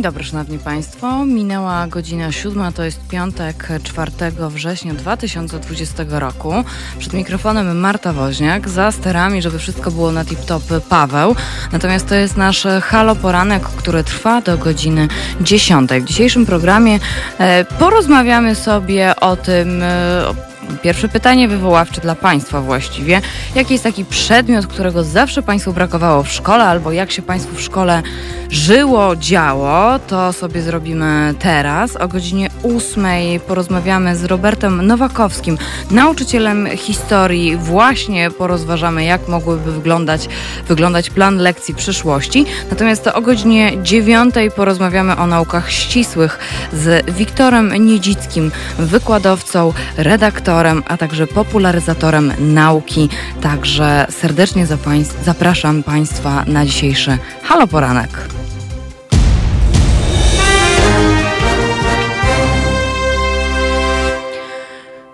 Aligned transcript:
Dzień 0.00 0.04
dobry, 0.04 0.24
szanowni 0.24 0.58
państwo. 0.58 1.24
Minęła 1.24 1.86
godzina 1.86 2.32
siódma, 2.32 2.72
to 2.72 2.84
jest 2.84 3.08
piątek 3.08 3.68
4 3.82 4.10
września 4.48 4.94
2020 4.94 6.04
roku. 6.08 6.52
Przed 6.98 7.12
mikrofonem 7.12 7.78
Marta 7.78 8.12
Woźniak, 8.12 8.68
za 8.68 8.92
sterami, 8.92 9.42
żeby 9.42 9.58
wszystko 9.58 9.90
było 9.90 10.12
na 10.12 10.24
tip-top 10.24 10.80
Paweł. 10.80 11.34
Natomiast 11.72 12.08
to 12.08 12.14
jest 12.14 12.36
nasz 12.36 12.66
halo 12.82 13.16
poranek, 13.16 13.62
który 13.62 14.04
trwa 14.04 14.40
do 14.42 14.58
godziny 14.58 15.08
10. 15.40 15.90
W 15.90 16.04
dzisiejszym 16.04 16.46
programie 16.46 16.98
e, 17.38 17.64
porozmawiamy 17.64 18.54
sobie 18.54 19.16
o 19.16 19.36
tym, 19.36 19.82
e, 19.82 20.49
Pierwsze 20.82 21.08
pytanie 21.08 21.48
wywoławcze 21.48 22.00
dla 22.00 22.14
Państwa 22.14 22.60
właściwie. 22.60 23.20
Jaki 23.54 23.72
jest 23.72 23.84
taki 23.84 24.04
przedmiot, 24.04 24.66
którego 24.66 25.04
zawsze 25.04 25.42
Państwu 25.42 25.72
brakowało 25.72 26.22
w 26.22 26.28
szkole, 26.28 26.64
albo 26.64 26.92
jak 26.92 27.10
się 27.10 27.22
Państwu 27.22 27.56
w 27.56 27.60
szkole 27.60 28.02
żyło, 28.50 29.16
działo? 29.16 29.98
To 30.06 30.32
sobie 30.32 30.62
zrobimy 30.62 31.34
teraz. 31.38 31.96
O 31.96 32.08
godzinie 32.08 32.50
ósmej 32.62 33.40
porozmawiamy 33.40 34.16
z 34.16 34.24
Robertem 34.24 34.86
Nowakowskim, 34.86 35.58
nauczycielem 35.90 36.68
historii. 36.76 37.56
Właśnie 37.56 38.30
porozważamy, 38.30 39.04
jak 39.04 39.28
mogłyby 39.28 39.72
wyglądać, 39.72 40.28
wyglądać 40.68 41.10
plan 41.10 41.36
lekcji 41.36 41.74
przyszłości. 41.74 42.46
Natomiast 42.70 43.06
o 43.06 43.20
godzinie 43.20 43.72
dziewiątej 43.82 44.50
porozmawiamy 44.50 45.16
o 45.16 45.26
naukach 45.26 45.70
ścisłych 45.70 46.38
z 46.72 47.10
Wiktorem 47.10 47.86
Niedzickim, 47.86 48.52
wykładowcą, 48.78 49.72
redaktorem 49.96 50.59
a 50.88 50.96
także 50.96 51.26
popularyzatorem 51.26 52.32
nauki. 52.38 53.08
Także 53.40 54.06
serdecznie 54.10 54.66
zapraszam 55.24 55.82
Państwa 55.82 56.44
na 56.46 56.66
dzisiejszy 56.66 57.18
Halo 57.42 57.66
Poranek. 57.66 58.10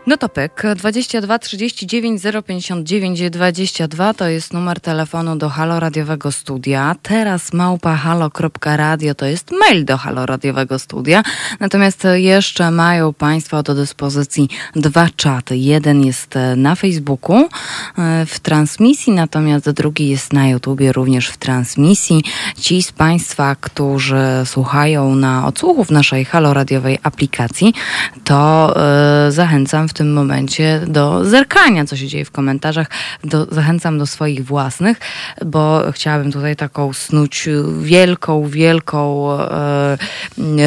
No 0.07 0.17
to 0.17 0.29
pyk. 0.29 0.62
22 0.77 1.39
39 1.39 2.23
059 2.47 3.31
22 3.31 4.15
to 4.15 4.29
jest 4.29 4.53
numer 4.53 4.81
telefonu 4.81 5.37
do 5.37 5.48
Halo 5.48 5.81
Radiowego 5.81 6.33
Studia. 6.33 6.95
Teraz 7.03 7.53
małpa 7.53 7.97
halo.radio 7.97 9.15
to 9.15 9.27
jest 9.27 9.51
mail 9.51 9.85
do 9.85 9.97
Halo 9.97 10.27
Radiowego 10.27 10.79
Studia. 10.79 11.23
Natomiast 11.61 12.07
jeszcze 12.15 12.71
mają 12.71 13.15
Państwo 13.15 13.63
do 13.63 13.75
dyspozycji 13.75 14.48
dwa 14.77 15.09
czaty. 15.17 15.57
Jeden 15.57 16.05
jest 16.05 16.37
e, 16.37 16.57
na 16.57 16.75
Facebooku 16.75 17.37
e, 17.98 18.27
w 18.27 18.41
transmisji, 18.41 19.13
natomiast 19.13 19.70
drugi 19.70 20.09
jest 20.09 20.33
na 20.33 20.48
YouTubie 20.48 20.93
również 20.93 21.29
w 21.29 21.37
transmisji. 21.37 22.25
Ci 22.59 22.83
z 22.83 22.93
Państwa, 22.93 23.57
którzy 23.61 24.23
słuchają 24.45 25.15
na 25.15 25.47
odsłuchów 25.47 25.91
naszej 25.91 26.25
Halo 26.25 26.55
Radiowej 26.55 26.98
aplikacji, 27.03 27.75
to 28.25 28.75
yy, 29.25 29.33
zachęcam 29.33 29.89
w 29.89 29.95
tym 29.97 30.12
momencie 30.12 30.80
do 30.86 31.25
zerkania, 31.25 31.84
co 31.84 31.97
się 31.97 32.06
dzieje 32.06 32.25
w 32.25 32.30
komentarzach. 32.30 32.86
Do, 33.25 33.44
zachęcam 33.44 33.98
do 33.98 34.06
swoich 34.06 34.44
własnych, 34.44 35.00
bo 35.47 35.92
chciałabym 35.92 36.33
tutaj 36.33 36.56
taką 36.56 36.92
snuć 36.92 37.48
wielką, 37.80 38.48
wielką 38.48 39.33
e, 39.33 39.97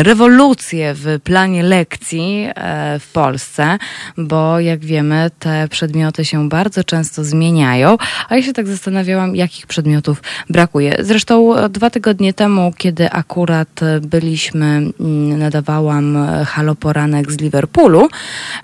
rewolucję 0.04 0.94
w 0.94 1.20
planie 1.24 1.64
lekcji 1.64 2.48
e, 2.56 3.00
w 3.00 3.12
Polsce, 3.12 3.78
bo 4.18 4.60
jak 4.60 4.80
wiemy, 4.80 5.32
te 5.40 5.68
przedmioty 5.68 6.26
się 6.26 6.50
bardzo 6.50 6.84
często 6.84 7.24
zmieniają, 7.24 7.98
a 8.30 8.36
ja 8.36 8.44
się 8.44 8.54
tak 8.54 8.68
zastanawiałam, 8.68 9.36
jakich 9.36 9.68
przedmiotów 9.68 10.22
brakuje. 10.50 10.96
Zresztą 11.00 11.56
dwa 11.70 11.90
tygodnie 11.90 12.34
temu, 12.34 12.74
kiedy 12.78 13.12
akurat 13.12 13.80
byliśmy, 14.02 14.66
mm, 14.66 15.40
nadawałam 15.40 16.18
Halo 16.46 16.76
Poranek 16.76 17.32
z 17.32 17.38
Liverpoolu, 17.38 18.08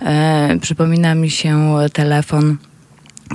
e, 0.01 0.54
przypomina 0.61 1.15
mi 1.15 1.29
się 1.29 1.75
telefon 1.93 2.57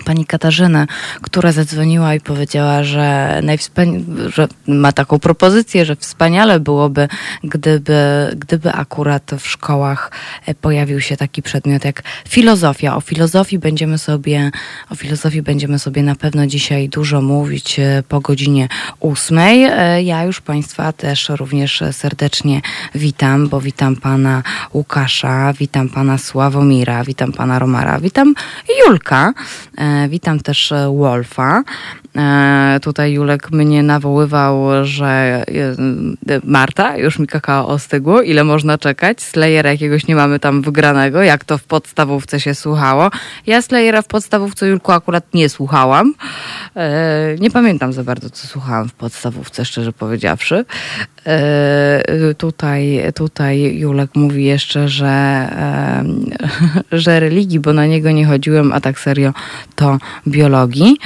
pani 0.05 0.27
Katarzyny, 0.27 0.87
która 1.23 1.53
zadzwoniła 1.53 2.15
i 2.15 2.21
powiedziała, 2.21 2.85
że, 2.85 3.41
że 4.27 4.49
ma 4.67 4.93
taką 4.93 5.19
propozycję, 5.19 5.85
że 5.85 5.97
wspaniale 5.97 6.61
byłoby, 6.61 7.09
gdyby, 7.45 7.97
gdyby 8.37 8.73
akurat 8.73 9.31
w 9.39 9.49
szkołach 9.49 10.11
e, 10.47 10.55
pojawił 10.55 11.01
się 11.01 11.17
taki 11.17 11.43
przedmiot 11.43 11.85
jak 11.85 12.03
filozofia. 12.29 12.97
O 12.97 13.01
filozofii 13.01 13.59
będziemy 13.59 13.99
sobie, 13.99 14.51
o 14.91 14.95
filozofii 14.95 15.43
będziemy 15.43 15.79
sobie 15.79 16.03
na 16.03 16.15
pewno 16.15 16.47
dzisiaj 16.47 16.89
dużo 16.89 17.23
mówić 17.23 17.79
e, 17.79 18.03
po 18.09 18.21
godzinie 18.21 18.69
ósmej. 19.01 19.65
E, 19.65 20.03
ja 20.03 20.25
już 20.25 20.41
Państwa 20.41 20.93
też 20.93 21.29
również 21.29 21.83
serdecznie 21.93 22.61
witam, 22.95 23.49
bo 23.49 23.61
witam 23.61 23.97
pana 23.97 24.43
Łukasza, 24.75 25.53
witam 25.53 25.89
pana 25.89 26.19
Sławomira, 26.19 27.05
witam 27.05 27.33
pana 27.33 27.59
Romara, 27.59 28.01
witam 28.01 28.35
Julka. 28.87 29.33
E, 29.81 30.09
witam 30.09 30.41
też 30.41 30.73
e, 30.73 30.89
Wolfa. 30.97 31.63
E, 32.17 32.79
tutaj 32.83 33.13
Julek 33.13 33.51
mnie 33.51 33.83
nawoływał, 33.83 34.69
że 34.83 35.45
Marta, 36.45 36.97
już 36.97 37.19
mi 37.19 37.27
kakao 37.27 37.69
ostygło, 37.69 38.23
ile 38.23 38.45
można 38.45 38.79
czekać? 38.79 39.23
Slayera 39.23 39.71
jakiegoś 39.71 40.07
nie 40.07 40.15
mamy 40.15 40.39
tam 40.39 40.63
wygranego, 40.63 41.23
jak 41.23 41.45
to 41.45 41.59
w 41.59 41.65
podstawówce 41.65 42.41
się 42.41 42.55
słuchało. 42.55 43.11
Ja 43.47 43.63
Slayera 43.63 44.03
w 44.03 44.07
podstawówce 44.07 44.69
Julku 44.69 44.93
akurat 44.93 45.35
nie 45.35 45.49
słuchałam. 45.49 46.15
Nie 47.41 47.51
pamiętam 47.51 47.93
za 47.93 48.05
bardzo, 48.05 48.31
co 48.31 48.47
słuchałam 48.47 48.89
w 48.89 48.93
podstawówce, 48.93 49.65
szczerze 49.65 49.93
powiedziawszy. 49.93 50.65
Tutaj, 52.39 53.03
tutaj 53.15 53.79
Julek 53.79 54.11
mówi 54.15 54.45
jeszcze, 54.45 54.89
że, 54.89 55.49
że 56.93 57.21
religii, 57.21 57.61
bo 57.61 57.73
na 57.73 57.87
niego 57.87 58.11
nie 58.11 58.27
chodziłem, 58.27 58.73
a 58.73 58.81
tak 58.81 58.99
serio 58.99 59.33
to 59.75 59.99
biologii. 60.29 60.97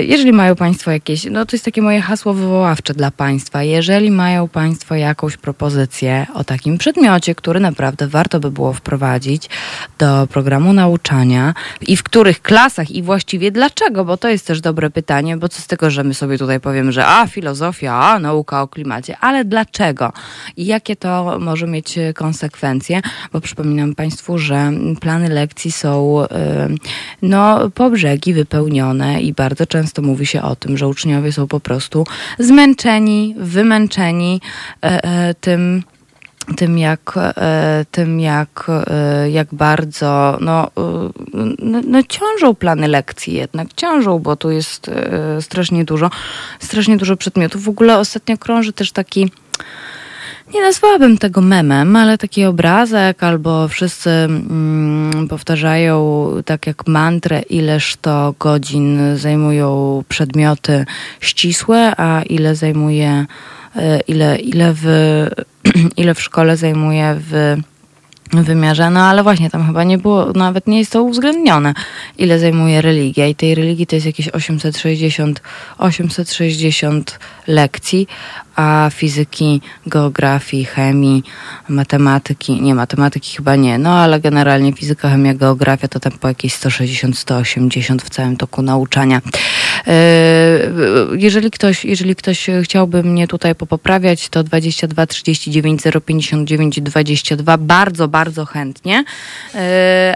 Jeżeli 0.00 0.32
mają 0.32 0.56
Państwo 0.56 0.90
jakieś, 0.90 1.24
no 1.24 1.46
to 1.46 1.56
jest 1.56 1.64
takie 1.64 1.82
moje 1.82 2.00
hasło 2.00 2.34
wywoławcze 2.34 2.94
dla 2.94 3.10
Państwa, 3.10 3.62
jeżeli 3.62 4.10
mają 4.10 4.48
Państwo 4.48 4.94
jakąś 4.94 5.36
propozycję 5.36 6.26
o 6.34 6.44
takim 6.44 6.78
przedmiocie, 6.78 7.34
który 7.34 7.60
naprawdę 7.60 8.08
warto 8.08 8.40
by 8.40 8.50
było 8.50 8.72
wprowadzić 8.72 9.48
do 9.98 10.26
programu 10.26 10.72
nauczania 10.72 11.54
i 11.80 11.96
w 11.96 12.02
których 12.02 12.42
klasach 12.42 12.90
i 12.90 13.02
właściwie 13.02 13.50
dlaczego, 13.50 14.04
bo 14.04 14.16
to 14.16 14.28
jest 14.28 14.46
też 14.46 14.60
dobre 14.60 14.90
pytanie, 14.90 15.36
bo 15.36 15.48
co 15.48 15.62
z 15.62 15.66
tego, 15.66 15.90
że 15.90 16.04
my 16.04 16.14
sobie 16.14 16.38
tutaj 16.38 16.60
powiemy, 16.60 16.92
że 16.92 17.06
a 17.06 17.26
filozofia, 17.26 17.94
a 17.94 18.18
nauka 18.18 18.62
o 18.62 18.68
klimacie, 18.68 19.16
ale 19.20 19.44
dlaczego? 19.44 20.12
I 20.56 20.66
jakie 20.66 20.96
to 20.96 21.38
może 21.38 21.66
mieć 21.66 21.98
konsekwencje, 22.14 23.00
bo 23.32 23.40
przypominam 23.40 23.94
Państwu, 23.94 24.38
że 24.38 24.72
plany 25.00 25.28
lekcji 25.28 25.72
są 25.72 26.18
no 27.22 27.70
po 27.70 27.90
brzegi 27.90 28.34
wypełnione 28.34 29.20
i 29.22 29.32
bardzo 29.32 29.66
często 29.66 29.81
mówi 30.02 30.26
się 30.26 30.42
o 30.42 30.56
tym, 30.56 30.78
że 30.78 30.88
uczniowie 30.88 31.32
są 31.32 31.48
po 31.48 31.60
prostu 31.60 32.06
zmęczeni, 32.38 33.34
wymęczeni 33.38 34.40
e, 34.84 35.04
e, 35.04 35.34
tym 35.34 35.82
tym 36.56 36.78
jak, 36.78 37.14
e, 37.16 37.84
tym 37.90 38.20
jak, 38.20 38.66
jak 39.30 39.54
bardzo 39.54 40.38
no, 40.40 40.70
no, 41.58 41.80
no, 41.86 42.02
ciążą 42.02 42.54
plany 42.54 42.88
lekcji 42.88 43.34
jednak, 43.34 43.68
ciążą, 43.76 44.18
bo 44.18 44.36
tu 44.36 44.50
jest 44.50 44.90
strasznie 45.40 45.84
dużo, 45.84 46.10
strasznie 46.60 46.96
dużo 46.96 47.16
przedmiotów. 47.16 47.64
W 47.64 47.68
ogóle 47.68 47.98
ostatnio 47.98 48.38
krąży 48.38 48.72
też 48.72 48.92
taki 48.92 49.30
nie 50.54 50.62
nazwałabym 50.62 51.18
tego 51.18 51.40
memem, 51.40 51.96
ale 51.96 52.18
taki 52.18 52.44
obrazek, 52.44 53.22
albo 53.22 53.68
wszyscy 53.68 54.10
mm, 54.10 55.28
powtarzają 55.28 56.28
tak 56.44 56.66
jak 56.66 56.86
mantrę, 56.86 57.40
ileż 57.40 57.96
to 57.96 58.34
godzin 58.38 59.16
zajmują 59.16 60.02
przedmioty 60.08 60.84
ścisłe, 61.20 61.92
a 61.96 62.22
ile 62.22 62.54
zajmuje, 62.54 63.26
e, 63.76 64.00
ile, 64.00 64.36
ile, 64.36 64.74
w, 64.74 64.86
ile 65.96 66.14
w 66.14 66.22
szkole 66.22 66.56
zajmuje 66.56 67.16
w 67.30 67.56
wymiarze, 68.32 68.90
no 68.90 69.00
ale 69.00 69.22
właśnie 69.22 69.50
tam 69.50 69.66
chyba 69.66 69.84
nie 69.84 69.98
było, 69.98 70.32
nawet 70.32 70.66
nie 70.66 70.78
jest 70.78 70.92
to 70.92 71.02
uwzględnione, 71.02 71.74
ile 72.18 72.38
zajmuje 72.38 72.82
religia. 72.82 73.26
I 73.26 73.34
tej 73.34 73.54
religii 73.54 73.86
to 73.86 73.96
jest 73.96 74.06
jakieś 74.06 74.28
860, 74.28 75.42
860 75.78 77.18
lekcji, 77.46 78.06
a 78.56 78.90
fizyki, 78.90 79.60
geografii, 79.86 80.64
chemii, 80.64 81.22
matematyki, 81.68 82.62
nie, 82.62 82.74
matematyki 82.74 83.36
chyba 83.36 83.56
nie, 83.56 83.78
no 83.78 83.90
ale 83.90 84.20
generalnie 84.20 84.72
fizyka, 84.72 85.08
chemia, 85.08 85.34
geografia 85.34 85.88
to 85.88 86.00
tam 86.00 86.12
po 86.12 86.28
jakieś 86.28 86.54
160-180 86.54 87.98
w 87.98 88.10
całym 88.10 88.36
toku 88.36 88.62
nauczania. 88.62 89.20
Jeżeli 91.12 91.50
ktoś, 91.50 91.84
jeżeli 91.84 92.16
ktoś 92.16 92.46
chciałby 92.62 93.02
mnie 93.02 93.28
tutaj 93.28 93.54
poprawiać, 93.54 94.28
to 94.28 94.42
22 94.42 95.06
39 95.06 95.82
059 96.06 96.80
22. 96.80 97.58
Bardzo, 97.58 98.08
bardzo 98.08 98.44
chętnie. 98.44 99.04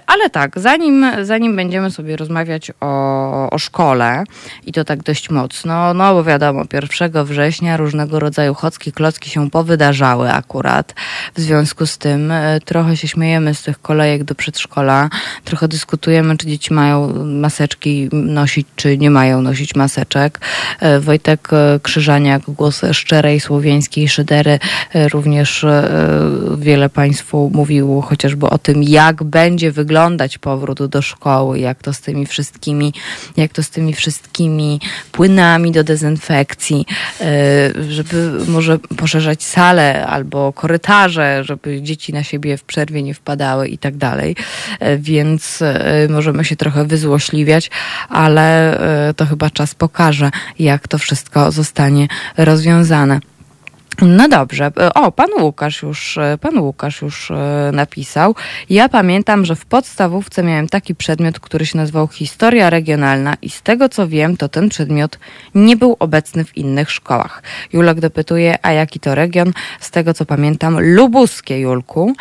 Ale 0.06 0.30
tak, 0.30 0.60
zanim, 0.60 1.06
zanim 1.22 1.56
będziemy 1.56 1.90
sobie 1.90 2.16
rozmawiać 2.16 2.72
o, 2.80 3.50
o 3.50 3.58
szkole 3.58 4.24
i 4.66 4.72
to 4.72 4.84
tak 4.84 5.02
dość 5.02 5.30
mocno, 5.30 5.94
no 5.94 6.14
bo 6.14 6.24
wiadomo, 6.24 6.62
1 7.00 7.24
września 7.24 7.76
różnego 7.76 8.20
rodzaju 8.20 8.25
chocki, 8.56 8.92
klocki 8.92 9.30
się 9.30 9.50
powydarzały 9.50 10.32
akurat. 10.32 10.94
W 11.36 11.40
związku 11.40 11.86
z 11.86 11.98
tym 11.98 12.32
trochę 12.64 12.96
się 12.96 13.08
śmiejemy 13.08 13.54
z 13.54 13.62
tych 13.62 13.82
kolejek 13.82 14.24
do 14.24 14.34
przedszkola, 14.34 15.10
trochę 15.44 15.68
dyskutujemy, 15.68 16.36
czy 16.36 16.46
dzieci 16.46 16.74
mają 16.74 17.24
maseczki 17.24 18.08
nosić, 18.12 18.66
czy 18.76 18.98
nie 18.98 19.10
mają 19.10 19.42
nosić 19.42 19.74
maseczek. 19.74 20.40
E, 20.80 21.00
Wojtek 21.00 21.48
e, 21.52 21.80
Krzyżaniak, 21.82 22.42
głos 22.48 22.82
szczerej 22.92 23.40
słowiańskiej 23.40 24.08
szydery, 24.08 24.58
e, 24.94 25.08
również 25.08 25.66
wiele 26.58 26.88
Państwu 26.88 27.50
mówił 27.54 28.00
chociażby 28.00 28.46
o 28.46 28.58
tym, 28.58 28.82
jak 28.82 29.24
będzie 29.24 29.72
wyglądać 29.72 30.38
powrót 30.38 30.86
do 30.86 31.02
szkoły, 31.02 31.58
jak 31.58 31.82
to 31.82 31.92
z 31.92 32.00
tymi 32.00 32.26
wszystkimi, 32.26 32.92
jak 33.36 33.52
to 33.52 33.62
z 33.62 33.70
tymi 33.70 33.94
wszystkimi 33.94 34.80
płynami 35.12 35.72
do 35.72 35.84
dezynfekcji, 35.84 36.86
żeby 37.88 38.15
może 38.48 38.78
poszerzać 38.78 39.42
sale 39.42 40.06
albo 40.06 40.52
korytarze, 40.52 41.44
żeby 41.44 41.82
dzieci 41.82 42.12
na 42.12 42.22
siebie 42.22 42.56
w 42.56 42.64
przerwie 42.64 43.02
nie 43.02 43.14
wpadały 43.14 43.68
i 43.68 43.78
tak 43.78 43.96
dalej. 43.96 44.36
Więc 44.98 45.62
możemy 46.08 46.44
się 46.44 46.56
trochę 46.56 46.84
wyzłośliwiać, 46.84 47.70
ale 48.08 48.78
e, 49.08 49.14
to 49.14 49.26
chyba 49.26 49.50
czas 49.50 49.74
pokaże, 49.74 50.30
jak 50.58 50.88
to 50.88 50.98
wszystko 50.98 51.52
zostanie 51.52 52.08
rozwiązane. 52.36 53.20
No 54.02 54.28
dobrze. 54.28 54.70
O, 54.94 55.12
pan 55.12 55.28
Łukasz 55.40 55.82
już, 55.82 56.18
pan 56.40 56.58
Łukasz 56.58 57.02
już 57.02 57.30
e, 57.30 57.70
napisał. 57.72 58.34
Ja 58.70 58.88
pamiętam, 58.88 59.44
że 59.44 59.56
w 59.56 59.64
podstawówce 59.64 60.42
miałem 60.42 60.68
taki 60.68 60.94
przedmiot, 60.94 61.40
który 61.40 61.66
się 61.66 61.78
nazywał 61.78 62.08
historia 62.08 62.70
regionalna 62.70 63.34
i 63.42 63.50
z 63.50 63.62
tego 63.62 63.88
co 63.88 64.08
wiem, 64.08 64.36
to 64.36 64.48
ten 64.48 64.68
przedmiot 64.68 65.18
nie 65.54 65.76
był 65.76 65.96
obecny 65.98 66.44
w 66.44 66.56
innych 66.56 66.90
szkołach. 66.90 67.42
Julek 67.72 68.00
dopytuje, 68.00 68.58
a 68.62 68.72
jaki 68.72 69.00
to 69.00 69.14
region? 69.14 69.52
Z 69.80 69.90
tego 69.90 70.14
co 70.14 70.24
pamiętam, 70.24 70.80
lubuskie, 70.80 71.60
Julku. 71.60 72.12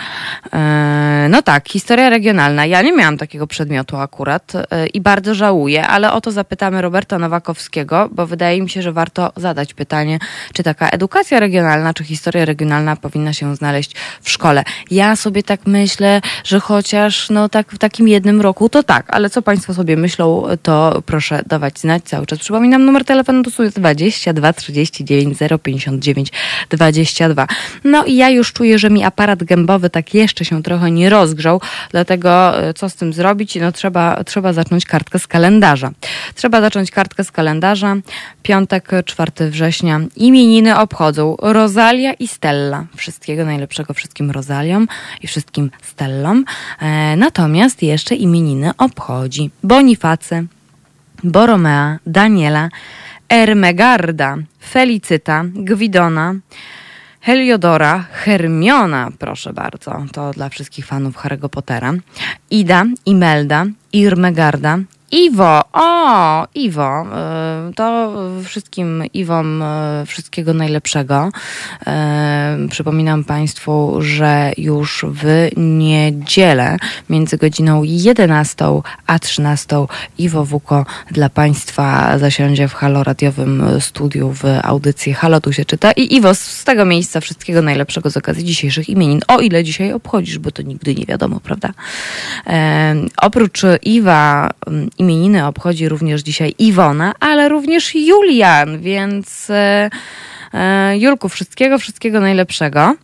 E, 0.54 1.28
no 1.30 1.42
tak, 1.42 1.70
historia 1.70 2.10
regionalna. 2.10 2.66
Ja 2.66 2.82
nie 2.82 2.94
miałam 2.94 3.18
takiego 3.18 3.48
przedmiotu 3.48 3.98
akurat 3.98 4.54
e, 4.56 4.88
i 4.88 5.02
bardzo 5.02 5.36
żałuję, 5.36 5.88
ale 5.88 6.12
o 6.12 6.22
to 6.22 6.32
zapytamy 6.32 6.82
Roberta 6.82 7.20
Nowakowskiego, 7.20 8.10
bo 8.12 8.28
wydaje 8.28 8.62
mi 8.62 8.70
się, 8.70 8.82
że 8.82 8.92
warto 8.92 9.32
zadać 9.36 9.74
pytanie, 9.74 10.20
czy 10.54 10.64
taka 10.64 10.90
edukacja 10.90 11.40
regionalna 11.40 11.65
regionalna 11.66 11.94
czy 11.94 12.04
historia 12.04 12.46
regionalna 12.46 12.96
powinna 12.96 13.34
się 13.34 13.56
znaleźć 13.56 13.96
w 14.22 14.30
szkole. 14.30 14.64
Ja 14.92 15.16
sobie 15.16 15.44
tak 15.44 15.60
myślę, 15.66 16.22
że 16.44 16.60
chociaż 16.60 17.30
no 17.30 17.50
tak 17.50 17.72
w 17.72 17.78
takim 17.78 18.08
jednym 18.08 18.42
roku 18.42 18.70
to 18.70 18.84
tak, 18.84 19.06
ale 19.10 19.30
co 19.30 19.42
Państwo 19.42 19.74
sobie 19.74 19.98
myślą, 19.98 20.44
to 20.64 21.02
proszę 21.06 21.44
dawać 21.48 21.80
znać 21.80 22.04
cały 22.04 22.26
czas. 22.26 22.40
Przypominam, 22.40 22.86
numer 22.86 23.06
telefonu 23.06 23.44
to 23.44 23.64
jest 23.64 23.80
22 23.80 24.54
39 24.54 25.38
059 25.64 26.32
22. 26.70 27.48
No 27.84 28.04
i 28.04 28.16
ja 28.16 28.30
już 28.30 28.54
czuję, 28.54 28.80
że 28.80 28.90
mi 28.90 29.04
aparat 29.04 29.44
gębowy 29.44 29.90
tak 29.90 30.14
jeszcze 30.14 30.46
się 30.46 30.64
trochę 30.64 30.92
nie 30.92 31.10
rozgrzał, 31.10 31.62
dlatego 31.92 32.64
e, 32.64 32.74
co 32.74 32.90
z 32.90 32.96
tym 32.96 33.14
zrobić? 33.14 33.56
No 33.56 33.72
trzeba, 33.72 34.24
trzeba 34.24 34.54
zacząć 34.54 34.86
kartkę 34.86 35.20
z 35.20 35.28
kalendarza. 35.28 35.92
Trzeba 36.36 36.62
zacząć 36.62 36.92
kartkę 36.92 37.24
z 37.24 37.32
kalendarza. 37.32 37.96
Piątek, 38.44 38.92
4 39.06 39.32
września. 39.50 40.02
Imieniny 40.16 40.78
obchodzą 40.78 41.36
Rosalia 41.56 42.14
i 42.14 42.28
Stella. 42.28 42.86
Wszystkiego 42.96 43.46
najlepszego 43.46 43.94
wszystkim 43.94 44.32
Rozaliom 44.32 44.88
i 45.22 45.28
wszystkim 45.28 45.72
Stellom. 45.82 46.46
E, 46.80 47.16
natomiast 47.16 47.84
jeszcze 47.84 48.16
imieniny 48.16 48.72
obchodzi 48.78 49.52
Bonifacy, 49.64 50.46
Boromea, 51.24 52.00
Daniela, 52.06 52.70
Ermegarda, 53.30 54.38
Felicyta, 54.70 55.44
Gwidona, 55.54 56.36
Heliodora, 57.22 58.06
Hermiona, 58.12 59.12
proszę 59.20 59.54
bardzo, 59.54 60.06
to 60.12 60.32
dla 60.32 60.50
wszystkich 60.50 60.86
fanów 60.86 61.18
Harry'ego 61.18 61.50
Pottera, 61.50 61.94
Ida, 62.50 62.86
Imelda, 63.06 63.66
Irmegarda, 63.94 64.78
Iwo, 65.12 65.64
o, 65.74 66.48
Iwo, 66.56 67.06
y, 67.70 67.74
to 67.74 68.14
wszystkim 68.44 69.04
Iwom 69.14 69.62
y, 69.62 70.06
wszystkiego 70.06 70.54
najlepszego. 70.54 71.30
Y, 72.66 72.70
przypominam 72.70 73.24
Państwu, 73.24 73.96
że 74.00 74.52
już 74.58 75.06
w 75.10 75.50
niedzielę 75.58 76.78
między 77.10 77.38
godziną 77.38 77.84
11 77.84 78.82
a 79.08 79.20
13 79.20 79.76
Iwo 80.18 80.46
Wuko 80.46 80.86
dla 81.12 81.30
Państwa 81.30 82.18
zasiądzie 82.18 82.68
w 82.68 82.74
halo 82.74 83.04
radiowym 83.04 83.64
studiu 83.80 84.32
w 84.34 84.44
audycji 84.64 85.14
Halo 85.14 85.42
Tu 85.42 85.54
się 85.54 85.66
czyta. 85.66 85.92
I 85.92 86.16
Iwo, 86.16 86.36
z 86.36 86.64
tego 86.64 86.86
miejsca 86.86 87.20
wszystkiego 87.20 87.62
najlepszego 87.62 88.10
z 88.10 88.18
okazji 88.18 88.44
dzisiejszych 88.44 88.90
imienin. 88.90 89.22
O 89.28 89.40
ile 89.40 89.64
dzisiaj 89.64 89.94
obchodzisz, 89.94 90.40
bo 90.40 90.52
to 90.52 90.62
nigdy 90.62 90.96
nie 90.96 91.06
wiadomo, 91.06 91.40
prawda? 91.40 91.70
Oprócz 93.18 93.62
Iwa 93.82 94.50
imieniny 94.98 95.46
obchodzi 95.46 95.90
również 95.90 96.22
dzisiaj 96.22 96.54
Iwona, 96.60 97.14
ale 97.20 97.50
również 97.50 97.96
Julian, 97.96 98.80
więc 98.80 99.50
e, 99.50 99.90
e, 100.54 100.98
Julku, 100.98 101.30
wszystkiego, 101.30 101.78
wszystkiego 101.78 102.20
najlepszego. 102.20 102.96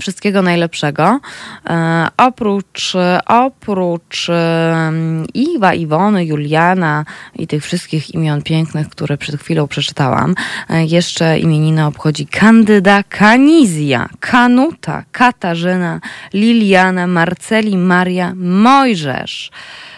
Wszystkiego 0.00 0.42
najlepszego. 0.42 1.20
E, 1.66 2.08
oprócz, 2.16 2.92
oprócz 3.26 4.28
e, 4.28 4.92
Iwa, 5.34 5.74
Iwony, 5.74 6.24
Juliana 6.24 7.04
i 7.38 7.46
tych 7.46 7.64
wszystkich 7.64 8.14
imion 8.14 8.42
pięknych, 8.42 8.88
które 8.88 9.18
przed 9.18 9.40
chwilą 9.40 9.68
przeczytałam, 9.68 10.34
e, 10.70 10.84
jeszcze 10.84 11.38
imieniny 11.38 11.86
obchodzi 11.86 12.26
Kandyda, 12.26 13.02
Kanizja, 13.02 14.08
Kanuta, 14.20 15.04
Katarzyna, 15.12 16.00
Liliana, 16.34 17.06
Marceli, 17.06 17.76
Maria, 17.76 18.32
Mojżesz. 18.36 19.50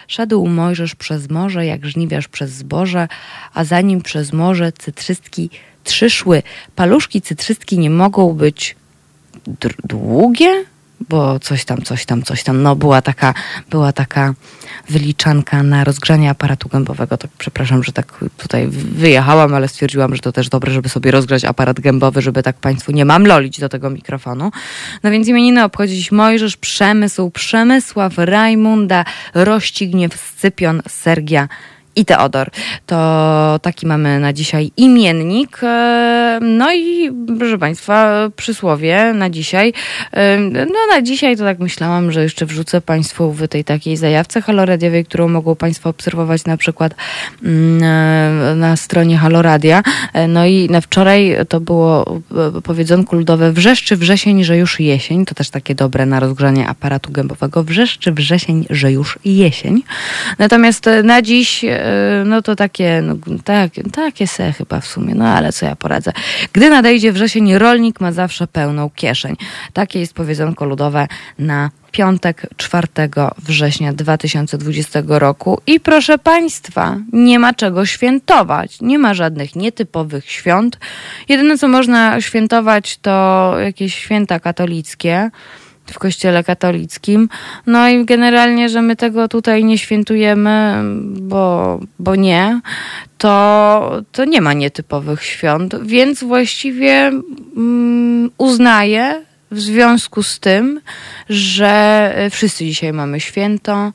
Szedł 0.07 0.47
Mojżesz 0.47 0.95
przez 0.95 1.29
morze, 1.29 1.65
jak 1.65 1.85
żniwiarz 1.85 2.27
przez 2.27 2.51
zboże, 2.51 3.07
a 3.53 3.63
za 3.63 3.81
nim 3.81 4.01
przez 4.01 4.33
morze 4.33 4.71
cytrzystki 4.71 5.49
trzy 5.83 6.09
szły. 6.09 6.43
Paluszki 6.75 7.21
cytrzystki 7.21 7.79
nie 7.79 7.89
mogą 7.89 8.33
być 8.33 8.75
długie, 9.83 10.65
bo 11.09 11.39
coś 11.39 11.65
tam, 11.65 11.81
coś 11.81 12.05
tam, 12.05 12.23
coś 12.23 12.43
tam. 12.43 12.63
No 12.63 12.75
była 12.75 13.01
taka, 13.01 13.33
była 13.69 13.93
taka 13.93 14.33
wyliczanka 14.89 15.63
na 15.63 15.83
rozgrzanie 15.83 16.29
aparatu 16.29 16.69
gębowego. 16.69 17.17
Tak, 17.17 17.31
przepraszam, 17.37 17.83
że 17.83 17.91
tak 17.91 18.23
tutaj 18.37 18.67
wyjechałam, 18.67 19.53
ale 19.53 19.67
stwierdziłam, 19.67 20.15
że 20.15 20.21
to 20.21 20.31
też 20.31 20.49
dobre, 20.49 20.71
żeby 20.71 20.89
sobie 20.89 21.11
rozgrzać 21.11 21.45
aparat 21.45 21.79
gębowy, 21.79 22.21
żeby 22.21 22.43
tak 22.43 22.55
Państwu 22.55 22.91
nie 22.91 23.05
mam 23.05 23.25
lolić 23.27 23.59
do 23.59 23.69
tego 23.69 23.89
mikrofonu. 23.89 24.51
No 25.03 25.11
więc 25.11 25.27
imieniny 25.27 25.63
obchodzi 25.63 25.95
dziś 25.95 26.11
Mojżesz, 26.11 26.57
Przemysł, 26.57 27.31
Przemysław, 27.31 28.13
Rajmunda, 28.17 29.05
Rościgniew, 29.33 30.15
Scypion, 30.15 30.81
Sergia, 30.87 31.47
i 31.95 32.05
Teodor. 32.05 32.49
To 32.85 33.59
taki 33.61 33.87
mamy 33.87 34.19
na 34.19 34.33
dzisiaj 34.33 34.71
imiennik. 34.77 35.59
E, 35.63 36.39
no 36.41 36.73
i 36.73 37.11
proszę 37.39 37.57
Państwa, 37.57 38.29
przysłowie 38.35 39.13
na 39.13 39.29
dzisiaj. 39.29 39.73
E, 40.11 40.39
no 40.39 40.79
na 40.95 41.01
dzisiaj 41.01 41.37
to 41.37 41.43
tak 41.43 41.59
myślałam, 41.59 42.11
że 42.11 42.23
jeszcze 42.23 42.45
wrzucę 42.45 42.81
Państwu 42.81 43.31
w 43.31 43.47
tej 43.47 43.63
takiej 43.63 43.97
zajawce 43.97 44.41
haloradiowej, 44.41 45.05
którą 45.05 45.27
mogą 45.27 45.55
Państwo 45.55 45.89
obserwować 45.89 46.45
na 46.45 46.57
przykład 46.57 46.95
mm, 47.43 47.83
e, 47.83 48.55
na 48.55 48.75
stronie 48.75 49.17
Haloradia. 49.17 49.83
No 50.27 50.45
i 50.45 50.69
na 50.69 50.81
wczoraj 50.81 51.35
to 51.49 51.59
było 51.59 52.21
powiedzonku 52.63 53.15
ludowe 53.15 53.51
wrzeszczy 53.51 53.97
wrzesień, 53.97 54.43
że 54.43 54.57
już 54.57 54.79
jesień. 54.79 55.25
To 55.25 55.35
też 55.35 55.49
takie 55.49 55.75
dobre 55.75 56.05
na 56.05 56.19
rozgrzanie 56.19 56.67
aparatu 56.67 57.11
gębowego. 57.11 57.63
Wrzeszczy 57.63 58.11
wrzesień, 58.11 58.65
że 58.69 58.91
już 58.91 59.19
jesień. 59.25 59.83
Natomiast 60.39 60.85
na 61.03 61.21
dziś 61.21 61.65
no 62.25 62.41
to 62.41 62.55
takie, 62.55 63.01
no, 63.03 63.15
tak, 63.43 63.71
takie 63.91 64.27
se 64.27 64.51
chyba 64.53 64.79
w 64.81 64.87
sumie, 64.87 65.15
no 65.15 65.27
ale 65.27 65.51
co 65.51 65.65
ja 65.65 65.75
poradzę. 65.75 66.11
Gdy 66.53 66.69
nadejdzie 66.69 67.11
wrzesień, 67.11 67.57
rolnik 67.57 68.01
ma 68.01 68.11
zawsze 68.11 68.47
pełną 68.47 68.89
kieszeń. 68.89 69.35
Takie 69.73 69.99
jest 69.99 70.13
powiedzonko 70.13 70.65
ludowe 70.65 71.07
na 71.39 71.69
piątek 71.95 72.47
4 72.57 72.87
września 73.39 73.93
2020 73.93 75.01
roku. 75.07 75.61
I 75.67 75.79
proszę 75.79 76.17
Państwa, 76.17 76.97
nie 77.13 77.39
ma 77.39 77.53
czego 77.53 77.85
świętować. 77.85 78.81
Nie 78.81 78.99
ma 78.99 79.13
żadnych 79.13 79.55
nietypowych 79.55 80.31
świąt. 80.31 80.79
Jedyne, 81.29 81.57
co 81.57 81.67
można 81.67 82.21
świętować, 82.21 82.97
to 82.97 83.53
jakieś 83.59 83.95
święta 83.95 84.39
katolickie 84.39 85.31
w 85.91 85.99
kościele 85.99 86.43
katolickim. 86.43 87.29
No 87.67 87.89
i 87.89 88.05
generalnie, 88.05 88.69
że 88.69 88.81
my 88.81 88.95
tego 88.95 89.27
tutaj 89.27 89.63
nie 89.63 89.77
świętujemy, 89.77 90.81
bo, 91.05 91.79
bo 91.99 92.15
nie, 92.15 92.61
to, 93.17 94.01
to 94.11 94.25
nie 94.25 94.41
ma 94.41 94.53
nietypowych 94.53 95.23
świąt, 95.23 95.75
więc 95.83 96.23
właściwie 96.23 97.11
mm, 97.57 98.31
uznaję 98.37 99.25
w 99.51 99.59
związku 99.59 100.23
z 100.23 100.39
tym, 100.39 100.81
że 101.29 102.13
wszyscy 102.31 102.65
dzisiaj 102.65 102.93
mamy 102.93 103.19
święto, 103.19 103.93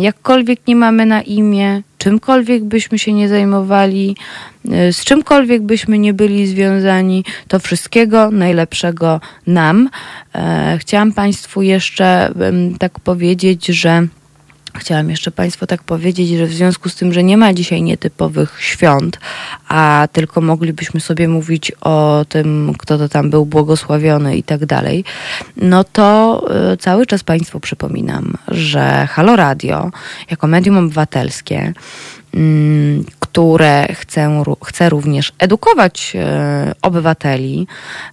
jakkolwiek 0.00 0.60
nie 0.66 0.76
mamy 0.76 1.06
na 1.06 1.22
imię, 1.22 1.82
czymkolwiek 1.98 2.64
byśmy 2.64 2.98
się 2.98 3.12
nie 3.12 3.28
zajmowali, 3.28 4.16
y, 4.88 4.92
z 4.92 5.04
czymkolwiek 5.04 5.62
byśmy 5.62 5.98
nie 5.98 6.14
byli 6.14 6.46
związani, 6.46 7.24
to 7.48 7.58
wszystkiego 7.58 8.30
najlepszego 8.30 9.20
nam. 9.46 9.90
E, 10.34 10.78
chciałam 10.80 11.12
Państwu 11.12 11.62
jeszcze 11.62 12.32
tak 12.78 13.00
powiedzieć, 13.00 13.66
że 13.66 14.06
Chciałam 14.78 15.10
jeszcze 15.10 15.30
Państwu 15.30 15.66
tak 15.66 15.82
powiedzieć, 15.82 16.28
że 16.28 16.46
w 16.46 16.52
związku 16.52 16.88
z 16.88 16.94
tym, 16.94 17.12
że 17.12 17.24
nie 17.24 17.36
ma 17.36 17.54
dzisiaj 17.54 17.82
nietypowych 17.82 18.56
świąt, 18.60 19.18
a 19.68 20.08
tylko 20.12 20.40
moglibyśmy 20.40 21.00
sobie 21.00 21.28
mówić 21.28 21.72
o 21.80 22.24
tym, 22.28 22.74
kto 22.78 22.98
to 22.98 23.08
tam 23.08 23.30
był 23.30 23.46
błogosławiony 23.46 24.36
i 24.36 24.42
tak 24.42 24.66
dalej, 24.66 25.04
no 25.56 25.84
to 25.84 26.42
y, 26.72 26.76
cały 26.76 27.06
czas 27.06 27.22
Państwu 27.22 27.60
przypominam, 27.60 28.34
że 28.48 29.08
Halo 29.10 29.36
Radio 29.36 29.90
jako 30.30 30.46
medium 30.46 30.76
obywatelskie 30.76 31.72
które 33.20 33.88
chcę, 33.94 34.42
chcę 34.64 34.88
również 34.88 35.32
edukować 35.38 36.12
e, 36.14 36.74
obywateli. 36.82 37.66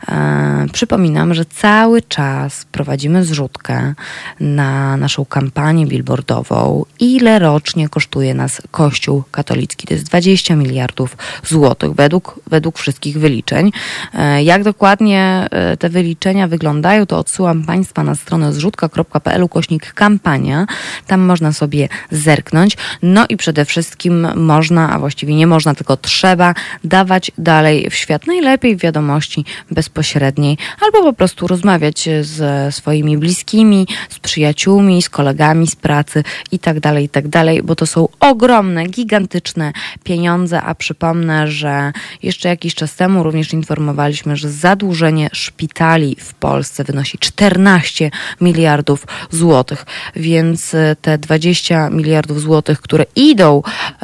E, 0.10 0.66
przypominam, 0.74 1.34
że 1.34 1.46
cały 1.46 2.02
czas 2.02 2.66
prowadzimy 2.72 3.26
zrzutkę 3.26 3.94
na 4.40 4.98
naszą 4.98 5.26
kampanię 5.26 5.86
billboardową. 5.86 6.86
Ile 7.00 7.40
rocznie 7.40 7.90
kosztuje 7.90 8.34
nas 8.34 8.62
Kościół 8.72 9.24
katolicki? 9.32 9.88
To 9.88 9.94
jest 9.94 10.06
20 10.06 10.56
miliardów 10.56 11.18
złotych 11.44 11.92
według, 11.92 12.40
według 12.48 12.78
wszystkich 12.78 13.20
wyliczeń. 13.20 13.72
E, 14.14 14.44
jak 14.44 14.64
dokładnie 14.64 15.48
te 15.80 15.90
wyliczenia 15.90 16.48
wyglądają, 16.48 17.06
to 17.06 17.18
odsyłam 17.18 17.64
Państwa 17.66 18.04
na 18.04 18.16
stronę 18.16 18.54
zrzutka.pl 18.54 19.50
kośnik 19.50 19.94
kampania. 19.94 20.66
Tam 21.08 21.22
można 21.22 21.54
sobie 21.54 21.90
zerknąć. 22.12 22.78
No 23.02 23.26
i 23.30 23.38
przede 23.38 23.66
wszystkim 23.66 24.15
można, 24.36 24.90
a 24.90 25.00
właściwie 25.00 25.36
nie 25.36 25.48
można, 25.48 25.76
tylko 25.76 25.98
trzeba 25.98 26.54
dawać 26.84 27.32
dalej 27.38 27.90
w 27.90 27.96
świat. 27.96 28.28
Najlepiej 28.28 28.78
wiadomości 28.78 29.46
bezpośredniej, 29.72 30.58
albo 30.82 31.04
po 31.04 31.14
prostu 31.14 31.48
rozmawiać 31.48 32.10
ze 32.22 32.72
swoimi 32.72 33.18
bliskimi, 33.18 33.88
z 34.10 34.20
przyjaciółmi, 34.20 35.02
z 35.02 35.10
kolegami 35.10 35.68
z 35.68 35.76
pracy 35.76 36.24
i 36.52 36.60
tak 36.60 36.80
dalej, 36.80 37.06
i 37.06 37.10
tak 37.10 37.26
bo 37.64 37.76
to 37.76 37.86
są 37.86 38.08
ogromne, 38.20 38.88
gigantyczne 38.88 39.74
pieniądze, 40.04 40.62
a 40.62 40.76
przypomnę, 40.76 41.48
że 41.48 41.92
jeszcze 42.24 42.50
jakiś 42.50 42.76
czas 42.76 42.96
temu 42.96 43.24
również 43.24 43.54
informowaliśmy, 43.54 44.38
że 44.38 44.50
zadłużenie 44.50 45.30
szpitali 45.34 46.16
w 46.20 46.34
Polsce 46.34 46.84
wynosi 46.84 47.18
14 47.18 48.12
miliardów 48.42 49.08
złotych, 49.32 49.86
więc 50.16 50.76
te 51.02 51.18
20 51.18 51.90
miliardów 51.90 52.42
złotych, 52.42 52.82
które 52.82 53.06
idą 53.16 53.56
E, 53.56 53.95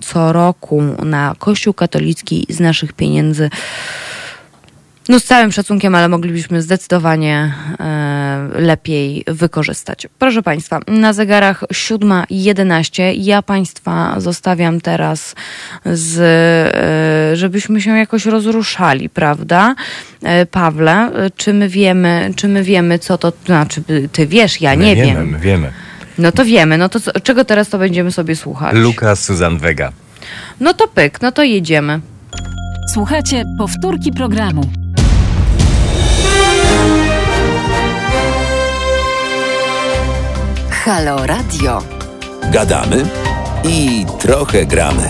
co 0.00 0.32
roku 0.32 0.82
na 1.04 1.34
Kościół 1.38 1.74
katolicki 1.74 2.46
z 2.48 2.60
naszych 2.60 2.92
pieniędzy. 2.92 3.50
No 5.08 5.20
z 5.20 5.24
całym 5.24 5.52
szacunkiem, 5.52 5.94
ale 5.94 6.08
moglibyśmy 6.08 6.62
zdecydowanie 6.62 7.54
e, 7.80 8.48
lepiej 8.54 9.24
wykorzystać. 9.26 10.06
Proszę 10.18 10.42
Państwa, 10.42 10.80
na 10.88 11.12
zegarach 11.12 11.62
7.11 11.62 13.02
ja 13.16 13.42
Państwa 13.42 14.20
zostawiam 14.20 14.80
teraz 14.80 15.34
z, 15.84 16.18
e, 16.20 17.36
żebyśmy 17.36 17.80
się 17.80 17.98
jakoś 17.98 18.26
rozruszali, 18.26 19.08
prawda? 19.08 19.74
E, 20.22 20.46
Pawle, 20.46 21.10
czy 21.36 21.54
my 21.54 21.68
wiemy, 21.68 22.32
czy 22.36 22.48
my 22.48 22.62
wiemy, 22.62 22.98
co 22.98 23.18
to, 23.18 23.32
znaczy 23.46 23.82
ty 24.12 24.26
wiesz, 24.26 24.60
ja 24.60 24.76
my 24.76 24.84
nie 24.84 24.96
wiemy, 24.96 25.14
wiem. 25.14 25.28
My 25.30 25.38
wiemy. 25.38 25.72
No 26.18 26.32
to 26.32 26.44
wiemy, 26.44 26.78
no 26.78 26.88
to 26.88 27.00
co, 27.00 27.12
czego 27.20 27.44
teraz 27.44 27.68
to 27.68 27.78
będziemy 27.78 28.12
sobie 28.12 28.36
słuchać? 28.36 28.76
Luka 28.76 29.16
Susan 29.16 29.58
Vega. 29.58 29.92
No 30.60 30.74
to 30.74 30.88
pyk, 30.88 31.22
no 31.22 31.32
to 31.32 31.42
jedziemy. 31.42 32.00
Słuchajcie 32.92 33.44
powtórki 33.58 34.12
programu. 34.12 34.62
Halo 40.70 41.26
Radio. 41.26 41.82
Gadamy 42.52 43.04
i 43.64 44.06
trochę 44.18 44.66
gramy. 44.66 45.08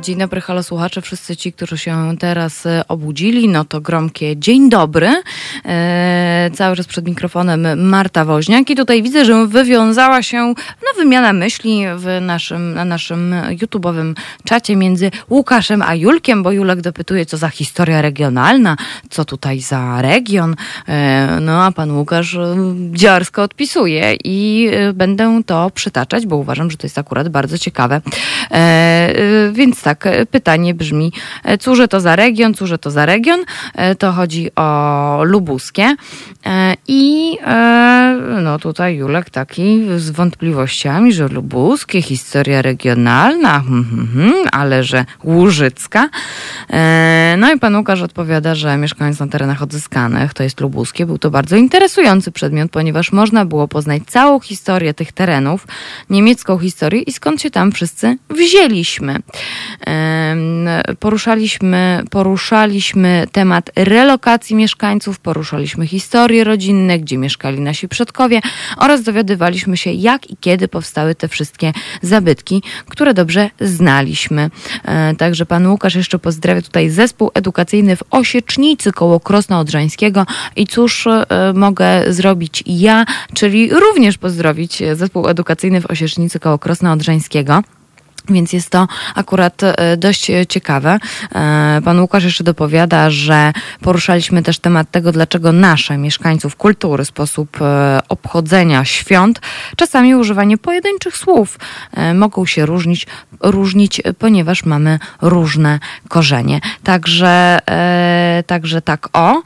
Dzień 0.00 0.18
dobry, 0.18 0.40
halo 0.40 0.62
słuchacze, 0.62 1.02
wszyscy 1.02 1.36
ci, 1.36 1.52
którzy 1.52 1.78
się 1.78 2.16
teraz 2.18 2.66
e, 2.66 2.82
obudzili, 2.88 3.48
no 3.48 3.64
to 3.64 3.80
gromkie 3.80 4.36
dzień 4.36 4.70
dobry. 4.70 5.22
E, 5.64 6.50
cały 6.54 6.76
czas 6.76 6.86
przed 6.86 7.06
mikrofonem 7.06 7.88
Marta 7.88 8.24
Woźniak 8.24 8.70
i 8.70 8.76
tutaj 8.76 9.02
widzę, 9.02 9.24
że 9.24 9.46
wywiązała 9.46 10.22
się 10.22 10.54
no, 10.56 10.88
wymiana 10.96 11.32
myśli 11.32 11.82
w 11.96 12.18
naszym, 12.20 12.74
na 12.74 12.84
naszym 12.84 13.34
YouTube'owym 13.48 14.14
czacie 14.44 14.76
między 14.76 15.10
Łukaszem 15.30 15.82
a 15.82 15.94
Julkiem, 15.94 16.42
bo 16.42 16.52
Julek 16.52 16.80
dopytuje, 16.80 17.26
co 17.26 17.36
za 17.36 17.48
historia 17.48 18.02
regionalna, 18.02 18.76
co 19.10 19.24
tutaj 19.24 19.60
za 19.60 20.02
region. 20.02 20.56
No 21.40 21.64
a 21.64 21.72
pan 21.72 21.98
Łukasz 21.98 22.38
dziarsko 22.92 23.42
odpisuje 23.42 24.16
i 24.24 24.70
będę 24.94 25.40
to 25.46 25.70
przytaczać, 25.70 26.26
bo 26.26 26.36
uważam, 26.36 26.70
że 26.70 26.76
to 26.76 26.86
jest 26.86 26.98
akurat 26.98 27.28
bardzo 27.28 27.58
ciekawe. 27.58 28.00
Więc 29.52 29.66
więc 29.66 29.82
tak, 29.82 30.06
e, 30.06 30.26
pytanie 30.26 30.74
brzmi, 30.74 31.12
e, 31.44 31.58
cóże 31.58 31.88
to 31.88 32.00
za 32.00 32.16
region, 32.16 32.54
cóże 32.54 32.78
to 32.78 32.90
za 32.90 33.06
region? 33.06 33.40
E, 33.74 33.94
to 33.94 34.12
chodzi 34.12 34.50
o 34.56 35.20
lubuskie. 35.24 35.96
I 36.88 37.38
no 38.42 38.58
tutaj 38.58 38.96
Julek 38.96 39.30
taki 39.30 39.80
z 39.96 40.10
wątpliwościami, 40.10 41.12
że 41.12 41.28
lubuskie, 41.28 42.02
historia 42.02 42.62
regionalna, 42.62 43.60
hmm, 43.60 43.84
hmm, 43.84 44.08
hmm, 44.14 44.48
ale 44.52 44.84
że 44.84 45.04
łużycka. 45.24 46.08
No 47.38 47.52
i 47.52 47.58
pan 47.58 47.76
Łukasz 47.76 48.02
odpowiada, 48.02 48.54
że 48.54 48.76
mieszkając 48.76 49.20
na 49.20 49.26
terenach 49.26 49.62
odzyskanych, 49.62 50.34
to 50.34 50.42
jest 50.42 50.60
lubuskie, 50.60 51.06
był 51.06 51.18
to 51.18 51.30
bardzo 51.30 51.56
interesujący 51.56 52.32
przedmiot, 52.32 52.70
ponieważ 52.70 53.12
można 53.12 53.44
było 53.44 53.68
poznać 53.68 54.02
całą 54.06 54.40
historię 54.40 54.94
tych 54.94 55.12
terenów, 55.12 55.66
niemiecką 56.10 56.58
historię 56.58 57.02
i 57.02 57.12
skąd 57.12 57.42
się 57.42 57.50
tam 57.50 57.72
wszyscy 57.72 58.18
wzięliśmy. 58.36 59.18
Poruszaliśmy, 61.00 62.02
poruszaliśmy 62.10 63.26
temat 63.32 63.70
relokacji 63.76 64.56
mieszkańców, 64.56 65.18
poruszaliśmy 65.18 65.86
historie 65.86 66.44
rodzinne, 66.44 66.98
gdzie 66.98 67.18
mieszkali 67.18 67.60
nasi 67.60 67.88
przodkowie 67.88 68.40
oraz 68.76 69.02
dowiadywaliśmy 69.02 69.76
się, 69.76 69.92
jak 69.92 70.30
i 70.30 70.36
kiedy 70.40 70.68
powstały 70.68 71.14
te 71.14 71.28
wszystkie 71.28 71.72
zabytki, 72.02 72.62
które 72.88 73.14
dobrze 73.14 73.50
znaliśmy. 73.60 74.50
E, 74.84 75.14
także 75.14 75.46
pan 75.46 75.66
Łukasz 75.66 75.94
jeszcze 75.94 76.18
pozdrawia 76.18 76.62
tutaj 76.62 76.90
zespół 76.90 77.30
edukacyjny 77.34 77.96
w 77.96 78.02
Osiecznicy 78.10 78.92
koło 78.92 79.20
Krosna 79.20 79.60
Odrzańskiego 79.60 80.26
i 80.56 80.66
cóż 80.66 81.06
e, 81.06 81.26
mogę 81.54 82.12
zrobić 82.12 82.62
ja, 82.66 83.04
czyli 83.34 83.70
również 83.70 84.18
pozdrowić 84.18 84.82
zespół 84.92 85.28
edukacyjny 85.28 85.80
w 85.80 85.90
Osiecznicy 85.90 86.40
koło 86.40 86.58
Krosna 86.58 86.92
Odrzańskiego. 86.92 87.62
Więc 88.30 88.52
jest 88.52 88.70
to 88.70 88.88
akurat 89.14 89.62
e, 89.62 89.96
dość 89.96 90.30
ciekawe. 90.48 90.98
E, 91.34 91.80
pan 91.84 92.00
Łukasz 92.00 92.24
jeszcze 92.24 92.44
dopowiada, 92.44 93.10
że 93.10 93.52
poruszaliśmy 93.80 94.42
też 94.42 94.58
temat 94.58 94.90
tego, 94.90 95.12
dlaczego 95.12 95.52
nasze 95.52 95.98
mieszkańców 95.98 96.56
kultury, 96.56 97.04
sposób 97.04 97.62
e, 97.62 97.98
obchodzenia 98.08 98.84
świąt, 98.84 99.40
czasami 99.76 100.14
używanie 100.14 100.58
pojedynczych 100.58 101.16
słów 101.16 101.58
mogą 102.14 102.46
się 102.46 102.66
różnić, 102.66 103.06
różnić 103.40 104.02
ponieważ 104.18 104.64
mamy 104.64 104.98
różne 105.22 105.78
korzenie. 106.08 106.60
Także, 106.82 107.58
także 108.46 108.82
tak 108.82 109.08
o. 109.12 109.42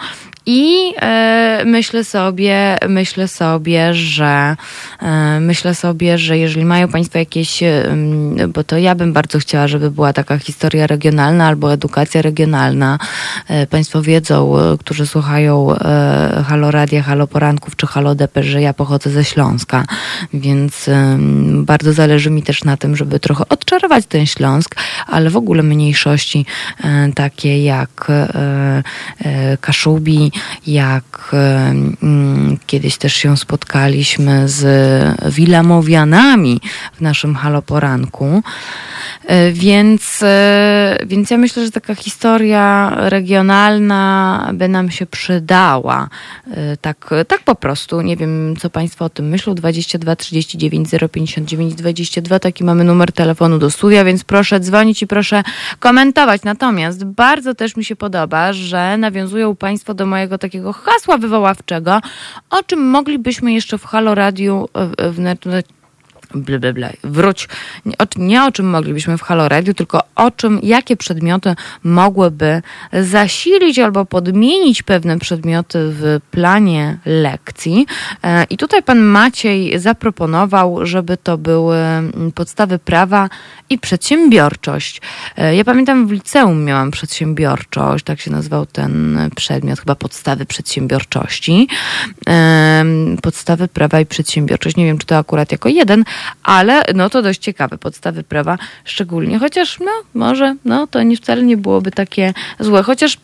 I 0.47 0.95
e, 0.97 1.63
myślę 1.67 2.05
sobie, 2.05 2.77
myślę 2.89 3.29
sobie, 3.29 3.95
że 3.95 4.57
e, 5.03 5.41
myślę 5.41 5.75
sobie, 5.75 6.19
że 6.19 6.39
jeżeli 6.39 6.65
mają 6.65 6.89
Państwo 6.89 7.19
jakieś, 7.19 7.63
e, 7.63 7.97
bo 8.49 8.65
to 8.65 8.79
ja 8.79 8.95
bym 8.95 9.13
bardzo 9.13 9.39
chciała, 9.39 9.69
żeby 9.69 9.91
była 9.91 10.13
taka 10.13 10.39
historia 10.39 10.87
regionalna 10.87 11.47
albo 11.47 11.73
edukacja 11.73 12.23
regionalna. 12.23 12.99
Państwo 13.71 14.03
wiedzą, 14.03 14.57
którzy 14.81 15.07
słuchają 15.07 15.69
Halo 16.47 16.71
Radia, 16.71 17.03
Halo 17.03 17.27
Poranków 17.27 17.77
czy 17.77 17.87
Halo 17.87 18.15
Depesz, 18.15 18.47
że 18.47 18.63
ja 18.63 18.75
pochodzę 18.75 19.11
ze 19.11 19.25
Śląska, 19.25 19.85
więc 20.35 20.91
bardzo 21.53 21.93
zależy 21.93 22.31
mi 22.31 22.43
też 22.43 22.65
na 22.65 22.77
tym, 22.77 22.97
żeby 22.97 23.21
trochę 23.21 23.49
odczarować 23.49 24.07
ten 24.07 24.27
Śląsk, 24.27 24.77
ale 25.07 25.31
w 25.31 25.37
ogóle 25.37 25.63
mniejszości 25.63 26.47
takie 27.15 27.65
jak 27.65 28.09
Kaszubi, 29.61 30.30
jak 30.67 31.31
mm, 31.33 32.59
kiedyś 32.67 32.97
też 32.97 33.15
się 33.15 33.37
spotkaliśmy 33.37 34.49
z 34.49 35.35
Wilamowianami 35.35 36.61
w 36.97 37.01
naszym 37.01 37.35
haloporanku. 37.35 38.43
E, 39.27 39.53
więc, 39.53 40.23
e, 40.23 40.99
więc 41.07 41.31
ja 41.31 41.39
myślę, 41.39 41.65
że 41.65 41.71
taka 41.71 41.95
historia 41.95 42.93
regionalna 42.97 44.51
by 44.55 44.69
nam 44.69 44.91
się 44.91 45.07
przydała. 45.07 46.09
E, 46.51 46.77
tak, 46.77 47.11
tak 47.29 47.41
po 47.43 47.55
prostu. 47.55 48.01
Nie 48.01 48.17
wiem, 48.17 48.57
co 48.59 48.71
Państwo 48.71 49.05
o 49.05 49.09
tym 49.09 49.29
myślą. 49.29 49.55
22 49.55 50.17
39 50.17 50.89
059 51.13 51.75
22. 51.75 52.39
Taki 52.39 52.65
mamy 52.65 52.85
numer 52.85 53.13
telefonu 53.13 53.59
do 53.59 53.71
studia, 53.71 54.05
więc 54.05 54.25
proszę 54.25 54.61
dzwonić 54.61 55.03
i 55.03 55.07
proszę 55.07 55.43
komentować. 55.79 56.43
Natomiast 56.43 57.05
bardzo 57.05 57.55
też 57.55 57.77
mi 57.77 57.85
się 57.85 57.97
podoba, 57.97 58.53
że 58.53 58.97
nawiązują 58.99 59.57
Państwo 59.57 59.95
do 59.95 60.07
mojego 60.07 60.20
takiego 60.39 60.73
hasła 60.73 61.19
wywoławczego, 61.19 62.01
o 62.51 62.63
czym 62.63 62.91
moglibyśmy 62.91 63.53
jeszcze 63.53 63.79
w 63.79 63.85
Halo 63.85 64.15
Radiu 64.15 64.69
w, 64.75 65.15
w, 65.15 65.19
ble, 66.35 66.59
ble, 66.59 66.73
ble. 66.73 66.93
wróć. 67.05 67.49
Nie 67.85 67.99
o, 67.99 68.05
nie 68.17 68.45
o 68.45 68.53
czym 68.53 68.67
moglibyśmy 68.71 69.19
w 69.19 69.23
Halo 69.23 69.49
Radio, 69.49 69.75
tylko 69.75 70.03
o 70.15 70.31
czym, 70.31 70.61
jakie 70.63 70.97
przedmioty 70.97 71.55
mogłyby 71.85 72.63
zasilić 72.93 73.79
albo 73.79 74.05
podmienić 74.05 74.83
pewne 74.83 75.19
przedmioty 75.19 75.79
w 75.83 76.21
planie 76.31 76.99
lekcji. 77.07 77.87
E, 78.25 78.45
I 78.45 78.57
tutaj 78.57 78.83
pan 78.83 78.99
Maciej 78.99 79.79
zaproponował, 79.79 80.87
żeby 80.87 81.17
to 81.17 81.39
były 81.39 81.77
mm, 81.77 82.33
podstawy 82.33 82.79
prawa 82.79 83.29
i 83.71 83.79
przedsiębiorczość. 83.79 85.01
E, 85.37 85.57
ja 85.57 85.65
pamiętam 85.65 86.07
w 86.07 86.13
liceum 86.13 86.65
miałam 86.65 86.91
przedsiębiorczość, 86.91 88.05
tak 88.05 88.21
się 88.21 88.31
nazywał 88.31 88.67
ten 88.67 89.19
przedmiot, 89.37 89.81
chyba 89.81 89.95
podstawy 89.95 90.47
przedsiębiorczości. 90.47 91.69
E, 92.29 92.85
podstawy 93.23 93.69
prawa 93.69 94.01
i 94.01 94.07
przedsiębiorczość. 94.07 94.77
Nie 94.77 94.85
wiem, 94.85 94.99
czy 94.99 95.07
to 95.07 95.19
akurat 95.19 95.53
jako 95.53 95.69
jeden, 95.69 96.05
ale 96.43 96.83
no 96.95 97.11
to 97.11 97.23
dość 97.23 97.41
ciekawe, 97.41 97.79
podstawy 97.79 98.23
prawa 98.23 98.59
szczególnie, 98.85 99.39
chociaż 99.39 99.79
no 99.81 99.91
może, 100.15 100.57
no 100.65 100.87
to 100.87 101.03
nie, 101.03 101.17
wcale 101.17 101.43
nie 101.43 101.57
byłoby 101.57 101.91
takie 101.91 102.35
złe, 102.61 102.83
chociaż 102.83 103.19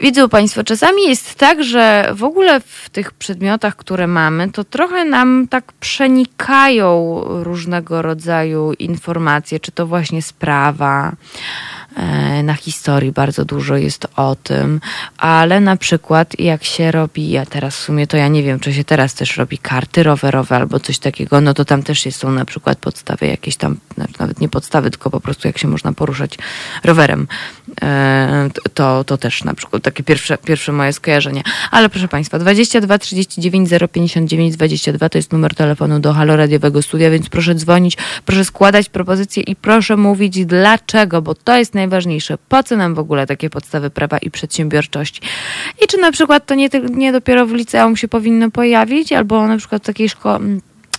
widzą 0.00 0.28
Państwo, 0.28 0.64
czasami 0.64 1.02
jest 1.02 1.34
tak, 1.34 1.64
że 1.64 2.10
w 2.14 2.24
ogóle 2.24 2.60
w 2.60 2.90
tych 2.90 3.12
przedmiotach, 3.12 3.76
które 3.76 4.06
mamy, 4.06 4.50
to 4.50 4.64
trochę 4.64 5.04
nam 5.04 5.46
tak 5.50 5.72
przenikają 5.72 7.20
różnego 7.24 8.02
rodzaju 8.02 8.72
informacje, 8.72 9.60
czy 9.60 9.72
to 9.72 9.86
właśnie 9.86 10.22
sprawa, 10.22 11.12
na 12.42 12.54
historii 12.54 13.12
bardzo 13.12 13.44
dużo 13.44 13.76
jest 13.76 14.06
o 14.16 14.36
tym, 14.36 14.80
ale 15.18 15.60
na 15.60 15.76
przykład 15.76 16.40
jak 16.40 16.64
się 16.64 16.90
robi, 16.90 17.30
ja 17.30 17.46
teraz 17.46 17.76
w 17.76 17.80
sumie 17.80 18.06
to 18.06 18.16
ja 18.16 18.28
nie 18.28 18.42
wiem, 18.42 18.60
czy 18.60 18.72
się 18.74 18.84
teraz 18.84 19.14
też 19.14 19.36
robi 19.36 19.58
karty 19.58 20.02
rowerowe 20.02 20.56
albo 20.56 20.80
coś 20.80 20.98
takiego, 20.98 21.40
no 21.40 21.54
to 21.54 21.64
tam 21.64 21.82
też 21.82 22.08
są 22.10 22.30
na 22.30 22.44
przykład 22.44 22.78
podstawy 22.78 23.26
jakieś 23.26 23.56
tam, 23.56 23.76
nawet 24.18 24.40
nie 24.40 24.48
podstawy, 24.48 24.90
tylko 24.90 25.10
po 25.10 25.20
prostu 25.20 25.48
jak 25.48 25.58
się 25.58 25.68
można 25.68 25.92
poruszać 25.92 26.38
rowerem. 26.84 27.26
E, 27.82 28.50
to, 28.74 29.04
to 29.04 29.16
też 29.16 29.44
na 29.44 29.54
przykład 29.54 29.82
takie 29.82 30.02
pierwsze, 30.02 30.38
pierwsze 30.38 30.72
moje 30.72 30.92
skojarzenie. 30.92 31.42
Ale 31.70 31.88
proszę 31.88 32.08
Państwa, 32.08 32.38
22 32.38 32.98
39 32.98 33.70
059 33.92 34.56
22 34.56 35.08
to 35.08 35.18
jest 35.18 35.32
numer 35.32 35.54
telefonu 35.54 36.00
do 36.00 36.12
Halo 36.12 36.36
Radiowego 36.36 36.82
Studia, 36.82 37.10
więc 37.10 37.28
proszę 37.28 37.54
dzwonić, 37.54 37.96
proszę 38.24 38.44
składać 38.44 38.88
propozycje 38.88 39.42
i 39.42 39.56
proszę 39.56 39.96
mówić 39.96 40.46
dlaczego, 40.46 41.22
bo 41.22 41.34
to 41.34 41.56
jest 41.56 41.74
najważniejsze. 41.74 41.87
Po 42.48 42.62
co 42.62 42.76
nam 42.76 42.94
w 42.94 42.98
ogóle 42.98 43.26
takie 43.26 43.50
podstawy 43.50 43.90
prawa 43.90 44.18
i 44.18 44.30
przedsiębiorczości? 44.30 45.20
I 45.84 45.86
czy 45.86 45.98
na 45.98 46.12
przykład 46.12 46.46
to 46.46 46.54
nie, 46.54 46.68
nie 46.90 47.12
dopiero 47.12 47.46
w 47.46 47.52
liceum 47.52 47.96
się 47.96 48.08
powinno 48.08 48.50
pojawić, 48.50 49.12
albo 49.12 49.46
na 49.46 49.56
przykład 49.56 49.82
w 49.82 49.86
takiej 49.86 50.08
szkole 50.08 50.40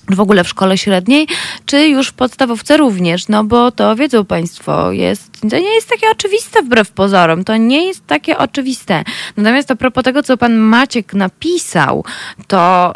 w 0.09 0.19
ogóle 0.19 0.43
w 0.43 0.47
szkole 0.47 0.77
średniej, 0.77 1.27
czy 1.65 1.87
już 1.87 2.07
w 2.07 2.13
podstawówce 2.13 2.77
również, 2.77 3.27
no 3.27 3.43
bo 3.43 3.71
to 3.71 3.95
wiedzą 3.95 4.25
Państwo, 4.25 4.91
jest, 4.91 5.31
to 5.49 5.57
nie 5.57 5.75
jest 5.75 5.89
takie 5.89 6.07
oczywiste 6.11 6.61
wbrew 6.61 6.91
pozorom, 6.91 7.43
to 7.43 7.57
nie 7.57 7.87
jest 7.87 8.07
takie 8.07 8.37
oczywiste. 8.37 9.03
Natomiast 9.37 9.71
a 9.71 9.75
propos 9.75 10.03
tego, 10.03 10.23
co 10.23 10.37
Pan 10.37 10.55
Maciek 10.55 11.13
napisał, 11.13 12.05
to 12.47 12.93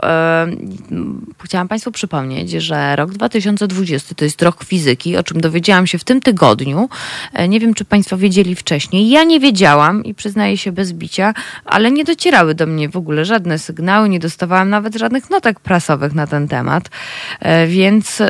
yy, 0.91 0.97
chciałam 1.43 1.67
Państwu 1.67 1.91
przypomnieć, 1.91 2.51
że 2.51 2.95
rok 2.95 3.11
2020 3.11 4.15
to 4.15 4.25
jest 4.25 4.41
rok 4.41 4.63
fizyki, 4.63 5.17
o 5.17 5.23
czym 5.23 5.41
dowiedziałam 5.41 5.87
się 5.87 5.97
w 5.97 6.03
tym 6.03 6.21
tygodniu. 6.21 6.89
E, 7.33 7.47
nie 7.47 7.59
wiem, 7.59 7.73
czy 7.73 7.85
Państwo 7.85 8.17
wiedzieli 8.17 8.55
wcześniej. 8.55 9.09
Ja 9.09 9.23
nie 9.23 9.39
wiedziałam 9.39 10.03
i 10.03 10.13
przyznaję 10.13 10.57
się 10.57 10.71
bez 10.71 10.93
bicia, 10.93 11.33
ale 11.65 11.91
nie 11.91 12.03
docierały 12.03 12.55
do 12.55 12.65
mnie 12.65 12.89
w 12.89 12.97
ogóle 12.97 13.25
żadne 13.25 13.59
sygnały, 13.59 14.09
nie 14.09 14.19
dostawałam 14.19 14.69
nawet 14.69 14.95
żadnych 14.95 15.29
notek 15.29 15.59
prasowych 15.59 16.13
na 16.13 16.27
ten 16.27 16.47
temat. 16.47 16.89
E, 17.39 17.67
więc 17.67 18.21
e, 18.21 18.27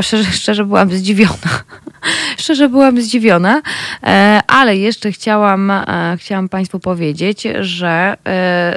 szczerze, 0.00 0.32
szczerze 0.32 0.64
byłam 0.64 0.90
zdziwiona. 0.90 1.62
szczerze 2.38 2.68
byłam 2.68 3.00
zdziwiona, 3.00 3.62
e, 4.02 4.40
ale 4.46 4.76
jeszcze 4.76 5.12
chciałam, 5.12 5.72
chciałam 6.16 6.48
Państwu 6.48 6.80
powiedzieć, 6.80 7.42
że 7.60 8.16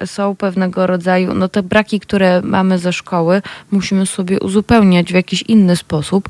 są 0.05 0.35
pewnego 0.35 0.87
rodzaju, 0.87 1.33
no 1.33 1.47
te 1.47 1.63
braki, 1.63 1.99
które 1.99 2.41
mamy 2.41 2.79
ze 2.79 2.93
szkoły, 2.93 3.41
musimy 3.71 4.05
sobie 4.05 4.39
uzupełniać 4.39 5.11
w 5.11 5.15
jakiś 5.15 5.41
inny 5.41 5.75
sposób. 5.75 6.29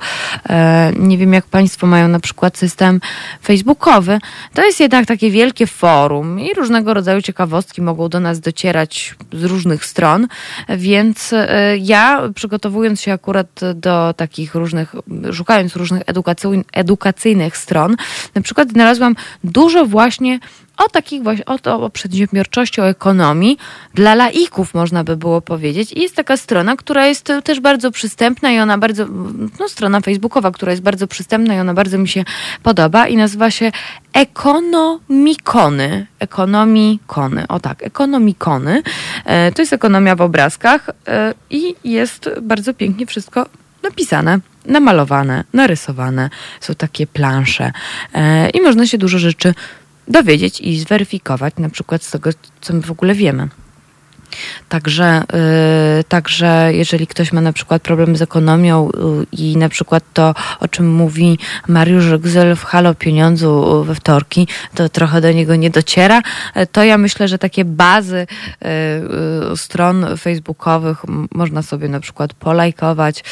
Nie 1.00 1.18
wiem, 1.18 1.34
jak 1.34 1.46
Państwo 1.46 1.88
mają 1.88 2.08
na 2.08 2.20
przykład 2.20 2.58
system 2.58 3.02
facebookowy. 3.44 4.20
To 4.54 4.66
jest 4.66 4.80
jednak 4.80 5.06
takie 5.06 5.32
wielkie 5.32 5.68
forum 5.68 6.40
i 6.40 6.54
różnego 6.54 6.94
rodzaju 6.94 7.22
ciekawostki 7.22 7.82
mogą 7.82 8.10
do 8.10 8.20
nas 8.20 8.40
docierać 8.40 9.16
z 9.34 9.44
różnych 9.44 9.86
stron, 9.86 10.28
więc 10.70 11.34
ja 11.80 12.22
przygotowując 12.40 13.02
się 13.02 13.14
akurat 13.14 13.60
do 13.76 14.14
takich 14.14 14.56
różnych, 14.56 14.96
szukając 15.34 15.76
różnych 15.76 16.04
edukacyjnych 16.74 17.58
stron, 17.58 17.96
na 18.36 18.42
przykład 18.42 18.72
znalazłam 18.72 19.16
dużo 19.44 19.86
właśnie 19.86 20.40
o 20.80 20.90
takich 20.90 21.24
właśnie, 21.24 21.46
o, 21.46 21.60
to, 21.60 21.82
o 21.82 21.90
przedsiębiorczości, 21.90 22.82
o 22.82 22.90
ekonomii 22.90 23.58
dla 23.94 24.16
laików 24.16 24.74
można 24.74 25.04
by 25.04 25.18
było 25.18 25.42
powiedzieć. 25.42 25.94
I 25.94 26.02
jest 26.02 26.16
taka 26.16 26.38
strona, 26.38 26.76
która 26.76 27.06
jest 27.06 27.28
też 27.44 27.60
bardzo 27.60 27.92
przystępna 27.92 28.52
i 28.52 28.60
ona 28.60 28.78
bardzo, 28.78 29.06
no 29.60 29.70
strona 29.70 30.02
facebookowa, 30.02 30.52
która 30.52 30.72
jest 30.72 30.84
bardzo 30.84 31.08
przystępna 31.08 31.56
i 31.56 31.60
ona 31.60 31.74
bardzo 31.74 31.98
mi 31.98 32.08
się 32.08 32.24
podoba 32.64 33.08
i 33.08 33.18
nazywa 33.18 33.52
się 33.52 33.72
Ekonomikony. 34.14 36.08
Ekonomikony, 36.20 37.48
o 37.48 37.60
tak, 37.60 37.84
Ekonomikony. 37.84 38.84
E, 39.26 39.52
to 39.52 39.62
jest 39.62 39.74
ekonomia 39.74 40.16
w 40.16 40.22
obrazkach 40.22 40.90
e, 41.08 41.34
i 41.50 41.76
jest 41.84 42.30
bardzo 42.42 42.74
pięknie 42.74 43.06
wszystko 43.06 43.46
napisane 43.84 44.40
namalowane, 44.66 45.44
narysowane. 45.54 46.30
Są 46.60 46.76
takie 46.76 47.08
plansze 47.08 47.72
e, 48.14 48.50
i 48.50 48.62
można 48.62 48.88
się 48.88 48.98
dużo 48.98 49.20
rzeczy 49.20 49.54
dowiedzieć 50.10 50.62
i 50.62 50.80
zweryfikować, 50.80 51.54
na 51.58 51.70
przykład 51.70 52.04
z 52.04 52.12
tego, 52.12 52.30
co 52.62 52.74
my 52.74 52.82
w 52.82 52.92
ogóle 52.92 53.14
wiemy. 53.16 53.48
Także, 54.70 55.24
yy, 55.98 56.04
także 56.04 56.70
jeżeli 56.74 57.08
ktoś 57.08 57.34
ma 57.34 57.42
na 57.42 57.54
przykład 57.54 57.82
problem 57.82 58.16
z 58.16 58.22
ekonomią 58.22 58.90
yy, 58.94 59.26
i 59.32 59.58
na 59.58 59.70
przykład 59.70 60.04
to, 60.14 60.34
o 60.60 60.68
czym 60.68 60.94
mówi 60.94 61.38
Mariusz 61.68 62.18
Gzyl 62.18 62.56
w 62.56 62.64
Halo 62.64 62.96
Pieniądzu 62.96 63.84
we 63.84 63.96
wtorki, 63.96 64.48
to 64.76 64.90
trochę 64.90 65.22
do 65.22 65.32
niego 65.32 65.56
nie 65.56 65.70
dociera, 65.70 66.22
yy, 66.56 66.68
to 66.68 66.84
ja 66.84 66.98
myślę, 66.98 67.28
że 67.28 67.38
takie 67.38 67.66
bazy 67.66 68.28
yy, 68.62 69.58
stron 69.58 70.06
facebookowych 70.18 71.02
można 71.32 71.62
sobie 71.62 71.90
na 71.90 72.00
przykład 72.00 72.34
polajkować. 72.34 73.24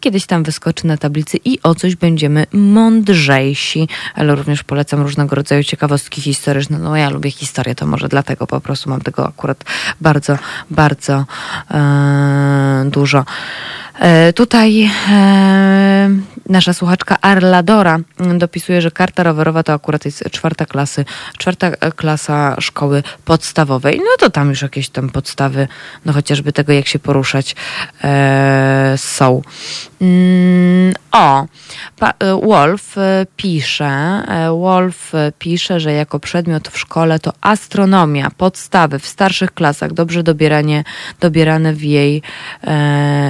Kiedyś 0.00 0.26
tam 0.26 0.42
wyskoczy 0.42 0.86
na 0.86 0.96
tablicy 0.96 1.38
i 1.44 1.58
o 1.62 1.74
coś 1.74 1.96
będziemy 1.96 2.46
mądrzejsi, 2.52 3.88
ale 4.14 4.34
również 4.34 4.64
polecam 4.64 5.02
różnego 5.02 5.36
rodzaju 5.36 5.64
ciekawostki 5.64 6.20
historyczne. 6.20 6.78
No 6.78 6.96
ja 6.96 7.10
lubię 7.10 7.30
historię, 7.30 7.74
to 7.74 7.86
może 7.86 8.08
dlatego 8.08 8.46
po 8.46 8.60
prostu 8.60 8.90
mam 8.90 9.00
tego 9.00 9.26
akurat 9.28 9.64
bardzo, 10.00 10.38
bardzo 10.70 11.24
e, 11.70 12.84
dużo. 12.90 13.24
E, 13.98 14.32
tutaj 14.32 14.90
e, 15.10 16.10
nasza 16.48 16.72
słuchaczka 16.72 17.16
Arladora 17.20 17.98
dopisuje, 18.38 18.82
że 18.82 18.90
karta 18.90 19.22
rowerowa 19.22 19.62
to 19.62 19.72
akurat 19.72 20.04
jest 20.04 20.30
czwarta 20.30 20.66
klasy, 20.66 21.04
czwarta 21.38 21.70
klasa 21.70 22.56
szkoły 22.60 23.02
podstawowej. 23.24 23.98
No 23.98 24.10
to 24.18 24.30
tam 24.30 24.48
już 24.48 24.62
jakieś 24.62 24.88
tam 24.88 25.10
podstawy, 25.10 25.68
no 26.04 26.12
chociażby 26.12 26.52
tego, 26.52 26.72
jak 26.72 26.86
się 26.86 26.98
poruszać 26.98 27.56
e, 28.04 28.94
są. 28.96 29.42
Mm, 30.00 30.94
O, 31.16 31.46
Wolf 32.42 32.96
pisze, 33.36 34.22
Wolf 34.50 35.12
pisze, 35.38 35.80
że 35.80 35.92
jako 35.92 36.20
przedmiot 36.20 36.68
w 36.68 36.78
szkole 36.78 37.18
to 37.18 37.32
astronomia, 37.40 38.30
podstawy 38.36 38.98
w 38.98 39.06
starszych 39.06 39.54
klasach, 39.54 39.92
dobrze 39.92 40.22
dobieranie, 40.22 40.84
dobierane 41.20 41.72
w 41.72 41.82
jej, 41.82 42.22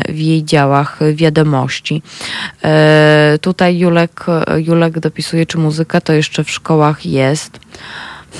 w 0.08 0.18
jej 0.18 0.44
działach 0.56 0.98
wiadomości. 1.14 2.02
Tutaj 3.40 3.78
Julek, 3.78 4.26
Julek 4.56 5.00
dopisuje, 5.00 5.46
czy 5.46 5.58
muzyka 5.58 6.00
to 6.00 6.12
jeszcze 6.12 6.44
w 6.44 6.50
szkołach 6.50 7.06
jest. 7.06 7.60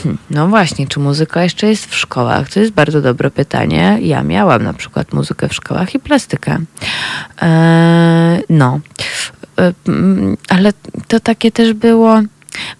Hm, 0.02 0.18
no 0.30 0.48
właśnie, 0.48 0.86
czy 0.86 1.00
muzyka 1.00 1.42
jeszcze 1.42 1.66
jest 1.66 1.86
w 1.86 1.94
szkołach? 1.94 2.50
To 2.50 2.60
jest 2.60 2.72
bardzo 2.72 3.00
dobre 3.00 3.30
pytanie. 3.30 3.98
Ja 4.02 4.22
miałam 4.22 4.62
na 4.62 4.72
przykład 4.72 5.12
muzykę 5.12 5.48
w 5.48 5.54
szkołach 5.54 5.94
i 5.94 5.98
plastykę. 5.98 6.58
Eee, 7.40 8.42
no, 8.48 8.80
eee, 9.56 9.72
ale 10.48 10.72
to 11.08 11.20
takie 11.20 11.52
też 11.52 11.72
było. 11.72 12.20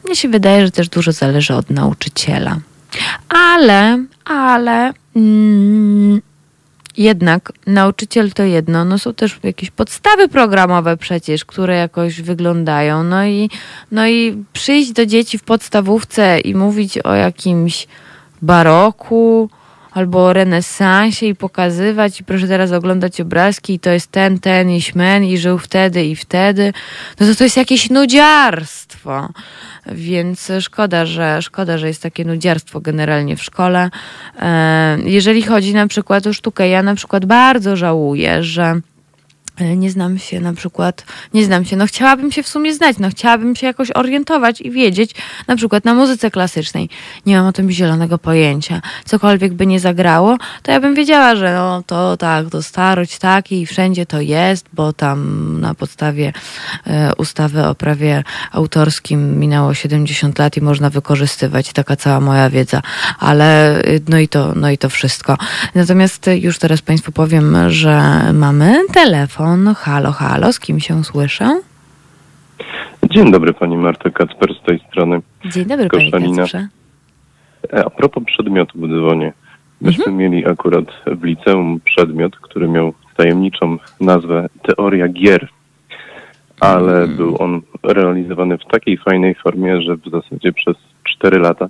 Mnie 0.05 0.17
się 0.17 0.29
wydaje, 0.29 0.67
że 0.67 0.71
też 0.71 0.89
dużo 0.89 1.13
zależy 1.13 1.55
od 1.55 1.71
nauczyciela. 1.71 2.57
Ale, 3.29 4.05
ale. 4.25 4.93
Mm, 5.17 6.21
jednak 6.97 7.53
nauczyciel 7.67 8.33
to 8.33 8.43
jedno, 8.43 8.85
no 8.85 8.99
są 8.99 9.15
też 9.15 9.39
jakieś 9.43 9.71
podstawy 9.71 10.29
programowe 10.29 10.97
przecież, 10.97 11.45
które 11.45 11.77
jakoś 11.77 12.23
wyglądają. 12.23 13.05
No 13.05 13.25
i, 13.25 13.51
no 13.93 14.09
i 14.09 14.45
przyjść 14.53 14.93
do 14.93 15.07
dzieci 15.07 15.39
w 15.39 15.43
podstawówce 15.43 16.41
i 16.41 16.55
mówić 16.55 16.99
o 16.99 17.15
jakimś 17.15 17.87
baroku 18.43 19.51
albo 19.97 20.33
renesansie 20.33 21.27
i 21.27 21.35
pokazywać 21.35 22.21
i 22.21 22.25
proszę 22.25 22.49
teraz 22.49 22.73
oglądać 22.73 23.21
obrazki 23.21 23.75
i 23.75 23.79
to 23.79 23.91
jest 23.91 24.11
ten, 24.11 24.39
ten 24.39 24.71
i 24.71 24.81
śmen 24.83 25.25
i 25.25 25.39
żył 25.39 25.59
wtedy 25.59 26.05
i 26.05 26.17
wtedy, 26.17 26.73
no 27.21 27.27
to 27.27 27.35
to 27.35 27.45
jest 27.45 27.57
jakieś 27.57 27.91
nudziarstwo. 27.91 29.29
Więc 29.87 30.53
szkoda, 30.61 31.07
że 31.07 31.43
szkoda, 31.43 31.79
że 31.79 31.89
jest 31.89 32.03
takie 32.03 32.25
nudziarstwo 32.25 32.81
generalnie 32.81 33.37
w 33.37 33.43
szkole. 33.43 33.91
E, 34.41 34.99
jeżeli 35.05 35.43
chodzi 35.43 35.75
na 35.75 35.87
przykład 35.87 36.27
o 36.27 36.33
sztukę, 36.33 36.69
ja 36.69 36.83
na 36.83 36.95
przykład 36.95 37.25
bardzo 37.25 37.77
żałuję, 37.77 38.43
że 38.43 38.81
nie 39.77 39.91
znam 39.91 40.19
się 40.19 40.41
na 40.41 40.53
przykład, 40.53 41.05
nie 41.35 41.45
znam 41.45 41.65
się, 41.65 41.77
no 41.77 41.87
chciałabym 41.87 42.33
się 42.33 42.43
w 42.43 42.49
sumie 42.49 42.75
znać, 42.75 42.99
no 42.99 43.11
chciałabym 43.11 43.57
się 43.57 43.67
jakoś 43.67 43.91
orientować 43.91 44.61
i 44.61 44.71
wiedzieć, 44.71 45.15
na 45.47 45.57
przykład 45.57 45.85
na 45.85 45.95
muzyce 45.95 46.31
klasycznej. 46.31 46.89
Nie 47.27 47.37
mam 47.37 47.47
o 47.47 47.53
tym 47.53 47.71
zielonego 47.71 48.19
pojęcia. 48.19 48.83
Cokolwiek 49.05 49.55
by 49.55 49.67
nie 49.67 49.81
zagrało, 49.81 50.37
to 50.63 50.73
ja 50.73 50.81
bym 50.81 50.95
wiedziała, 50.95 51.37
że 51.37 51.55
no 51.55 51.83
to 51.87 52.17
tak, 52.17 52.51
to 52.51 52.63
starość 52.63 53.19
taki 53.19 53.61
i 53.61 53.67
wszędzie 53.67 54.07
to 54.07 54.21
jest, 54.21 54.67
bo 54.73 54.93
tam 54.93 55.61
na 55.61 55.75
podstawie 55.75 56.33
e, 56.87 57.11
ustawy 57.19 57.65
o 57.65 57.75
prawie 57.75 58.25
autorskim 58.53 59.39
minęło 59.39 59.75
70 59.75 60.39
lat 60.39 60.57
i 60.57 60.61
można 60.61 60.91
wykorzystywać 60.91 61.73
taka 61.73 61.97
cała 61.97 62.21
moja 62.21 62.51
wiedza, 62.51 62.83
ale 63.19 63.79
e, 63.79 64.01
no 64.09 64.19
i 64.19 64.29
to, 64.29 64.53
no 64.57 64.71
i 64.71 64.79
to 64.79 64.91
wszystko. 64.91 65.39
Natomiast 65.75 66.31
już 66.35 66.59
teraz 66.59 66.83
Państwu 66.83 67.13
powiem, 67.13 67.71
że 67.71 68.23
mamy 68.33 68.81
telefon 68.93 69.46
telefon. 69.47 69.75
Halo, 69.75 70.13
halo, 70.13 70.53
z 70.53 70.61
kim 70.61 70.81
się 70.81 71.05
słyszę? 71.05 71.61
Dzień 73.11 73.31
dobry 73.31 73.55
Pani 73.55 73.77
Marta 73.77 74.11
Kacper 74.11 74.55
z 74.55 74.67
tej 74.67 74.81
strony. 74.89 75.21
Dzień 75.45 75.65
dobry 75.65 75.89
Koszalina. 75.89 76.45
Pani 76.53 76.67
e, 77.73 77.85
A 77.85 77.91
propos 77.91 78.25
przedmiotu 78.25 78.79
w 78.79 78.89
dzwonie. 78.89 79.33
Myśmy 79.81 80.05
mhm. 80.05 80.17
mieli 80.17 80.47
akurat 80.47 80.85
w 81.07 81.25
liceum 81.25 81.81
przedmiot, 81.85 82.37
który 82.37 82.69
miał 82.69 82.93
tajemniczą 83.17 83.79
nazwę 84.01 84.49
Teoria 84.63 85.09
Gier, 85.09 85.49
ale 86.61 86.93
mhm. 86.93 87.17
był 87.17 87.43
on 87.43 87.63
realizowany 87.83 88.59
w 88.59 88.65
takiej 88.65 88.99
fajnej 88.99 89.35
formie, 89.35 89.83
że 89.83 89.97
w 89.97 90.11
zasadzie 90.11 90.53
przez 90.53 90.77
4 91.05 91.39
lata 91.39 91.69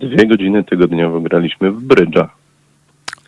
dwie 0.00 0.26
godziny 0.26 0.64
tygodniowo 0.64 1.20
graliśmy 1.20 1.72
w 1.72 1.82
brydża. 1.82 2.28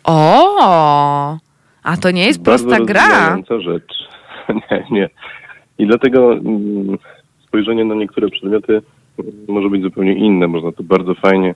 O! 0.03 1.48
A 1.83 1.97
to 1.97 2.11
nie 2.11 2.25
jest 2.25 2.43
Bardzo 2.43 2.67
prosta 2.67 2.85
gra. 2.85 3.37
rzecz. 3.59 3.93
nie, 4.71 4.85
nie. 4.91 5.09
I 5.77 5.87
dlatego 5.87 6.33
mm, 6.33 6.97
spojrzenie 7.47 7.85
na 7.85 7.95
niektóre 7.95 8.29
przedmioty 8.29 8.81
mm, 9.19 9.33
może 9.47 9.69
być 9.69 9.81
zupełnie 9.81 10.13
inne. 10.13 10.47
Można 10.47 10.71
to 10.71 10.83
bardzo 10.83 11.13
fajnie 11.13 11.55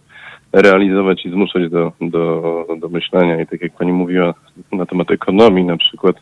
realizować 0.53 1.25
i 1.25 1.29
zmuszać 1.29 1.69
do, 1.69 1.91
do, 2.01 2.65
do 2.79 2.89
myślenia. 2.89 3.41
I 3.41 3.47
tak 3.47 3.61
jak 3.61 3.73
pani 3.73 3.91
mówiła 3.91 4.33
na 4.71 4.85
temat 4.85 5.11
ekonomii 5.11 5.63
na 5.65 5.77
przykład, 5.77 6.15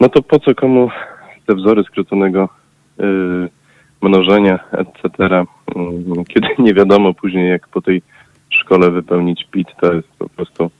no 0.00 0.08
to 0.08 0.22
po 0.22 0.38
co 0.38 0.54
komu 0.54 0.90
te 1.46 1.54
wzory 1.54 1.84
skróconego 1.84 2.48
yy, 2.98 3.48
mnożenia, 4.02 4.58
etc., 4.72 5.08
yy, 5.76 6.24
kiedy 6.28 6.48
nie 6.58 6.74
wiadomo 6.74 7.14
później, 7.14 7.50
jak 7.50 7.68
po 7.68 7.82
tej 7.82 8.02
szkole 8.50 8.90
wypełnić 8.90 9.44
PIT, 9.50 9.68
to 9.80 9.92
jest 9.92 10.08
po 10.18 10.28
prostu 10.28 10.70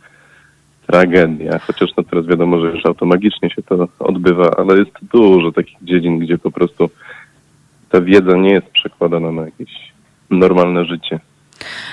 tragedia. 0.93 1.59
Chociaż 1.59 1.91
no 1.97 2.05
teraz 2.05 2.27
wiadomo, 2.27 2.61
że 2.61 2.67
już 2.67 2.87
automagicznie 2.87 3.51
się 3.51 3.63
to 3.63 3.89
odbywa, 3.99 4.51
ale 4.59 4.79
jest 4.79 4.91
dużo 5.13 5.53
takich 5.53 5.79
dziedzin, 5.83 6.19
gdzie 6.19 6.39
po 6.39 6.51
prostu 6.51 6.91
ta 7.91 8.01
wiedza 8.01 8.37
nie 8.37 8.51
jest 8.51 8.67
przekładana 8.67 9.33
na 9.33 9.43
jakieś 9.43 9.93
normalne 10.31 10.85
życie. 10.85 11.21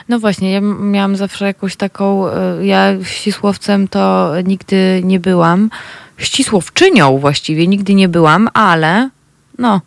No 0.10 0.20
właśnie, 0.20 0.52
ja 0.52 0.62
miałam 0.62 1.16
zawsze 1.16 1.46
jakąś 1.46 1.76
taką, 1.76 2.28
e, 2.28 2.66
ja 2.66 3.04
ścisłowcem 3.04 3.88
to 3.88 4.32
nigdy 4.46 5.02
nie 5.04 5.20
byłam, 5.20 5.70
ścisłowczynią 6.18 7.18
właściwie 7.18 7.68
nigdy 7.68 7.94
nie 7.94 8.10
byłam, 8.10 8.50
ale 8.54 9.10
no 9.60 9.82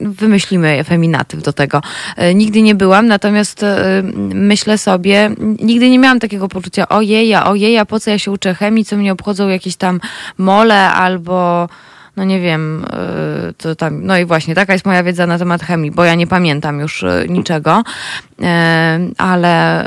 wymyślimy 0.00 0.84
feminatyw 0.84 1.42
do 1.42 1.52
tego. 1.52 1.80
E, 2.16 2.34
nigdy 2.34 2.62
nie 2.62 2.74
byłam, 2.74 3.06
natomiast 3.06 3.62
e, 3.62 4.02
myślę 4.34 4.78
sobie, 4.78 5.30
nigdy 5.60 5.90
nie 5.90 5.98
miałam 5.98 6.20
takiego 6.20 6.48
poczucia, 6.48 6.88
ojeja, 6.88 7.46
ojeja, 7.46 7.84
po 7.84 8.00
co 8.00 8.10
ja 8.10 8.18
się 8.18 8.30
uczę 8.30 8.54
chemii, 8.54 8.84
co 8.84 8.96
mnie 8.96 9.12
obchodzą 9.12 9.48
jakieś 9.48 9.76
tam 9.76 10.00
mole 10.38 10.90
albo 10.90 11.68
no 12.16 12.24
nie 12.24 12.40
wiem, 12.40 12.86
to 13.58 13.74
tam, 13.74 14.06
no 14.06 14.18
i 14.18 14.24
właśnie, 14.24 14.54
taka 14.54 14.72
jest 14.72 14.86
moja 14.86 15.02
wiedza 15.02 15.26
na 15.26 15.38
temat 15.38 15.62
chemii, 15.62 15.90
bo 15.90 16.04
ja 16.04 16.14
nie 16.14 16.26
pamiętam 16.26 16.80
już 16.80 17.04
niczego, 17.28 17.82
ale, 19.18 19.84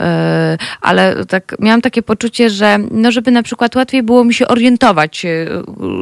ale 0.82 1.26
tak, 1.26 1.56
miałam 1.60 1.82
takie 1.82 2.02
poczucie, 2.02 2.50
że 2.50 2.78
no 2.92 3.12
żeby 3.12 3.32
na 3.32 3.44
przykład 3.44 3.76
łatwiej 3.76 4.04
było 4.04 4.24
mi 4.24 4.34
się 4.34 4.48
orientować, 4.48 5.26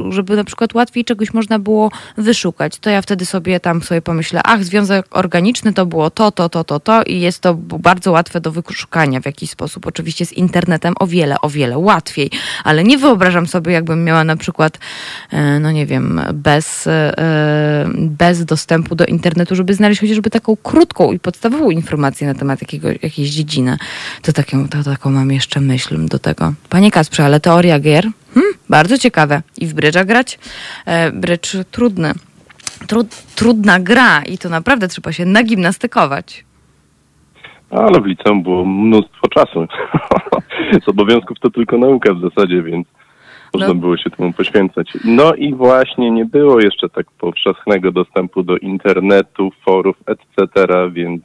żeby 0.09 0.35
na 0.35 0.43
przykład 0.43 0.73
łatwiej 0.73 1.05
czegoś 1.05 1.33
można 1.33 1.59
było 1.59 1.91
wyszukać, 2.17 2.79
to 2.79 2.89
ja 2.89 3.01
wtedy 3.01 3.25
sobie 3.25 3.59
tam 3.59 3.81
sobie 3.81 4.01
pomyślę, 4.01 4.41
ach, 4.43 4.63
związek 4.63 5.05
organiczny 5.11 5.73
to 5.73 5.85
było 5.85 6.09
to, 6.09 6.31
to, 6.31 6.49
to, 6.49 6.63
to, 6.63 6.79
to 6.79 7.03
i 7.03 7.19
jest 7.19 7.39
to 7.39 7.53
bardzo 7.55 8.11
łatwe 8.11 8.41
do 8.41 8.51
wyszukania 8.51 9.21
w 9.21 9.25
jakiś 9.25 9.49
sposób, 9.49 9.87
oczywiście 9.87 10.25
z 10.25 10.33
internetem 10.33 10.93
o 10.99 11.07
wiele, 11.07 11.41
o 11.41 11.49
wiele 11.49 11.77
łatwiej, 11.77 12.31
ale 12.63 12.83
nie 12.83 12.97
wyobrażam 12.97 13.47
sobie, 13.47 13.73
jakbym 13.73 14.03
miała 14.03 14.23
na 14.23 14.35
przykład, 14.35 14.79
no 15.59 15.71
nie 15.71 15.85
wiem, 15.85 16.21
bez, 16.33 16.87
e, 16.87 17.85
bez 17.95 18.45
dostępu 18.45 18.95
do 18.95 19.05
internetu, 19.05 19.55
żeby 19.55 19.73
znaleźć 19.73 20.01
chociażby 20.01 20.29
taką 20.29 20.57
krótką 20.63 21.11
i 21.11 21.19
podstawową 21.19 21.69
informację 21.69 22.27
na 22.27 22.34
temat 22.35 22.61
jakiego, 22.61 22.87
jakiejś 22.89 23.29
dziedziny. 23.29 23.77
To 24.21 24.33
taką, 24.33 24.67
to, 24.67 24.83
taką 24.83 25.11
mam 25.11 25.31
jeszcze 25.31 25.61
myśl 25.61 26.05
do 26.07 26.19
tego. 26.19 26.53
Panie 26.69 26.91
Kasprze, 26.91 27.25
ale 27.25 27.39
teoria 27.39 27.79
gier? 27.79 28.07
Hmm, 28.33 28.53
bardzo 28.69 28.97
ciekawe. 28.97 29.41
I 29.57 29.67
w 29.67 29.73
brydża 29.73 30.05
grać? 30.05 30.39
E, 30.85 31.11
brydż 31.11 31.57
trudny. 31.71 32.13
Trud, 32.87 33.07
trudna 33.35 33.79
gra 33.79 34.21
i 34.21 34.37
to 34.37 34.49
naprawdę 34.49 34.87
trzeba 34.87 35.11
się 35.11 35.25
nagimnastykować. 35.25 36.45
Ale 37.69 38.01
w 38.01 38.05
liceum 38.05 38.43
było 38.43 38.65
mnóstwo 38.65 39.27
czasu. 39.27 39.67
Z 40.85 40.89
obowiązków 40.89 41.39
to 41.39 41.49
tylko 41.49 41.77
nauka 41.77 42.13
w 42.13 42.21
zasadzie, 42.21 42.63
więc 42.63 42.87
można 43.53 43.67
no. 43.67 43.75
było 43.75 43.97
się 43.97 44.09
temu 44.09 44.33
poświęcać. 44.33 44.87
No 45.05 45.33
i 45.33 45.53
właśnie 45.53 46.11
nie 46.11 46.25
było 46.25 46.61
jeszcze 46.61 46.89
tak 46.89 47.11
powszechnego 47.11 47.91
dostępu 47.91 48.43
do 48.43 48.57
internetu, 48.57 49.51
forów, 49.65 49.97
etc., 50.07 50.67
więc 50.91 51.21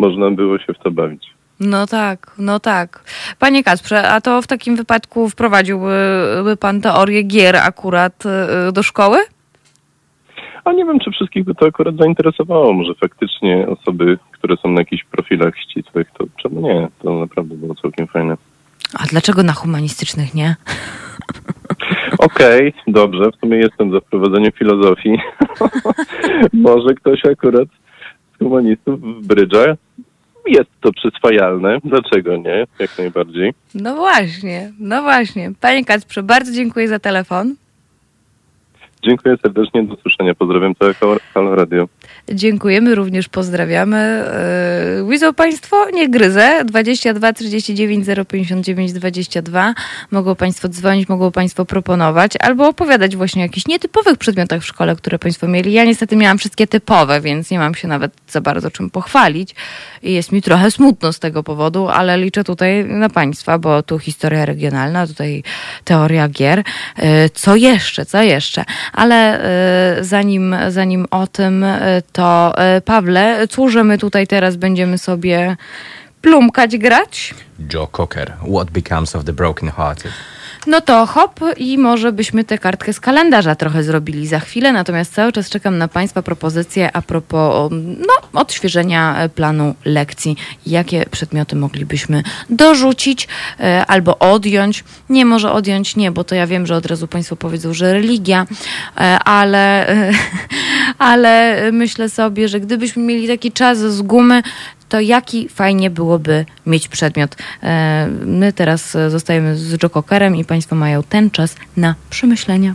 można 0.00 0.30
było 0.30 0.58
się 0.58 0.72
w 0.74 0.78
to 0.78 0.90
bawić. 0.90 1.30
No 1.60 1.86
tak, 1.86 2.34
no 2.38 2.60
tak. 2.60 3.04
Panie 3.38 3.64
Kasprze, 3.64 4.08
a 4.08 4.20
to 4.20 4.42
w 4.42 4.46
takim 4.46 4.76
wypadku 4.76 5.28
wprowadziłby 5.28 6.56
pan 6.60 6.80
teorię 6.80 7.22
gier 7.22 7.56
akurat 7.56 8.24
y, 8.68 8.72
do 8.72 8.82
szkoły? 8.82 9.18
A 10.64 10.72
nie 10.72 10.84
wiem, 10.84 11.00
czy 11.00 11.10
wszystkich 11.10 11.44
by 11.44 11.54
to 11.54 11.66
akurat 11.66 11.96
zainteresowało. 11.96 12.72
Może 12.72 12.94
faktycznie 12.94 13.66
osoby, 13.68 14.18
które 14.32 14.56
są 14.56 14.68
na 14.68 14.80
jakichś 14.80 15.04
profilach 15.04 15.54
ścisłych, 15.58 16.08
to 16.18 16.24
czemu 16.42 16.60
nie? 16.60 16.88
To 17.02 17.18
naprawdę 17.18 17.54
było 17.54 17.74
całkiem 17.74 18.06
fajne. 18.06 18.36
A 18.98 19.06
dlaczego 19.06 19.42
na 19.42 19.52
humanistycznych 19.52 20.34
nie? 20.34 20.56
Okej, 22.18 22.68
okay, 22.68 22.92
dobrze. 22.92 23.30
W 23.30 23.40
sumie 23.40 23.56
jestem 23.56 23.92
za 23.92 24.00
wprowadzenie 24.00 24.50
filozofii. 24.52 25.18
Może 26.52 26.94
ktoś 26.94 27.24
akurat 27.24 27.68
humanistów 28.44 29.00
w 29.00 29.26
brydżach 29.26 29.76
jest 30.46 30.70
to 30.80 30.92
przyswajalne. 30.92 31.78
Dlaczego 31.84 32.36
nie? 32.36 32.66
Jak 32.78 32.98
najbardziej. 32.98 33.52
No 33.74 33.96
właśnie, 33.96 34.72
no 34.78 35.02
właśnie. 35.02 35.52
Panie 35.60 35.84
Kacprze, 35.84 36.22
bardzo 36.22 36.52
dziękuję 36.52 36.88
za 36.88 36.98
telefon. 36.98 37.54
Dziękuję 39.02 39.36
serdecznie, 39.42 39.82
do 39.82 39.94
usłyszenia. 39.94 40.34
Pozdrawiam 40.34 40.74
całe 40.74 40.94
Halo 41.34 41.54
Radio. 41.54 41.88
Dziękujemy, 42.34 42.94
również 42.94 43.28
pozdrawiamy. 43.28 44.24
Yy, 44.96 45.10
widzą 45.10 45.34
Państwo, 45.34 45.90
nie 45.90 46.08
gryzę. 46.08 46.64
22 46.64 47.32
39 47.32 48.06
059 48.28 48.92
22. 48.92 49.74
Mogą 50.10 50.34
Państwo 50.34 50.68
dzwonić, 50.68 51.08
mogą 51.08 51.32
Państwo 51.32 51.64
proponować 51.64 52.32
albo 52.40 52.68
opowiadać 52.68 53.16
właśnie 53.16 53.42
o 53.42 53.44
jakichś 53.44 53.66
nietypowych 53.66 54.18
przedmiotach 54.18 54.62
w 54.62 54.66
szkole, 54.66 54.96
które 54.96 55.18
Państwo 55.18 55.48
mieli. 55.48 55.72
Ja 55.72 55.84
niestety 55.84 56.16
miałam 56.16 56.38
wszystkie 56.38 56.66
typowe, 56.66 57.20
więc 57.20 57.50
nie 57.50 57.58
mam 57.58 57.74
się 57.74 57.88
nawet 57.88 58.12
za 58.28 58.40
bardzo 58.40 58.70
czym 58.70 58.90
pochwalić. 58.90 59.54
I 60.02 60.12
jest 60.12 60.32
mi 60.32 60.42
trochę 60.42 60.70
smutno 60.70 61.12
z 61.12 61.18
tego 61.18 61.42
powodu, 61.42 61.88
ale 61.88 62.18
liczę 62.18 62.44
tutaj 62.44 62.84
na 62.84 63.08
Państwa, 63.08 63.58
bo 63.58 63.82
tu 63.82 63.98
historia 63.98 64.44
regionalna, 64.44 65.06
tutaj 65.06 65.42
teoria 65.84 66.28
gier. 66.28 66.62
Yy, 66.98 67.04
co 67.34 67.56
jeszcze, 67.56 68.06
co 68.06 68.22
jeszcze? 68.22 68.64
Ale 68.92 69.40
yy, 69.96 70.04
zanim, 70.04 70.56
zanim 70.68 71.06
o 71.10 71.26
tym, 71.26 71.64
to 72.12 72.19
Pawle, 72.84 73.48
cóż 73.48 73.74
my 73.84 73.98
tutaj 73.98 74.26
teraz 74.26 74.56
będziemy 74.56 74.98
sobie 74.98 75.56
plumkać, 76.20 76.78
grać? 76.78 77.34
Joe 77.74 77.86
Cocker, 77.86 78.32
What 78.54 78.70
Becomes 78.70 79.16
of 79.16 79.24
the 79.24 79.32
Broken 79.32 79.70
Hearted. 79.70 80.12
No 80.66 80.80
to 80.80 81.06
hop 81.06 81.40
i 81.56 81.78
może 81.78 82.12
byśmy 82.12 82.44
tę 82.44 82.58
kartkę 82.58 82.92
z 82.92 83.00
kalendarza 83.00 83.54
trochę 83.54 83.82
zrobili 83.82 84.26
za 84.26 84.40
chwilę, 84.40 84.72
natomiast 84.72 85.14
cały 85.14 85.32
czas 85.32 85.50
czekam 85.50 85.78
na 85.78 85.88
Państwa 85.88 86.22
propozycje 86.22 86.96
a 86.96 87.02
propos 87.02 87.70
no, 87.98 88.40
odświeżenia 88.40 89.28
planu 89.34 89.74
lekcji. 89.84 90.36
Jakie 90.66 91.06
przedmioty 91.10 91.56
moglibyśmy 91.56 92.22
dorzucić 92.50 93.28
e, 93.60 93.86
albo 93.86 94.18
odjąć? 94.18 94.84
Nie, 95.10 95.26
może 95.26 95.52
odjąć 95.52 95.96
nie, 95.96 96.10
bo 96.12 96.24
to 96.24 96.34
ja 96.34 96.46
wiem, 96.46 96.66
że 96.66 96.76
od 96.76 96.86
razu 96.86 97.08
Państwo 97.08 97.36
powiedzą, 97.36 97.74
że 97.74 97.92
religia, 97.92 98.46
e, 98.96 99.18
ale, 99.18 99.88
e, 99.88 100.12
ale 100.98 101.62
myślę 101.72 102.08
sobie, 102.08 102.48
że 102.48 102.60
gdybyśmy 102.60 103.02
mieli 103.02 103.28
taki 103.28 103.52
czas 103.52 103.78
z 103.78 104.02
gumy, 104.02 104.42
to 104.90 105.00
jaki 105.00 105.48
fajnie 105.48 105.90
byłoby 105.90 106.44
mieć 106.66 106.88
przedmiot. 106.88 107.36
E, 107.62 108.08
my 108.26 108.52
teraz 108.52 108.96
zostajemy 109.08 109.56
z 109.56 109.82
Joe 109.82 109.90
Cockerem 109.90 110.36
i 110.36 110.44
Państwo 110.44 110.76
mają 110.76 111.02
ten 111.02 111.30
czas 111.30 111.54
na 111.76 111.94
przemyślenia. 112.10 112.74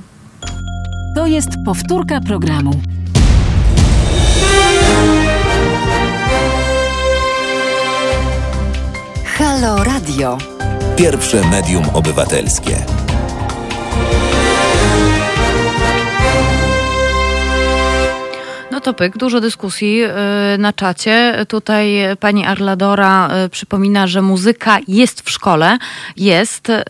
To 1.16 1.28
jest 1.28 1.50
powtórka 1.66 2.22
programu. 2.22 2.72
Halo 9.38 9.84
Radio. 9.84 10.38
Pierwsze 10.96 11.42
medium 11.52 11.84
obywatelskie. 11.94 13.05
No 18.86 18.94
to 18.94 18.98
pyk, 18.98 19.18
dużo 19.18 19.42
dyskusji 19.42 20.04
y, 20.04 20.58
na 20.58 20.74
czacie. 20.74 21.46
Tutaj 21.48 21.96
pani 22.20 22.46
Arladora 22.46 23.30
y, 23.46 23.50
przypomina, 23.50 24.08
że 24.08 24.22
muzyka 24.22 24.78
jest 24.88 25.22
w 25.22 25.30
szkole. 25.30 25.78
Jest, 26.18 26.70
y, 26.70 26.84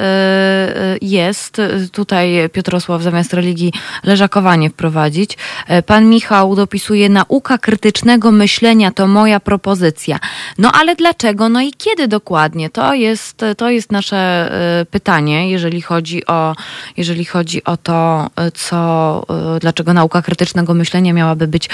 jest. 1.01 1.62
Tutaj 1.91 2.49
Piotrosław 2.53 3.01
zamiast 3.01 3.34
religii 3.34 3.73
leżakowanie 4.03 4.69
wprowadzić. 4.69 5.38
Pan 5.86 6.10
Michał 6.10 6.55
dopisuje 6.55 7.10
nauka 7.10 7.58
krytycznego 7.58 8.31
myślenia 8.31 8.91
to 8.91 9.08
moja 9.08 9.39
propozycja. 9.39 10.19
No 10.58 10.71
ale 10.71 10.95
dlaczego? 10.95 11.49
No 11.49 11.62
i 11.62 11.73
kiedy 11.73 12.08
dokładnie? 12.08 12.69
To 12.69 12.93
jest, 12.93 13.45
to 13.58 13.69
jest 13.69 13.91
nasze 13.91 14.51
pytanie, 14.91 15.51
jeżeli 15.51 15.81
chodzi 15.81 16.25
o, 16.25 16.55
jeżeli 16.97 17.25
chodzi 17.25 17.63
o 17.63 17.77
to, 17.77 18.29
co, 18.53 19.25
dlaczego 19.62 19.93
nauka 19.93 20.21
krytycznego 20.21 20.73
myślenia 20.73 21.13
miałaby 21.13 21.47
być 21.47 21.69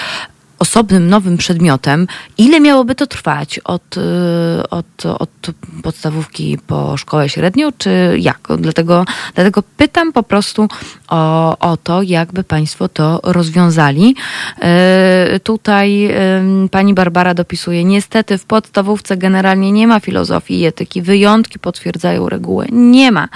osobnym, 0.62 1.10
nowym 1.10 1.38
przedmiotem, 1.38 2.08
ile 2.38 2.60
miałoby 2.60 2.95
to 2.95 3.08
trwać? 3.08 3.60
Od, 3.60 3.97
y, 3.97 4.02
od, 4.69 5.06
od 5.06 5.30
podstawówki 5.84 6.58
po 6.67 6.97
szkołę 6.97 7.30
średnią, 7.30 7.69
czy 7.78 8.15
jak? 8.19 8.39
Dlatego, 8.58 9.06
dlatego 9.36 9.63
pytam 9.78 10.13
po 10.13 10.24
prostu 10.24 10.67
o, 11.08 11.58
o 11.60 11.78
to, 11.78 12.02
jakby 12.02 12.43
Państwo 12.43 12.89
to 12.89 13.19
rozwiązali. 13.24 14.15
Yy, 15.32 15.39
tutaj 15.39 16.00
yy, 16.00 16.69
pani 16.71 16.93
Barbara 16.93 17.34
dopisuje, 17.34 17.84
niestety 17.84 18.38
w 18.38 18.45
podstawówce 18.45 19.17
generalnie 19.17 19.71
nie 19.71 19.88
ma 19.88 20.00
filozofii 20.00 20.60
i 20.60 20.65
etyki. 20.65 21.02
Wyjątki 21.02 21.60
potwierdzają 21.60 22.30
regułę. 22.30 22.65
Nie 22.71 23.12
ma. 23.12 23.28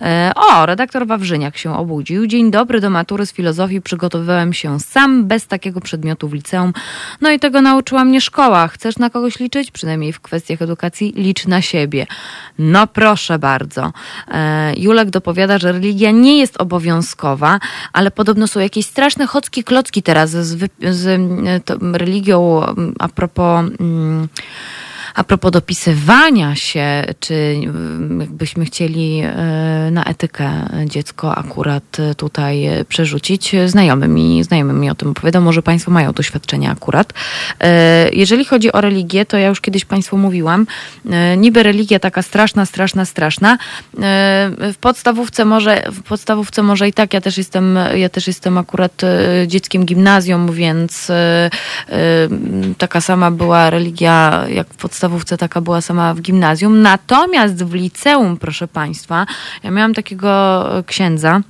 Yy, 0.00 0.06
o, 0.36 0.66
redaktor 0.66 1.06
Wawrzyniak 1.06 1.56
się 1.56 1.76
obudził. 1.78 2.26
Dzień 2.26 2.50
dobry, 2.50 2.80
do 2.80 2.90
matury 2.90 3.26
z 3.26 3.32
filozofii 3.32 3.80
przygotowywałem 3.80 4.52
się 4.52 4.80
sam, 4.80 5.24
bez 5.24 5.46
takiego 5.46 5.80
przedmiotu 5.80 6.28
w 6.28 6.32
liceum. 6.32 6.73
No 7.20 7.30
i 7.30 7.38
tego 7.38 7.60
nauczyła 7.60 8.04
mnie 8.04 8.20
szkoła. 8.20 8.68
Chcesz 8.68 8.98
na 8.98 9.10
kogoś 9.10 9.38
liczyć? 9.40 9.70
Przynajmniej 9.70 10.12
w 10.12 10.20
kwestiach 10.20 10.62
edukacji 10.62 11.12
licz 11.16 11.46
na 11.46 11.62
siebie. 11.62 12.06
No 12.58 12.86
proszę 12.86 13.38
bardzo. 13.38 13.92
Julek 14.76 15.10
dopowiada, 15.10 15.58
że 15.58 15.72
religia 15.72 16.10
nie 16.10 16.38
jest 16.38 16.60
obowiązkowa, 16.60 17.60
ale 17.92 18.10
podobno 18.10 18.46
są 18.46 18.60
jakieś 18.60 18.86
straszne 18.86 19.26
chocki 19.26 19.64
klocki 19.64 20.02
teraz 20.02 20.30
z, 20.30 20.70
z 20.90 21.20
religią 21.96 22.66
a 22.98 23.08
propos... 23.08 23.64
Mm, 23.80 24.28
a 25.14 25.24
propos 25.24 25.52
dopisywania 25.52 26.54
się, 26.54 27.04
czy 27.20 27.34
mm, 27.34 28.20
jakbyśmy 28.20 28.64
chcieli 28.64 29.20
e, 29.20 29.32
na 29.90 30.04
etykę 30.04 30.50
dziecko 30.86 31.36
akurat 31.36 31.96
tutaj 32.16 32.68
przerzucić, 32.88 33.56
znajomy 33.66 34.08
mi, 34.08 34.44
znajomy 34.44 34.72
mi 34.72 34.90
o 34.90 34.94
tym 34.94 35.08
opowiadał, 35.08 35.42
może 35.42 35.62
Państwo 35.62 35.90
mają 35.90 36.12
doświadczenia 36.12 36.70
akurat. 36.70 37.12
E, 37.60 38.08
jeżeli 38.12 38.44
chodzi 38.44 38.72
o 38.72 38.80
religię, 38.80 39.26
to 39.26 39.36
ja 39.36 39.48
już 39.48 39.60
kiedyś 39.60 39.84
Państwu 39.84 40.18
mówiłam, 40.18 40.66
e, 41.10 41.36
niby 41.36 41.62
religia 41.62 41.98
taka 41.98 42.22
straszna, 42.22 42.66
straszna, 42.66 43.04
straszna. 43.04 43.58
W 44.58 44.76
podstawówce 44.80 45.44
może, 45.44 45.82
w 45.92 46.02
podstawówce 46.02 46.62
może 46.62 46.88
i 46.88 46.92
tak, 46.92 47.14
ja 47.14 47.20
też 47.20 47.38
jestem, 47.38 47.78
ja 47.94 48.08
też 48.08 48.26
jestem 48.26 48.58
akurat 48.58 49.02
dzieckiem 49.46 49.84
gimnazjum, 49.84 50.52
więc 50.52 51.10
taka 52.78 53.00
sama 53.00 53.30
była 53.30 53.70
religia 53.70 54.44
jak 54.48 54.66
w 54.68 54.76
podstawówce 54.76 55.03
podstawówce, 55.04 55.36
taka 55.36 55.60
była 55.60 55.80
sama 55.80 56.14
w 56.14 56.20
gimnazjum. 56.20 56.82
Natomiast 56.82 57.64
w 57.64 57.74
liceum, 57.74 58.36
proszę 58.36 58.68
Państwa, 58.68 59.26
ja 59.62 59.70
miałam 59.70 59.94
takiego 59.94 60.64
księdza, 60.86 61.40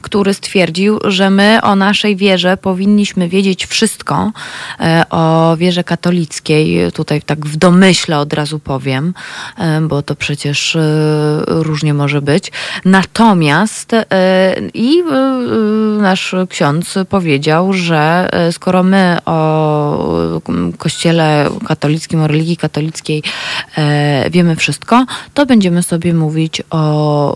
który 0.00 0.34
stwierdził, 0.34 0.98
że 1.04 1.30
my 1.30 1.58
o 1.62 1.76
naszej 1.76 2.16
wierze 2.16 2.56
powinniśmy 2.56 3.28
wiedzieć 3.28 3.66
wszystko, 3.66 4.32
e, 4.80 5.04
o 5.10 5.56
wierze 5.56 5.84
katolickiej, 5.84 6.92
tutaj 6.92 7.22
tak 7.22 7.46
w 7.46 7.56
domyśle 7.56 8.18
od 8.18 8.32
razu 8.32 8.58
powiem, 8.58 9.14
e, 9.58 9.80
bo 9.80 10.02
to 10.02 10.14
przecież 10.14 10.76
e, 10.76 10.80
różnie 11.46 11.94
może 11.94 12.22
być. 12.22 12.52
Natomiast 12.84 13.92
i 14.74 15.02
nasz 15.98 16.34
ksiądz 16.48 16.94
powiedział, 17.08 17.72
że 17.72 18.30
skoro 18.52 18.82
my 18.82 19.18
o 19.24 20.40
kościele 20.78 21.50
katolickim, 21.68 22.20
o 22.20 22.26
religii 22.26 22.56
katolickiej 22.56 23.22
wiemy 24.30 24.56
wszystko, 24.56 25.06
to 25.34 25.46
będziemy 25.46 25.82
sobie 25.82 26.14
mówić 26.14 26.62
o, 26.70 27.34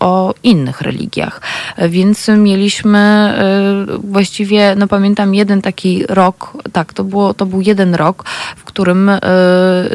o 0.00 0.34
innych 0.42 0.80
religiach 0.80 1.21
mediach. 1.22 1.40
Więc 1.88 2.28
mieliśmy 2.28 2.98
e, 2.98 3.86
właściwie, 4.04 4.74
no 4.76 4.88
pamiętam 4.88 5.34
jeden 5.34 5.62
taki 5.62 6.04
rok, 6.08 6.52
tak, 6.72 6.92
to, 6.92 7.04
było, 7.04 7.34
to 7.34 7.46
był 7.46 7.60
jeden 7.60 7.94
rok, 7.94 8.24
w 8.56 8.64
którym 8.72 9.08
e, 9.08 9.20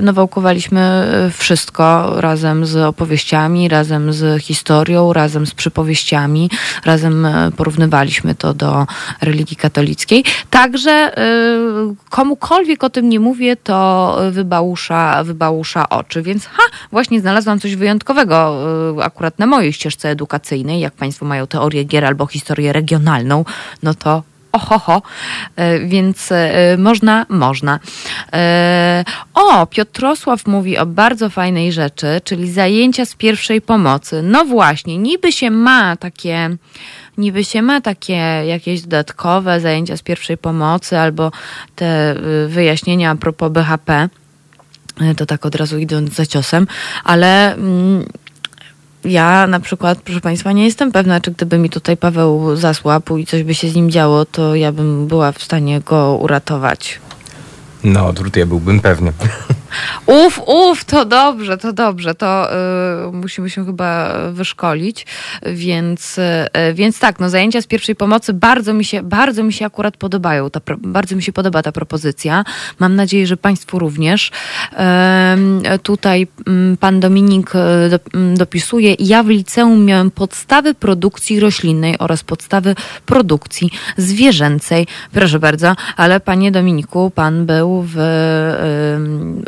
no, 0.02 0.14
wałkowaliśmy 0.14 1.08
wszystko 1.34 2.14
razem 2.22 2.66
z 2.66 2.76
opowieściami, 2.76 3.70
razem 3.70 4.14
z 4.14 4.44
historią, 4.44 5.14
razem 5.14 5.46
z 5.46 5.54
przypowieściami, 5.54 6.50
razem 6.86 7.26
e, 7.26 7.52
porównywaliśmy 7.58 8.36
to 8.36 8.54
do 8.54 8.88
religii 9.22 9.58
katolickiej. 9.58 10.24
Także 10.50 11.12
komukolwiek 12.10 12.84
o 12.84 12.90
tym 12.90 13.10
nie 13.10 13.20
mówię, 13.20 13.56
to 13.56 14.18
wybałusza, 14.32 15.24
wybałusza 15.24 15.90
oczy. 15.90 16.22
Więc 16.22 16.46
ha, 16.46 16.64
właśnie 16.92 17.22
znalazłam 17.22 17.60
coś 17.60 17.76
wyjątkowego 17.76 18.58
akurat 19.04 19.40
na 19.40 19.46
mojej 19.46 19.74
ścieżce 19.74 20.10
edukacyjnej, 20.10 20.80
jak 20.80 20.94
Państwo 20.94 21.26
mają 21.26 21.48
teorię 21.48 21.84
gier 21.84 22.06
albo 22.06 22.28
historię 22.28 22.74
regionalną, 22.74 23.46
no 23.84 23.94
to 23.94 24.24
ohoho, 24.58 25.02
e, 25.56 25.80
więc 25.80 26.32
e, 26.32 26.78
można, 26.78 27.26
można. 27.30 27.80
E, 28.34 29.06
o, 29.34 29.68
Piotrosław 29.68 30.48
mówi 30.48 30.78
o 30.78 30.86
bardzo 30.86 31.30
fajnej 31.30 31.72
rzeczy, 31.72 32.22
czyli 32.24 32.52
zajęcia 32.52 33.06
z 33.06 33.16
pierwszej 33.16 33.62
pomocy. 33.62 34.22
No 34.24 34.46
właśnie, 34.46 34.98
niby 34.98 35.32
się 35.32 35.52
ma 35.52 35.96
takie 35.96 36.58
niby 37.18 37.44
się 37.44 37.62
ma 37.62 37.82
takie 37.82 38.14
jakieś 38.46 38.82
dodatkowe 38.82 39.60
zajęcia 39.60 39.98
z 39.98 40.02
pierwszej 40.02 40.38
pomocy 40.38 40.98
albo 40.98 41.32
te 41.76 42.16
wyjaśnienia 42.48 43.12
a 43.12 43.16
propos 43.16 43.52
BHP, 43.52 44.10
to 45.18 45.26
tak 45.26 45.46
od 45.46 45.56
razu 45.56 45.78
idąc 45.78 46.14
za 46.14 46.26
ciosem, 46.26 46.68
ale 47.04 47.56
mm, 47.56 48.06
ja 49.08 49.48
na 49.48 49.60
przykład, 49.60 50.02
proszę 50.02 50.22
Państwa, 50.22 50.52
nie 50.52 50.66
jestem 50.66 50.92
pewna, 50.92 51.22
czy 51.22 51.32
gdyby 51.32 51.58
mi 51.58 51.70
tutaj 51.70 51.98
Paweł 51.98 52.56
zasłapł 52.56 53.18
i 53.18 53.26
coś 53.26 53.44
by 53.44 53.56
się 53.56 53.70
z 53.70 53.76
nim 53.76 53.92
działo, 53.92 54.26
to 54.26 54.56
ja 54.56 54.72
bym 54.72 55.08
była 55.08 55.32
w 55.32 55.44
stanie 55.44 55.82
go 55.82 56.18
uratować. 56.22 57.00
No, 57.84 58.14
tutaj 58.14 58.46
byłbym 58.46 58.80
pewny. 58.80 59.14
Uf, 60.06 60.42
uf, 60.46 60.86
to 60.86 61.06
dobrze, 61.06 61.58
to 61.58 61.74
dobrze, 61.74 62.16
to 62.16 62.50
y, 63.10 63.12
musimy 63.12 63.50
się 63.50 63.66
chyba 63.66 64.14
wyszkolić, 64.32 65.06
więc, 65.46 66.18
y, 66.18 66.74
więc 66.74 67.00
tak, 67.00 67.20
no 67.20 67.30
zajęcia 67.30 67.62
z 67.62 67.68
pierwszej 67.68 67.96
pomocy 67.96 68.34
bardzo 68.34 68.74
mi 68.74 68.86
się, 68.86 69.04
bardzo 69.04 69.44
mi 69.44 69.54
się 69.54 69.66
akurat 69.66 69.98
podobają, 69.98 70.50
ta, 70.50 70.62
bardzo 70.78 71.16
mi 71.16 71.24
się 71.24 71.34
podoba 71.34 71.64
ta 71.64 71.72
propozycja, 71.72 72.44
mam 72.80 72.96
nadzieję, 72.96 73.28
że 73.28 73.38
Państwu 73.38 73.80
również. 73.80 74.32
Y, 75.76 75.80
tutaj 75.80 76.28
mm, 76.48 76.78
pan 76.78 77.00
Dominik 77.00 77.56
y, 77.56 77.90
do, 77.90 78.00
mm, 78.14 78.38
dopisuje, 78.38 78.96
ja 79.00 79.24
w 79.24 79.28
liceum 79.28 79.86
miałem 79.86 80.12
podstawy 80.12 80.74
produkcji 80.74 81.40
roślinnej 81.40 81.98
oraz 82.00 82.24
podstawy 82.24 82.76
produkcji 83.06 83.70
zwierzęcej. 83.98 84.88
Proszę 85.12 85.40
bardzo, 85.40 85.76
ale 85.98 86.20
panie 86.20 86.52
Dominiku, 86.52 87.12
pan 87.16 87.46
był 87.46 87.86
w 87.88 87.98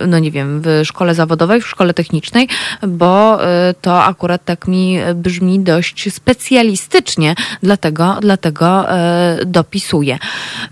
no 0.07 0.18
nie 0.19 0.31
wiem, 0.31 0.61
w 0.61 0.81
szkole 0.83 1.15
zawodowej, 1.15 1.61
w 1.61 1.67
szkole 1.67 1.93
technicznej, 1.93 2.47
bo 2.87 3.43
y, 3.43 3.73
to 3.81 4.03
akurat 4.03 4.45
tak 4.45 4.67
mi 4.67 4.97
brzmi 5.15 5.59
dość 5.59 6.13
specjalistycznie, 6.13 7.35
dlatego, 7.63 8.17
dlatego 8.21 8.85
y, 9.41 9.45
dopisuję. 9.45 10.17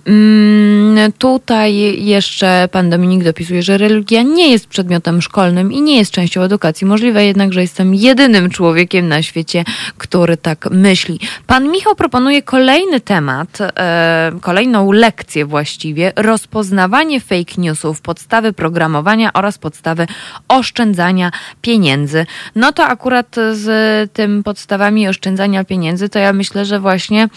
Mm, 0.06 1.12
tutaj 1.12 2.04
jeszcze 2.06 2.70
pan 2.72 2.90
Dominik 2.90 3.24
dopisuje, 3.24 3.64
że 3.64 3.78
religia 3.78 4.22
nie 4.22 4.52
jest 4.52 4.68
przedmiotem 4.68 5.22
szkolnym 5.22 5.72
i 5.72 5.82
nie 5.82 5.98
jest 5.98 6.12
częścią 6.12 6.42
edukacji. 6.42 6.88
Możliwe 6.88 7.26
jednak, 7.26 7.54
że 7.54 7.62
jestem 7.62 7.96
jedynym 7.96 8.50
człowiekiem 8.50 9.08
na 9.08 9.22
świecie, 9.22 9.64
który 9.98 10.38
tak 10.38 10.70
myśli. 10.72 11.20
Pan 11.48 11.72
Michał 11.72 11.96
proponuje 11.96 12.42
kolejny 12.42 13.00
temat, 13.00 13.62
y, 13.62 14.40
kolejną 14.42 14.92
lekcję 14.92 15.46
właściwie, 15.46 16.14
rozpoznawanie 16.16 17.20
fake 17.20 17.54
newsów, 17.58 18.02
podstawy 18.02 18.54
programowania 18.54 19.27
oraz 19.34 19.58
podstawy 19.58 20.08
oszczędzania 20.48 21.32
pieniędzy. 21.62 22.26
No 22.56 22.72
to 22.72 22.84
akurat 22.84 23.36
z 23.52 23.68
tym 24.14 24.44
podstawami 24.44 25.08
oszczędzania 25.08 25.64
pieniędzy, 25.64 26.10
to 26.10 26.20
ja 26.20 26.34
myślę, 26.34 26.66
że 26.66 26.80
właśnie 26.80 27.28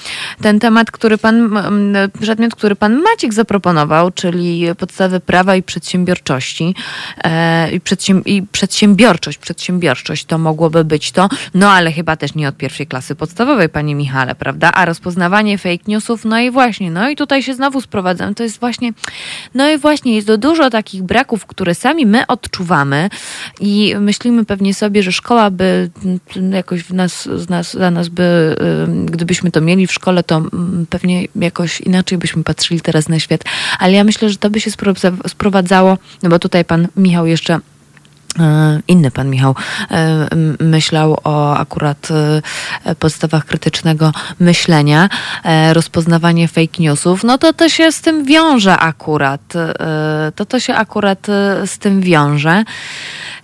ten 0.42 0.61
temat, 0.61 0.90
który 0.90 1.18
pan, 1.18 1.50
przedmiot, 2.20 2.55
który 2.55 2.76
pan 2.76 3.03
Maciek 3.03 3.35
zaproponował, 3.35 4.11
czyli 4.11 4.66
podstawy 4.79 5.20
prawa 5.20 5.57
i 5.57 5.62
przedsiębiorczości 5.62 6.74
e, 7.24 7.72
i, 7.72 7.81
przedsięb 7.81 8.26
i 8.26 8.42
przedsiębiorczość, 8.42 9.38
przedsiębiorczość 9.38 10.24
to 10.24 10.38
mogłoby 10.38 10.85
być 10.85 11.12
to, 11.12 11.29
no 11.55 11.70
ale 11.70 11.92
chyba 11.92 12.16
też 12.16 12.35
nie 12.35 12.48
od 12.48 12.57
pierwszej 12.57 12.87
klasy 12.87 13.14
podstawowej, 13.14 13.68
panie 13.68 13.94
Michale, 13.94 14.35
prawda? 14.35 14.72
A 14.72 14.85
rozpoznawanie 14.85 15.59
fake 15.59 15.85
newsów, 15.87 16.24
no 16.24 16.40
i 16.40 16.50
właśnie, 16.50 16.90
no 16.90 17.11
i 17.11 17.16
tutaj 17.16 17.42
się 17.42 17.55
znowu 17.55 17.81
sprowadzam, 17.81 18.35
to 18.35 18.42
jest 18.42 18.61
właśnie, 18.61 18.92
no 19.55 19.70
i 19.70 19.79
właśnie 19.79 20.14
jest 20.14 20.26
to 20.26 20.38
dużo 20.38 20.70
takich 20.70 21.03
braków, 21.03 21.46
które 21.46 21.74
sami 21.81 22.07
my 22.07 22.27
odczuwamy 22.27 23.11
i 23.61 23.95
myślimy 24.01 24.45
pewnie 24.45 24.75
sobie, 24.75 25.03
że 25.03 25.12
szkoła 25.12 25.51
by 25.51 25.90
jakoś 26.53 26.83
w 26.83 26.95
nas, 26.95 27.29
z 27.37 27.49
nas, 27.49 27.73
za 27.73 27.90
nas 27.90 28.09
by, 28.09 28.57
gdybyśmy 29.05 29.51
to 29.51 29.61
mieli 29.61 29.87
w 29.87 29.93
szkole, 29.93 30.23
to 30.23 30.43
pewnie 30.90 31.25
jakoś 31.37 31.81
inaczej 31.81 32.19
byśmy 32.19 32.45
patrzyli 32.45 32.81
teraz 32.81 33.09
na 33.09 33.19
świat. 33.19 33.45
Ale 33.79 33.93
ja 33.93 34.05
myślę, 34.05 34.31
że 34.31 34.37
to 34.37 34.51
by 34.51 34.61
się 34.61 34.71
sprowadzało, 35.27 35.99
no 36.23 36.31
bo 36.31 36.38
tutaj 36.38 36.64
pan 36.64 36.88
Michał 36.97 37.27
jeszcze 37.27 37.61
inny 38.88 39.11
pan 39.11 39.31
Michał 39.31 39.55
e, 39.90 40.29
myślał 40.61 41.16
o 41.25 41.57
akurat 41.57 42.09
e, 42.85 42.95
podstawach 42.95 43.45
krytycznego 43.45 44.12
myślenia, 44.40 45.09
rozpoznawanie 45.73 46.49
fake 46.49 46.79
newsów, 46.79 47.25
no 47.25 47.38
to 47.38 47.53
to 47.53 47.69
się 47.69 47.93
z 47.93 48.01
tym 48.01 48.25
wiąże 48.25 48.77
akurat. 48.79 49.40
To 50.37 50.45
to 50.45 50.61
się 50.61 50.75
akurat 50.75 51.27
z 51.66 51.79
tym 51.79 52.01
wiąże. 52.01 52.64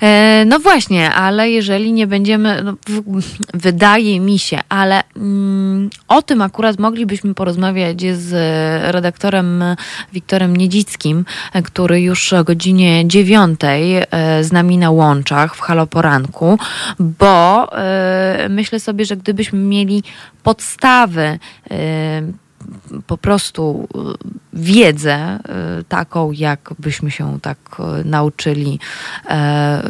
E, 0.02 0.44
no 0.44 0.58
właśnie, 0.58 1.12
ale 1.12 1.50
jeżeli 1.50 1.92
nie 1.92 2.06
będziemy, 2.06 2.62
no, 2.62 2.74
wydaje 3.54 4.20
mi 4.20 4.38
się, 4.38 4.60
ale 4.68 5.02
mm, 5.16 5.90
o 6.08 6.22
tym 6.22 6.42
akurat 6.42 6.78
moglibyśmy 6.78 7.34
porozmawiać 7.34 8.00
z 8.16 8.32
redaktorem 8.94 9.64
Wiktorem 10.12 10.56
Niedzickim, 10.56 11.24
który 11.64 12.00
już 12.00 12.32
o 12.32 12.44
godzinie 12.44 13.08
dziewiątej 13.08 13.96
e, 13.96 14.04
z 14.44 14.52
nami 14.52 14.75
na 14.78 14.90
łączach 14.90 15.56
w 15.56 15.60
Haloporanku, 15.60 16.58
bo 16.98 17.68
e, 17.78 18.46
myślę 18.50 18.80
sobie, 18.80 19.04
że 19.04 19.16
gdybyśmy 19.16 19.58
mieli 19.58 20.02
podstawy 20.42 21.38
po 23.06 23.18
prostu 23.18 23.88
y, 23.96 24.28
wiedzę 24.52 25.38
y, 25.80 25.84
taką, 25.84 26.32
jak 26.32 26.74
byśmy 26.78 27.10
się 27.10 27.38
tak 27.42 27.58
y, 28.00 28.04
nauczyli 28.04 28.78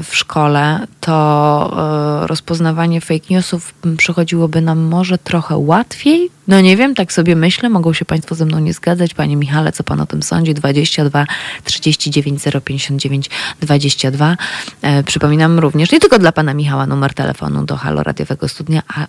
w 0.02 0.16
szkole, 0.16 0.86
to 1.00 2.26
rozpoznawanie 2.26 3.00
fake 3.00 3.26
newsów 3.30 3.74
przychodziłoby 3.96 4.60
nam 4.60 4.78
może 4.78 5.18
trochę 5.18 5.56
łatwiej. 5.56 6.30
No 6.48 6.60
nie 6.60 6.76
wiem, 6.76 6.94
tak 6.94 7.12
sobie 7.12 7.36
myślę, 7.36 7.68
mogą 7.68 7.92
się 7.92 8.04
Państwo 8.04 8.34
ze 8.34 8.44
mną 8.44 8.58
nie 8.58 8.72
zgadzać. 8.72 9.14
Panie 9.14 9.36
Michale, 9.36 9.72
co 9.72 9.84
Pan 9.84 10.00
o 10.00 10.06
tym 10.06 10.22
sądzi? 10.22 10.54
22 10.54 11.26
39 11.64 12.42
059 12.64 13.30
22. 13.60 14.36
E, 14.82 15.02
przypominam 15.02 15.58
również, 15.58 15.92
nie 15.92 16.00
tylko 16.00 16.18
dla 16.18 16.32
Pana 16.32 16.54
Michała, 16.54 16.86
numer 16.86 17.14
telefonu 17.14 17.64
do 17.64 17.76
Halo 17.76 18.02
Radiowego 18.02 18.46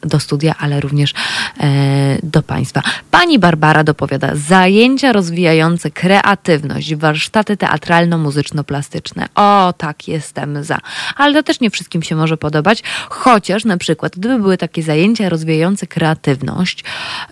do 0.01 0.19
studia, 0.19 0.55
ale 0.59 0.81
również 0.81 1.13
e, 1.59 2.17
do 2.23 2.41
Państwa. 2.43 2.81
Pani 3.11 3.39
Barbara 3.39 3.56
dopowiada, 3.83 4.31
zajęcia 4.35 5.13
rozwijające 5.13 5.91
kreatywność, 5.91 6.95
warsztaty 6.95 7.57
teatralno-muzyczno-plastyczne. 7.57 9.25
O, 9.35 9.73
tak, 9.77 10.07
jestem 10.07 10.63
za. 10.63 10.77
Ale 11.15 11.33
to 11.33 11.43
też 11.43 11.59
nie 11.59 11.69
wszystkim 11.69 12.03
się 12.03 12.15
może 12.15 12.37
podobać, 12.37 12.83
chociaż 13.09 13.65
na 13.65 13.77
przykład, 13.77 14.13
gdyby 14.17 14.39
były 14.39 14.57
takie 14.57 14.83
zajęcia 14.83 15.29
rozwijające 15.29 15.87
kreatywność, 15.87 16.83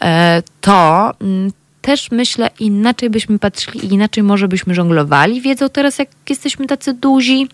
e, 0.01 0.43
to 0.61 1.11
mm, 1.21 1.51
też 1.81 2.11
myślę, 2.11 2.49
inaczej 2.59 3.09
byśmy 3.09 3.39
patrzyli 3.39 3.93
inaczej 3.93 4.23
może 4.23 4.47
byśmy 4.47 4.75
żonglowali 4.75 5.41
wiedzą 5.41 5.69
teraz, 5.69 5.99
jak 5.99 6.09
jesteśmy 6.29 6.67
tacy 6.67 6.93
duzi. 6.93 7.47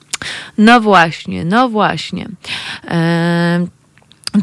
No 0.58 0.82
właśnie, 0.82 1.46
no 1.46 1.70
właśnie. 1.70 2.28
E, 2.88 3.68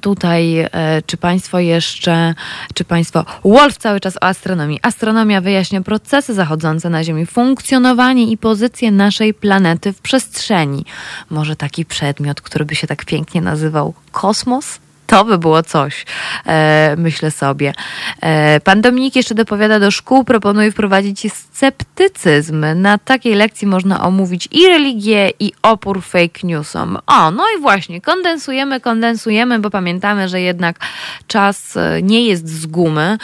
Tutaj, 0.03 0.59
e, 0.59 0.69
czy 1.07 1.17
Państwo 1.17 1.59
jeszcze, 1.59 2.35
czy 2.75 2.85
Państwo, 2.85 3.25
Wolf 3.45 3.77
cały 3.77 4.01
czas 4.01 4.17
o 4.17 4.23
astronomii. 4.23 4.79
Astronomia 4.83 5.41
wyjaśnia 5.41 5.81
procesy 5.81 6.35
zachodzące 6.35 6.91
na 6.91 7.05
Ziemi, 7.05 7.27
funkcjonowanie 7.27 8.31
i 8.31 8.37
pozycję 8.37 8.91
naszej 8.91 9.35
planety 9.35 9.93
w 9.93 10.01
przestrzeni. 10.01 10.85
Może 11.31 11.57
taki 11.57 11.85
przedmiot, 11.85 12.41
który 12.41 12.65
by 12.65 12.75
się 12.75 12.87
tak 12.87 13.05
pięknie 13.05 13.41
nazywał 13.41 13.95
kosmos? 14.13 14.79
To 15.09 15.25
by 15.25 15.39
było 15.39 15.63
coś, 15.63 16.05
e, 16.47 16.95
myślę 16.99 17.31
sobie. 17.31 17.73
E, 18.21 18.61
pan 18.61 18.81
Dominik 18.81 19.17
jeszcze 19.17 19.35
dopowiada, 19.35 19.81
do 19.81 19.91
szkół 19.91 20.25
proponuje 20.25 20.73
wprowadzić 20.73 21.33
sceptycyzm. 21.33 22.67
Na 22.75 22.99
takiej 22.99 23.35
lekcji 23.35 23.67
można 23.67 24.03
omówić 24.03 24.49
i 24.53 24.67
religię, 24.67 25.31
i 25.41 25.53
opór 25.63 26.03
fake 26.03 26.41
newsom. 26.45 26.99
O, 27.07 27.31
no 27.31 27.45
i 27.59 27.61
właśnie, 27.61 28.01
kondensujemy, 28.01 28.81
kondensujemy, 28.81 29.59
bo 29.59 29.71
pamiętamy, 29.71 30.29
że 30.29 30.41
jednak 30.41 30.79
czas 31.27 31.77
e, 31.77 32.03
nie 32.03 32.27
jest 32.27 32.49
z 32.49 32.67
gumy. 32.67 33.19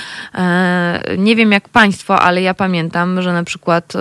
Nie 1.19 1.37
wiem 1.37 1.53
jak 1.53 1.69
Państwo, 1.69 2.21
ale 2.21 2.43
ja 2.43 2.55
pamiętam, 2.55 3.23
że 3.23 3.33
na 3.33 3.45
przykład 3.45 3.93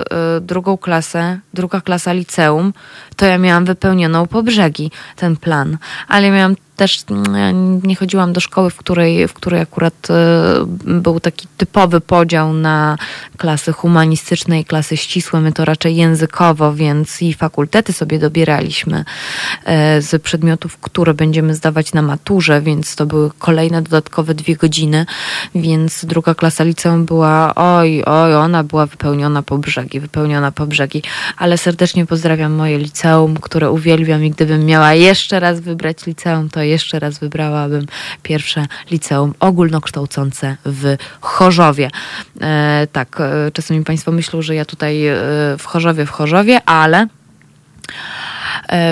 drugą 0.42 0.78
klasę, 0.78 1.40
druga 1.54 1.82
klasa 1.82 2.14
liceum, 2.14 2.74
to 3.16 3.26
ja 3.26 3.38
miałam 3.38 3.66
wypełnioną 3.66 4.28
po 4.28 4.44
brzegi 4.44 4.92
ten 5.16 5.36
plan, 5.36 5.78
ale 6.08 6.32
miałam 6.32 6.56
też 6.76 7.04
mm, 7.10 7.82
nie 7.84 7.96
chodziłam 7.96 8.34
do 8.34 8.42
szkoły, 8.42 8.70
w 8.70 8.78
której, 8.78 9.28
w 9.28 9.34
której 9.34 9.62
akurat 9.62 10.10
e, 10.10 10.66
był 10.86 11.20
taki 11.20 11.48
typowy 11.58 12.02
podział 12.02 12.54
na 12.54 12.98
klasy 13.38 13.72
humanistyczne 13.72 14.60
i 14.60 14.66
klasy 14.66 14.98
ścisłe. 14.98 15.42
My 15.42 15.52
to 15.52 15.66
raczej 15.66 15.96
językowo, 15.96 16.74
więc 16.74 17.22
i 17.22 17.34
fakultety 17.34 17.94
sobie 17.94 18.20
dobieraliśmy 18.20 19.06
e, 19.66 20.02
z 20.02 20.22
przedmiotów, 20.22 20.78
które 20.78 21.14
będziemy 21.14 21.56
zdawać 21.56 21.94
na 21.94 22.02
maturze, 22.02 22.62
więc 22.62 22.96
to 22.96 23.06
były 23.06 23.32
kolejne 23.40 23.82
dodatkowe 23.82 24.34
dwie 24.34 24.56
godziny, 24.56 25.06
więc 25.56 26.06
druga 26.06 26.36
klasa 26.36 26.64
liceum 26.64 27.06
była, 27.06 27.56
oj, 27.56 28.04
oj, 28.06 28.36
ona 28.36 28.64
była 28.64 28.86
wypełniona 28.86 29.44
po 29.44 29.58
brzegi, 29.58 30.00
wypełniona 30.00 30.52
po 30.52 30.68
brzegi, 30.68 31.04
ale 31.38 31.58
serdecznie 31.58 32.06
pozdrawiam 32.06 32.54
moje 32.54 32.78
liceum, 32.78 33.38
które 33.38 33.72
uwielbiam 33.72 34.26
i 34.26 34.32
gdybym 34.32 34.66
miała 34.66 34.94
jeszcze 34.94 35.40
raz 35.40 35.60
wybrać 35.60 36.06
liceum, 36.06 36.50
to 36.50 36.63
jeszcze 36.66 37.00
raz 37.00 37.20
wybrałabym 37.20 37.86
pierwsze 38.24 38.66
liceum 38.92 39.34
ogólnokształcące 39.40 40.58
w 40.66 40.96
Chorzowie. 41.22 41.90
E, 42.42 42.88
tak, 42.92 43.18
e, 43.20 43.52
czasami 43.52 43.84
Państwo 43.84 44.12
myślą, 44.12 44.42
że 44.42 44.56
ja 44.56 44.66
tutaj 44.66 45.08
e, 45.08 45.16
w 45.58 45.66
Chorzowie, 45.66 46.06
w 46.06 46.10
Chorzowie, 46.10 46.62
ale 46.66 47.08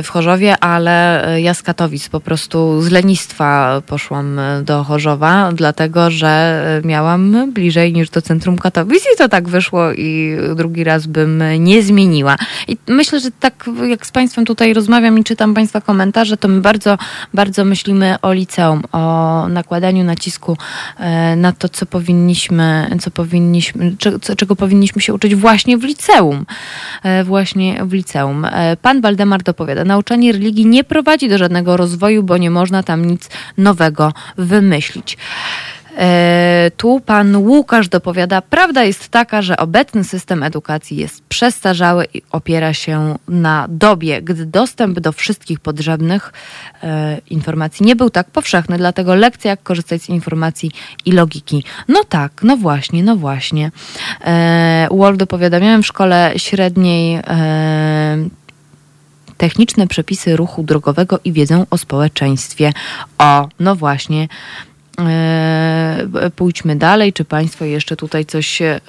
w 0.04 0.10
Chorzowie, 0.10 0.58
ale 0.60 1.26
ja 1.42 1.54
z 1.54 1.62
Katowic 1.62 2.10
po 2.10 2.20
prostu 2.20 2.82
z 2.82 2.92
lenistwa 2.92 3.82
poszłam 3.88 4.40
do 4.64 4.84
Chorzowa, 4.84 5.52
dlatego 5.54 6.12
że 6.12 6.82
miałam 6.86 7.52
bliżej 7.54 7.94
niż 7.94 8.10
do 8.10 8.22
centrum 8.22 8.58
Katowic 8.58 9.04
i 9.14 9.18
to 9.18 9.30
tak 9.30 9.50
wyszło 9.50 9.94
i 9.94 10.38
drugi 10.56 10.84
raz 10.84 11.08
bym 11.08 11.44
nie 11.60 11.84
zmieniła. 11.84 12.36
I 12.68 12.78
myślę, 12.88 13.20
że 13.20 13.32
tak 13.40 13.70
jak 13.90 14.06
z 14.06 14.12
Państwem 14.12 14.46
tutaj 14.46 14.74
rozmawiam 14.74 15.20
i 15.20 15.24
czytam 15.24 15.54
Państwa 15.54 15.82
komentarze, 15.82 16.38
to 16.38 16.48
my 16.48 16.62
bardzo, 16.62 16.98
bardzo 17.34 17.66
myślimy 17.66 18.16
o 18.22 18.34
liceum, 18.34 18.84
o 18.92 19.48
nakładaniu 19.48 20.04
nacisku 20.04 20.58
na 21.38 21.52
to, 21.52 21.70
co 21.70 21.86
powinniśmy, 21.86 22.90
co 23.02 23.12
powinniśmy, 23.12 23.96
czego 24.38 24.56
powinniśmy 24.56 25.02
się 25.02 25.14
uczyć 25.14 25.36
właśnie 25.36 25.78
w 25.78 25.84
liceum. 25.84 26.46
E, 27.04 27.24
właśnie 27.24 27.86
w 27.86 27.94
liceum. 27.94 28.46
E, 28.46 28.78
pan 28.78 29.02
Waldemar 29.02 29.44
dopowiada, 29.44 29.71
nauczanie 29.86 30.32
religii 30.32 30.66
nie 30.66 30.84
prowadzi 30.84 31.30
do 31.30 31.38
żadnego 31.38 31.78
rozwoju, 31.78 32.24
bo 32.24 32.38
nie 32.38 32.50
można 32.50 32.84
tam 32.84 33.06
nic 33.06 33.30
nowego 33.58 34.14
wymyślić. 34.38 35.18
E, 35.98 36.72
tu 36.78 37.02
pan 37.06 37.36
Łukasz 37.36 37.90
dopowiada, 37.90 38.42
prawda 38.42 38.84
jest 38.84 39.10
taka, 39.10 39.42
że 39.42 39.58
obecny 39.58 40.04
system 40.04 40.44
edukacji 40.44 40.98
jest 40.98 41.24
przestarzały 41.24 42.06
i 42.14 42.22
opiera 42.32 42.74
się 42.74 43.16
na 43.28 43.66
dobie, 43.70 44.22
gdy 44.22 44.46
dostęp 44.46 45.00
do 45.00 45.12
wszystkich 45.12 45.60
potrzebnych 45.60 46.34
e, 46.84 47.18
informacji 47.30 47.86
nie 47.86 47.96
był 47.96 48.10
tak 48.10 48.28
powszechny, 48.28 48.78
dlatego 48.78 49.16
lekcja, 49.16 49.52
jak 49.52 49.64
korzystać 49.64 50.02
z 50.02 50.10
informacji 50.10 50.72
i 51.06 51.12
logiki. 51.12 51.64
No 51.88 52.04
tak, 52.04 52.32
no 52.44 52.58
właśnie, 52.58 53.04
no 53.04 53.16
właśnie. 53.16 53.72
E, 54.26 54.88
dopowiada, 55.18 55.60
miałem 55.60 55.84
w 55.84 55.88
szkole 55.88 56.34
średniej 56.38 57.16
e, 57.16 57.22
techniczne 59.42 59.88
przepisy 59.88 60.36
ruchu 60.36 60.64
drogowego 60.64 61.20
i 61.24 61.34
wiedzę 61.34 61.66
o 61.70 61.78
społeczeństwie. 61.78 62.74
O, 63.18 63.50
no 63.60 63.76
właśnie. 63.76 64.28
E, 65.00 66.30
pójdźmy 66.36 66.76
dalej, 66.76 67.14
czy 67.14 67.26
Państwo 67.26 67.66
jeszcze 67.66 67.96
tutaj 67.96 68.26
coś, 68.26 68.62
e, 68.62 68.80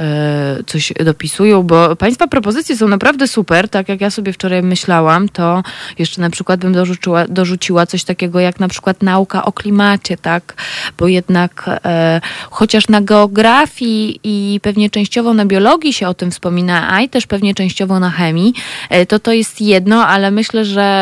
coś 0.66 0.92
dopisują, 1.04 1.62
bo 1.62 1.96
Państwa 1.96 2.26
propozycje 2.26 2.76
są 2.76 2.88
naprawdę 2.88 3.28
super, 3.28 3.68
tak 3.68 3.88
jak 3.88 4.00
ja 4.00 4.10
sobie 4.10 4.32
wczoraj 4.32 4.62
myślałam, 4.62 5.28
to 5.28 5.62
jeszcze 5.98 6.20
na 6.20 6.30
przykład 6.30 6.60
bym 6.60 6.72
dorzuciła, 6.72 7.26
dorzuciła 7.28 7.86
coś 7.86 8.04
takiego 8.04 8.40
jak 8.40 8.60
na 8.60 8.68
przykład 8.68 9.02
nauka 9.02 9.44
o 9.44 9.52
klimacie, 9.52 10.16
tak, 10.16 10.54
bo 10.98 11.08
jednak 11.08 11.70
e, 11.84 12.20
chociaż 12.50 12.88
na 12.88 13.00
geografii 13.00 14.20
i 14.24 14.60
pewnie 14.62 14.90
częściowo 14.90 15.34
na 15.34 15.44
biologii 15.46 15.92
się 15.92 16.08
o 16.08 16.14
tym 16.14 16.30
wspomina, 16.30 16.92
a 16.92 17.00
i 17.00 17.08
też 17.08 17.26
pewnie 17.26 17.54
częściowo 17.54 18.00
na 18.00 18.10
chemii, 18.10 18.54
e, 18.90 19.06
to 19.06 19.18
to 19.18 19.32
jest 19.32 19.60
jedno, 19.60 20.06
ale 20.06 20.30
myślę, 20.30 20.64
że 20.64 20.92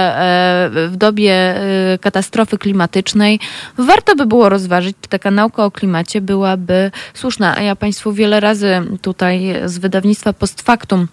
w 0.89 0.97
dobie 0.97 1.55
katastrofy 2.01 2.59
klimatycznej 2.59 3.41
warto 3.79 4.17
by 4.17 4.27
było 4.27 4.49
rozważyć 4.49 4.90
taka 5.09 5.31
nauka 5.31 5.65
o 5.65 5.71
klimacie 5.71 6.21
byłaby 6.21 6.91
słuszna. 7.15 7.57
A 7.57 7.63
ja 7.63 7.77
Państwu 7.77 8.13
wiele 8.13 8.41
razy 8.41 8.83
tutaj 9.03 9.55
z 9.65 9.79
wydawnictwa 9.79 10.33
Post 10.33 10.63
Factum 10.63 11.09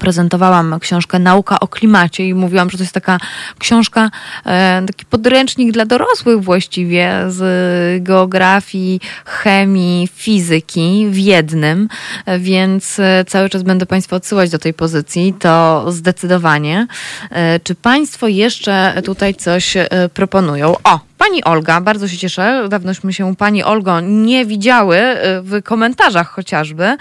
prezentowałam 0.00 0.80
książkę 0.80 1.18
Nauka 1.18 1.60
o 1.60 1.68
klimacie 1.68 2.28
i 2.28 2.34
mówiłam, 2.34 2.70
że 2.70 2.78
to 2.78 2.84
jest 2.84 2.94
taka 2.94 3.18
książka, 3.58 4.10
e, 4.46 4.82
taki 4.86 5.04
podręcznik 5.04 5.72
dla 5.72 5.84
dorosłych 5.84 6.42
właściwie 6.42 7.12
z 7.28 8.02
geografii, 8.02 9.00
chemii, 9.24 10.08
fizyki 10.14 11.06
w 11.10 11.18
jednym, 11.18 11.88
więc 12.38 12.98
e, 12.98 13.24
cały 13.24 13.48
czas 13.48 13.62
będę 13.62 13.86
Państwa 13.86 14.16
odsyłać 14.16 14.50
do 14.50 14.58
tej 14.58 14.74
pozycji, 14.74 15.34
to 15.38 15.84
zdecydowanie. 15.92 16.86
E, 17.30 17.60
czy 17.60 17.74
Państwo 17.74 18.28
jeszcze 18.28 19.02
tutaj 19.04 19.34
coś 19.34 19.74
proponują? 20.14 20.74
O, 20.84 21.07
Pani 21.18 21.44
Olga, 21.44 21.80
bardzo 21.80 22.08
się 22.08 22.16
cieszę, 22.16 22.66
dawnośmy 22.68 23.12
się 23.12 23.36
Pani 23.36 23.64
Olgo 23.64 24.00
nie 24.00 24.46
widziały 24.46 24.96
e, 24.96 25.42
w 25.42 25.62
komentarzach 25.62 26.30
chociażby. 26.30 26.96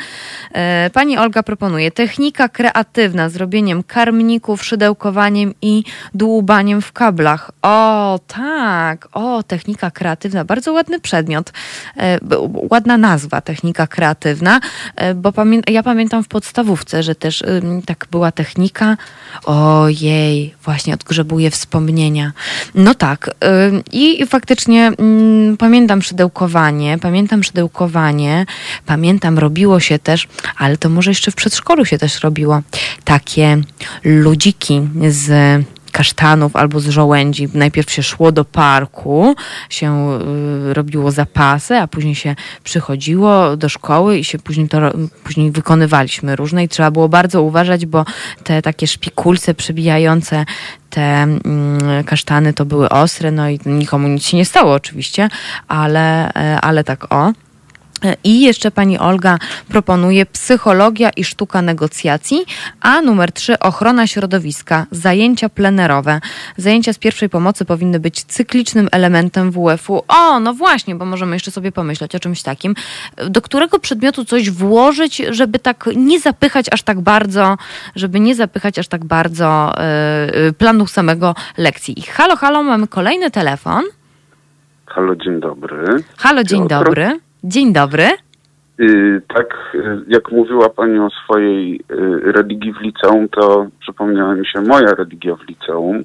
E, 0.54 0.90
pani 0.94 1.18
Olga 1.18 1.44
proponuje 1.44 1.92
technika 1.92 2.50
kreatywna 2.50 3.30
z 3.30 3.36
robieniem 3.36 3.84
karmników, 3.84 4.66
szydełkowaniem 4.66 5.54
i 5.62 5.84
dłubaniem 6.14 6.82
w 6.82 6.92
kablach. 6.92 7.52
O, 7.62 8.20
tak, 8.28 9.08
o, 9.14 9.44
technika 9.44 9.92
kreatywna, 9.92 10.46
bardzo 10.46 10.74
ładny 10.74 11.00
przedmiot, 11.00 11.54
e, 11.98 12.20
ładna 12.72 12.98
nazwa, 12.98 13.42
technika 13.42 13.88
kreatywna, 13.88 14.60
bo 15.16 15.34
ja 15.68 15.84
pamiętam 15.84 16.24
w 16.24 16.28
podstawówce, 16.28 17.04
że 17.04 17.16
też 17.16 17.44
tak 17.86 18.08
była 18.12 18.32
technika, 18.32 18.98
ojej, 19.46 20.56
właśnie 20.64 20.94
odgrzebuję 20.94 21.52
wspomnienia. 21.52 22.32
No 22.76 22.94
tak, 22.94 23.32
i 23.92 24.07
i 24.08 24.28
faktycznie 24.28 24.92
mm, 24.98 25.58
pamiętam 25.58 26.02
szydełkowanie, 26.02 26.98
pamiętam 27.02 27.44
szydełkowanie, 27.44 28.46
pamiętam 28.86 29.40
robiło 29.40 29.80
się 29.80 30.00
też, 30.00 30.28
ale 30.58 30.78
to 30.78 30.90
może 30.90 31.12
jeszcze 31.12 31.32
w 31.32 31.36
przedszkolu 31.36 31.86
się 31.86 31.98
też 31.98 32.24
robiło, 32.24 32.62
takie 33.04 33.58
ludziki 34.04 34.82
z 35.10 35.32
kasztanów 35.98 36.56
albo 36.56 36.80
z 36.80 36.88
żołędzi. 36.88 37.50
Najpierw 37.54 37.92
się 37.92 38.04
szło 38.04 38.32
do 38.32 38.46
parku, 38.46 39.36
się 39.70 40.20
y, 40.70 40.74
robiło 40.74 41.12
zapasy, 41.12 41.78
a 41.78 41.88
później 41.88 42.16
się 42.16 42.36
przychodziło 42.64 43.58
do 43.58 43.70
szkoły 43.70 44.18
i 44.18 44.24
się 44.24 44.40
później 44.40 44.70
to 44.70 44.78
później 45.24 45.52
wykonywaliśmy 45.52 46.36
różne 46.36 46.64
i 46.64 46.68
trzeba 46.68 46.92
było 46.92 47.10
bardzo 47.10 47.42
uważać, 47.42 47.86
bo 47.86 48.06
te 48.44 48.62
takie 48.62 48.88
szpikulce 48.88 49.54
przybijające 49.54 50.46
te 50.90 51.02
mm, 51.02 52.04
kasztany 52.06 52.54
to 52.54 52.66
były 52.66 52.90
ostre, 52.90 53.32
no 53.32 53.50
i 53.50 53.60
nikomu 53.66 54.08
nic 54.08 54.24
się 54.24 54.38
nie 54.38 54.46
stało 54.46 54.74
oczywiście, 54.74 55.30
ale, 55.68 56.34
e, 56.34 56.62
ale 56.62 56.84
tak 56.84 57.14
o. 57.14 57.34
I 58.24 58.42
jeszcze 58.42 58.72
pani 58.72 59.00
Olga 59.00 59.38
proponuje 59.70 60.26
psychologia 60.26 61.10
i 61.10 61.24
sztuka 61.24 61.62
negocjacji, 61.62 62.46
a 62.82 63.02
numer 63.02 63.32
trzy 63.32 63.60
ochrona 63.60 64.08
środowiska, 64.08 64.86
zajęcia 64.92 65.50
plenerowe. 65.50 66.22
Zajęcia 66.58 66.94
z 66.94 66.98
pierwszej 66.98 67.30
pomocy 67.30 67.66
powinny 67.66 68.00
być 68.00 68.24
cyklicznym 68.24 68.88
elementem 68.92 69.52
WF-u. 69.52 70.04
O, 70.08 70.40
no 70.40 70.54
właśnie, 70.54 70.96
bo 70.96 71.06
możemy 71.06 71.36
jeszcze 71.36 71.52
sobie 71.52 71.72
pomyśleć 71.72 72.16
o 72.16 72.20
czymś 72.20 72.42
takim. 72.42 72.76
Do 73.30 73.42
którego 73.42 73.80
przedmiotu 73.80 74.26
coś 74.26 74.50
włożyć, 74.50 75.22
żeby 75.30 75.60
tak 75.60 75.90
nie 75.96 76.20
zapychać 76.20 76.66
aż 76.72 76.84
tak 76.84 77.02
bardzo, 77.02 77.58
żeby 77.96 78.20
nie 78.20 78.36
zapychać 78.36 78.80
aż 78.80 78.88
tak 78.88 79.06
bardzo 79.06 79.74
yy, 80.44 80.54
planu 80.54 80.88
samego 80.88 81.36
lekcji. 81.58 82.00
I 82.00 82.02
halo, 82.02 82.36
halo, 82.36 82.64
mamy 82.64 82.88
kolejny 82.88 83.32
telefon. 83.32 83.84
Halo, 84.86 85.16
dzień 85.16 85.40
dobry. 85.40 86.04
Halo, 86.18 86.44
dzień 86.44 86.68
Piotr. 86.68 86.86
dobry. 86.86 87.27
Dzień 87.44 87.74
dobry. 87.74 88.04
Yy, 88.78 89.22
tak, 89.28 89.72
yy, 89.74 90.04
jak 90.08 90.32
mówiła 90.32 90.70
Pani 90.70 91.00
o 91.00 91.10
swojej 91.10 91.82
yy, 91.90 92.32
religii 92.32 92.74
w 92.74 92.82
liceum, 92.82 93.30
to 93.30 93.68
przypomniała 93.80 94.36
mi 94.36 94.48
się 94.48 94.62
moja 94.62 94.94
religia 94.94 95.36
w 95.36 95.48
liceum, 95.50 95.98
y, 95.98 96.04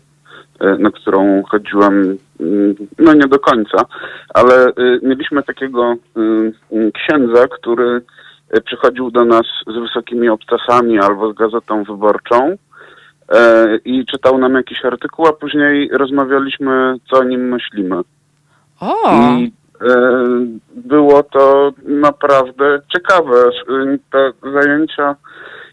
na 0.79 0.91
którą 0.91 1.43
chodziłem, 1.43 2.19
y, 2.41 2.75
no 2.99 3.13
nie 3.15 3.29
do 3.29 3.39
końca, 3.39 3.79
ale 4.35 4.69
y, 4.69 5.01
mieliśmy 5.03 5.43
takiego 5.43 5.95
księdza, 6.95 7.49
który 7.49 8.03
przychodził 8.65 9.11
do 9.11 9.25
nas 9.25 9.47
z 9.67 9.81
wysokimi 9.81 10.29
obcasami 10.29 10.99
albo 10.99 11.33
z 11.33 11.37
gazetą 11.37 11.85
wyborczą 11.85 12.57
i 13.85 14.07
czytał 14.07 14.39
nam 14.39 14.55
jakiś 14.55 14.85
artykuł, 14.85 15.27
a 15.27 15.33
później 15.33 15.89
rozmawialiśmy, 15.93 16.95
co 17.11 17.19
o 17.19 17.25
nim 17.25 17.49
myślimy. 17.49 17.97
O! 18.81 19.13
I 19.39 19.53
było 20.75 21.23
to 21.23 21.73
naprawdę 21.85 22.81
ciekawe. 22.93 23.51
Te 24.11 24.33
zajęcia, 24.53 25.17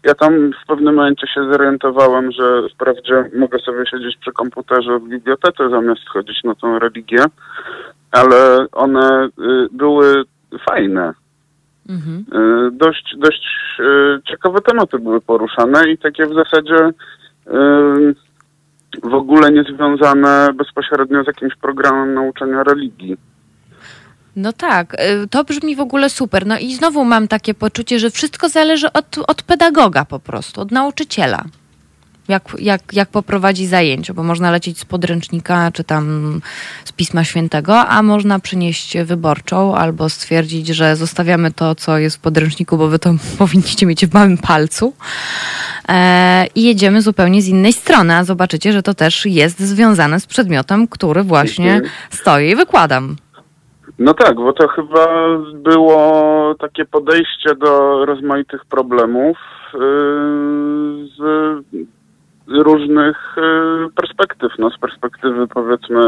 ja 0.04 0.14
tam 0.14 0.50
w 0.64 0.66
pewnym 0.66 0.94
momencie 0.94 1.26
się 1.26 1.52
zorientowałem, 1.52 2.32
że 2.32 2.68
wprawdzie 2.74 3.30
mogę 3.34 3.58
sobie 3.58 3.86
siedzieć 3.90 4.16
przy 4.16 4.32
komputerze 4.32 4.98
w 4.98 5.08
bibliotece 5.08 5.70
zamiast 5.70 6.08
chodzić 6.08 6.44
na 6.44 6.54
tą 6.54 6.78
religię, 6.78 7.24
ale 8.10 8.66
one 8.72 9.24
y, 9.26 9.30
były 9.72 10.24
fajne. 10.68 11.12
Mhm. 11.88 12.24
Y, 12.42 12.70
dość, 12.72 13.14
dość 13.18 13.42
y, 13.80 14.20
ciekawe 14.28 14.60
tematy 14.60 14.98
były 14.98 15.20
poruszane 15.20 15.90
i 15.90 15.98
takie 15.98 16.26
w 16.26 16.34
zasadzie 16.34 16.90
w 19.02 19.14
ogóle 19.14 19.50
nie 19.50 19.62
związane 19.62 20.48
bezpośrednio 20.54 21.24
z 21.24 21.26
jakimś 21.26 21.56
programem 21.56 22.14
nauczania 22.14 22.62
religii. 22.62 23.16
No 24.36 24.52
tak, 24.52 24.94
y, 25.24 25.28
to 25.28 25.44
brzmi 25.44 25.76
w 25.76 25.80
ogóle 25.80 26.10
super. 26.10 26.46
No 26.46 26.58
i 26.58 26.74
znowu 26.74 27.04
mam 27.04 27.28
takie 27.28 27.54
poczucie, 27.54 27.98
że 27.98 28.10
wszystko 28.10 28.48
zależy 28.48 28.92
od, 28.92 29.18
od 29.26 29.42
pedagoga 29.42 30.04
po 30.04 30.18
prostu, 30.18 30.60
od 30.60 30.70
nauczyciela. 30.70 31.44
jak, 32.30 32.56
jak, 32.58 32.82
jak 32.92 33.08
poprowadzi 33.08 33.66
zajęcia, 33.66 34.14
bo 34.14 34.22
można 34.22 34.50
lecieć 34.50 34.78
z 34.78 34.84
podręcznika 34.84 35.70
czy 35.72 35.84
tam 35.84 36.40
z 36.84 36.92
Pisma 36.92 37.24
Świętego, 37.24 37.88
a 37.88 38.02
można 38.02 38.38
przynieść 38.38 38.98
wyborczą 38.98 39.76
albo 39.76 40.08
stwierdzić, 40.08 40.68
że 40.68 40.96
zostawiamy 40.96 41.52
to, 41.52 41.74
co 41.74 41.98
jest 41.98 42.16
w 42.16 42.20
podręczniku, 42.20 42.78
bo 42.78 42.88
wy 42.88 42.98
to 42.98 43.14
powinniście 43.38 43.86
mieć 43.86 44.06
w 44.06 44.14
małym 44.14 44.38
palcu 44.38 44.94
e, 45.88 46.46
i 46.54 46.62
jedziemy 46.62 47.02
zupełnie 47.02 47.42
z 47.42 47.48
innej 47.48 47.72
strony, 47.72 48.16
a 48.16 48.24
zobaczycie, 48.24 48.72
że 48.72 48.82
to 48.82 48.94
też 48.94 49.26
jest 49.26 49.60
związane 49.60 50.20
z 50.20 50.26
przedmiotem, 50.26 50.88
który 50.88 51.22
właśnie 51.22 51.80
stoi 52.10 52.50
i 52.50 52.56
wykładam. 52.56 53.16
No 53.98 54.14
tak, 54.14 54.34
bo 54.34 54.52
to 54.52 54.68
chyba 54.68 55.28
było 55.54 56.54
takie 56.58 56.84
podejście 56.84 57.54
do 57.54 58.04
rozmaitych 58.04 58.64
problemów 58.64 59.38
yy, 59.74 59.80
z 61.16 61.20
różnych 62.48 63.36
yy, 63.36 63.90
perspektyw. 63.96 64.52
No, 64.58 64.70
z 64.70 64.78
perspektywy 64.78 65.46
powiedzmy, 65.46 66.00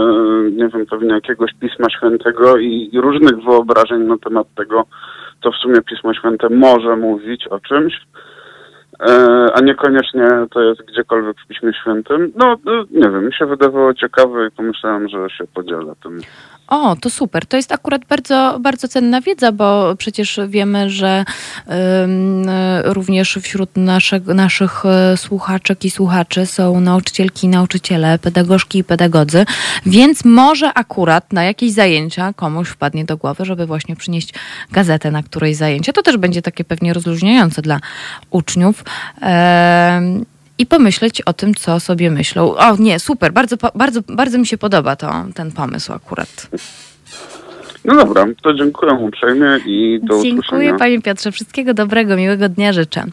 nie 0.52 0.68
wiem, 0.68 0.86
pewnie 0.86 1.14
jakiegoś 1.14 1.50
Pisma 1.60 1.90
Świętego 1.90 2.58
i, 2.58 2.90
i 2.92 3.00
różnych 3.00 3.44
wyobrażeń 3.44 4.02
na 4.02 4.18
temat 4.18 4.46
tego, 4.56 4.84
co 5.42 5.52
w 5.52 5.56
sumie 5.56 5.82
Pismo 5.82 6.14
Święte 6.14 6.48
może 6.48 6.96
mówić 6.96 7.46
o 7.46 7.60
czymś. 7.60 7.94
E, 9.00 9.46
a 9.54 9.60
niekoniecznie 9.60 10.28
to 10.50 10.60
jest 10.60 10.82
gdziekolwiek 10.82 11.36
w 11.40 11.46
Piśmie 11.46 11.72
Świętym. 11.82 12.32
No, 12.36 12.52
y, 12.52 12.84
nie 12.90 13.10
wiem, 13.10 13.26
mi 13.26 13.34
się 13.34 13.46
wydawało 13.46 13.94
ciekawe 13.94 14.46
i 14.46 14.50
pomyślałem, 14.50 15.08
że 15.08 15.30
się 15.30 15.44
podzielę 15.54 15.92
tym. 16.02 16.18
O, 16.72 16.96
to 16.96 17.10
super. 17.10 17.46
To 17.46 17.56
jest 17.56 17.72
akurat 17.72 18.04
bardzo, 18.04 18.58
bardzo 18.60 18.88
cenna 18.88 19.20
wiedza, 19.20 19.52
bo 19.52 19.96
przecież 19.96 20.40
wiemy, 20.48 20.90
że 20.90 21.24
y, 21.24 21.72
również 22.84 23.38
wśród 23.42 23.76
naszych, 23.76 24.26
naszych 24.26 24.82
y, 25.14 25.16
słuchaczek 25.16 25.84
i 25.84 25.90
słuchaczy 25.90 26.46
są 26.46 26.80
nauczycielki, 26.80 27.48
nauczyciele, 27.48 28.18
pedagogzki 28.18 28.78
i 28.78 28.84
pedagodzy, 28.84 29.44
więc 29.86 30.24
może 30.24 30.74
akurat 30.74 31.32
na 31.32 31.44
jakieś 31.44 31.72
zajęcia 31.72 32.32
komuś 32.32 32.68
wpadnie 32.68 33.04
do 33.04 33.16
głowy, 33.16 33.44
żeby 33.44 33.66
właśnie 33.66 33.96
przynieść 33.96 34.34
gazetę 34.70 35.10
na 35.10 35.22
którejś 35.22 35.56
zajęcia. 35.56 35.92
To 35.92 36.02
też 36.02 36.16
będzie 36.16 36.42
takie 36.42 36.64
pewnie 36.64 36.94
rozluźniające 36.94 37.62
dla 37.62 37.80
uczniów. 38.30 38.84
Em, 39.20 40.24
i 40.62 40.66
pomyśleć 40.66 41.20
o 41.20 41.32
tym, 41.32 41.54
co 41.54 41.80
sobie 41.80 42.10
myślą. 42.10 42.56
O 42.56 42.76
nie, 42.76 43.00
super, 43.00 43.32
bardzo, 43.32 43.56
bardzo, 43.74 44.00
bardzo 44.08 44.38
mi 44.38 44.46
się 44.46 44.58
podoba 44.58 44.96
to, 44.96 45.12
ten 45.34 45.52
pomysł 45.52 45.92
akurat. 45.92 46.48
No 47.84 47.94
dobra, 47.96 48.26
to 48.42 48.54
dziękuję 48.54 48.92
uprzejmie 48.92 49.46
i 49.66 50.00
do 50.02 50.22
Dziękuję 50.22 50.40
usłyszenia. 50.40 50.78
Panie 50.78 51.02
Piotrze, 51.02 51.32
wszystkiego 51.32 51.74
dobrego, 51.74 52.16
miłego 52.16 52.48
dnia 52.48 52.72
życzę. 52.72 53.04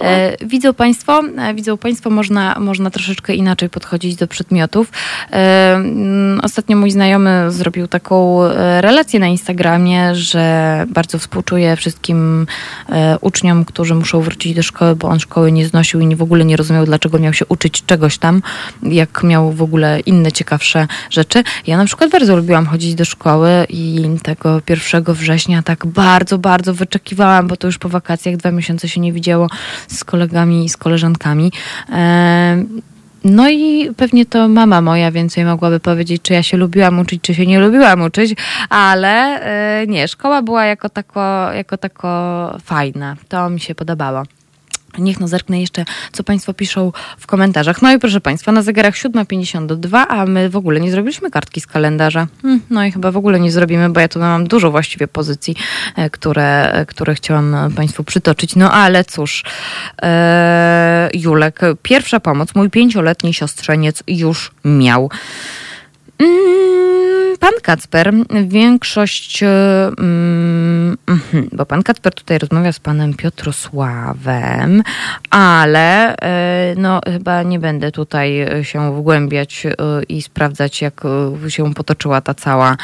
E, 0.00 0.36
widzą 0.46 0.74
Państwo, 0.74 1.20
e, 1.38 1.54
widzą 1.54 1.76
Państwo, 1.76 2.10
można, 2.10 2.56
można 2.60 2.90
troszeczkę 2.90 3.34
inaczej 3.34 3.68
podchodzić 3.68 4.16
do 4.16 4.26
przedmiotów. 4.26 4.92
E, 5.32 5.74
mm, 5.74 6.40
ostatnio 6.42 6.76
mój 6.76 6.90
znajomy 6.90 7.50
zrobił 7.50 7.88
taką 7.88 8.44
e, 8.44 8.80
relację 8.80 9.20
na 9.20 9.26
Instagramie, 9.26 10.14
że 10.14 10.84
bardzo 10.88 11.18
współczuje 11.18 11.76
wszystkim 11.76 12.46
e, 12.88 13.18
uczniom, 13.20 13.64
którzy 13.64 13.94
muszą 13.94 14.20
wrócić 14.20 14.54
do 14.54 14.62
szkoły, 14.62 14.96
bo 14.96 15.08
on 15.08 15.20
szkoły 15.20 15.52
nie 15.52 15.66
znosił 15.66 16.00
i 16.00 16.06
nie, 16.06 16.16
w 16.16 16.22
ogóle 16.22 16.44
nie 16.44 16.56
rozumiał, 16.56 16.84
dlaczego 16.84 17.18
miał 17.18 17.32
się 17.32 17.46
uczyć 17.46 17.84
czegoś 17.86 18.18
tam, 18.18 18.42
jak 18.82 19.22
miał 19.22 19.52
w 19.52 19.62
ogóle 19.62 20.00
inne 20.00 20.32
ciekawsze 20.32 20.86
rzeczy. 21.10 21.42
Ja 21.66 21.76
na 21.76 21.84
przykład 21.84 22.10
bardzo 22.10 22.36
lubiłam 22.36 22.66
chodzić 22.66 22.94
do 22.94 23.04
szkoły 23.04 23.50
i 23.68 24.08
tego 24.20 24.60
1 24.68 25.04
września 25.04 25.62
tak 25.62 25.86
bardzo, 25.86 26.38
bardzo 26.38 26.74
wyczekiwałam, 26.74 27.48
bo 27.48 27.56
to 27.56 27.66
już 27.66 27.78
po 27.78 27.88
wakacjach 27.88 28.36
dwa 28.36 28.50
miesiące 28.50 28.88
się 28.88 29.00
nie 29.00 29.12
widziało 29.12 29.48
z 29.88 30.04
kolegami 30.04 30.64
i 30.64 30.68
z 30.68 30.76
koleżankami. 30.76 31.52
No 33.24 33.50
i 33.50 33.90
pewnie 33.96 34.26
to 34.26 34.48
mama 34.48 34.80
moja 34.80 35.10
więcej 35.10 35.44
mogłaby 35.44 35.80
powiedzieć, 35.80 36.22
czy 36.22 36.32
ja 36.32 36.42
się 36.42 36.56
lubiłam 36.56 36.98
uczyć, 36.98 37.22
czy 37.22 37.34
się 37.34 37.46
nie 37.46 37.60
lubiłam 37.60 38.02
uczyć, 38.02 38.34
ale 38.68 39.40
e, 39.40 39.86
nie, 39.86 40.08
szkoła 40.08 40.42
była 40.42 40.64
jako 40.64 40.88
tako, 40.88 41.52
jako 41.52 41.76
tako 41.76 42.58
fajna. 42.64 43.16
To 43.28 43.50
mi 43.50 43.60
się 43.60 43.74
podobało. 43.74 44.22
Niech 44.98 45.20
no 45.20 45.28
zerknę 45.28 45.60
jeszcze, 45.60 45.84
co 46.12 46.24
Państwo 46.24 46.54
piszą 46.54 46.92
w 47.18 47.26
komentarzach. 47.26 47.82
No 47.82 47.92
i 47.92 47.98
proszę 47.98 48.20
Państwa, 48.20 48.52
na 48.52 48.62
zegarach 48.62 48.94
7.52, 48.94 50.04
a 50.08 50.26
my 50.26 50.50
w 50.50 50.56
ogóle 50.56 50.80
nie 50.80 50.90
zrobiliśmy 50.90 51.30
kartki 51.30 51.60
z 51.60 51.66
kalendarza. 51.66 52.26
Hmm, 52.42 52.60
No 52.70 52.84
i 52.84 52.92
chyba 52.92 53.10
w 53.10 53.16
ogóle 53.16 53.40
nie 53.40 53.52
zrobimy, 53.52 53.88
bo 53.88 54.00
ja 54.00 54.08
tu 54.08 54.18
mam 54.18 54.46
dużo 54.46 54.70
właściwie 54.70 55.08
pozycji, 55.08 55.56
e, 55.96 56.10
które, 56.10 56.72
e, 56.72 56.86
które 56.86 57.14
chciałam 57.14 57.54
e, 57.54 57.70
Państwu 57.70 58.04
przytoczyć. 58.04 58.56
No 58.56 58.72
ale 58.72 59.04
cóż, 59.04 59.44
Julek, 61.14 61.60
pierwsza 61.82 62.20
pomoc, 62.20 62.54
mój 62.54 62.70
pięcioletni 62.70 63.34
siostrzeniec 63.34 64.02
już 64.06 64.50
miał. 64.64 65.10
Mm, 66.18 67.36
Pan 67.40 67.52
Kacper, 67.62 68.12
większość, 68.46 69.42
e, 69.42 69.46
mm, 69.98 70.96
mhm, 71.06 71.48
bo 71.52 71.66
pan 71.66 71.82
Kacper 71.82 72.14
tutaj 72.14 72.38
rozmawia 72.38 72.72
z 72.72 72.78
panem 72.78 73.14
Piotrosławem, 73.14 74.82
ale 75.30 76.16
e, 76.16 76.74
no 76.76 77.00
chyba 77.12 77.42
nie 77.42 77.58
będę 77.58 77.92
tutaj 77.92 78.46
się 78.62 78.96
wgłębiać 78.96 79.66
e, 79.66 79.74
i 80.08 80.22
sprawdzać, 80.22 80.82
jak 80.82 81.00
się 81.48 81.74
potoczyła 81.74 82.20
ta 82.20 82.34
cała, 82.34 82.76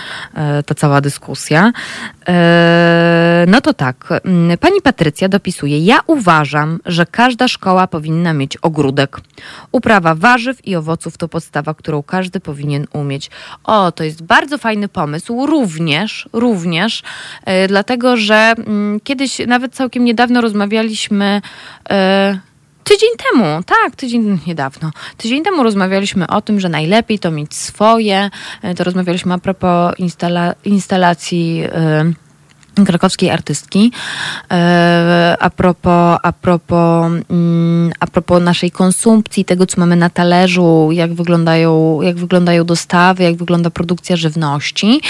ta 0.67 0.75
cała 0.75 1.01
dyskusja. 1.01 1.73
E, 2.29 3.45
No 3.47 3.61
to 3.61 3.75
tak, 3.75 4.09
mm, 4.25 4.59
pani 4.59 4.81
Patrycja 4.83 5.29
dopisuje, 5.29 5.79
ja 5.79 6.01
uważam, 6.07 6.81
że 6.87 7.07
każda 7.07 7.49
szkoła 7.49 7.87
powinna 7.87 8.33
mieć 8.33 8.57
ogródek. 8.57 9.21
Uprawa 9.73 10.15
warzyw 10.15 10.67
i 10.67 10.77
owoców 10.77 11.19
to 11.19 11.29
podstawa, 11.29 11.75
którą 11.75 12.03
każdy 12.03 12.41
powinien 12.41 12.87
umieć. 12.93 13.31
O, 13.65 13.93
to 13.93 14.05
jest 14.05 14.23
bardzo 14.23 14.59
fajny 14.59 14.89
pomysł, 14.89 15.47
również, 15.47 16.29
również, 16.33 17.03
e, 17.45 17.69
dlatego 17.69 18.17
że 18.17 18.55
mm, 18.59 19.01
kiedyś, 19.01 19.39
nawet 19.47 19.75
całkiem 19.75 20.05
niedawno 20.05 20.41
rozmawialiśmy. 20.41 21.43
E, 21.91 22.39
Tydzień 22.85 23.11
temu, 23.33 23.63
tak, 23.67 23.97
tydzień 23.97 24.41
niedawno. 24.47 24.91
Tydzień 25.17 25.43
temu 25.45 25.63
rozmawialiśmy 25.63 26.27
o 26.27 26.41
tym, 26.43 26.61
że 26.61 26.69
najlepiej 26.69 27.19
to 27.19 27.31
mieć 27.31 27.55
swoje. 27.55 28.31
E, 28.63 28.75
To 28.75 28.85
rozmawialiśmy 28.85 29.35
a 29.35 29.39
propos 29.39 29.95
instala- 29.99 30.55
instalacji. 30.65 31.63
e, 31.73 32.13
krakowskiej 32.85 33.31
artystki. 33.31 33.93
E, 34.51 35.37
A 35.41 35.51
propos, 35.51 36.19
a, 36.23 36.33
propos, 36.33 37.13
mm, 37.31 37.93
a 38.01 38.07
propos 38.07 38.43
naszej 38.43 38.71
konsumpcji, 38.71 39.45
tego 39.45 39.67
co 39.67 39.81
mamy 39.81 39.97
na 39.97 40.11
talerzu, 40.11 40.89
jak 40.93 41.15
wyglądają, 41.15 42.03
jak 42.03 42.17
wyglądają 42.17 42.65
dostawy, 42.65 43.23
jak 43.23 43.37
wygląda 43.37 43.71
produkcja 43.71 44.17
żywności, 44.17 45.01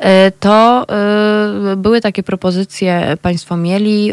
e, 0.00 0.30
to 0.30 0.86
e, 0.88 1.76
były 1.76 2.00
takie 2.00 2.22
propozycje 2.22 3.16
Państwo 3.22 3.56
mieli 3.56 4.12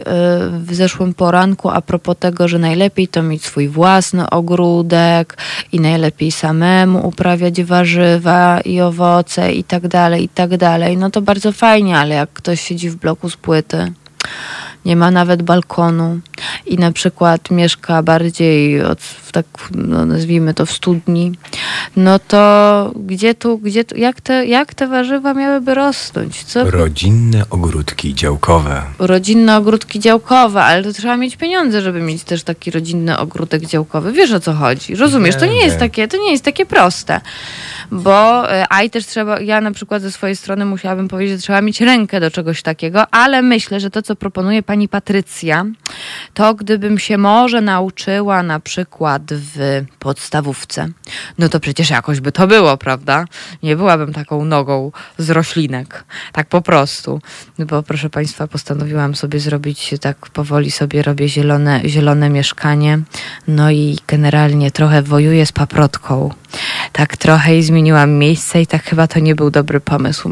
w 0.51 0.73
zeszłym 0.73 1.13
poranku 1.13 1.69
a 1.69 1.81
propos 1.81 2.15
tego, 2.19 2.47
że 2.47 2.59
najlepiej 2.59 3.07
to 3.07 3.23
mieć 3.23 3.45
swój 3.45 3.67
własny 3.67 4.29
ogródek 4.29 5.37
i 5.71 5.79
najlepiej 5.79 6.31
samemu 6.31 7.07
uprawiać 7.07 7.63
warzywa 7.63 8.61
i 8.61 8.81
owoce 8.81 9.53
i 9.53 9.63
tak 9.63 9.87
dalej, 9.87 10.23
i 10.23 10.29
tak 10.29 10.57
dalej. 10.57 10.97
No 10.97 11.09
to 11.09 11.21
bardzo 11.21 11.51
fajnie, 11.51 11.97
ale 11.97 12.15
jak 12.15 12.29
ktoś 12.33 12.61
siedzi 12.61 12.89
w 12.89 12.94
bloku 12.95 13.29
z 13.29 13.37
płyty, 13.37 13.93
nie 14.85 14.95
ma 14.95 15.11
nawet 15.11 15.43
balkonu 15.43 16.19
i 16.65 16.77
na 16.77 16.91
przykład 16.91 17.51
mieszka 17.51 18.03
bardziej 18.03 18.81
od, 18.81 19.01
w 19.01 19.31
tak, 19.31 19.45
no 19.75 20.05
nazwijmy 20.05 20.53
to 20.53 20.65
w 20.65 20.71
studni, 20.71 21.31
no 21.95 22.19
to 22.19 22.91
gdzie 22.95 23.35
tu, 23.35 23.57
gdzie 23.57 23.83
tu, 23.83 23.97
jak 23.97 24.21
te, 24.21 24.45
jak 24.45 24.73
te 24.73 24.87
warzywa 24.87 25.33
miałyby 25.33 25.75
rosnąć? 25.75 26.43
Co 26.43 26.71
Rodzinne 26.71 27.43
ogródki 27.49 28.15
działkowe. 28.15 28.83
rodzinne 28.99 29.57
ogródki 29.57 29.99
działkowe, 29.99 30.63
ale 30.63 30.83
to 30.83 30.93
trzeba 30.93 31.17
mieć 31.17 31.37
pieniądze, 31.37 31.81
żeby 31.81 32.01
mieć 32.01 32.23
też 32.23 32.43
taki 32.43 32.71
rodzinny 32.71 33.17
ogródek 33.17 33.65
działkowy. 33.65 34.11
Wiesz 34.11 34.31
o 34.31 34.39
co 34.39 34.53
chodzi? 34.53 34.95
Rozumiesz? 34.95 35.35
To 35.35 35.45
nie 35.45 35.63
jest 35.63 35.79
takie, 35.79 36.07
to 36.07 36.17
nie 36.17 36.31
jest 36.31 36.43
takie 36.43 36.65
proste. 36.65 37.21
Bo 37.91 38.51
e, 38.51 38.65
a 38.69 38.83
i 38.83 38.89
też 38.89 39.05
trzeba, 39.05 39.39
ja 39.39 39.61
na 39.61 39.71
przykład 39.71 40.01
ze 40.01 40.11
swojej 40.11 40.35
strony 40.35 40.65
musiałabym 40.65 41.07
powiedzieć, 41.07 41.37
że 41.37 41.41
trzeba 41.41 41.61
mieć 41.61 41.81
rękę 41.81 42.19
do 42.19 42.31
czegoś 42.31 42.61
takiego, 42.61 43.07
ale 43.13 43.41
myślę, 43.41 43.79
że 43.79 43.89
to, 43.89 44.01
co 44.01 44.15
proponuje 44.15 44.63
pani 44.63 44.74
Patrycja, 44.89 45.65
to 46.33 46.55
gdybym 46.55 46.99
się 46.99 47.17
może 47.17 47.61
nauczyła 47.61 48.43
na 48.43 48.59
przykład 48.59 49.21
w 49.31 49.85
podstawówce, 49.99 50.87
no 51.37 51.49
to 51.49 51.59
przecież 51.59 51.89
jakoś 51.89 52.19
by 52.19 52.31
to 52.31 52.47
było, 52.47 52.77
prawda? 52.77 53.25
Nie 53.63 53.75
byłabym 53.75 54.13
taką 54.13 54.45
nogą 54.45 54.91
z 55.17 55.29
roślinek. 55.29 56.03
Tak 56.31 56.47
po 56.47 56.61
prostu. 56.61 57.21
Bo 57.59 57.83
proszę 57.83 58.09
Państwa, 58.09 58.47
postanowiłam 58.47 59.15
sobie 59.15 59.39
zrobić 59.39 59.95
tak 60.01 60.29
powoli 60.29 60.71
sobie 60.71 61.01
robię 61.01 61.29
zielone, 61.29 61.81
zielone 61.85 62.29
mieszkanie. 62.29 62.99
No 63.47 63.71
i 63.71 63.97
generalnie 64.07 64.71
trochę 64.71 65.01
wojuję 65.01 65.45
z 65.45 65.51
paprotką. 65.51 66.33
Tak 66.91 67.17
trochę 67.17 67.57
i 67.57 67.63
zmieniłam 67.63 68.11
miejsce 68.11 68.61
i 68.61 68.67
tak 68.67 68.83
chyba 68.83 69.07
to 69.07 69.19
nie 69.19 69.35
był 69.35 69.51
dobry 69.51 69.79
pomysł. 69.79 70.29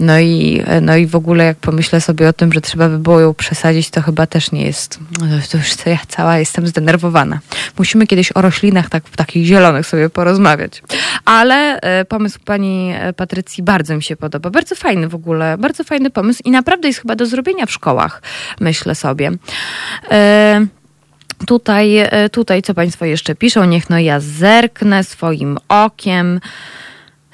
No 0.00 0.20
i, 0.20 0.62
no 0.82 0.96
i 0.96 1.06
w 1.06 1.16
ogóle 1.16 1.44
jak 1.44 1.56
pomyślę 1.56 2.00
sobie 2.00 2.28
o 2.28 2.32
tym, 2.32 2.52
że 2.52 2.60
trzeba 2.60 2.88
by 2.88 2.98
było 2.98 3.20
ją 3.20 3.34
przesadzić, 3.34 3.90
to 3.90 4.02
chyba 4.02 4.26
też 4.26 4.52
nie 4.52 4.64
jest, 4.66 4.98
no 5.20 5.26
to 5.50 5.58
już 5.58 5.86
ja 5.86 5.98
cała 6.08 6.38
jestem 6.38 6.66
zdenerwowana. 6.66 7.38
Musimy 7.78 8.06
kiedyś 8.06 8.32
o 8.34 8.42
roślinach 8.42 8.88
tak, 8.88 9.10
takich 9.10 9.46
zielonych 9.46 9.86
sobie 9.86 10.10
porozmawiać. 10.10 10.82
Ale 11.24 11.80
e, 11.80 12.04
pomysł 12.04 12.38
pani 12.44 12.92
e, 12.94 13.12
Patrycji 13.12 13.62
bardzo 13.62 13.96
mi 13.96 14.02
się 14.02 14.16
podoba. 14.16 14.50
Bardzo 14.50 14.74
fajny 14.74 15.08
w 15.08 15.14
ogóle, 15.14 15.58
bardzo 15.58 15.84
fajny 15.84 16.10
pomysł 16.10 16.42
i 16.44 16.50
naprawdę 16.50 16.88
jest 16.88 17.00
chyba 17.00 17.16
do 17.16 17.26
zrobienia 17.26 17.66
w 17.66 17.72
szkołach, 17.72 18.22
myślę 18.60 18.94
sobie. 18.94 19.30
E, 20.10 20.66
Tutaj, 21.46 21.96
e, 21.96 22.28
tutaj 22.28 22.62
co 22.62 22.74
Państwo 22.74 23.04
jeszcze 23.04 23.34
piszą? 23.34 23.64
Niech 23.64 23.90
no 23.90 23.98
ja 23.98 24.20
zerknę 24.20 25.04
swoim 25.04 25.58
okiem. 25.68 26.40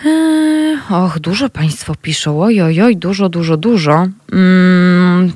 Eee, 0.06 0.78
och, 0.90 1.18
dużo 1.18 1.48
Państwo 1.48 1.94
piszą. 2.02 2.42
Oj, 2.42 2.62
oj, 2.62 2.96
dużo, 2.96 3.28
dużo, 3.28 3.56
dużo. 3.56 4.06
Mm. 4.32 5.32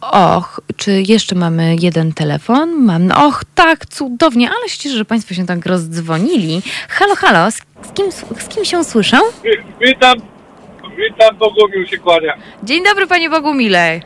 Och, 0.00 0.60
czy 0.76 1.02
jeszcze 1.08 1.34
mamy 1.34 1.76
jeden 1.80 2.12
telefon? 2.12 2.84
Mam. 2.84 3.10
Och, 3.10 3.44
tak, 3.54 3.86
cudownie, 3.86 4.50
ale 4.50 4.68
się 4.68 4.78
cieszę, 4.78 4.96
że 4.96 5.04
Państwo 5.04 5.34
się 5.34 5.46
tak 5.46 5.66
rozdzwonili. 5.66 6.62
Halo, 6.88 7.16
halo, 7.16 7.50
z, 7.50 7.56
z, 7.56 7.92
kim, 7.94 8.12
z 8.12 8.48
kim 8.48 8.64
się 8.64 8.84
słyszę? 8.84 9.18
Witam, 9.80 10.18
witam, 10.96 11.36
Bogumił 11.36 11.86
się 11.86 11.98
kłania. 11.98 12.34
Dzień 12.62 12.84
dobry, 12.84 13.06
Panie 13.06 13.30
Bogumile. 13.30 14.00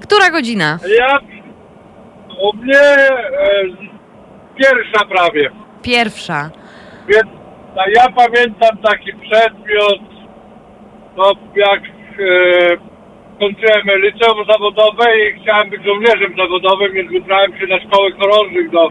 Która 0.00 0.30
godzina? 0.30 0.78
Ja, 0.98 1.20
u 2.40 2.56
mnie 2.56 2.80
e, 2.80 3.64
pierwsza 4.56 5.04
prawie, 5.04 5.50
Pierwsza. 5.82 6.50
więc 7.08 7.26
a 7.76 7.90
ja 7.90 8.06
pamiętam 8.16 8.78
taki 8.82 9.12
przedmiot, 9.12 10.00
no 11.16 11.24
jak 11.56 11.80
e, 11.80 12.76
kończyłem 13.40 14.00
liceum 14.02 14.44
zawodowe 14.48 15.04
i 15.18 15.40
chciałem 15.42 15.70
być 15.70 15.84
żołnierzem 15.84 16.34
zawodowym, 16.36 16.92
więc 16.92 17.12
wybrałem 17.12 17.58
się 17.58 17.66
na 17.66 17.78
szkołę 17.80 18.10
chorążych 18.20 18.70
do 18.70 18.88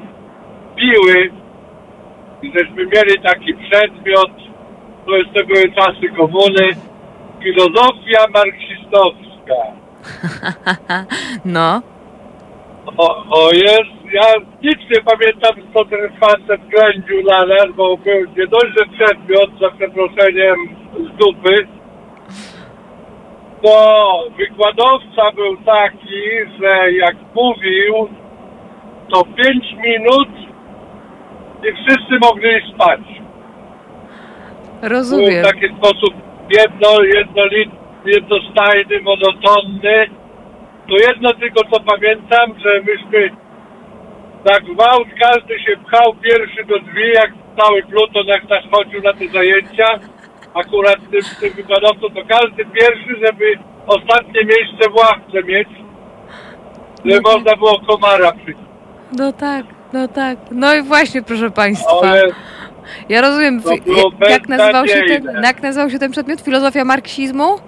Piły 0.75 1.31
i 2.41 2.51
żeśmy 2.59 2.85
mieli 2.85 3.21
taki 3.23 3.53
przedmiot, 3.53 4.31
to 5.05 5.15
jeszcze 5.17 5.43
były 5.43 5.71
czasy 5.71 6.09
komuny, 6.17 6.65
filozofia 7.43 8.27
marksistowska. 8.33 9.61
No. 11.45 11.81
O, 12.97 13.25
o 13.29 13.51
jest, 13.51 14.13
ja 14.13 14.33
nic 14.63 14.77
nie 14.95 15.01
pamiętam, 15.01 15.51
co 15.73 15.85
ten 15.85 16.09
facet 16.19 16.61
ględził 16.67 17.23
na 17.23 17.45
nas, 17.45 17.67
bo 17.75 17.97
był 17.97 18.19
nie 18.37 18.47
dość, 18.47 18.67
że 18.77 18.85
przedmiot, 18.97 19.49
za 19.61 19.69
przeproszeniem, 19.71 20.55
z 20.93 21.17
dupy, 21.17 21.67
to 23.63 24.23
wykładowca 24.37 25.31
był 25.35 25.57
taki, 25.57 26.21
że 26.59 26.91
jak 26.91 27.15
mówił, 27.35 28.09
to 29.13 29.23
5 29.23 29.65
minut 29.83 30.29
i 31.63 31.73
wszyscy 31.73 32.19
mogli 32.21 32.49
spać. 32.73 32.99
Był 34.81 34.89
Rozumiem. 34.89 35.43
w 35.43 35.47
taki 35.47 35.67
sposób 35.67 36.13
jedno, 36.57 37.03
jednolit, 37.03 37.69
jednostajny, 38.05 39.01
monotonny. 39.01 40.07
To 40.89 40.97
jedno 40.97 41.33
tylko 41.33 41.61
co 41.71 41.79
pamiętam, 41.79 42.59
że 42.63 42.81
myśmy 42.81 43.29
tak 44.43 44.63
gwałt, 44.63 45.07
każdy 45.21 45.59
się 45.59 45.77
pchał 45.85 46.15
pierwszy 46.15 46.65
do 46.65 46.79
drzwi, 46.79 47.07
jak 47.13 47.31
cały 47.57 47.83
Pluton 47.83 48.25
jak 48.27 48.49
nas 48.49 48.63
chodził 48.71 49.01
na 49.01 49.13
te 49.13 49.27
zajęcia. 49.27 49.87
Akurat 50.53 50.95
tym, 51.11 51.21
tym 51.39 51.53
wykładowcą 51.53 52.07
to 52.09 52.21
każdy 52.27 52.65
pierwszy, 52.65 53.25
żeby 53.25 53.45
ostatnie 53.87 54.41
miejsce 54.45 54.89
w 54.89 54.95
ławce 54.95 55.43
mieć, 55.43 55.67
żeby 57.05 57.21
można 57.21 57.55
było 57.55 57.79
komara 57.79 58.31
przyjść. 58.31 58.59
No 59.17 59.33
tak, 59.33 59.65
no 59.93 60.07
tak. 60.07 60.37
No 60.51 60.75
i 60.75 60.81
właśnie, 60.81 61.21
proszę 61.21 61.51
Państwa. 61.51 61.99
Ale 62.01 62.21
Ja 63.09 63.21
rozumiem, 63.21 63.61
jak, 64.29 64.47
nazywał 64.47 64.87
się 64.87 65.01
ten, 65.07 65.43
jak 65.43 65.61
nazywał 65.63 65.89
się 65.89 65.99
ten 65.99 66.11
przedmiot? 66.11 66.41
Filozofia 66.41 66.85
marksizmu? 66.85 67.59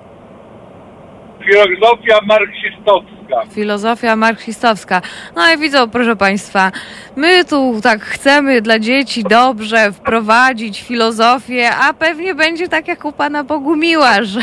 Filozofia 1.50 2.20
marksistowska. 2.26 3.46
Filozofia 3.56 4.16
marksistowska. 4.16 5.02
No 5.36 5.54
i 5.54 5.58
widzą, 5.58 5.90
proszę 5.90 6.16
Państwa, 6.16 6.72
my 7.16 7.46
tu 7.46 7.82
tak 7.84 8.02
chcemy 8.02 8.62
dla 8.62 8.80
dzieci 8.80 9.24
dobrze 9.24 9.92
wprowadzić 9.92 10.82
filozofię, 10.82 11.70
a 11.84 11.94
pewnie 11.94 12.36
będzie 12.36 12.68
tak 12.68 12.88
jak 12.88 13.06
u 13.06 13.12
Pana 13.12 13.44
Bogumiła, 13.44 14.24
że 14.32 14.40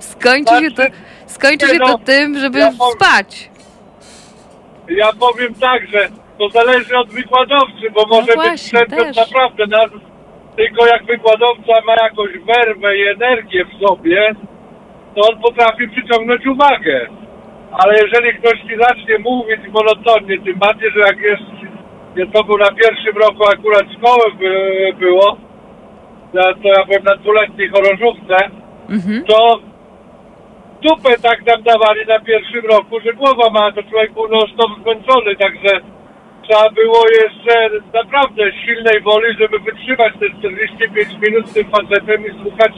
skończy 0.00 0.54
się 0.60 0.70
to, 0.70 0.82
skończy 1.26 1.66
nie 1.66 1.72
się 1.72 1.78
to 1.78 1.86
no, 1.86 1.98
tym, 1.98 2.38
żeby 2.38 2.60
spać. 2.94 3.50
Ja 4.88 5.12
powiem 5.12 5.54
tak, 5.54 5.86
że 5.86 6.08
to 6.38 6.48
zależy 6.48 6.98
od 6.98 7.08
wykładowcy, 7.10 7.90
bo 7.94 8.06
może 8.06 8.26
być 8.26 8.36
No 8.36 8.42
właśnie, 8.42 8.78
przedmiot 8.78 9.06
też. 9.06 9.16
naprawdę 9.16 9.66
na, 9.66 9.78
tylko 10.56 10.86
jak 10.86 11.04
wykładowca 11.04 11.72
ma 11.86 11.94
jakąś 12.02 12.30
werwę 12.38 12.96
i 12.96 13.02
energię 13.08 13.64
w 13.64 13.86
sobie, 13.88 14.34
to 15.14 15.20
on 15.30 15.40
potrafi 15.40 15.88
przyciągnąć 15.88 16.46
uwagę. 16.46 17.06
Ale 17.72 17.94
jeżeli 18.02 18.38
ktoś 18.38 18.60
ci 18.60 18.76
zacznie 18.80 19.18
mówić 19.18 19.60
monotonnie, 19.72 20.38
tym 20.38 20.58
bardziej, 20.58 20.90
że 20.90 21.00
jak 21.00 21.18
jest, 21.20 21.42
jest 22.16 22.32
to 22.32 22.44
był 22.44 22.58
na 22.58 22.70
pierwszym 22.72 23.16
roku 23.16 23.42
akurat 23.54 23.84
szkoły 23.98 24.32
by, 24.38 24.50
było, 24.98 25.36
to 26.32 26.68
ja 26.68 26.84
byłem 26.84 27.04
na 27.04 27.16
dwuletniej 27.16 27.68
chorążówce, 27.68 28.36
Mhm. 28.88 29.24
to 29.24 29.58
dupę 30.82 31.10
tak 31.22 31.46
nam 31.46 31.62
dawali 31.62 32.06
na 32.08 32.20
pierwszym 32.20 32.64
roku, 32.70 33.00
że 33.00 33.12
głowa 33.12 33.50
ma, 33.50 33.72
to 33.72 33.82
człowiek 33.82 34.12
był 34.12 34.28
non 34.28 34.48
stop 34.54 34.70
zmęczony, 34.82 35.36
także 35.36 35.80
trzeba 36.42 36.70
było 36.70 37.00
jeszcze 37.22 37.70
naprawdę 37.94 38.52
silnej 38.52 39.00
woli, 39.00 39.36
żeby 39.38 39.58
wytrzymać 39.58 40.12
te 40.20 40.38
45 40.38 41.08
minut 41.28 41.48
z 41.48 41.54
tym 41.54 41.70
facetem 41.70 42.26
i 42.26 42.42
słuchać 42.42 42.72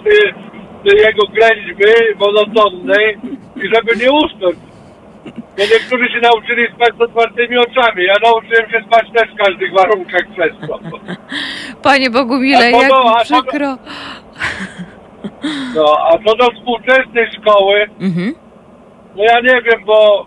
jego 0.91 1.27
ględźby 1.27 1.85
monotonnej 2.19 3.19
i 3.57 3.61
żeby 3.75 3.97
nie 4.05 4.13
usnąć. 4.13 4.57
Bo 5.57 5.63
niektórzy 5.63 6.09
się 6.09 6.21
nauczyli 6.23 6.67
spać 6.75 6.97
z 6.99 7.01
otwartymi 7.01 7.57
oczami. 7.59 8.05
Ja 8.05 8.15
nauczyłem 8.23 8.71
się 8.71 8.85
spać 8.87 9.07
też 9.15 9.31
w 9.33 9.37
każdych 9.37 9.73
warunkach 9.73 10.23
przez 10.37 10.69
to. 10.69 10.79
Panie 11.83 12.11
Bogumile, 12.11 12.71
jak 12.71 12.89
no. 12.91 13.15
przykro. 13.25 13.77
No, 15.75 15.97
a 16.11 16.19
co 16.27 16.37
do 16.37 16.51
współczesnej 16.51 17.27
szkoły, 17.39 17.87
Mhm. 18.01 18.35
No 19.17 19.23
ja 19.25 19.41
nie 19.41 19.63
wiem, 19.63 19.85
bo 19.87 20.27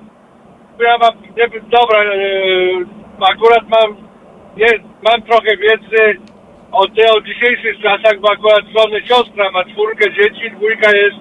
ja 0.80 0.97
mam, 0.97 1.14
nie 1.38 1.47
wiem, 1.49 1.64
dobra, 1.70 2.03
yy, 2.03 2.86
akurat 3.32 3.64
mam, 3.70 3.95
mam 5.01 5.22
trochę 5.22 5.57
wiedzy 5.57 6.20
o, 6.72 6.88
tej, 6.88 7.09
o 7.17 7.22
dzisiejszych 7.22 7.82
czasach, 7.82 8.20
bo 8.20 8.32
akurat 8.32 8.65
żony 8.78 9.01
siostra 9.01 9.51
ma 9.51 9.63
czwórkę 9.63 10.13
dzieci, 10.13 10.51
dwójka 10.55 10.97
jest 10.97 11.17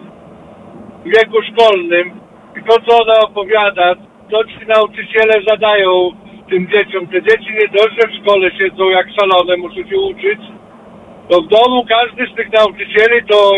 w 1.04 1.08
wieku 1.16 1.42
szkolnym 1.42 2.20
i 2.56 2.64
to, 2.68 2.74
co 2.86 3.02
ona 3.02 3.20
opowiada, 3.20 3.94
to 4.30 4.44
ci 4.44 4.66
nauczyciele 4.66 5.34
zadają 5.48 6.10
tym 6.50 6.68
dzieciom. 6.68 7.06
Te 7.06 7.22
dzieci 7.22 7.50
nie 7.52 7.68
dość, 7.68 7.94
że 8.00 8.08
w 8.08 8.22
szkole 8.22 8.50
siedzą 8.50 8.88
jak 8.88 9.06
szalone, 9.20 9.56
muszą 9.56 9.88
się 9.90 9.98
uczyć, 9.98 10.40
to 11.28 11.42
w 11.42 11.48
domu 11.48 11.86
każdy 11.88 12.32
z 12.32 12.36
tych 12.36 12.52
nauczycieli 12.52 13.26
to, 13.28 13.52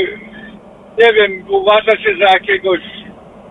nie 0.99 1.12
wiem, 1.14 1.45
uważa 1.49 1.97
się 1.97 2.16
za 2.18 2.32
jakiegoś 2.32 2.80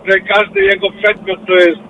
że 0.08 0.20
każdy 0.20 0.62
jego 0.62 0.92
przedmiot 0.92 1.40
to 1.48 1.54
jest 1.54 1.82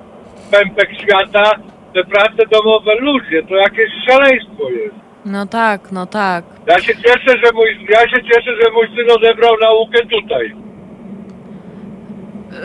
pępek 0.51 0.89
świata, 1.01 1.51
te 1.93 2.03
prace 2.03 2.45
domowe 2.51 2.95
ludzie, 2.95 3.43
to 3.43 3.55
jakieś 3.55 3.89
szaleństwo 4.07 4.69
jest. 4.69 5.08
No 5.25 5.45
tak, 5.45 5.91
no 5.91 6.05
tak. 6.05 6.43
Ja 6.67 6.79
się 6.79 6.93
cieszę, 6.95 7.37
że 7.45 7.51
mój, 7.53 7.87
ja 7.89 7.99
się 8.09 8.23
cieszę, 8.23 8.51
że 8.63 8.71
mój 8.71 8.87
syn 8.87 9.11
odebrał 9.15 9.55
naukę 9.61 9.99
tutaj. 10.05 10.53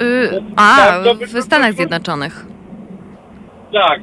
Y, 0.00 0.42
a, 0.56 0.76
Tak, 0.76 1.04
to 1.04 1.14
by- 1.14 1.26
w 1.26 1.30
Stanach 1.42 1.72
Zjednoczonych. 1.72 2.46
Tak. 3.72 4.00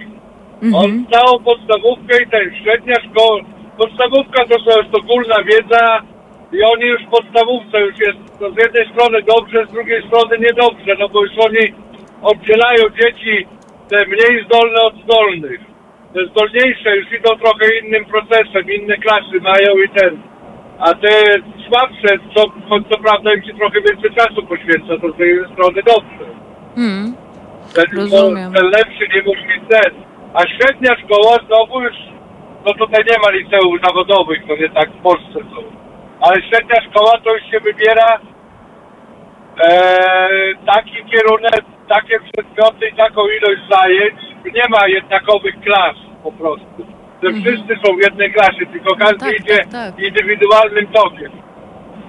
Mhm. 0.64 0.76
On 0.76 1.06
całą 1.12 1.44
podstawówkę 1.44 2.24
i 2.24 2.28
ten 2.30 2.56
średnia 2.64 2.96
szkoła, 2.96 3.40
podstawówka 3.78 4.46
to, 4.46 4.56
to 4.72 4.82
jest 4.82 4.96
ogólna 4.96 5.36
wiedza 5.44 6.02
i 6.52 6.64
oni 6.64 6.86
już 6.86 7.02
w 7.06 7.10
podstawówce 7.10 7.80
już 7.82 8.00
jest 8.00 8.40
to 8.40 8.52
z 8.52 8.56
jednej 8.58 8.86
strony 8.94 9.22
dobrze, 9.22 9.66
z 9.70 9.72
drugiej 9.72 10.08
strony 10.08 10.38
niedobrze, 10.40 10.96
no 11.00 11.10
bo 11.10 11.22
już 11.24 11.32
oni 11.48 11.74
oddzielają 12.22 12.84
dzieci 13.02 13.48
te 13.90 14.06
mniej 14.06 14.46
zdolne 14.46 14.82
od 14.82 14.96
zdolnych. 15.04 15.60
Te 16.14 16.26
zdolniejsze 16.26 16.98
już 16.98 17.12
idą 17.12 17.30
trochę 17.36 17.66
innym 17.84 18.06
procesem, 18.06 18.72
inne 18.72 18.98
klasy 18.98 19.42
mają 19.42 19.72
i 19.86 19.90
ten. 19.90 20.22
A 20.80 20.94
te 20.94 21.14
słabsze, 21.68 22.18
co, 22.36 22.42
co 22.90 22.98
prawda 23.04 23.34
im 23.34 23.44
się 23.44 23.54
trochę 23.54 23.82
więcej 23.82 24.12
czasu 24.16 24.44
poświęca, 24.44 24.98
to 25.02 25.12
z 25.12 25.18
tej 25.18 25.40
strony 25.54 25.82
dobrze. 25.86 26.26
Hmm. 26.76 27.16
Ten, 27.76 27.86
Rozumiem. 27.98 28.54
ten 28.54 28.66
lepszy 28.66 29.08
nie 29.16 29.22
musi 29.22 29.62
ten. 29.70 29.92
A 30.34 30.40
średnia 30.48 30.96
szkoła 30.96 31.38
znowu 31.48 31.82
już 31.82 31.94
no 32.66 32.74
tutaj 32.74 33.06
nie 33.12 33.18
ma 33.24 33.32
liceów 33.32 33.82
zawodowych, 33.88 34.48
to 34.48 34.56
nie 34.56 34.70
tak 34.70 34.90
w 34.90 35.02
Polsce 35.02 35.34
są. 35.34 35.62
Ale 36.22 36.36
średnia 36.42 36.76
szkoła 36.90 37.12
to 37.24 37.34
już 37.34 37.44
się 37.52 37.60
wybiera 37.60 38.20
e, 39.60 39.70
taki 40.66 41.06
kierunek, 41.12 41.62
takie 41.90 42.20
przedmioty 42.20 42.88
i 42.88 42.96
taką 42.96 43.22
ilość 43.28 43.62
zajęć. 43.72 44.20
Nie 44.56 44.64
ma 44.70 44.88
jednakowych 44.88 45.56
klas 45.60 45.96
po 46.24 46.32
prostu. 46.32 46.86
Że 47.24 47.30
wszyscy 47.34 47.74
są 47.86 47.96
w 47.96 48.02
jednej 48.02 48.34
klasie, 48.34 48.66
tylko 48.74 48.96
każdy 48.96 49.26
tak, 49.26 49.40
idzie 49.40 49.58
tak, 49.58 49.70
tak. 49.72 50.00
indywidualnym 50.00 50.88
tokiem. 50.88 51.32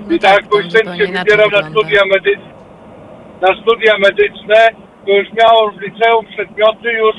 No 0.09 0.14
I 0.14 0.18
tak 0.18 0.32
jak 0.32 0.43
to 0.51 0.57
mój 0.57 0.62
syn 0.62 0.70
zupełnie 0.70 0.99
się 0.99 1.05
inaczej 1.11 1.24
wybierał 1.24 1.51
na 1.51 1.57
wygląda. 1.57 1.80
studia, 1.80 2.03
medy- 2.14 2.40
na 3.40 3.62
studia 3.62 3.95
medyczne, 3.99 4.68
to 5.07 5.12
już 5.12 5.28
miał 5.32 5.70
w 5.70 5.80
liceum 5.80 6.26
przedmioty 6.26 6.93
już 6.93 7.16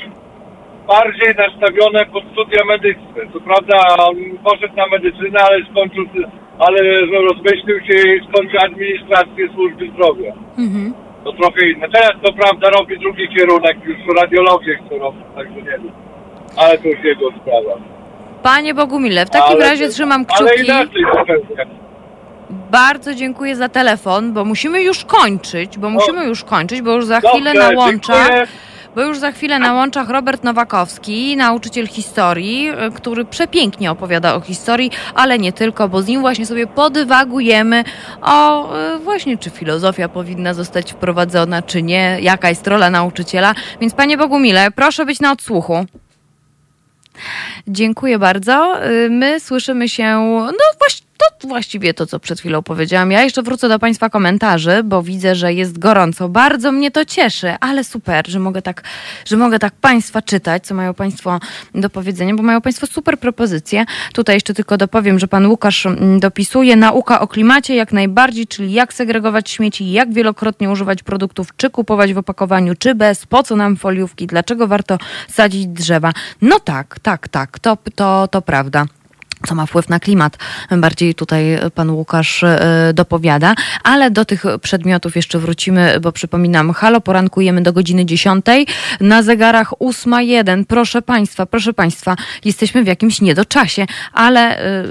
bardziej 0.88 1.36
nastawione 1.36 2.06
pod 2.06 2.24
studia 2.32 2.66
medyczne. 2.66 3.22
Co 3.34 3.40
prawda 3.40 3.78
on 3.98 4.16
poszedł 4.44 4.76
na 4.76 4.88
medycynę, 4.88 5.40
ale 5.50 5.66
skończył, 5.72 6.06
ale 6.60 6.80
rozmyślił 7.30 7.80
się 7.80 8.14
i 8.14 8.22
skończył 8.30 8.60
administrację 8.64 9.50
służby 9.56 9.90
zdrowia. 9.94 10.34
Mhm. 10.58 10.94
To 11.24 11.34
trochę 11.34 11.70
inne. 11.70 11.88
Teraz 11.90 12.12
to 12.24 12.34
prawda 12.34 12.70
robi 12.70 13.00
drugi 13.00 13.28
kierunek, 13.38 13.78
już 13.86 13.98
radiologię 14.22 14.80
chce 14.86 14.98
robić, 15.00 15.24
także 15.36 15.56
nie 15.56 15.64
wiem. 15.64 15.92
Ale 16.58 16.78
to 16.78 16.88
już 16.88 17.04
jego 17.04 17.30
sprawa. 17.32 17.82
Panie 18.44 18.74
Bogumile, 18.74 19.26
w 19.26 19.30
takim 19.30 19.56
ale, 19.56 19.70
razie 19.70 19.90
trzymam 19.90 20.26
Ale 20.30 20.50
kciuki. 20.50 20.66
inaczej 20.66 21.04
zupełnie. 21.20 21.66
Bardzo 22.72 23.16
dziękuję 23.16 23.56
za 23.56 23.70
telefon, 23.70 24.34
bo 24.34 24.46
musimy 24.46 24.82
już 24.82 25.06
kończyć, 25.06 25.78
bo 25.78 25.90
musimy 25.90 26.26
już 26.26 26.44
kończyć, 26.44 26.82
bo 26.82 26.92
już 26.92 27.06
za 27.06 27.20
chwilę 27.20 27.54
Dobrze, 27.54 27.70
na 27.74 27.80
łączach. 27.80 28.28
dziękuję. 28.28 28.48
Bo 28.96 29.02
już 29.02 29.20
za 29.20 29.32
chwilę 29.32 29.60
na 29.60 29.74
łączach 29.74 30.10
Robert 30.10 30.44
Nowakowski, 30.44 31.38
nauczyciel 31.38 31.88
historii, 31.88 32.70
y, 32.70 32.92
który 32.92 33.26
przepięknie 33.26 33.92
opowiada 33.92 34.36
o 34.36 34.42
historii, 34.42 34.92
ale 35.16 35.40
nie 35.40 35.54
tylko, 35.54 35.90
bo 35.90 36.02
z 36.02 36.08
nim 36.08 36.22
właśnie 36.22 36.46
sobie 36.46 36.68
podywagujemy 36.68 37.84
o 38.22 38.70
y, 38.96 39.00
właśnie, 39.00 39.38
czy 39.38 39.50
filozofia 39.50 40.10
powinna 40.10 40.54
zostać 40.54 40.92
wprowadzona, 40.92 41.62
czy 41.62 41.84
nie, 41.84 42.18
jaka 42.22 42.50
jest 42.50 42.68
rola 42.68 42.90
nauczyciela. 42.90 43.56
Więc 43.82 43.94
panie 43.94 44.18
Bogumile, 44.18 44.72
proszę 44.72 45.06
być 45.06 45.20
na 45.20 45.32
odsłuchu. 45.32 45.86
Dziękuję 47.68 48.20
bardzo. 48.20 48.86
Y, 48.88 49.10
My 49.10 49.40
słyszymy 49.40 49.90
się, 49.90 50.04
no 50.46 50.78
właśnie, 50.80 51.03
to 51.40 51.48
właściwie 51.48 51.94
to, 51.94 52.06
co 52.06 52.20
przed 52.20 52.40
chwilą 52.40 52.62
powiedziałam. 52.62 53.12
Ja 53.12 53.24
jeszcze 53.24 53.44
wrócę 53.44 53.70
do 53.70 53.80
Państwa 53.80 54.10
komentarzy, 54.10 54.82
bo 54.84 55.04
widzę, 55.04 55.36
że 55.36 55.54
jest 55.54 55.80
gorąco. 55.80 56.30
Bardzo 56.30 56.72
mnie 56.72 56.92
to 56.92 57.06
cieszy, 57.06 57.56
ale 57.60 57.84
super, 57.84 58.30
że 58.30 58.40
mogę 58.40 58.62
tak, 58.62 58.84
że 59.26 59.38
mogę 59.38 59.60
tak 59.60 59.74
Państwa 59.74 60.22
czytać, 60.22 60.66
co 60.66 60.76
mają 60.76 60.94
Państwo 60.94 61.40
do 61.76 61.90
powiedzenia, 61.90 62.36
bo 62.36 62.44
mają 62.44 62.62
Państwo 62.62 62.88
super 62.88 63.20
propozycje. 63.20 63.86
Tutaj 64.14 64.36
jeszcze 64.36 64.54
tylko 64.54 64.78
dopowiem, 64.78 65.20
że 65.20 65.28
Pan 65.28 65.46
Łukasz 65.46 65.86
mm, 65.86 66.20
dopisuje 66.20 66.76
nauka 66.76 67.20
o 67.20 67.28
klimacie 67.28 67.76
jak 67.76 67.92
najbardziej, 67.92 68.48
czyli 68.48 68.74
jak 68.74 68.94
segregować 68.94 69.50
śmieci, 69.50 69.92
jak 69.92 70.14
wielokrotnie 70.14 70.70
używać 70.70 71.04
produktów, 71.04 71.48
czy 71.58 71.70
kupować 71.70 72.14
w 72.14 72.18
opakowaniu, 72.18 72.74
czy 72.80 72.96
bez, 72.96 73.26
po 73.26 73.44
co 73.44 73.56
nam 73.56 73.76
foliówki, 73.76 74.28
dlaczego 74.28 74.68
warto 74.68 74.98
sadzić 75.30 75.68
drzewa. 75.68 76.14
No 76.42 76.60
tak, 76.60 77.00
tak, 77.00 77.28
tak, 77.28 77.60
to, 77.60 77.78
to, 77.96 78.28
to 78.28 78.42
prawda 78.42 78.86
co 79.48 79.56
ma 79.56 79.66
wpływ 79.66 79.90
na 79.90 80.00
klimat. 80.00 80.38
Bardziej 80.78 81.16
tutaj 81.16 81.44
pan 81.76 81.90
Łukasz 81.90 82.44
e, 82.44 82.92
dopowiada, 82.94 83.56
ale 83.84 84.12
do 84.12 84.26
tych 84.26 84.44
przedmiotów 84.62 85.16
jeszcze 85.16 85.40
wrócimy, 85.40 86.00
bo 86.02 86.12
przypominam, 86.12 86.74
halo, 86.74 87.02
porankujemy 87.02 87.62
do 87.62 87.74
godziny 87.74 88.06
10. 88.06 88.46
Na 89.02 89.24
zegarach 89.24 89.72
8.1. 89.72 90.66
Proszę 90.66 91.02
państwa, 91.02 91.46
proszę 91.46 91.74
państwa, 91.74 92.16
jesteśmy 92.46 92.84
w 92.84 92.88
jakimś 92.88 93.22
niedoczasie, 93.22 93.86
ale 94.14 94.58
e, 94.58 94.60
e, 94.60 94.84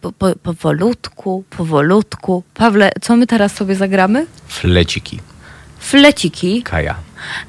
po, 0.00 0.12
po, 0.12 0.36
powolutku, 0.42 1.44
powolutku. 1.50 2.42
Pawle, 2.54 2.92
co 3.00 3.16
my 3.16 3.26
teraz 3.26 3.54
sobie 3.54 3.74
zagramy? 3.74 4.26
Fleciki. 4.48 5.33
Fleciki. 5.84 6.62
Kaja. 6.62 6.94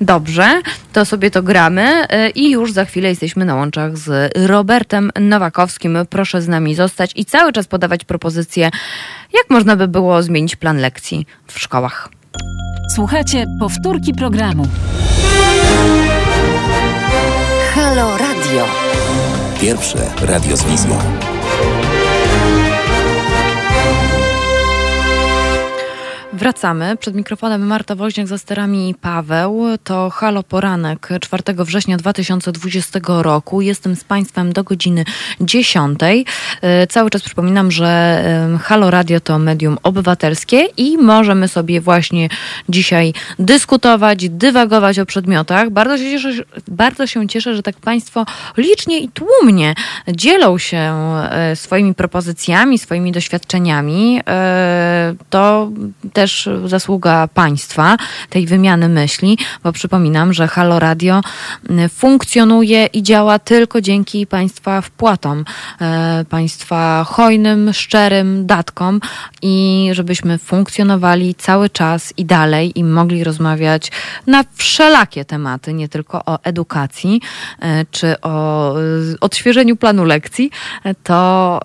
Dobrze, 0.02 0.62
to 0.94 1.06
sobie 1.06 1.32
to 1.32 1.44
gramy 1.44 2.04
y, 2.04 2.30
i 2.30 2.52
już 2.52 2.72
za 2.72 2.86
chwilę 2.86 3.10
jesteśmy 3.10 3.46
na 3.46 3.56
łączach 3.56 3.98
z 3.98 4.34
Robertem 4.48 5.12
Nowakowskim. 5.20 5.98
Proszę 6.10 6.42
z 6.42 6.48
nami 6.48 6.76
zostać 6.76 7.12
i 7.16 7.26
cały 7.26 7.54
czas 7.54 7.68
podawać 7.68 8.04
propozycje, 8.04 8.70
jak 9.34 9.50
można 9.50 9.76
by 9.76 9.88
było 9.88 10.24
zmienić 10.24 10.56
plan 10.56 10.78
lekcji 10.78 11.28
w 11.48 11.60
szkołach. 11.60 12.10
Słuchajcie 12.96 13.46
powtórki 13.60 14.14
programu. 14.14 14.68
Halo 17.74 18.18
Radio. 18.18 18.68
Pierwsze 19.62 20.10
radio 20.22 20.58
z 20.58 20.64
wizją. 20.64 21.00
Wracamy. 26.36 26.98
Przed 26.98 27.16
mikrofonem 27.16 27.68
Marta 27.68 27.96
Woźniak, 27.96 28.28
za 28.28 28.38
sterami 28.38 28.96
Paweł. 29.02 29.64
To 29.84 30.10
Halo 30.10 30.44
Poranek 30.44 31.10
4 31.22 31.44
września 31.58 31.98
2020 31.98 33.00
roku. 33.08 33.62
Jestem 33.62 33.96
z 33.96 34.04
Państwem 34.04 34.54
do 34.54 34.64
godziny 34.64 35.06
10. 35.42 36.00
E, 36.62 36.88
Cały 36.88 37.10
czas 37.10 37.22
przypominam, 37.24 37.72
że 37.72 38.24
Halo 38.64 38.92
Radio 38.92 39.20
to 39.20 39.40
medium 39.40 39.78
obywatelskie 39.84 40.68
i 40.78 40.98
możemy 40.98 41.48
sobie 41.48 41.82
właśnie 41.82 42.30
dzisiaj 42.70 43.14
dyskutować, 43.40 44.30
dywagować 44.30 45.00
o 45.00 45.06
przedmiotach. 45.06 45.70
Bardzo 45.70 45.98
się 45.98 46.04
cieszę, 46.04 46.30
bardzo 46.68 47.08
się 47.08 47.28
cieszę 47.28 47.56
że 47.56 47.64
tak 47.64 47.76
Państwo 47.76 48.26
licznie 48.58 49.00
i 49.00 49.10
tłumnie 49.10 49.76
dzielą 50.08 50.58
się 50.58 50.78
e, 51.32 51.56
swoimi 51.56 51.94
propozycjami, 51.94 52.78
swoimi 52.78 53.12
doświadczeniami. 53.12 54.22
E, 54.28 55.16
To 55.30 55.70
też 56.14 56.25
zasługa 56.66 57.28
państwa, 57.28 57.98
tej 58.30 58.46
wymiany 58.46 58.90
myśli, 58.90 59.38
bo 59.64 59.72
przypominam, 59.72 60.34
że 60.34 60.48
Halo 60.48 60.80
Radio 60.80 61.22
m, 61.70 61.90
funkcjonuje 61.90 62.86
i 62.86 63.04
działa 63.04 63.40
tylko 63.40 63.82
dzięki 63.82 64.28
państwa 64.28 64.82
wpłatom, 64.82 65.46
e, 65.82 66.26
państwa 66.30 67.04
hojnym, 67.04 67.74
szczerym 67.74 68.46
datkom 68.46 69.00
i 69.42 69.90
żebyśmy 69.92 70.38
funkcjonowali 70.38 71.36
cały 71.36 71.70
czas 71.70 72.14
i 72.18 72.26
dalej 72.26 72.80
i 72.80 72.84
mogli 72.84 73.24
rozmawiać 73.24 73.92
na 74.28 74.44
wszelakie 74.54 75.26
tematy, 75.26 75.74
nie 75.74 75.90
tylko 75.90 76.22
o 76.26 76.40
edukacji 76.44 77.22
e, 77.60 77.86
czy 77.92 78.22
o 78.22 78.76
odświeżeniu 79.22 79.76
planu 79.76 80.04
lekcji, 80.04 80.52
e, 80.84 80.96
to 80.96 81.60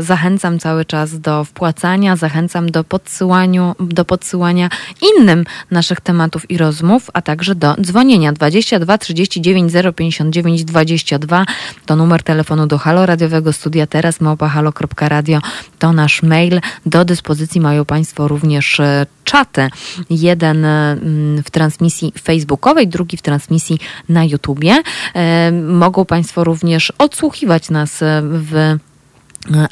zachęcam 0.00 0.58
cały 0.58 0.84
czas 0.84 1.20
do 1.20 1.44
wpłacania, 1.44 2.16
zachęcam 2.16 2.70
do 2.70 2.84
podsyłaniu, 2.84 3.74
do 3.80 4.03
podsyłania 4.04 4.68
innym 5.02 5.44
naszych 5.70 6.00
tematów 6.00 6.50
i 6.50 6.58
rozmów, 6.58 7.10
a 7.12 7.22
także 7.22 7.54
do 7.54 7.74
dzwonienia 7.80 8.32
22 8.32 8.98
39 8.98 9.72
059 9.96 10.64
22 10.64 11.46
to 11.86 11.96
numer 11.96 12.22
telefonu 12.22 12.66
do 12.66 12.78
Halo 12.78 13.06
Radiowego 13.06 13.52
Studia 13.52 13.86
teraz 13.86 14.20
małpahalo.radio 14.20 15.40
to 15.78 15.92
nasz 15.92 16.22
mail. 16.22 16.60
Do 16.86 17.04
dyspozycji 17.04 17.60
mają 17.60 17.84
Państwo 17.84 18.28
również 18.28 18.80
e, 18.80 19.06
czaty. 19.24 19.68
Jeden 20.10 20.64
e, 20.64 20.96
w 21.44 21.50
transmisji 21.50 22.12
facebookowej, 22.22 22.88
drugi 22.88 23.16
w 23.16 23.22
transmisji 23.22 23.78
na 24.08 24.24
YouTubie. 24.24 24.82
E, 25.14 25.52
Mogą 25.52 26.04
Państwo 26.04 26.44
również 26.44 26.92
odsłuchiwać 26.98 27.70
nas 27.70 27.98
w 28.22 28.76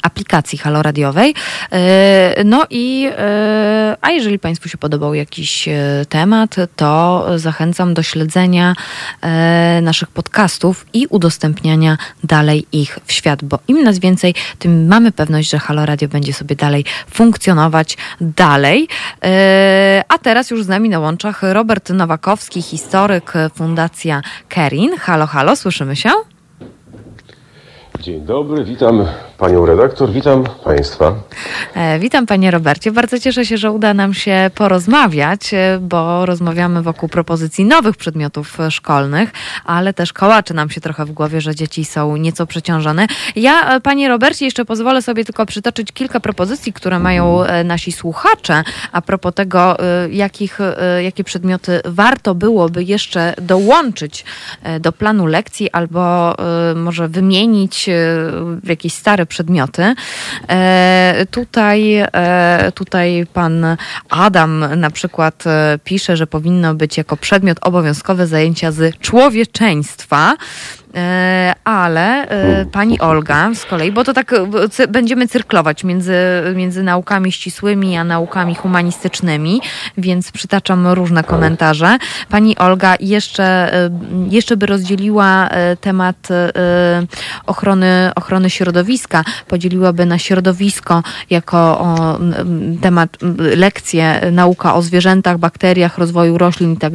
aplikacji 0.01 0.57
Halo 0.57 0.81
Radiowej. 0.81 1.33
E, 1.71 2.43
No 2.45 2.65
i 2.69 3.09
e, 3.17 3.97
a 4.01 4.11
jeżeli 4.11 4.39
Państwu 4.39 4.69
się 4.69 4.77
podobał 4.77 5.13
jakiś 5.13 5.67
e, 5.67 5.73
temat, 6.09 6.55
to 6.75 7.25
zachęcam 7.35 7.93
do 7.93 8.03
śledzenia 8.03 8.75
e, 9.21 9.79
naszych 9.81 10.09
podcastów 10.11 10.85
i 10.93 11.07
udostępniania 11.07 11.97
dalej 12.23 12.65
ich 12.71 12.99
w 13.05 13.11
świat, 13.11 13.43
bo 13.43 13.59
im 13.67 13.83
nas 13.83 13.99
więcej, 13.99 14.35
tym 14.59 14.87
mamy 14.87 15.11
pewność, 15.11 15.49
że 15.49 15.59
Halo 15.59 15.85
Radio 15.85 16.07
będzie 16.07 16.33
sobie 16.33 16.55
dalej 16.55 16.85
funkcjonować 17.09 17.97
dalej. 18.21 18.87
E, 19.23 20.03
A 20.07 20.17
teraz 20.17 20.51
już 20.51 20.63
z 20.63 20.67
nami 20.67 20.89
na 20.89 20.99
łączach 20.99 21.41
Robert 21.43 21.89
Nowakowski, 21.89 22.61
historyk 22.61 23.33
Fundacja 23.55 24.21
Kerin. 24.49 24.97
Halo, 24.97 25.27
halo, 25.27 25.55
słyszymy 25.55 25.95
się? 25.95 26.09
Dzień 27.99 28.21
dobry, 28.25 28.65
witam 28.65 29.05
panią 29.37 29.65
redaktor, 29.65 30.11
witam 30.11 30.43
państwa. 30.63 31.15
E, 31.75 31.99
witam 31.99 32.25
panie 32.25 32.51
Robercie. 32.51 32.91
Bardzo 32.91 33.19
cieszę 33.19 33.45
się, 33.45 33.57
że 33.57 33.71
uda 33.71 33.93
nam 33.93 34.13
się 34.13 34.51
porozmawiać, 34.55 35.53
e, 35.53 35.79
bo 35.81 36.25
rozmawiamy 36.25 36.81
wokół 36.81 37.09
propozycji 37.09 37.65
nowych 37.65 37.97
przedmiotów 37.97 38.57
szkolnych, 38.69 39.31
ale 39.65 39.93
też 39.93 40.13
kołaczy 40.13 40.53
nam 40.53 40.69
się 40.69 40.81
trochę 40.81 41.05
w 41.05 41.11
głowie, 41.11 41.41
że 41.41 41.55
dzieci 41.55 41.85
są 41.85 42.17
nieco 42.17 42.47
przeciążone. 42.47 43.07
Ja, 43.35 43.75
e, 43.75 43.81
panie 43.81 44.09
Robercie, 44.09 44.45
jeszcze 44.45 44.65
pozwolę 44.65 45.01
sobie 45.01 45.25
tylko 45.25 45.45
przytoczyć 45.45 45.91
kilka 45.91 46.19
propozycji, 46.19 46.73
które 46.73 46.99
mają 46.99 47.43
nasi 47.65 47.91
słuchacze 47.91 48.63
a 48.91 49.01
propos 49.01 49.33
tego, 49.33 49.77
jakich, 50.09 50.59
jakie 51.03 51.23
przedmioty 51.23 51.81
warto 51.85 52.35
byłoby 52.35 52.83
jeszcze 52.83 53.33
dołączyć 53.41 54.25
do 54.79 54.91
planu 54.91 55.25
lekcji 55.25 55.71
albo 55.71 56.35
może 56.75 57.07
wymienić 57.07 57.89
w 58.63 58.67
jakieś 58.67 58.93
stare 58.93 59.22
przedmioty. 59.25 59.95
E, 60.49 61.25
Tutaj, 61.31 61.95
e, 61.95 62.71
tutaj 62.75 63.25
pan 63.33 63.77
Adam 64.09 64.79
na 64.79 64.89
przykład 64.89 65.47
e, 65.47 65.79
pisze, 65.83 66.17
że 66.17 66.27
powinno 66.27 66.75
być 66.75 66.97
jako 66.97 67.17
przedmiot 67.17 67.57
obowiązkowe 67.61 68.27
zajęcia 68.27 68.71
z 68.71 68.97
człowieczeństwa. 68.99 70.35
Ale 71.63 72.27
pani 72.71 72.99
Olga 72.99 73.49
z 73.55 73.65
kolei, 73.65 73.91
bo 73.91 74.03
to 74.03 74.13
tak 74.13 74.31
będziemy 74.89 75.27
cyrklować 75.27 75.83
między, 75.83 76.15
między 76.55 76.83
naukami 76.83 77.31
ścisłymi 77.31 77.97
a 77.97 78.03
naukami 78.03 78.55
humanistycznymi, 78.55 79.61
więc 79.97 80.31
przytaczam 80.31 80.87
różne 80.87 81.23
komentarze. 81.23 81.97
Pani 82.29 82.57
Olga 82.57 82.95
jeszcze, 82.99 83.71
jeszcze 84.29 84.57
by 84.57 84.65
rozdzieliła 84.65 85.49
temat 85.81 86.27
ochrony, 87.45 88.11
ochrony 88.15 88.49
środowiska, 88.49 89.12
podzieliłaby 89.47 90.05
na 90.05 90.17
środowisko 90.17 91.03
jako 91.29 91.57
o, 91.57 92.19
temat, 92.81 93.17
lekcje, 93.55 94.21
nauka 94.31 94.75
o 94.75 94.81
zwierzętach, 94.81 95.37
bakteriach, 95.37 95.97
rozwoju 95.97 96.37
roślin 96.37 96.73
i 96.73 96.77
tak 96.77 96.93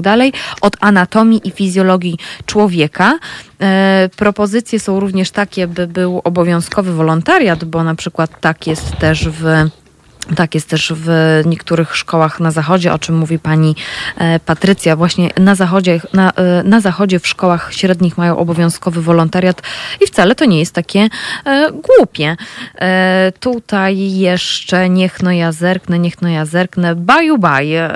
od 0.60 0.76
anatomii 0.80 1.48
i 1.48 1.50
fizjologii 1.50 2.18
człowieka. 2.46 3.18
E, 3.60 4.10
propozycje 4.16 4.80
są 4.80 5.00
również 5.00 5.30
takie, 5.30 5.66
by 5.66 5.86
był 5.86 6.20
obowiązkowy 6.24 6.92
wolontariat, 6.92 7.64
bo 7.64 7.84
na 7.84 7.94
przykład 7.94 8.40
tak 8.40 8.66
jest 8.66 8.96
też 8.96 9.28
w 9.28 9.68
tak 10.36 10.54
jest 10.54 10.68
też 10.68 10.92
w 10.96 11.40
niektórych 11.46 11.96
szkołach 11.96 12.40
na 12.40 12.50
zachodzie, 12.50 12.92
o 12.92 12.98
czym 12.98 13.18
mówi 13.18 13.38
pani 13.38 13.76
e, 14.16 14.40
Patrycja. 14.40 14.96
Właśnie 14.96 15.30
na 15.40 15.54
zachodzie, 15.54 16.00
na, 16.12 16.30
e, 16.30 16.62
na 16.62 16.80
zachodzie 16.80 17.20
w 17.20 17.26
szkołach 17.26 17.74
średnich 17.74 18.18
mają 18.18 18.36
obowiązkowy 18.36 19.02
wolontariat 19.02 19.62
i 20.00 20.06
wcale 20.06 20.34
to 20.34 20.44
nie 20.44 20.58
jest 20.58 20.74
takie 20.74 21.08
e, 21.44 21.72
głupie. 21.72 22.36
E, 22.80 23.32
tutaj 23.40 24.10
jeszcze 24.10 24.88
niech 24.88 25.22
no 25.22 25.32
ja 25.32 25.52
zerknę, 25.52 25.98
niech 25.98 26.22
no 26.22 26.28
ja 26.28 26.44
zerknę. 26.44 26.94
Baju 26.94 27.38
Baj, 27.38 27.74
e, 27.74 27.90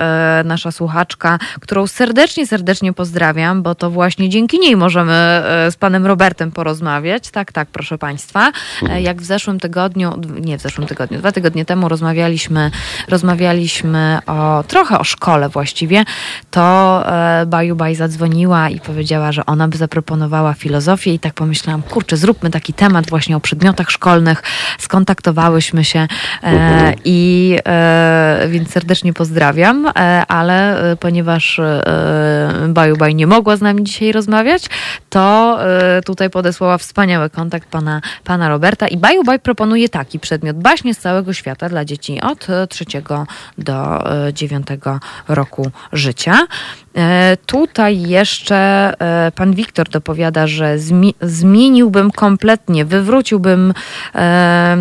nasza 0.45 0.71
słuchaczka, 0.71 1.39
którą 1.59 1.87
serdecznie, 1.87 2.47
serdecznie 2.47 2.93
pozdrawiam, 2.93 3.63
bo 3.63 3.75
to 3.75 3.89
właśnie 3.89 4.29
dzięki 4.29 4.59
niej 4.59 4.75
możemy 4.75 5.13
e, 5.13 5.71
z 5.71 5.75
panem 5.75 6.05
Robertem 6.05 6.51
porozmawiać. 6.51 7.29
Tak, 7.29 7.51
tak, 7.51 7.67
proszę 7.67 7.97
państwa. 7.97 8.51
Jak 8.99 9.21
w 9.21 9.25
zeszłym 9.25 9.59
tygodniu, 9.59 10.21
nie 10.39 10.57
w 10.57 10.61
zeszłym 10.61 10.87
tygodniu, 10.87 11.19
dwa 11.19 11.31
tygodnie 11.31 11.65
temu 11.65 11.89
rozmawialiśmy, 12.23 12.71
rozmawialiśmy 13.09 14.19
o, 14.27 14.63
trochę 14.67 14.99
o 14.99 15.03
szkole 15.03 15.49
właściwie, 15.49 16.03
to 16.51 17.03
e, 17.41 17.45
Baju 17.45 17.75
Baj 17.75 17.95
zadzwoniła 17.95 18.69
i 18.69 18.79
powiedziała, 18.79 19.31
że 19.31 19.45
ona 19.45 19.67
by 19.67 19.77
zaproponowała 19.77 20.53
filozofię 20.53 21.13
i 21.13 21.19
tak 21.19 21.33
pomyślałam, 21.33 21.81
kurczę, 21.81 22.17
zróbmy 22.17 22.49
taki 22.49 22.73
temat 22.73 23.09
właśnie 23.09 23.37
o 23.37 23.39
przedmiotach 23.39 23.91
szkolnych. 23.91 24.43
Skontaktowałyśmy 24.79 25.83
się 25.83 26.07
e, 26.43 26.93
i 27.05 27.57
e, 27.65 28.47
więc 28.49 28.71
serdecznie 28.71 29.13
pozdrawiam, 29.13 29.87
ale 30.27 30.83
ponieważ 30.99 31.61
Baju 32.67 32.97
Baj 32.97 33.15
nie 33.15 33.27
mogła 33.27 33.57
z 33.57 33.61
nami 33.61 33.83
dzisiaj 33.83 34.11
rozmawiać, 34.11 34.65
to 35.09 35.59
tutaj 36.05 36.29
podesłała 36.29 36.77
wspaniały 36.77 37.29
kontakt 37.29 37.69
pana, 37.69 38.01
pana 38.23 38.49
Roberta 38.49 38.87
i 38.87 38.97
Baju 38.97 39.23
Baj 39.23 39.39
proponuje 39.39 39.89
taki 39.89 40.19
przedmiot, 40.19 40.57
baśnie 40.57 40.93
z 40.93 40.97
całego 40.97 41.33
świata 41.33 41.69
dla 41.69 41.85
dzieci 41.85 42.12
od 42.21 42.49
e, 42.49 42.67
trzeciego 42.67 43.27
do 43.57 44.11
e, 44.27 44.33
dziewiątego 44.33 44.99
roku 45.27 45.71
życia. 45.93 46.47
E, 46.97 47.37
Tutaj 47.45 48.01
jeszcze 48.01 48.55
e, 48.99 49.31
pan 49.35 49.53
Wiktor 49.53 49.89
dopowiada, 49.89 50.47
że 50.47 50.77
zmi- 50.77 51.13
zmieniłbym 51.21 52.11
kompletnie, 52.11 52.85
wywróciłbym 52.85 53.73
e, 54.15 54.77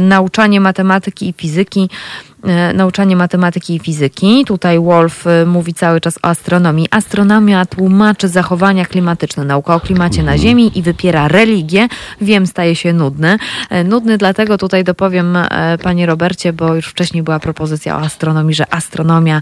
nauczanie 0.00 0.60
matematyki 0.60 1.28
i 1.28 1.32
fizyki 1.32 1.88
e, 2.44 2.72
nauczanie 2.72 3.16
matematyki 3.16 3.74
i 3.74 3.78
fizyki. 3.78 4.44
Tutaj 4.46 4.80
Wolf 4.80 5.24
mówi 5.46 5.74
cały 5.74 6.00
czas 6.00 6.18
o 6.22 6.26
astronomii. 6.26 6.86
Astronomia 6.90 7.66
tłumaczy 7.66 8.28
zachowania 8.28 8.84
klimatyczne, 8.84 9.44
nauka 9.44 9.74
o 9.74 9.80
klimacie 9.80 10.22
na 10.22 10.38
Ziemi 10.38 10.78
i 10.78 10.82
wypiera 10.82 11.28
religię. 11.28 11.88
Wiem, 12.20 12.46
staje 12.46 12.76
się 12.76 12.92
nudny. 12.92 13.36
E, 13.70 13.84
Nudny 13.84 14.18
dlatego 14.18 14.58
tutaj 14.58 14.84
dopowiem 14.84 15.38
panie 15.82 16.06
Robercie, 16.06 16.52
bo 16.52 16.74
już 16.74 16.86
wcześniej 16.86 17.22
była 17.22 17.40
propozycja 17.40 17.96
o 17.96 18.00
astronomii, 18.00 18.54
że 18.54 18.74
astronomia 18.74 19.40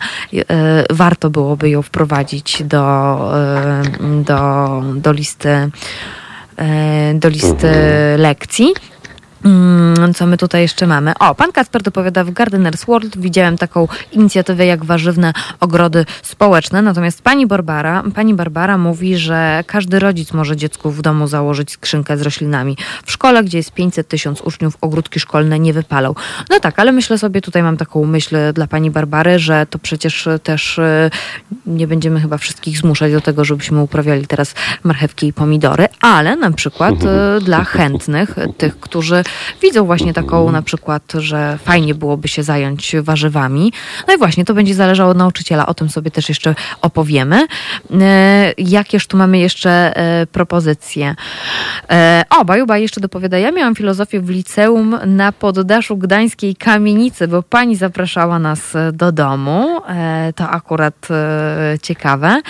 warto 0.90 1.30
byłoby 1.30 1.70
ją 1.70 1.82
wprowadzić 1.90 2.62
do, 2.64 2.84
e, 3.36 3.82
do, 4.24 4.82
do 4.94 5.12
listy 5.12 5.70
e, 6.56 7.14
do 7.14 7.28
listy 7.28 7.72
lekcji. 8.18 8.74
Mm, 9.44 10.14
Co 10.14 10.26
my 10.26 10.36
tutaj 10.36 10.62
jeszcze 10.62 10.86
mamy? 10.86 11.12
O, 11.18 11.34
pan 11.34 11.52
Kacper 11.52 11.82
dopowiada 11.82 12.24
w 12.24 12.30
Gardeners 12.30 12.84
World. 12.84 13.18
Widziałem 13.18 13.58
taką 13.58 13.88
inicjatywę 14.12 14.66
jak 14.66 14.84
warzywne 14.84 15.32
ogrody 15.60 16.06
społeczne. 16.22 16.82
Natomiast 16.82 17.22
pani 17.22 17.46
Barbara, 17.46 18.02
pani 18.14 18.34
Barbara 18.34 18.78
mówi, 18.78 19.16
że 19.16 19.64
każdy 19.66 19.98
rodzic 19.98 20.32
może 20.32 20.56
dziecku 20.56 20.90
w 20.90 21.02
domu 21.02 21.26
założyć 21.26 21.72
skrzynkę 21.72 22.16
z 22.16 22.22
roślinami. 22.22 22.76
W 23.04 23.12
szkole, 23.12 23.44
gdzie 23.44 23.58
jest 23.58 23.72
500 23.72 24.08
tysięcy 24.08 24.42
uczniów, 24.42 24.76
ogródki 24.80 25.20
szkolne 25.20 25.58
nie 25.58 25.72
wypalą. 25.72 26.14
No 26.50 26.60
tak, 26.60 26.78
ale 26.78 26.92
myślę 26.92 27.18
sobie, 27.18 27.40
tutaj 27.40 27.62
mam 27.62 27.76
taką 27.76 28.04
myśl 28.04 28.36
dla 28.54 28.66
pani 28.66 28.90
Barbary, 28.90 29.38
że 29.38 29.66
to 29.70 29.78
przecież 29.78 30.28
też 30.42 30.78
e, 30.78 31.10
nie 31.66 31.86
będziemy 31.86 32.20
chyba 32.20 32.38
wszystkich 32.38 32.78
zmuszać 32.78 33.12
do 33.12 33.20
tego, 33.20 33.44
żebyśmy 33.44 33.82
uprawiali 33.82 34.26
teraz 34.26 34.54
marchewki 34.84 35.26
i 35.26 35.32
pomidory, 35.32 35.88
ale 36.00 36.36
na 36.36 36.50
przykład 36.50 36.94
e, 37.04 37.40
dla 37.46 37.64
chętnych, 37.64 38.36
tych, 38.56 38.80
którzy 38.80 39.24
widzą 39.62 39.84
właśnie 39.86 40.12
taką 40.12 40.52
na 40.52 40.62
przykład, 40.62 41.02
że 41.18 41.58
fajnie 41.64 41.94
byłoby 41.94 42.28
się 42.28 42.42
zająć 42.42 42.96
warzywami. 43.02 43.72
No 44.08 44.14
i 44.14 44.18
właśnie 44.18 44.44
to 44.44 44.54
będzie 44.54 44.74
zależało 44.74 45.10
od 45.10 45.16
nauczyciela, 45.16 45.66
o 45.66 45.74
tym 45.74 45.88
sobie 45.88 46.10
też 46.10 46.28
jeszcze 46.28 46.54
opowiemy. 46.82 47.46
E, 48.00 48.52
Jakież 48.58 49.06
tu 49.06 49.16
mamy 49.16 49.38
jeszcze 49.38 49.96
e, 49.96 50.26
propozycje? 50.26 51.14
E, 51.90 52.22
O, 52.30 52.44
Bajuba 52.44 52.78
jeszcze 52.78 53.00
dopowiada, 53.00 53.38
ja 53.38 53.52
miałam 53.52 53.74
filozofię 53.74 54.20
w 54.20 54.30
liceum 54.30 54.98
na 55.06 55.32
poddaszu 55.32 55.96
gdańskiej 55.96 56.56
kamienicy, 56.56 57.28
bo 57.28 57.42
pani 57.42 57.76
zapraszała 57.76 58.38
nas 58.38 58.72
do 58.92 59.12
domu. 59.12 59.80
To 60.34 60.48
akurat 60.48 61.08
ciekawe. 61.82 62.40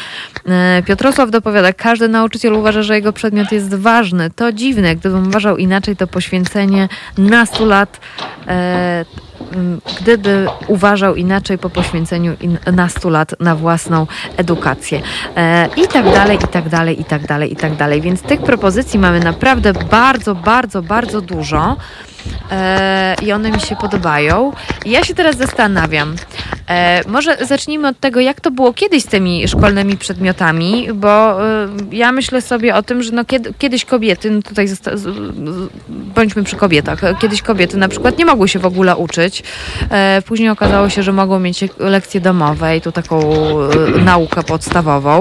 Piotrosław 0.87 1.31
dopowiada, 1.31 1.72
każdy 1.72 2.09
nauczyciel 2.09 2.53
uważa, 2.53 2.83
że 2.83 2.95
jego 2.95 3.12
przedmiot 3.12 3.53
jest 3.53 3.74
ważny. 3.74 4.31
To 4.31 4.53
dziwne, 4.53 4.97
gdybym 4.97 5.26
uważał 5.26 5.57
inaczej, 5.57 5.97
to 5.97 6.07
poświęcenie 6.07 6.70
nastu 7.18 7.66
lat 7.66 8.01
e, 8.47 9.05
gdyby 10.01 10.47
uważał 10.66 11.14
inaczej 11.14 11.59
po 11.59 11.71
poświęceniu 11.71 12.37
nastu 12.73 13.11
lat 13.11 13.35
na 13.41 13.57
własną 13.57 14.07
edukację. 14.37 15.03
E, 15.37 15.68
I 15.77 15.89
tak 15.89 16.05
dalej, 16.05 16.39
i 16.45 16.49
tak 16.49 16.68
dalej, 16.68 17.01
i 17.01 17.05
tak 17.05 17.27
dalej, 17.27 17.53
i 17.53 17.57
tak 17.57 17.77
dalej. 17.77 18.01
Więc 18.01 18.23
tych 18.23 18.43
propozycji 18.43 18.99
mamy 18.99 19.21
naprawdę 19.21 19.73
bardzo, 19.73 20.35
bardzo, 20.35 20.83
bardzo 20.83 21.21
dużo. 21.21 21.77
E, 22.51 23.16
I 23.23 23.33
one 23.33 23.51
mi 23.51 23.61
się 23.61 23.77
podobają. 23.77 24.53
Ja 24.87 25.05
się 25.05 25.14
teraz 25.14 25.37
zastanawiam. 25.37 26.16
E, 26.68 27.09
może 27.09 27.37
zacznijmy 27.41 27.89
od 27.89 28.01
tego, 28.01 28.21
jak 28.21 28.41
to 28.41 28.51
było 28.51 28.73
kiedyś 28.73 29.03
z 29.03 29.07
tymi 29.07 29.49
szkolnymi 29.49 29.97
przedmiotami, 29.97 30.89
bo 30.95 31.43
e, 31.49 31.68
ja 31.93 32.12
myślę 32.12 32.41
sobie 32.41 32.75
o 32.75 32.83
tym, 32.83 33.03
że 33.03 33.12
no 33.12 33.25
kiedy, 33.25 33.55
kiedyś 33.59 33.85
kobiety, 33.85 34.31
no 34.31 34.43
tutaj 34.43 34.68
bądźmy 35.89 36.45
przy 36.45 36.57
kobietach, 36.57 37.01
kiedyś 37.21 37.43
kobiety 37.43 37.77
na 37.77 37.89
przykład 37.89 38.18
nie 38.18 38.25
mogły 38.25 38.49
się 38.49 38.59
w 38.59 38.66
ogóle 38.66 38.97
uczyć. 38.97 39.43
Później 40.27 40.49
okazało 40.49 40.89
się, 40.89 41.03
że 41.03 41.12
mogą 41.12 41.41
mieć 41.41 41.64
lekcje 41.79 42.21
domowe 42.21 42.77
i 42.77 42.81
tu 42.81 42.93
taką 42.93 43.21
naukę 44.05 44.43
podstawową, 44.43 45.21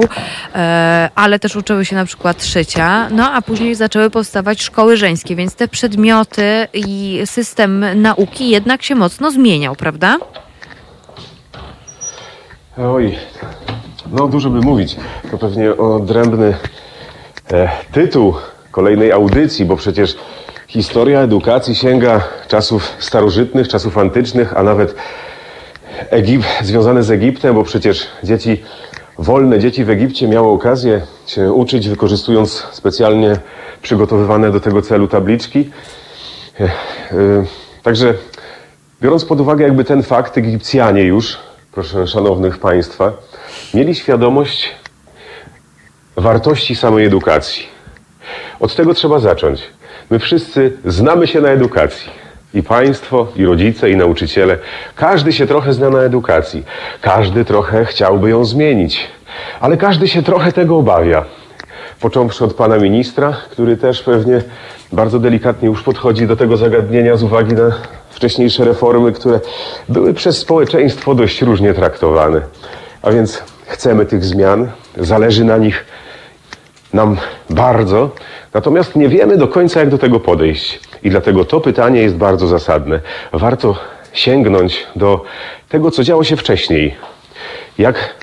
ale 1.15 1.39
też 1.39 1.55
uczyły 1.55 1.85
się 1.85 1.95
na 1.95 2.05
przykład 2.05 2.45
szycia, 2.45 3.09
no 3.09 3.31
a 3.31 3.41
później 3.41 3.75
zaczęły 3.75 4.09
powstawać 4.09 4.61
szkoły 4.61 4.97
żeńskie, 4.97 5.35
więc 5.35 5.55
te 5.55 5.67
przedmioty 5.67 6.67
i 6.89 7.21
system 7.25 7.85
nauki 8.01 8.49
jednak 8.49 8.83
się 8.83 8.95
mocno 8.95 9.31
zmieniał, 9.31 9.75
prawda? 9.75 10.17
Oj, 12.77 13.15
no 14.11 14.27
dużo 14.27 14.49
by 14.49 14.59
mówić. 14.59 14.95
To 15.31 15.37
pewnie 15.37 15.77
odrębny 15.77 16.57
e, 17.51 17.69
tytuł 17.91 18.33
kolejnej 18.71 19.11
audycji, 19.11 19.65
bo 19.65 19.75
przecież 19.75 20.15
Historia 20.67 21.21
edukacji 21.21 21.75
sięga 21.75 22.21
czasów 22.47 22.93
starożytnych, 22.99 23.67
czasów 23.67 23.97
antycznych, 23.97 24.57
a 24.57 24.63
nawet 24.63 24.95
Egip, 26.09 26.43
związane 26.61 27.03
z 27.03 27.11
Egiptem, 27.11 27.55
bo 27.55 27.63
przecież 27.63 28.07
dzieci, 28.23 28.61
wolne 29.17 29.59
dzieci 29.59 29.83
w 29.85 29.89
Egipcie 29.89 30.27
miały 30.27 30.47
okazję 30.47 31.01
się 31.27 31.53
uczyć, 31.53 31.89
wykorzystując 31.89 32.51
specjalnie 32.71 33.39
przygotowywane 33.81 34.51
do 34.51 34.59
tego 34.59 34.81
celu 34.81 35.07
tabliczki. 35.07 35.69
E, 36.59 36.63
e, 36.63 36.69
Także 37.83 38.13
biorąc 39.01 39.25
pod 39.25 39.41
uwagę 39.41 39.65
jakby 39.65 39.83
ten 39.83 40.03
fakt, 40.03 40.37
Egipcjanie 40.37 41.03
już, 41.03 41.37
proszę 41.71 42.07
szanownych 42.07 42.57
Państwa, 42.57 43.11
mieli 43.73 43.95
świadomość 43.95 44.75
wartości 46.15 46.75
samej 46.75 47.05
edukacji. 47.05 47.67
Od 48.59 48.75
tego 48.75 48.93
trzeba 48.93 49.19
zacząć. 49.19 49.63
My 50.09 50.19
wszyscy 50.19 50.77
znamy 50.85 51.27
się 51.27 51.41
na 51.41 51.49
edukacji. 51.49 52.11
I 52.53 52.63
państwo, 52.63 53.27
i 53.35 53.45
rodzice, 53.45 53.89
i 53.89 53.95
nauczyciele. 53.95 54.57
Każdy 54.95 55.33
się 55.33 55.47
trochę 55.47 55.73
zna 55.73 55.89
na 55.89 55.99
edukacji. 55.99 56.63
Każdy 57.01 57.45
trochę 57.45 57.85
chciałby 57.85 58.29
ją 58.29 58.45
zmienić. 58.45 59.07
Ale 59.59 59.77
każdy 59.77 60.07
się 60.07 60.23
trochę 60.23 60.51
tego 60.51 60.77
obawia. 60.77 61.25
Począwszy 61.99 62.45
od 62.45 62.53
pana 62.53 62.77
ministra, 62.77 63.37
który 63.51 63.77
też 63.77 64.03
pewnie 64.03 64.41
bardzo 64.91 65.19
delikatnie 65.19 65.67
już 65.67 65.83
podchodzi 65.83 66.27
do 66.27 66.35
tego 66.35 66.57
zagadnienia 66.57 67.17
z 67.17 67.23
uwagi 67.23 67.53
na 67.53 67.71
wcześniejsze 68.09 68.65
reformy, 68.65 69.11
które 69.11 69.39
były 69.89 70.13
przez 70.13 70.37
społeczeństwo 70.37 71.15
dość 71.15 71.41
różnie 71.41 71.73
traktowane. 71.73 72.41
A 73.01 73.11
więc 73.11 73.43
chcemy 73.65 74.05
tych 74.05 74.25
zmian, 74.25 74.71
zależy 74.97 75.43
na 75.43 75.57
nich 75.57 75.85
nam 76.93 77.17
bardzo, 77.49 78.09
natomiast 78.53 78.95
nie 78.95 79.09
wiemy 79.09 79.37
do 79.37 79.47
końca, 79.47 79.79
jak 79.79 79.89
do 79.89 79.97
tego 79.97 80.19
podejść. 80.19 80.79
I 81.03 81.09
dlatego 81.09 81.45
to 81.45 81.59
pytanie 81.59 82.01
jest 82.01 82.15
bardzo 82.15 82.47
zasadne. 82.47 82.99
Warto 83.33 83.75
sięgnąć 84.13 84.87
do 84.95 85.23
tego, 85.69 85.91
co 85.91 86.03
działo 86.03 86.23
się 86.23 86.37
wcześniej. 86.37 86.95
Jak 87.77 88.15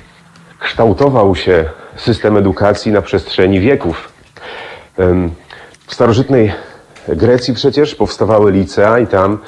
kształtował 0.58 1.36
się 1.36 1.64
system 1.96 2.36
edukacji 2.36 2.92
na 2.92 3.02
przestrzeni 3.02 3.60
wieków. 3.60 4.12
W 5.86 5.94
starożytnej 5.94 6.52
Grecji 7.08 7.54
przecież 7.54 7.94
powstawały 7.94 8.52
licea 8.52 8.98
i 8.98 9.06
tam 9.06 9.38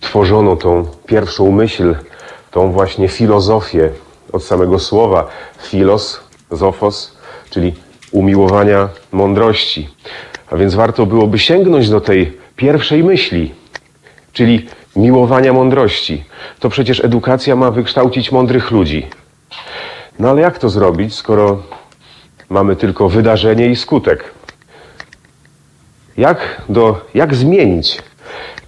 tworzono 0.00 0.56
tą 0.56 0.86
pierwszą 1.06 1.50
myśl, 1.50 1.94
tą 2.50 2.72
właśnie 2.72 3.08
filozofię 3.08 3.90
od 4.32 4.44
samego 4.44 4.78
słowa 4.78 5.26
filos, 5.62 6.20
zofos, 6.50 7.16
czyli 7.50 7.74
umiłowania 8.12 8.88
mądrości. 9.12 9.88
A 10.50 10.56
więc 10.56 10.74
warto 10.74 11.06
byłoby 11.06 11.38
sięgnąć 11.38 11.90
do 11.90 12.00
tej 12.00 12.38
pierwszej 12.56 13.04
myśli, 13.04 13.54
czyli 14.32 14.66
miłowania 14.96 15.52
mądrości. 15.52 16.24
To 16.60 16.68
przecież 16.68 17.04
edukacja 17.04 17.56
ma 17.56 17.70
wykształcić 17.70 18.32
mądrych 18.32 18.70
ludzi. 18.70 19.06
No 20.18 20.30
ale 20.30 20.40
jak 20.40 20.58
to 20.58 20.68
zrobić, 20.68 21.14
skoro 21.14 21.62
mamy 22.48 22.76
tylko 22.76 23.08
wydarzenie 23.08 23.66
i 23.66 23.76
skutek? 23.76 24.34
Jak, 26.16 26.62
do, 26.68 27.00
jak 27.14 27.34
zmienić? 27.34 28.02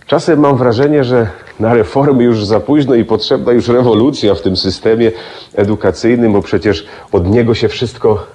Czasem 0.07 0.41
mam 0.41 0.57
wrażenie, 0.57 1.05
że 1.05 1.27
na 1.61 1.75
reformy 1.75 2.25
już 2.25 2.47
za 2.47 2.61
późno 2.61 2.95
i 2.95 3.05
potrzebna 3.05 3.53
już 3.53 3.69
rewolucja 3.69 4.35
w 4.35 4.41
tym 4.41 4.57
systemie 4.57 5.13
edukacyjnym, 5.55 6.33
bo 6.33 6.43
przecież 6.43 6.87
od 7.13 7.31
niego 7.31 7.55
się 7.55 7.69
wszystko 7.69 8.27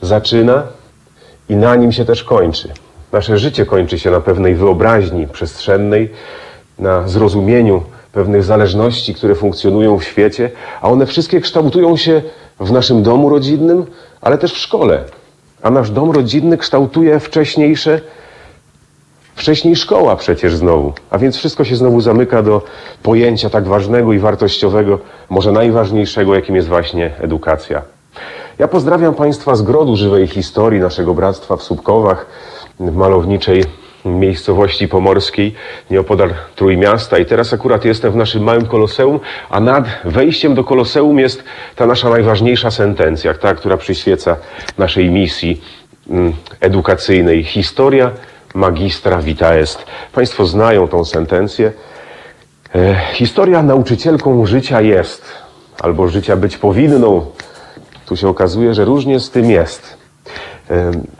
zaczyna 0.00 0.62
i 1.48 1.56
na 1.56 1.76
nim 1.76 1.92
się 1.92 2.04
też 2.04 2.24
kończy. 2.24 2.68
Nasze 3.12 3.38
życie 3.38 3.66
kończy 3.66 3.98
się 3.98 4.10
na 4.10 4.20
pewnej 4.20 4.54
wyobraźni 4.54 5.28
przestrzennej, 5.28 6.10
na 6.78 7.08
zrozumieniu 7.08 7.82
pewnych 8.12 8.44
zależności, 8.44 9.14
które 9.14 9.34
funkcjonują 9.34 9.98
w 9.98 10.04
świecie, 10.04 10.50
a 10.80 10.90
one 10.90 11.06
wszystkie 11.06 11.40
kształtują 11.40 11.96
się 11.96 12.22
w 12.60 12.72
naszym 12.72 13.02
domu 13.02 13.28
rodzinnym, 13.28 13.86
ale 14.20 14.38
też 14.38 14.52
w 14.52 14.58
szkole. 14.58 15.04
A 15.62 15.70
nasz 15.70 15.90
dom 15.90 16.10
rodzinny 16.10 16.58
kształtuje 16.58 17.20
wcześniejsze, 17.20 18.00
wcześniej 19.34 19.76
szkoła 19.76 20.16
przecież 20.16 20.54
znowu. 20.54 20.92
A 21.10 21.18
więc 21.18 21.36
wszystko 21.36 21.64
się 21.64 21.76
znowu 21.76 22.00
zamyka 22.00 22.42
do 22.42 22.62
pojęcia 23.02 23.50
tak 23.50 23.64
ważnego 23.64 24.12
i 24.12 24.18
wartościowego, 24.18 24.98
może 25.30 25.52
najważniejszego, 25.52 26.34
jakim 26.34 26.56
jest 26.56 26.68
właśnie 26.68 27.10
edukacja. 27.20 27.82
Ja 28.58 28.68
pozdrawiam 28.68 29.14
Państwa 29.14 29.56
z 29.56 29.62
grodu 29.62 29.96
żywej 29.96 30.26
historii 30.26 30.80
naszego 30.80 31.14
bractwa 31.14 31.56
w 31.56 31.62
Słupkowach, 31.62 32.26
w 32.80 32.96
malowniczej 32.96 33.64
miejscowości 34.04 34.88
pomorskiej, 34.88 35.54
nieopodal 35.90 36.34
Trójmiasta. 36.56 37.18
I 37.18 37.26
teraz 37.26 37.52
akurat 37.52 37.84
jestem 37.84 38.12
w 38.12 38.16
naszym 38.16 38.42
małym 38.42 38.66
koloseum, 38.66 39.20
a 39.50 39.60
nad 39.60 39.84
wejściem 40.04 40.54
do 40.54 40.64
koloseum 40.64 41.18
jest 41.18 41.44
ta 41.76 41.86
nasza 41.86 42.10
najważniejsza 42.10 42.70
sentencja, 42.70 43.34
ta, 43.34 43.54
która 43.54 43.76
przyświeca 43.76 44.36
naszej 44.78 45.10
misji 45.10 45.60
mm, 46.10 46.32
edukacyjnej. 46.60 47.44
Historia 47.44 48.10
magistra 48.54 49.18
vita 49.18 49.54
est. 49.54 49.86
Państwo 50.12 50.46
znają 50.46 50.88
tą 50.88 51.04
sentencję. 51.04 51.72
E, 52.74 52.94
historia 53.12 53.62
nauczycielką 53.62 54.46
życia 54.46 54.80
jest, 54.80 55.24
albo 55.80 56.08
życia 56.08 56.36
być 56.36 56.56
powinną. 56.56 57.26
Tu 58.06 58.16
się 58.16 58.28
okazuje, 58.28 58.74
że 58.74 58.84
różnie 58.84 59.20
z 59.20 59.30
tym 59.30 59.50
jest. 59.50 60.02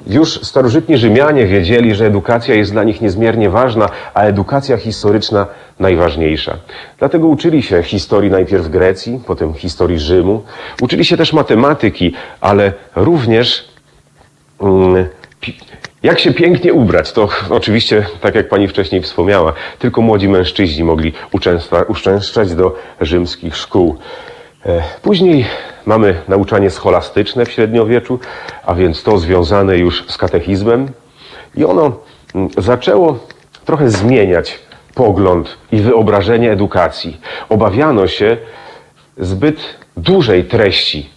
Już 0.06 0.40
starożytni 0.42 0.98
Rzymianie 0.98 1.46
wiedzieli, 1.46 1.94
że 1.94 2.06
edukacja 2.06 2.54
jest 2.54 2.72
dla 2.72 2.84
nich 2.84 3.00
niezmiernie 3.00 3.50
ważna, 3.50 3.88
a 4.14 4.22
edukacja 4.22 4.76
historyczna 4.76 5.46
najważniejsza. 5.78 6.56
Dlatego 6.98 7.26
uczyli 7.26 7.62
się 7.62 7.82
historii 7.82 8.30
najpierw 8.30 8.68
Grecji, 8.68 9.20
potem 9.26 9.54
historii 9.54 9.98
Rzymu. 9.98 10.42
Uczyli 10.80 11.04
się 11.04 11.16
też 11.16 11.32
matematyki, 11.32 12.14
ale 12.40 12.72
również 12.96 13.68
mm, 14.60 15.08
jak 16.02 16.18
się 16.18 16.32
pięknie 16.34 16.72
ubrać. 16.72 17.12
To 17.12 17.28
oczywiście, 17.50 18.06
tak 18.20 18.34
jak 18.34 18.48
pani 18.48 18.68
wcześniej 18.68 19.02
wspomniała, 19.02 19.52
tylko 19.78 20.02
młodzi 20.02 20.28
mężczyźni 20.28 20.84
mogli 20.84 21.12
uczęszcza- 21.32 21.84
uczęszczać 21.88 22.54
do 22.54 22.76
rzymskich 23.00 23.56
szkół. 23.56 23.96
E, 24.66 24.82
Później 25.02 25.46
mamy 25.86 26.14
nauczanie 26.28 26.70
scholastyczne 26.70 27.46
w 27.46 27.52
średniowieczu, 27.52 28.18
a 28.66 28.74
więc 28.74 29.02
to 29.02 29.18
związane 29.18 29.78
już 29.78 30.04
z 30.08 30.18
katechizmem. 30.18 30.88
I 31.56 31.64
ono 31.64 31.92
mm, 32.34 32.48
zaczęło 32.58 33.18
trochę 33.64 33.90
zmieniać 33.90 34.58
pogląd 34.94 35.58
i 35.72 35.80
wyobrażenie 35.80 36.52
edukacji. 36.52 37.20
Obawiano 37.48 38.06
się 38.06 38.36
zbyt 39.18 39.60
dużej 39.96 40.44
treści, 40.44 41.10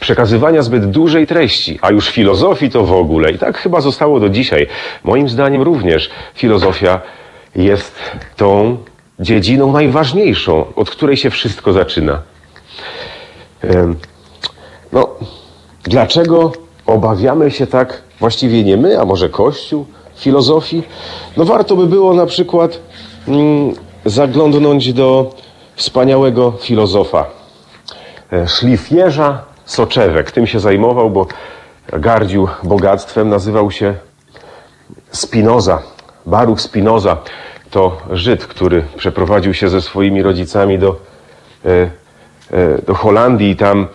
przekazywania 0.00 0.62
zbyt 0.62 0.90
dużej 0.90 1.26
treści, 1.26 1.78
a 1.82 1.90
już 1.90 2.08
filozofii 2.08 2.70
to 2.70 2.84
w 2.84 2.92
ogóle. 2.92 3.30
I 3.30 3.38
tak 3.38 3.58
chyba 3.58 3.80
zostało 3.80 4.20
do 4.20 4.28
dzisiaj. 4.28 4.66
Moim 5.04 5.28
zdaniem 5.28 5.62
również 5.62 6.10
filozofia 6.34 7.00
jest 7.56 7.94
tą 8.36 8.76
dziedziną 9.20 9.72
najważniejszą, 9.72 10.66
od 10.76 10.90
której 10.90 11.16
się 11.16 11.30
wszystko 11.30 11.72
zaczyna. 11.72 12.22
No, 14.92 15.08
dlaczego 15.84 16.52
obawiamy 16.86 17.50
się 17.50 17.66
tak, 17.66 18.02
właściwie 18.20 18.64
nie 18.64 18.76
my, 18.76 19.00
a 19.00 19.04
może 19.04 19.28
Kościół, 19.28 19.86
filozofii? 20.16 20.82
No 21.36 21.44
warto 21.44 21.76
by 21.76 21.86
było 21.86 22.14
na 22.14 22.26
przykład 22.26 22.80
mm, 23.28 23.74
zaglądnąć 24.04 24.92
do 24.92 25.34
wspaniałego 25.74 26.52
filozofa, 26.60 27.26
e, 28.32 28.48
szlifierza 28.48 29.49
soczewek. 29.70 30.30
Tym 30.30 30.46
się 30.46 30.60
zajmował, 30.60 31.10
bo 31.10 31.26
gardził 31.92 32.48
bogactwem, 32.62 33.28
nazywał 33.28 33.70
się 33.70 33.94
Spinoza. 35.10 35.82
Baruch 36.26 36.60
Spinoza 36.60 37.16
to 37.70 38.02
Żyd, 38.10 38.46
który 38.46 38.84
przeprowadził 38.96 39.54
się 39.54 39.68
ze 39.68 39.80
swoimi 39.80 40.22
rodzicami 40.22 40.78
do, 40.78 40.96
e, 41.64 41.68
e, 41.70 42.82
do 42.86 42.94
Holandii 42.94 43.50
i 43.50 43.56
tam 43.56 43.88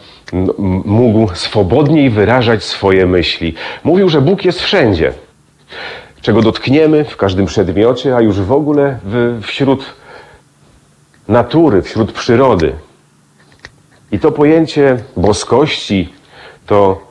mógł 0.85 1.35
swobodniej 1.35 2.09
wyrażać 2.09 2.63
swoje 2.63 3.05
myśli. 3.05 3.55
Mówił, 3.83 4.09
że 4.09 4.21
Bóg 4.21 4.45
jest 4.45 4.61
wszędzie. 4.61 5.13
Czego 6.21 6.41
dotkniemy 6.41 7.03
w 7.03 7.17
każdym 7.17 7.45
przedmiocie, 7.45 8.15
a 8.15 8.21
już 8.21 8.39
w 8.39 8.51
ogóle 8.51 8.99
w, 9.03 9.39
wśród 9.43 9.85
natury, 11.27 11.81
wśród 11.81 12.11
przyrody. 12.11 12.73
I 14.11 14.19
to 14.19 14.31
pojęcie 14.31 14.97
boskości, 15.17 16.13
to 16.65 17.01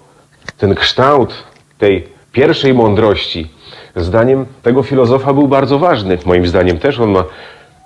ten 0.59 0.74
kształt 0.74 1.34
tej 1.78 2.09
pierwszej 2.32 2.74
mądrości, 2.74 3.51
zdaniem 3.97 4.47
tego 4.62 4.82
filozofa 4.82 5.32
był 5.32 5.49
bardzo 5.49 5.78
ważny. 5.78 6.18
Moim 6.24 6.47
zdaniem 6.47 6.78
też 6.78 7.01
on 7.01 7.11
ma 7.11 7.24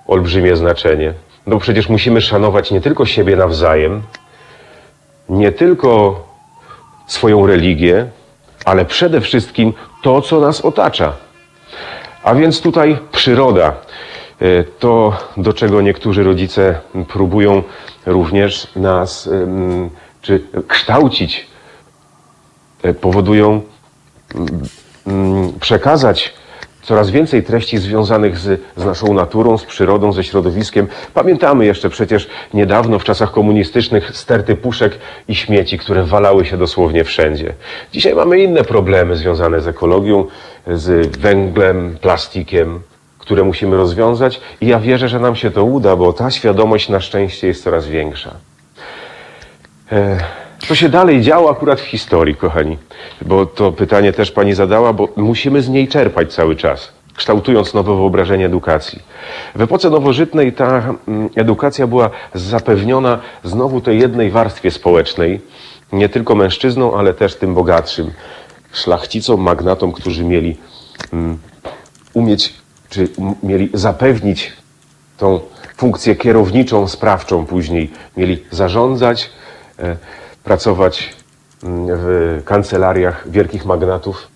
olbrzymie 0.07 0.55
znaczenie. 0.55 1.13
No 1.47 1.59
przecież 1.59 1.89
musimy 1.89 2.21
szanować 2.21 2.71
nie 2.71 2.81
tylko 2.81 3.05
siebie 3.05 3.35
nawzajem, 3.35 4.01
nie 5.29 5.51
tylko 5.51 6.23
swoją 7.07 7.47
religię, 7.47 8.07
ale 8.65 8.85
przede 8.85 9.21
wszystkim 9.21 9.73
to, 10.03 10.21
co 10.21 10.39
nas 10.39 10.61
otacza. 10.61 11.13
A 12.23 12.35
więc 12.35 12.61
tutaj 12.61 12.97
przyroda. 13.11 13.73
E, 14.41 14.63
To, 14.63 15.17
do 15.37 15.53
czego 15.53 15.81
niektórzy 15.81 16.23
rodzice 16.23 16.79
próbują 17.07 17.63
również 18.05 18.67
nas, 18.75 19.29
czy 20.21 20.43
kształcić, 20.67 21.47
e, 22.83 22.93
powodują 22.93 23.61
przekazać 25.59 26.33
coraz 26.81 27.09
więcej 27.09 27.43
treści 27.43 27.77
związanych 27.77 28.37
z, 28.37 28.61
z 28.77 28.85
naszą 28.85 29.13
naturą, 29.13 29.57
z 29.57 29.65
przyrodą, 29.65 30.13
ze 30.13 30.23
środowiskiem. 30.23 30.87
Pamiętamy 31.13 31.65
jeszcze 31.65 31.89
przecież 31.89 32.29
niedawno 32.53 32.99
w 32.99 33.03
czasach 33.03 33.31
komunistycznych 33.31 34.17
sterty 34.17 34.55
puszek 34.55 34.99
i 35.27 35.35
śmieci, 35.35 35.77
które 35.77 36.03
walały 36.03 36.45
się 36.45 36.57
dosłownie 36.57 37.03
wszędzie. 37.03 37.53
Dzisiaj 37.91 38.15
mamy 38.15 38.39
inne 38.39 38.63
problemy 38.63 39.15
związane 39.15 39.61
z 39.61 39.67
ekologią, 39.67 40.25
z 40.67 41.17
węglem, 41.17 41.97
plastikiem, 42.01 42.79
które 43.29 43.43
musimy 43.43 43.77
rozwiązać 43.77 44.41
i 44.61 44.67
ja 44.67 44.79
wierzę, 44.79 45.09
że 45.09 45.19
nam 45.19 45.35
się 45.35 45.51
to 45.51 45.63
uda, 45.63 45.95
bo 45.95 46.13
ta 46.13 46.31
świadomość 46.31 46.89
na 46.89 46.99
szczęście 46.99 47.47
jest 47.47 47.63
coraz 47.63 47.87
większa. 47.87 48.35
E, 49.91 50.17
Co 50.67 50.75
się 50.75 50.89
dalej 50.89 51.21
działo 51.21 51.51
akurat 51.51 51.81
w 51.81 51.85
historii, 51.85 52.35
kochani? 52.35 52.77
Bo 53.21 53.45
to 53.45 53.71
pytanie 53.71 54.13
też 54.13 54.31
pani 54.31 54.53
zadała, 54.53 54.93
bo 54.93 55.09
musimy 55.15 55.61
z 55.61 55.69
niej 55.69 55.87
czerpać 55.87 56.33
cały 56.33 56.55
czas, 56.55 56.91
kształtując 57.15 57.73
nowe 57.73 57.95
wyobrażenie 57.95 58.45
edukacji. 58.45 58.99
W 59.55 59.61
epoce 59.61 59.89
nowożytnej 59.89 60.53
ta 60.53 60.95
mm, 61.07 61.29
edukacja 61.35 61.87
była 61.87 62.09
zapewniona 62.33 63.19
znowu 63.43 63.81
tej 63.81 63.99
jednej 63.99 64.31
warstwie 64.31 64.71
społecznej, 64.71 65.41
nie 65.91 66.09
tylko 66.09 66.35
mężczyznom, 66.35 66.93
ale 66.95 67.13
też 67.13 67.35
tym 67.35 67.53
bogatszym, 67.53 68.11
szlachcicom, 68.71 69.41
magnatom, 69.41 69.91
którzy 69.91 70.23
mieli 70.23 70.57
mm, 71.13 71.37
umieć, 72.13 72.53
czy 72.89 73.09
mieli 73.43 73.69
zapewnić 73.73 74.53
tą 75.17 75.39
funkcję 75.77 76.15
kierowniczą, 76.15 76.87
sprawczą 76.87 77.45
później. 77.45 77.91
Mieli 78.17 78.43
zarządzać, 78.51 79.29
e, 79.79 79.97
pracować 80.43 81.13
mm, 81.63 81.85
w 81.89 82.41
kancelariach 82.45 83.31
wielkich 83.31 83.65
magnatów. 83.65 84.27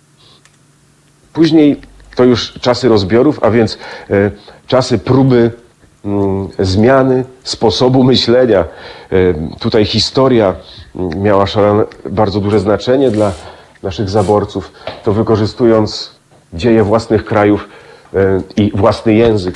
Później 1.33 1.81
to 2.15 2.23
już 2.23 2.53
czasy 2.61 2.89
rozbiorów, 2.89 3.43
a 3.43 3.51
więc 3.51 3.77
e, 4.09 4.31
czasy 4.67 4.99
próby 4.99 5.51
mm, 6.05 6.47
zmiany 6.59 7.23
sposobu 7.43 8.03
myślenia. 8.03 8.59
E, 8.59 8.65
tutaj 9.59 9.85
historia 9.85 10.55
mm, 10.95 11.21
miała 11.23 11.47
szalone, 11.47 11.83
bardzo 12.09 12.39
duże 12.39 12.59
znaczenie 12.59 13.11
dla 13.11 13.31
naszych 13.83 14.09
zaborców. 14.09 14.71
To 15.03 15.13
wykorzystując 15.13 16.11
dzieje 16.53 16.83
własnych 16.83 17.25
krajów 17.25 17.67
i 18.57 18.71
własny 18.75 19.13
język 19.13 19.55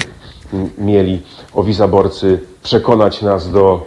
mieli 0.77 1.21
owi 1.53 1.73
zaborcy 1.73 2.39
przekonać 2.63 3.21
nas 3.21 3.51
do 3.51 3.85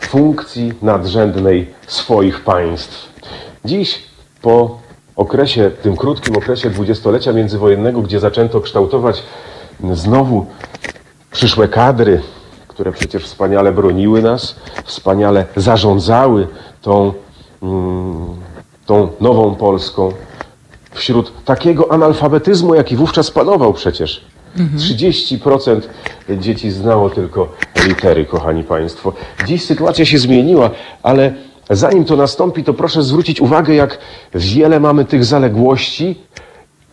funkcji 0.00 0.72
nadrzędnej 0.82 1.70
swoich 1.86 2.44
państw. 2.44 3.12
Dziś 3.64 4.02
po 4.42 4.78
okresie, 5.16 5.70
tym 5.82 5.96
krótkim 5.96 6.36
okresie 6.36 6.70
dwudziestolecia 6.70 7.32
międzywojennego, 7.32 8.02
gdzie 8.02 8.20
zaczęto 8.20 8.60
kształtować 8.60 9.22
znowu 9.92 10.46
przyszłe 11.30 11.68
kadry, 11.68 12.22
które 12.68 12.92
przecież 12.92 13.24
wspaniale 13.24 13.72
broniły 13.72 14.22
nas, 14.22 14.56
wspaniale 14.84 15.46
zarządzały 15.56 16.48
tą, 16.82 17.12
mm, 17.62 18.26
tą 18.86 19.08
nową 19.20 19.54
Polską, 19.54 20.12
wśród 20.92 21.44
takiego 21.44 21.92
analfabetyzmu, 21.92 22.74
jaki 22.74 22.96
wówczas 22.96 23.30
panował 23.30 23.72
przecież. 23.72 24.24
30% 24.76 25.80
dzieci 26.38 26.70
znało 26.70 27.10
tylko 27.10 27.48
litery, 27.86 28.24
kochani 28.24 28.64
Państwo. 28.64 29.12
Dziś 29.46 29.64
sytuacja 29.64 30.04
się 30.04 30.18
zmieniła, 30.18 30.70
ale 31.02 31.34
zanim 31.70 32.04
to 32.04 32.16
nastąpi, 32.16 32.64
to 32.64 32.74
proszę 32.74 33.02
zwrócić 33.02 33.40
uwagę, 33.40 33.74
jak 33.74 33.98
wiele 34.34 34.80
mamy 34.80 35.04
tych 35.04 35.24
zaległości 35.24 36.16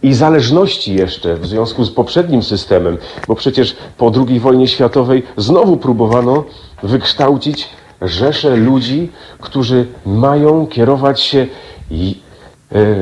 i 0.04 0.14
zależności 0.14 0.96
jeszcze 0.96 1.36
w 1.36 1.46
związku 1.46 1.86
z 1.86 1.92
poprzednim 1.92 2.44
systemem, 2.44 2.98
bo 3.28 3.36
przecież 3.36 3.76
po 3.98 4.12
II 4.28 4.40
wojnie 4.40 4.68
światowej 4.68 5.24
znowu 5.38 5.78
próbowano 5.78 6.44
wykształcić 6.84 7.70
rzesze 8.02 8.56
ludzi, 8.56 9.10
którzy 9.40 9.86
mają 10.06 10.68
kierować 10.68 11.22
się 11.22 11.48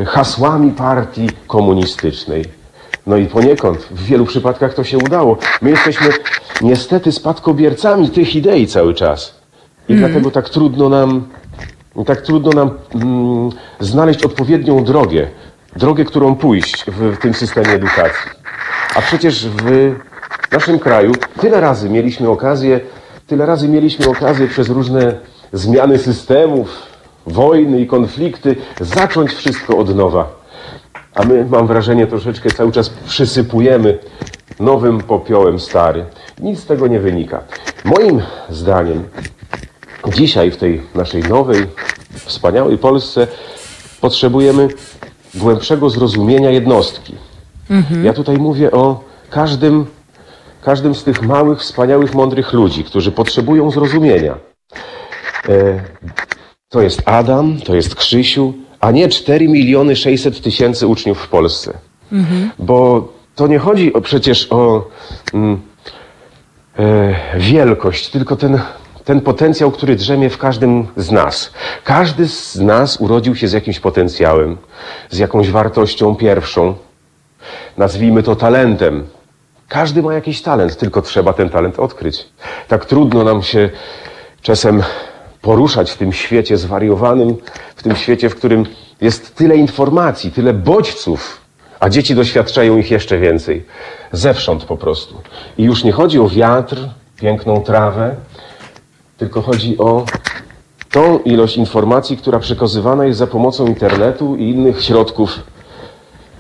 hasłami 0.06 0.72
partii 0.72 1.30
komunistycznej. 1.48 2.46
No 3.08 3.18
i 3.18 3.26
poniekąd 3.26 3.78
w 3.78 4.04
wielu 4.04 4.26
przypadkach 4.26 4.74
to 4.74 4.84
się 4.84 4.98
udało. 4.98 5.38
My 5.62 5.70
jesteśmy 5.70 6.10
niestety 6.62 7.12
spadkobiercami 7.12 8.10
tych 8.10 8.36
idei 8.36 8.68
cały 8.68 8.94
czas. 8.94 9.36
I 9.90 9.96
dlatego 9.96 10.32
tak 10.32 10.50
trudno 10.50 10.90
nam, 10.90 11.28
tak 12.06 12.22
trudno 12.22 12.52
nam 12.52 12.72
mm, 12.96 13.50
znaleźć 13.80 14.24
odpowiednią 14.24 14.84
drogę. 14.84 15.28
Drogę, 15.76 16.06
którą 16.06 16.36
pójść 16.36 16.86
w, 16.88 17.16
w 17.16 17.18
tym 17.18 17.34
systemie 17.34 17.70
edukacji. 17.70 18.32
A 18.96 19.02
przecież 19.02 19.48
w 19.48 19.96
naszym 20.52 20.80
kraju 20.80 21.12
tyle 21.42 21.62
razy 21.62 21.90
mieliśmy 21.90 22.30
okazję, 22.30 22.80
tyle 23.28 23.46
razy 23.46 23.70
mieliśmy 23.70 24.08
okazję 24.08 24.48
przez 24.48 24.70
różne 24.70 25.14
zmiany 25.54 25.98
systemów, 25.98 26.87
wojny 27.28 27.82
i 27.82 27.88
konflikty 27.88 28.56
zacząć 28.82 29.32
wszystko 29.34 29.78
od 29.78 29.96
nowa. 29.96 30.38
A 31.16 31.24
my, 31.24 31.46
mam 31.50 31.68
wrażenie, 31.68 32.08
troszeczkę 32.08 32.50
cały 32.50 32.72
czas 32.72 32.90
przysypujemy 32.90 34.00
nowym 34.60 35.02
popiołem 35.02 35.60
stary. 35.60 36.06
Nic 36.40 36.60
z 36.60 36.66
tego 36.66 36.88
nie 36.88 37.00
wynika. 37.00 37.44
Moim 37.86 38.22
zdaniem 38.50 39.04
dzisiaj 40.08 40.52
w 40.52 40.58
tej 40.58 40.82
naszej 40.96 41.24
nowej, 41.24 41.66
wspaniałej 42.26 42.78
Polsce 42.78 43.28
potrzebujemy 44.02 44.68
głębszego 45.36 45.90
zrozumienia 45.90 46.52
jednostki. 46.52 47.16
Ja 48.04 48.14
tutaj 48.14 48.38
mówię 48.38 48.72
o 48.72 49.04
każdym, 49.30 49.86
każdym 50.62 50.96
z 50.96 51.04
tych 51.04 51.22
małych, 51.22 51.60
wspaniałych, 51.60 52.14
mądrych 52.14 52.54
ludzi, 52.54 52.84
którzy 52.84 53.12
potrzebują 53.12 53.72
zrozumienia. 53.72 54.36
E, 55.50 55.80
to 56.70 56.82
jest 56.82 57.02
Adam, 57.06 57.58
to 57.66 57.76
jest 57.76 57.96
Krzysiu, 57.96 58.54
a 58.80 58.92
nie 58.92 59.10
4 59.10 59.48
miliony 59.48 59.96
600 59.96 60.42
tysięcy 60.42 60.88
uczniów 60.88 61.22
w 61.22 61.28
Polsce. 61.28 61.78
Bo 62.60 63.08
to 63.36 63.48
nie 63.48 63.60
chodzi 63.60 63.94
o, 63.94 64.02
przecież 64.02 64.48
o 64.52 64.88
mm, 65.34 65.62
e, 66.80 67.40
wielkość, 67.40 68.10
tylko 68.10 68.36
ten, 68.36 68.60
ten 69.06 69.22
potencjał, 69.22 69.72
który 69.72 69.96
drzemie 69.96 70.30
w 70.30 70.38
każdym 70.38 70.88
z 70.98 71.12
nas. 71.12 71.54
Każdy 71.84 72.28
z 72.28 72.56
nas 72.56 73.02
urodził 73.02 73.36
się 73.36 73.48
z 73.48 73.54
jakimś 73.54 73.80
potencjałem, 73.80 74.58
z 75.10 75.18
jakąś 75.18 75.50
wartością 75.50 76.16
pierwszą. 76.16 76.76
Nazwijmy 77.78 78.24
to 78.24 78.36
talentem. 78.36 79.08
Każdy 79.68 80.02
ma 80.02 80.14
jakiś 80.14 80.42
talent, 80.42 80.78
tylko 80.78 81.02
trzeba 81.02 81.34
ten 81.34 81.50
talent 81.50 81.80
odkryć. 81.80 82.26
Tak 82.68 82.86
trudno 82.86 83.24
nam 83.24 83.44
się 83.44 83.70
czasem 84.42 84.84
poruszać 85.42 85.92
w 85.92 85.98
tym 85.98 86.14
świecie 86.14 86.58
zwariowanym, 86.58 87.36
w 87.76 87.84
tym 87.84 87.96
świecie, 87.96 88.30
w 88.30 88.36
którym 88.36 88.66
jest 89.02 89.36
tyle 89.36 89.56
informacji, 89.56 90.32
tyle 90.32 90.54
bodźców, 90.54 91.42
a 91.80 91.90
dzieci 91.90 92.16
doświadczają 92.16 92.78
ich 92.78 92.92
jeszcze 92.92 93.18
więcej. 93.18 93.66
Zewsząd 94.12 94.66
po 94.66 94.78
prostu. 94.78 95.16
I 95.58 95.64
już 95.64 95.84
nie 95.84 95.92
chodzi 95.92 96.20
o 96.20 96.30
wiatr, 96.30 96.90
piękną 97.16 97.62
trawę, 97.62 98.16
tylko 99.18 99.42
chodzi 99.42 99.78
o 99.78 100.06
tą 100.92 101.20
ilość 101.20 101.58
informacji, 101.58 102.18
która 102.18 102.40
przekazywana 102.40 103.06
jest 103.06 103.20
za 103.20 103.28
pomocą 103.28 103.68
internetu 103.68 104.36
i 104.36 104.50
innych 104.50 104.84
środków 104.84 105.40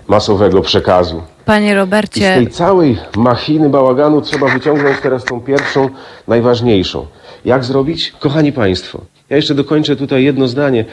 masowego 0.07 0.61
przekazu. 0.61 1.21
Panie 1.45 1.71
I 1.71 1.73
z 1.73 1.75
Robercie, 1.75 2.35
tej 2.35 2.47
całej 2.47 2.97
machiny 3.17 3.69
bałaganu 3.69 4.21
trzeba 4.21 4.47
wyciągnąć 4.47 4.97
teraz 5.01 5.23
tą 5.23 5.41
pierwszą, 5.41 5.89
najważniejszą. 6.27 7.05
Jak 7.47 7.65
zrobić? 7.65 8.11
Kochani 8.19 8.51
Państwo, 8.51 9.01
ja 9.29 9.35
jeszcze 9.35 9.55
dokończę 9.55 9.95
tutaj 9.95 10.23
jedno 10.23 10.47
zdanie. 10.47 10.85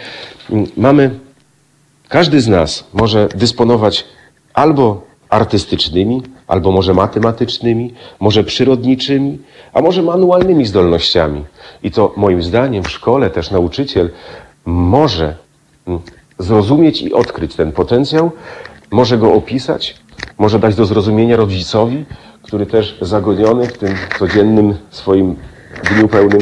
Mm, 0.50 0.66
Mamy, 0.76 1.10
każdy 2.08 2.40
z 2.40 2.48
nas 2.48 2.84
może 2.92 3.28
dysponować 3.34 4.04
albo 4.52 5.02
artystycznymi, 5.28 6.22
albo 6.46 6.72
może 6.72 6.94
matematycznymi, 6.94 7.94
może 8.20 8.44
przyrodniczymi, 8.44 9.38
a 9.72 9.80
może 9.80 10.02
manualnymi 10.02 10.66
zdolnościami. 10.66 11.44
I 11.82 11.90
to 11.90 12.12
moim 12.16 12.42
zdaniem 12.42 12.84
w 12.84 12.90
szkole 12.90 13.30
też 13.30 13.50
nauczyciel 13.50 14.10
może 14.64 15.36
mm, 15.86 16.00
zrozumieć 16.38 17.02
i 17.02 17.12
odkryć 17.12 17.54
ten 17.54 17.72
potencjał, 17.72 18.30
może 18.90 19.18
go 19.18 19.32
opisać, 19.32 19.96
może 20.38 20.58
dać 20.58 20.74
do 20.74 20.84
zrozumienia 20.84 21.36
rodzicowi, 21.36 22.04
który 22.42 22.66
też 22.66 22.98
zagoniony 23.00 23.66
w 23.66 23.78
tym 23.78 23.94
codziennym 24.18 24.74
swoim 24.90 25.36
dniu 25.82 26.08
pełnym 26.08 26.40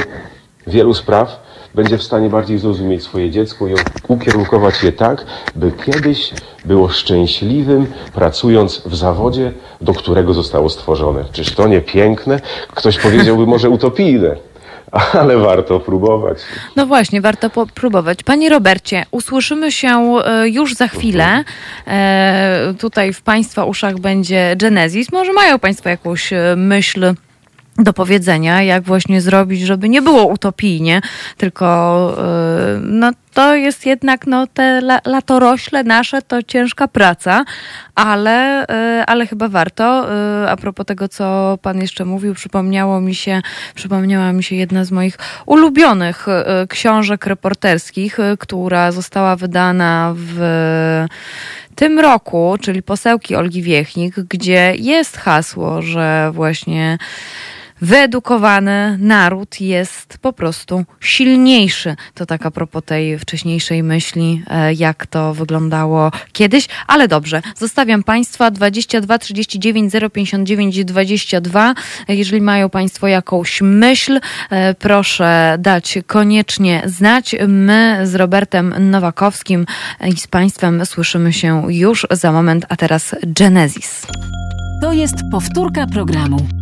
wielu 0.66 0.94
spraw, 0.94 1.42
będzie 1.74 1.98
w 1.98 2.02
stanie 2.02 2.28
bardziej 2.28 2.58
zrozumieć 2.58 3.02
swoje 3.02 3.30
dziecko 3.30 3.68
i 3.68 3.74
ukierunkować 4.08 4.82
je 4.82 4.92
tak, 4.92 5.24
by 5.54 5.72
kiedyś 5.86 6.30
było 6.64 6.88
szczęśliwym, 6.88 7.86
pracując 8.14 8.82
w 8.86 8.94
zawodzie, 8.94 9.52
do 9.80 9.94
którego 9.94 10.34
zostało 10.34 10.70
stworzone. 10.70 11.24
Czyż 11.32 11.54
to 11.54 11.68
nie 11.68 11.80
piękne? 11.80 12.40
Ktoś 12.74 12.98
powiedziałby 12.98 13.46
może 13.46 13.70
utopijne. 13.70 14.36
Ale 15.12 15.38
warto 15.38 15.80
próbować. 15.80 16.38
No 16.76 16.86
właśnie, 16.86 17.20
warto 17.20 17.50
próbować. 17.74 18.22
Panie 18.22 18.48
Robercie, 18.48 19.06
usłyszymy 19.10 19.72
się 19.72 19.88
e, 19.88 20.48
już 20.48 20.74
za 20.74 20.88
chwilę. 20.88 21.44
E, 21.86 22.74
tutaj 22.78 23.12
w 23.12 23.22
Państwa 23.22 23.64
uszach 23.64 23.98
będzie 23.98 24.54
Genesis. 24.56 25.12
Może 25.12 25.32
mają 25.32 25.58
Państwo 25.58 25.88
jakąś 25.88 26.32
e, 26.32 26.54
myśl 26.56 27.14
do 27.78 27.92
powiedzenia, 27.92 28.62
jak 28.62 28.82
właśnie 28.82 29.20
zrobić, 29.20 29.60
żeby 29.60 29.88
nie 29.88 30.02
było 30.02 30.26
utopijnie, 30.26 31.00
tylko 31.36 32.16
no, 32.80 33.10
to 33.34 33.54
jest 33.54 33.86
jednak 33.86 34.26
no, 34.26 34.46
te 34.46 34.80
latorośle 35.04 35.84
nasze 35.84 36.22
to 36.22 36.42
ciężka 36.42 36.88
praca, 36.88 37.44
ale, 37.94 38.66
ale 39.06 39.26
chyba 39.26 39.48
warto. 39.48 40.06
A 40.48 40.56
propos 40.56 40.86
tego, 40.86 41.08
co 41.08 41.58
pan 41.62 41.80
jeszcze 41.80 42.04
mówił, 42.04 42.34
przypomniało 42.34 43.00
mi 43.00 43.14
się, 43.14 43.42
przypomniała 43.74 44.32
mi 44.32 44.42
się 44.42 44.56
jedna 44.56 44.84
z 44.84 44.90
moich 44.90 45.18
ulubionych 45.46 46.26
książek 46.68 47.26
reporterskich, 47.26 48.18
która 48.38 48.92
została 48.92 49.36
wydana 49.36 50.14
w 50.16 51.06
tym 51.74 51.98
roku, 51.98 52.56
czyli 52.60 52.82
posełki 52.82 53.36
Olgi 53.36 53.62
Wiechnik, 53.62 54.14
gdzie 54.14 54.74
jest 54.78 55.16
hasło, 55.16 55.82
że 55.82 56.30
właśnie 56.34 56.98
wyedukowany 57.82 58.98
naród 59.00 59.60
jest 59.60 60.18
po 60.18 60.32
prostu 60.32 60.84
silniejszy. 61.00 61.96
To 62.14 62.26
tak 62.26 62.46
a 62.46 62.50
propos 62.50 62.84
tej 62.84 63.18
wcześniejszej 63.18 63.82
myśli, 63.82 64.42
e, 64.50 64.74
jak 64.74 65.06
to 65.06 65.34
wyglądało 65.34 66.10
kiedyś, 66.32 66.68
ale 66.86 67.08
dobrze. 67.08 67.42
Zostawiam 67.56 68.02
Państwa 68.02 68.50
22 68.50 69.18
39 69.18 69.92
059 70.12 70.84
22. 70.84 71.74
Jeżeli 72.08 72.42
mają 72.42 72.70
Państwo 72.70 73.06
jakąś 73.08 73.60
myśl, 73.62 74.20
e, 74.50 74.74
proszę 74.74 75.56
dać 75.58 75.98
koniecznie 76.06 76.82
znać. 76.86 77.36
My 77.48 77.98
z 78.04 78.14
Robertem 78.14 78.74
Nowakowskim 78.90 79.66
i 80.06 80.16
z 80.16 80.26
Państwem 80.26 80.86
słyszymy 80.86 81.32
się 81.32 81.72
już 81.72 82.06
za 82.10 82.32
moment, 82.32 82.66
a 82.68 82.76
teraz 82.76 83.14
Genesis. 83.26 84.06
To 84.80 84.92
jest 84.92 85.14
powtórka 85.30 85.86
programu. 85.86 86.61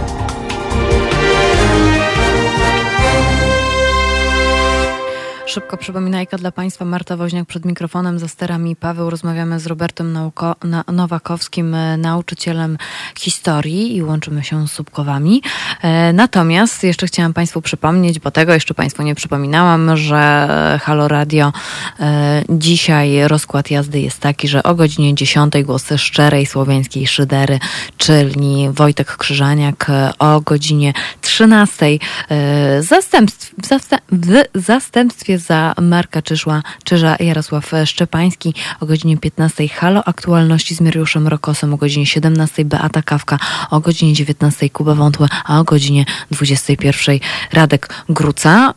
Szybko 5.51 5.77
przypominajka 5.77 6.37
dla 6.37 6.51
Państwa. 6.51 6.85
Marta 6.85 7.17
Woźniak 7.17 7.47
przed 7.47 7.65
mikrofonem 7.65 8.19
za 8.19 8.27
sterami 8.27 8.75
Paweł. 8.75 9.09
Rozmawiamy 9.09 9.59
z 9.59 9.67
Robertem 9.67 10.13
Nauko 10.13 10.55
na 10.63 10.83
Nowakowskim, 10.91 11.75
e, 11.75 11.97
nauczycielem 11.97 12.77
historii 13.19 13.95
i 13.95 14.03
łączymy 14.03 14.43
się 14.43 14.67
z 14.67 14.71
Subkowami. 14.71 15.41
E, 15.81 16.13
natomiast 16.13 16.83
jeszcze 16.83 17.07
chciałam 17.07 17.33
Państwu 17.33 17.61
przypomnieć, 17.61 18.19
bo 18.19 18.31
tego 18.31 18.53
jeszcze 18.53 18.73
Państwu 18.73 19.03
nie 19.03 19.15
przypominałam, 19.15 19.97
że 19.97 20.79
Halo 20.83 21.07
Radio 21.07 21.53
e, 21.99 22.43
dzisiaj 22.49 23.27
rozkład 23.27 23.71
jazdy 23.71 23.99
jest 23.99 24.19
taki, 24.19 24.47
że 24.47 24.63
o 24.63 24.75
godzinie 24.75 25.15
10 25.15 25.53
głosy 25.63 25.97
szczerej 25.97 26.45
słowiańskiej 26.45 27.07
szydery, 27.07 27.59
czyli 27.97 28.69
Wojtek 28.69 29.17
Krzyżaniak 29.17 29.91
o 30.19 30.41
godzinie 30.41 30.93
13 31.21 31.85
zastępstw, 32.79 33.55
w 34.11 34.43
zastępstwie 34.55 35.40
za 35.41 35.73
Marka 35.81 36.21
Czyżła, 36.21 36.63
Czyża 36.83 37.15
Jarosław 37.19 37.71
Szczepański 37.85 38.53
o 38.79 38.85
godzinie 38.85 39.17
15 39.17 39.67
Halo 39.67 40.03
Aktualności 40.05 40.75
z 40.75 40.81
Mariuszem 40.81 41.27
Rokosem 41.27 41.73
o 41.73 41.77
godzinie 41.77 42.05
17 42.05 42.65
Beata 42.65 43.01
Kawka, 43.01 43.37
o 43.69 43.79
godzinie 43.79 44.13
19 44.13 44.69
Kuba 44.69 44.95
Wątłe, 44.95 45.27
a 45.45 45.59
o 45.59 45.63
godzinie 45.63 46.05
21 46.31 47.19
Radek 47.53 47.93
Gruca. 48.09 48.73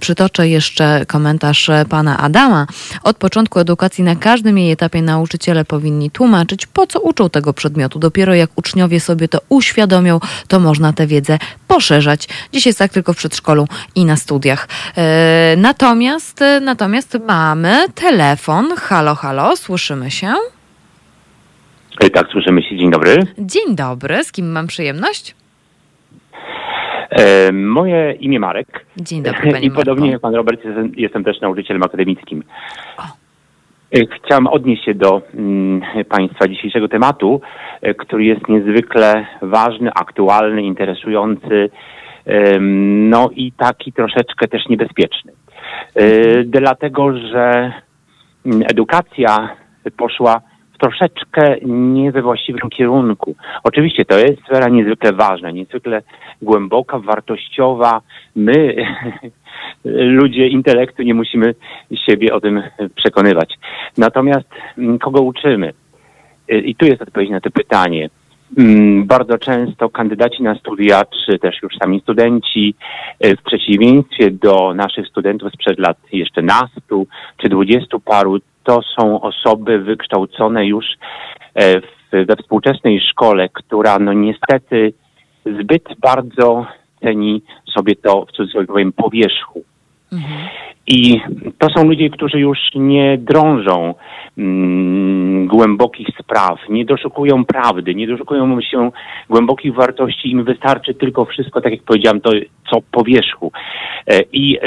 Przytoczę 0.00 0.48
jeszcze 0.48 1.06
komentarz 1.06 1.70
pana 1.88 2.18
Adama. 2.18 2.66
Od 3.02 3.16
początku 3.16 3.58
edukacji 3.58 4.04
na 4.04 4.16
każdym 4.16 4.58
jej 4.58 4.72
etapie 4.72 5.02
nauczyciele 5.02 5.64
powinni 5.64 6.10
tłumaczyć, 6.10 6.66
po 6.66 6.86
co 6.86 7.00
uczą 7.00 7.30
tego 7.30 7.52
przedmiotu. 7.52 7.98
Dopiero 7.98 8.34
jak 8.34 8.50
uczniowie 8.56 9.00
sobie 9.00 9.28
to 9.28 9.40
uświadomią, 9.48 10.20
to 10.48 10.60
można 10.60 10.92
tę 10.92 11.06
wiedzę 11.06 11.38
poszerzać. 11.68 12.28
Dziś 12.52 12.66
jest 12.66 12.78
tak 12.78 12.92
tylko 12.92 13.12
w 13.12 13.16
przedszkolu 13.16 13.68
i 13.94 14.04
na 14.04 14.16
studiach. 14.16 14.68
Natomiast 15.56 15.85
Natomiast, 15.86 16.44
natomiast 16.60 17.18
mamy 17.26 17.74
telefon. 17.94 18.64
Halo, 18.76 19.14
halo, 19.14 19.56
słyszymy 19.56 20.10
się? 20.10 20.28
E, 22.00 22.10
tak, 22.10 22.28
słyszymy 22.28 22.62
się. 22.62 22.76
Dzień 22.76 22.90
dobry. 22.90 23.16
Dzień 23.38 23.76
dobry. 23.76 24.24
Z 24.24 24.32
kim 24.32 24.52
mam 24.52 24.66
przyjemność? 24.66 25.34
E, 27.10 27.52
moje 27.52 28.12
imię 28.12 28.40
Marek. 28.40 28.86
Dzień 28.96 29.22
dobry, 29.22 29.52
panie 29.52 29.66
I 29.66 29.70
podobnie 29.70 30.10
jak 30.10 30.20
pan 30.20 30.34
Robert, 30.34 30.64
jestem, 30.64 30.92
jestem 30.96 31.24
też 31.24 31.40
nauczycielem 31.40 31.82
akademickim. 31.82 32.42
O. 32.98 33.02
E, 33.98 34.06
chciałam 34.24 34.46
odnieść 34.46 34.84
się 34.84 34.94
do 34.94 35.22
mm, 35.34 35.82
Państwa 36.08 36.48
dzisiejszego 36.48 36.88
tematu, 36.88 37.40
e, 37.82 37.94
który 37.94 38.24
jest 38.24 38.48
niezwykle 38.48 39.26
ważny, 39.42 39.90
aktualny, 39.94 40.62
interesujący, 40.62 41.70
no 43.10 43.30
i 43.36 43.52
taki 43.52 43.92
troszeczkę 43.92 44.48
też 44.48 44.66
niebezpieczny. 44.68 45.32
Y, 46.00 46.44
dlatego 46.46 47.18
że 47.18 47.72
mm, 48.46 48.62
edukacja 48.70 49.56
poszła 49.96 50.40
w 50.74 50.78
troszeczkę 50.78 51.56
nie 51.66 52.12
we 52.12 52.22
właściwym 52.22 52.70
kierunku. 52.70 53.34
Oczywiście 53.64 54.04
to 54.04 54.18
jest 54.18 54.42
sfera 54.44 54.68
niezwykle 54.68 55.12
ważna, 55.12 55.50
niezwykle 55.50 56.02
głęboka, 56.42 56.98
wartościowa. 56.98 58.00
My, 58.36 58.76
ludzie 60.20 60.48
intelektu, 60.48 61.02
nie 61.02 61.14
musimy 61.14 61.54
siebie 62.06 62.34
o 62.34 62.40
tym 62.40 62.62
przekonywać. 62.94 63.54
Natomiast 63.98 64.48
mm, 64.78 64.98
kogo 64.98 65.22
uczymy? 65.22 65.72
Y, 66.52 66.58
I 66.58 66.74
tu 66.74 66.86
jest 66.86 67.02
odpowiedź 67.02 67.30
na 67.30 67.40
to 67.40 67.50
pytanie. 67.50 68.08
Mm, 68.58 69.06
bardzo 69.06 69.38
często 69.38 69.90
kandydaci 69.90 70.42
na 70.42 70.54
studia, 70.54 71.02
czy 71.04 71.38
też 71.38 71.62
już 71.62 71.76
sami 71.82 72.00
studenci, 72.00 72.74
e, 73.20 73.36
w 73.36 73.42
przeciwieństwie 73.42 74.30
do 74.30 74.74
naszych 74.74 75.08
studentów 75.08 75.52
sprzed 75.52 75.78
lat 75.78 75.98
jeszcze 76.12 76.42
nastu 76.42 77.06
czy 77.36 77.48
dwudziestu 77.48 78.00
paru, 78.00 78.38
to 78.64 78.80
są 78.82 79.20
osoby 79.20 79.78
wykształcone 79.78 80.66
już 80.66 80.86
e, 81.54 81.80
we 82.24 82.36
współczesnej 82.36 83.00
szkole, 83.00 83.48
która 83.48 83.98
no 83.98 84.12
niestety 84.12 84.92
zbyt 85.60 85.88
bardzo 86.00 86.66
ceni 87.00 87.42
sobie 87.74 87.96
to, 87.96 88.26
w 88.26 88.32
cudzysłowie 88.32 88.66
powiem, 88.66 88.92
po 88.92 89.10
wierzchu. 89.10 89.64
Mhm. 90.12 90.48
I 90.86 91.20
to 91.58 91.68
są 91.76 91.88
ludzie, 91.88 92.10
którzy 92.10 92.40
już 92.40 92.58
nie 92.74 93.18
drążą 93.18 93.94
mm, 94.38 95.46
głębokich 95.46 96.08
spraw, 96.20 96.58
nie 96.68 96.84
doszukują 96.84 97.44
prawdy, 97.44 97.94
nie 97.94 98.06
doszukują 98.06 98.60
się 98.60 98.90
głębokich 99.30 99.74
wartości. 99.74 100.30
Im 100.30 100.44
wystarczy 100.44 100.94
tylko 100.94 101.24
wszystko, 101.24 101.60
tak 101.60 101.72
jak 101.72 101.82
powiedziałem, 101.82 102.20
to 102.20 102.30
co 102.70 102.78
po 102.92 103.04
wierzchu. 103.04 103.52
E, 104.06 104.22
I 104.32 104.58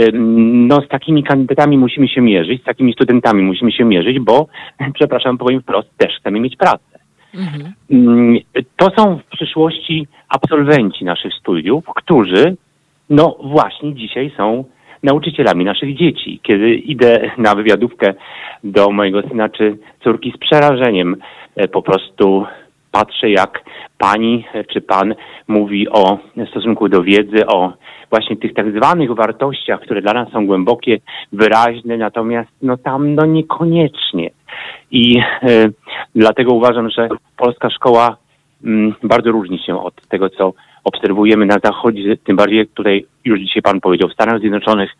no, 0.67 0.81
z 0.81 0.87
takimi 0.87 1.23
kandydatami 1.23 1.77
musimy 1.77 2.07
się 2.07 2.21
mierzyć, 2.21 2.61
z 2.61 2.65
takimi 2.65 2.93
studentami 2.93 3.43
musimy 3.43 3.71
się 3.71 3.85
mierzyć, 3.85 4.19
bo, 4.19 4.47
przepraszam, 4.97 5.37
powiem 5.37 5.61
wprost, 5.61 5.97
też 5.97 6.13
chcemy 6.19 6.39
mieć 6.39 6.55
pracę. 6.55 6.99
Mhm. 7.35 7.73
Mm, 7.91 8.37
to 8.75 8.87
są 8.97 9.17
w 9.17 9.25
przyszłości 9.25 10.07
absolwenci 10.29 11.05
naszych 11.05 11.33
studiów, 11.33 11.85
którzy 11.95 12.55
no 13.09 13.37
właśnie 13.43 13.95
dzisiaj 13.95 14.31
są 14.37 14.63
nauczycielami 15.03 15.65
naszych 15.65 15.97
dzieci. 15.97 16.39
Kiedy 16.43 16.75
idę 16.75 17.31
na 17.37 17.55
wywiadówkę 17.55 18.13
do 18.63 18.91
mojego 18.91 19.21
syna 19.21 19.49
czy 19.49 19.77
córki 20.03 20.33
z 20.35 20.37
przerażeniem, 20.37 21.15
e, 21.55 21.67
po 21.67 21.81
prostu 21.81 22.45
patrzę, 22.91 23.29
jak 23.29 23.63
pani 23.97 24.45
e, 24.53 24.63
czy 24.63 24.81
pan 24.81 25.15
mówi 25.47 25.89
o 25.89 26.17
stosunku 26.51 26.89
do 26.89 27.03
wiedzy, 27.03 27.47
o 27.47 27.73
właśnie 28.09 28.37
tych 28.37 28.53
tak 28.53 28.71
zwanych 28.71 29.15
wartościach, 29.15 29.81
które 29.81 30.01
dla 30.01 30.13
nas 30.13 30.29
są 30.31 30.45
głębokie, 30.45 30.97
wyraźne, 31.33 31.97
natomiast 31.97 32.49
no 32.61 32.77
tam 32.77 33.15
no 33.15 33.25
niekoniecznie. 33.25 34.29
I 34.91 35.21
y, 35.43 35.73
dlatego 36.15 36.53
uważam, 36.53 36.89
że 36.89 37.09
polska 37.37 37.69
szkoła 37.69 38.17
y, 38.63 38.67
bardzo 39.03 39.31
różni 39.31 39.59
się 39.59 39.83
od 39.83 40.07
tego, 40.07 40.29
co 40.29 40.53
obserwujemy 40.83 41.45
na 41.45 41.57
Zachodzie, 41.63 42.17
tym 42.17 42.35
bardziej 42.35 42.67
tutaj 42.67 43.05
już 43.25 43.39
dzisiaj 43.39 43.61
Pan 43.61 43.81
powiedział, 43.81 44.09
w 44.09 44.13
Stanach 44.13 44.39
Zjednoczonych. 44.39 44.91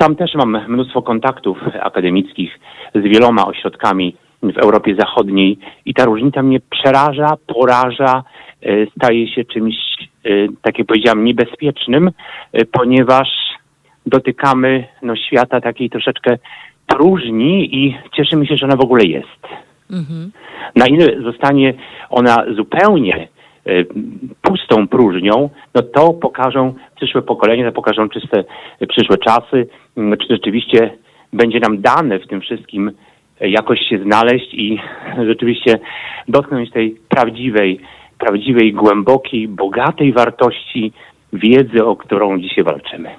Sam 0.00 0.16
też 0.16 0.34
mam 0.34 0.58
mnóstwo 0.68 1.02
kontaktów 1.02 1.58
akademickich 1.80 2.58
z 2.94 3.02
wieloma 3.02 3.46
ośrodkami 3.46 4.16
w 4.42 4.58
Europie 4.58 4.94
Zachodniej 4.98 5.58
i 5.84 5.94
ta 5.94 6.04
różnica 6.04 6.42
mnie 6.42 6.60
przeraża, 6.60 7.28
poraża, 7.46 8.24
e, 8.62 8.86
staje 8.86 9.28
się 9.28 9.44
czymś, 9.44 9.74
e, 10.24 10.28
tak 10.62 10.78
jak 10.78 10.86
powiedziałam, 10.86 11.24
niebezpiecznym, 11.24 12.10
e, 12.52 12.64
ponieważ 12.64 13.28
dotykamy 14.06 14.84
no, 15.02 15.16
świata 15.16 15.60
takiej 15.60 15.90
troszeczkę 15.90 16.38
próżni 16.86 17.76
i 17.76 17.96
cieszymy 18.16 18.46
się, 18.46 18.56
że 18.56 18.66
ona 18.66 18.76
w 18.76 18.84
ogóle 18.84 19.04
jest. 19.04 19.42
Mhm. 19.90 20.32
Na 20.76 20.86
ile 20.86 21.22
zostanie 21.22 21.74
ona 22.10 22.44
zupełnie 22.56 23.28
pustą 24.42 24.88
próżnią, 24.88 25.50
no 25.74 25.82
to 25.82 26.12
pokażą 26.12 26.74
przyszłe 26.96 27.22
pokolenia, 27.22 27.66
to 27.66 27.72
pokażą 27.72 28.08
czyste 28.08 28.44
e, 28.80 28.86
przyszłe 28.86 29.18
czasy, 29.18 29.66
m, 29.96 30.16
czy 30.20 30.26
rzeczywiście 30.30 30.90
będzie 31.32 31.60
nam 31.60 31.80
dane 31.80 32.18
w 32.18 32.26
tym 32.26 32.40
wszystkim 32.40 32.92
e, 33.40 33.48
jakoś 33.48 33.78
się 33.88 33.98
znaleźć 33.98 34.54
i 34.54 34.78
rzeczywiście 35.30 35.78
dotknąć 36.28 36.70
tej 36.70 36.96
prawdziwej, 37.08 37.80
prawdziwej, 38.18 38.72
głębokiej, 38.72 39.48
bogatej 39.48 40.12
wartości 40.12 40.92
wiedzy, 41.32 41.84
o 41.84 41.96
którą 41.96 42.38
dzisiaj 42.40 42.64
walczymy. 42.64 43.10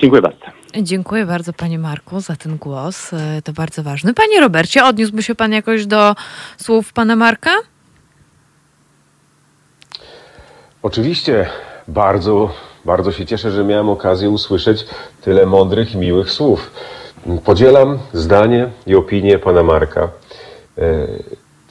Dziękuję 0.00 0.22
bardzo. 0.22 0.46
Dziękuję 0.82 1.26
bardzo 1.26 1.52
Panie 1.52 1.78
Marku 1.78 2.20
za 2.20 2.36
ten 2.36 2.56
głos. 2.56 3.12
E, 3.12 3.42
To 3.44 3.52
bardzo 3.52 3.82
ważne. 3.82 4.14
Panie 4.14 4.40
Robercie, 4.40 4.84
odniósłby 4.84 5.22
się 5.22 5.34
Pan 5.34 5.52
jakoś 5.52 5.86
do 5.86 6.14
słów 6.56 6.92
Pana 6.92 7.16
Marka? 7.16 7.50
Oczywiście 10.84 11.46
bardzo, 11.88 12.50
bardzo 12.84 13.12
się 13.12 13.26
cieszę, 13.26 13.50
że 13.50 13.64
miałem 13.64 13.88
okazję 13.88 14.30
usłyszeć 14.30 14.86
tyle 15.22 15.46
mądrych 15.46 15.94
i 15.94 15.98
miłych 15.98 16.30
słów. 16.30 16.70
Podzielam 17.44 17.98
zdanie 18.12 18.68
i 18.86 18.94
opinię 18.94 19.38
pana 19.38 19.62
Marka. 19.62 20.08
E, 20.78 21.06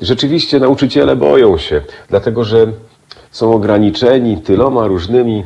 Rzeczywiście 0.02 0.60
nauczyciele 0.60 1.16
boją 1.16 1.58
się, 1.58 1.82
dlatego 2.10 2.44
że 2.44 2.68
są 3.32 3.54
ograniczeni 3.54 4.38
tyloma 4.38 4.88
różnymi 4.88 5.44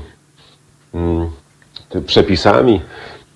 mm, 0.93 1.29
przepisami, 2.05 2.81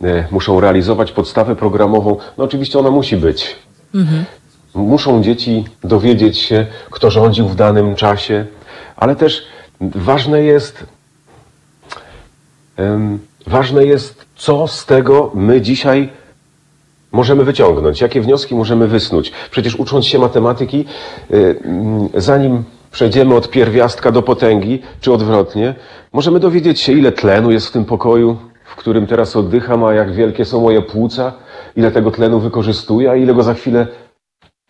e, 0.04 0.28
muszą 0.32 0.60
realizować 0.60 1.12
podstawę 1.12 1.56
programową. 1.56 2.18
No 2.38 2.44
oczywiście 2.44 2.80
ona 2.80 2.92
musi 2.92 3.18
być. 3.18 3.56
Muszą 4.76 5.24
dzieci 5.24 5.66
dowiedzieć 5.84 6.38
się, 6.38 6.66
kto 6.92 7.12
rządził 7.12 7.48
w 7.48 7.56
danym 7.56 7.96
czasie, 7.96 8.46
ale 8.96 9.16
też 9.16 9.44
ważne 9.82 10.44
jest, 10.44 10.86
ważne 13.48 13.86
jest, 13.86 14.26
co 14.36 14.68
z 14.68 14.86
tego 14.86 15.32
my 15.34 15.62
dzisiaj 15.62 16.10
możemy 17.12 17.44
wyciągnąć, 17.44 18.02
jakie 18.02 18.22
wnioski 18.22 18.56
możemy 18.56 18.88
wysnuć. 18.88 19.32
Przecież 19.52 19.76
ucząc 19.76 20.06
się 20.06 20.20
matematyki, 20.20 20.86
y, 21.32 21.60
mm, 21.64 22.10
zanim 22.14 22.64
przejdziemy 22.92 23.36
od 23.36 23.50
pierwiastka 23.50 24.12
do 24.12 24.22
potęgi, 24.22 24.82
czy 25.02 25.14
odwrotnie, 25.14 25.76
możemy 26.14 26.40
dowiedzieć 26.40 26.80
się, 26.80 26.94
ile 26.94 27.12
tlenu 27.12 27.52
jest 27.52 27.68
w 27.68 27.72
tym 27.72 27.86
pokoju, 27.86 28.38
w 28.66 28.76
którym 28.76 29.08
teraz 29.08 29.36
oddycham, 29.36 29.84
a 29.84 29.94
jak 29.94 30.14
wielkie 30.14 30.46
są 30.46 30.62
moje 30.62 30.82
płuca, 30.82 31.34
ile 31.76 31.92
tego 31.92 32.12
tlenu 32.12 32.40
wykorzystuję, 32.40 33.12
a 33.12 33.16
ile 33.16 33.34
go 33.34 33.44
za 33.44 33.54
chwilę 33.54 33.88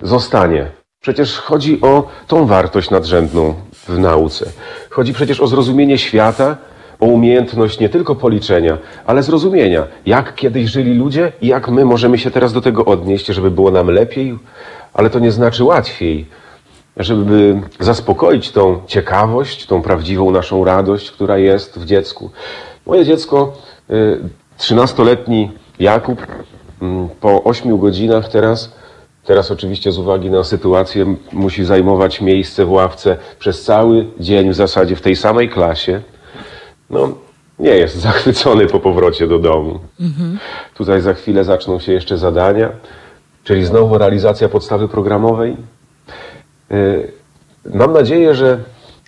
zostanie. 0.02 0.72
Przecież 1.02 1.38
chodzi 1.38 1.82
o 1.82 2.08
tą 2.28 2.46
wartość 2.46 2.90
nadrzędną 2.90 3.54
w 3.92 4.00
nauce. 4.00 4.52
Chodzi 4.90 5.14
przecież 5.14 5.40
o 5.40 5.48
zrozumienie 5.48 5.98
świata, 5.98 6.58
o 7.00 7.06
umiejętność 7.06 7.80
nie 7.80 7.90
tylko 7.90 8.16
policzenia, 8.16 8.78
ale 9.06 9.24
zrozumienia, 9.24 9.88
jak 10.06 10.36
kiedyś 10.36 10.70
żyli 10.70 10.94
ludzie 10.94 11.32
i 11.42 11.48
jak 11.48 11.70
my 11.70 11.86
możemy 11.86 12.18
się 12.18 12.32
teraz 12.32 12.54
do 12.54 12.62
tego 12.62 12.86
odnieść, 12.86 13.26
żeby 13.26 13.52
było 13.52 13.72
nam 13.72 13.88
lepiej, 13.88 14.40
ale 14.94 15.10
to 15.10 15.20
nie 15.20 15.32
znaczy 15.32 15.64
łatwiej, 15.64 16.26
żeby 16.98 17.62
zaspokoić 17.80 18.52
tą 18.52 18.82
ciekawość, 18.88 19.66
tą 19.66 19.82
prawdziwą 19.82 20.32
naszą 20.32 20.66
radość, 20.66 21.12
która 21.12 21.38
jest 21.38 21.80
w 21.80 21.86
dziecku. 21.86 22.30
Moje 22.86 23.06
dziecko, 23.06 23.54
trzynastoletni 24.58 25.52
Jakub, 25.80 26.28
mm, 26.82 27.10
po 27.10 27.44
ośmiu 27.44 27.78
godzinach 27.78 28.30
teraz, 28.30 28.74
teraz 29.26 29.52
oczywiście 29.52 29.92
z 29.92 29.98
uwagi 29.98 30.30
na 30.30 30.44
sytuację 30.44 31.16
musi 31.34 31.66
zajmować 31.66 32.22
miejsce 32.22 32.66
w 32.66 32.72
ławce 32.72 33.18
przez 33.40 33.64
cały 33.64 34.06
dzień 34.20 34.50
w 34.50 34.56
zasadzie 34.56 34.96
w 34.96 35.02
tej 35.02 35.16
samej 35.16 35.50
klasie. 35.50 36.02
No, 36.90 37.10
nie 37.60 37.70
jest 37.72 37.96
zachwycony 38.08 38.68
po 38.68 38.80
powrocie 38.80 39.28
do 39.28 39.40
domu. 39.40 39.80
Tutaj 40.74 41.02
za 41.02 41.14
chwilę 41.14 41.44
zaczną 41.44 41.80
się 41.80 41.94
jeszcze 41.94 42.18
zadania, 42.18 42.70
czyli 43.44 43.66
znowu 43.66 43.98
realizacja 43.98 44.50
podstawy 44.50 44.88
programowej. 44.88 45.58
Y, 46.72 47.12
Mam 47.66 47.94
nadzieję, 47.94 48.36
że 48.36 48.58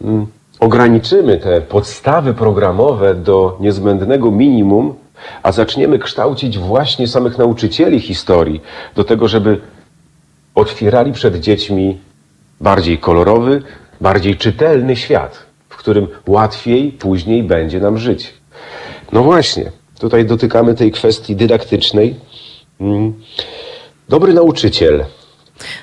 mm, 0.01 0.27
ograniczymy 0.59 1.37
te 1.37 1.61
podstawy 1.61 2.33
programowe 2.33 3.15
do 3.15 3.57
niezbędnego 3.59 4.31
minimum, 4.31 4.93
a 5.43 5.51
zaczniemy 5.51 5.99
kształcić 5.99 6.57
właśnie 6.57 7.07
samych 7.07 7.37
nauczycieli 7.37 7.99
historii 7.99 8.61
do 8.95 9.03
tego, 9.03 9.27
żeby 9.27 9.61
otwierali 10.55 11.11
przed 11.11 11.39
dziećmi 11.39 11.99
bardziej 12.61 12.97
kolorowy, 12.97 13.63
bardziej 14.01 14.37
czytelny 14.37 14.95
świat, 14.95 15.45
w 15.69 15.77
którym 15.77 16.07
łatwiej 16.27 16.91
później 16.91 17.43
będzie 17.43 17.79
nam 17.79 17.97
żyć. 17.97 18.33
No 19.11 19.23
właśnie, 19.23 19.71
tutaj 19.99 20.25
dotykamy 20.25 20.73
tej 20.73 20.91
kwestii 20.91 21.35
dydaktycznej. 21.35 22.15
Mm. 22.79 23.13
Dobry 24.09 24.33
nauczyciel 24.33 25.05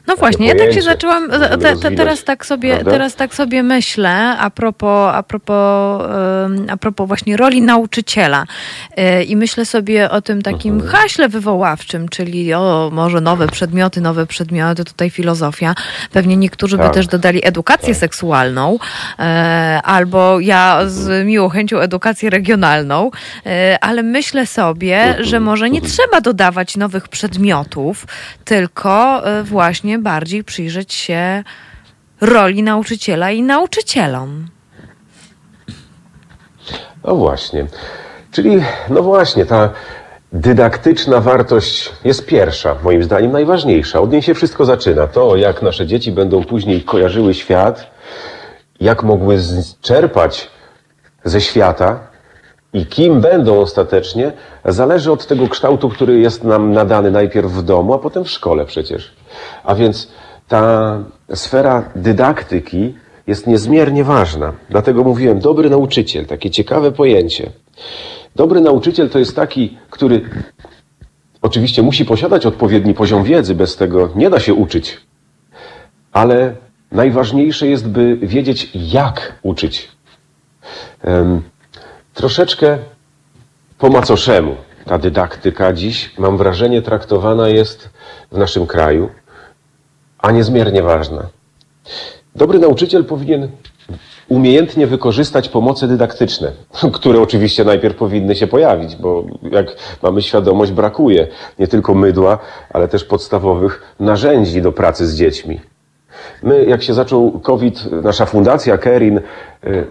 No 0.06 0.16
właśnie, 0.16 0.46
ja 0.48 0.54
tak 0.54 0.72
się 0.72 0.82
zaczęłam, 0.82 1.30
te, 1.60 1.76
te, 1.76 1.90
teraz, 1.90 2.24
tak 2.24 2.46
sobie, 2.46 2.72
prawda? 2.74 2.90
teraz 2.90 3.14
tak 3.14 3.34
sobie 3.34 3.62
myślę 3.62 4.36
a 4.38 4.50
propos, 4.50 5.14
a 5.14 5.22
propos, 5.22 6.02
a 6.68 6.76
propos 6.76 7.08
właśnie 7.08 7.36
roli 7.36 7.62
nauczyciela 7.62 8.44
E, 8.96 9.22
i 9.22 9.36
myślę 9.36 9.64
sobie 9.66 10.10
o 10.10 10.22
tym 10.22 10.42
takim 10.42 10.74
Mhm. 10.74 10.92
haśle 10.92 11.28
wywoławczym, 11.28 12.08
czyli 12.08 12.54
o 12.54 12.90
może 12.92 13.20
nowe 13.20 13.48
przedmioty, 13.48 14.00
nowe 14.00 14.26
przedmioty, 14.26 14.84
tutaj 14.84 15.10
filozofia. 15.10 15.74
Pewnie 16.12 16.36
niektórzy 16.36 16.76
by 16.76 16.82
Tak. 16.82 16.94
też 16.94 17.06
dodali 17.06 17.46
edukację 17.46 17.94
seksualną 17.94 18.78
e, 19.18 19.80
albo 19.84 20.40
ja 20.40 20.80
z 20.86 21.26
miłą 21.26 21.48
chęcią 21.48 21.78
edukację 21.78 22.30
regionalną, 22.30 23.10
e, 23.46 23.78
ale 23.80 24.02
myślę 24.02 24.46
sobie, 24.46 25.16
że 25.20 25.40
może 25.40 25.70
nie 25.70 25.80
trzeba 25.80 26.20
dodawać 26.20 26.76
nowych 26.76 27.08
przedmiotów, 27.08 28.06
tylko 28.44 29.26
e, 29.26 29.42
właśnie 29.60 29.98
bardziej 29.98 30.44
przyjrzeć 30.44 30.94
się 30.94 31.44
roli 32.20 32.62
nauczyciela 32.62 33.30
i 33.30 33.42
nauczycielom. 33.42 34.48
No 37.04 37.14
właśnie. 37.14 37.66
Czyli, 38.32 38.62
no 38.88 39.02
właśnie, 39.02 39.46
ta 39.46 39.70
dydaktyczna 40.32 41.20
wartość 41.20 41.92
jest 42.04 42.26
pierwsza, 42.26 42.76
moim 42.82 43.02
zdaniem 43.02 43.32
najważniejsza. 43.32 44.00
Od 44.00 44.12
niej 44.12 44.22
się 44.22 44.34
wszystko 44.34 44.64
zaczyna. 44.64 45.06
To, 45.06 45.36
jak 45.36 45.62
nasze 45.62 45.86
dzieci 45.86 46.12
będą 46.12 46.44
później 46.44 46.82
kojarzyły 46.82 47.34
świat, 47.34 47.90
jak 48.80 49.02
mogły 49.02 49.38
czerpać 49.80 50.50
ze 51.24 51.40
świata 51.40 52.09
i 52.72 52.86
kim 52.86 53.20
będą 53.20 53.60
ostatecznie, 53.60 54.32
zależy 54.64 55.12
od 55.12 55.26
tego 55.26 55.48
kształtu, 55.48 55.88
który 55.88 56.18
jest 56.18 56.44
nam 56.44 56.72
nadany 56.72 57.10
najpierw 57.10 57.52
w 57.52 57.62
domu, 57.62 57.94
a 57.94 57.98
potem 57.98 58.24
w 58.24 58.30
szkole 58.30 58.66
przecież. 58.66 59.12
A 59.64 59.74
więc 59.74 60.08
ta 60.48 60.98
sfera 61.34 61.90
dydaktyki 61.96 62.94
jest 63.26 63.46
niezmiernie 63.46 64.04
ważna. 64.04 64.52
Dlatego 64.70 65.04
mówiłem, 65.04 65.40
dobry 65.40 65.70
nauczyciel, 65.70 66.26
takie 66.26 66.50
ciekawe 66.50 66.92
pojęcie. 66.92 67.50
Dobry 68.36 68.60
nauczyciel 68.60 69.10
to 69.10 69.18
jest 69.18 69.36
taki, 69.36 69.78
który 69.90 70.20
oczywiście 71.42 71.82
musi 71.82 72.04
posiadać 72.04 72.46
odpowiedni 72.46 72.94
poziom 72.94 73.24
wiedzy, 73.24 73.54
bez 73.54 73.76
tego 73.76 74.08
nie 74.14 74.30
da 74.30 74.40
się 74.40 74.54
uczyć. 74.54 75.00
Ale 76.12 76.54
najważniejsze 76.92 77.66
jest, 77.66 77.88
by 77.88 78.16
wiedzieć, 78.16 78.70
jak 78.74 79.38
uczyć. 79.42 79.88
Em, 81.02 81.42
troszeczkę 82.14 82.78
po 83.78 83.88
macoszemu 83.88 84.56
ta 84.84 84.98
dydaktyka 84.98 85.72
dziś, 85.72 86.18
mam 86.18 86.36
wrażenie, 86.36 86.82
traktowana 86.82 87.48
jest 87.48 87.90
w 88.32 88.38
naszym 88.38 88.66
kraju, 88.66 89.08
a 90.18 90.30
niezmiernie 90.30 90.82
ważna. 90.82 91.26
Dobry 92.36 92.58
nauczyciel 92.58 93.04
powinien 93.04 93.48
umiejętnie 94.28 94.86
wykorzystać 94.86 95.48
pomoce 95.48 95.88
dydaktyczne, 95.88 96.52
które 96.92 97.20
oczywiście 97.20 97.64
najpierw 97.64 97.96
powinny 97.96 98.34
się 98.34 98.46
pojawić, 98.46 98.96
bo 98.96 99.24
jak 99.42 99.76
mamy 100.02 100.22
świadomość, 100.22 100.72
brakuje 100.72 101.28
nie 101.58 101.68
tylko 101.68 101.94
mydła, 101.94 102.38
ale 102.70 102.88
też 102.88 103.04
podstawowych 103.04 103.94
narzędzi 104.00 104.62
do 104.62 104.72
pracy 104.72 105.06
z 105.06 105.16
dziećmi. 105.16 105.60
My, 106.42 106.64
jak 106.64 106.82
się 106.82 106.94
zaczął 106.94 107.40
COVID, 107.40 107.92
nasza 107.92 108.26
fundacja 108.26 108.78
Kerin 108.78 109.18
y, 109.18 109.86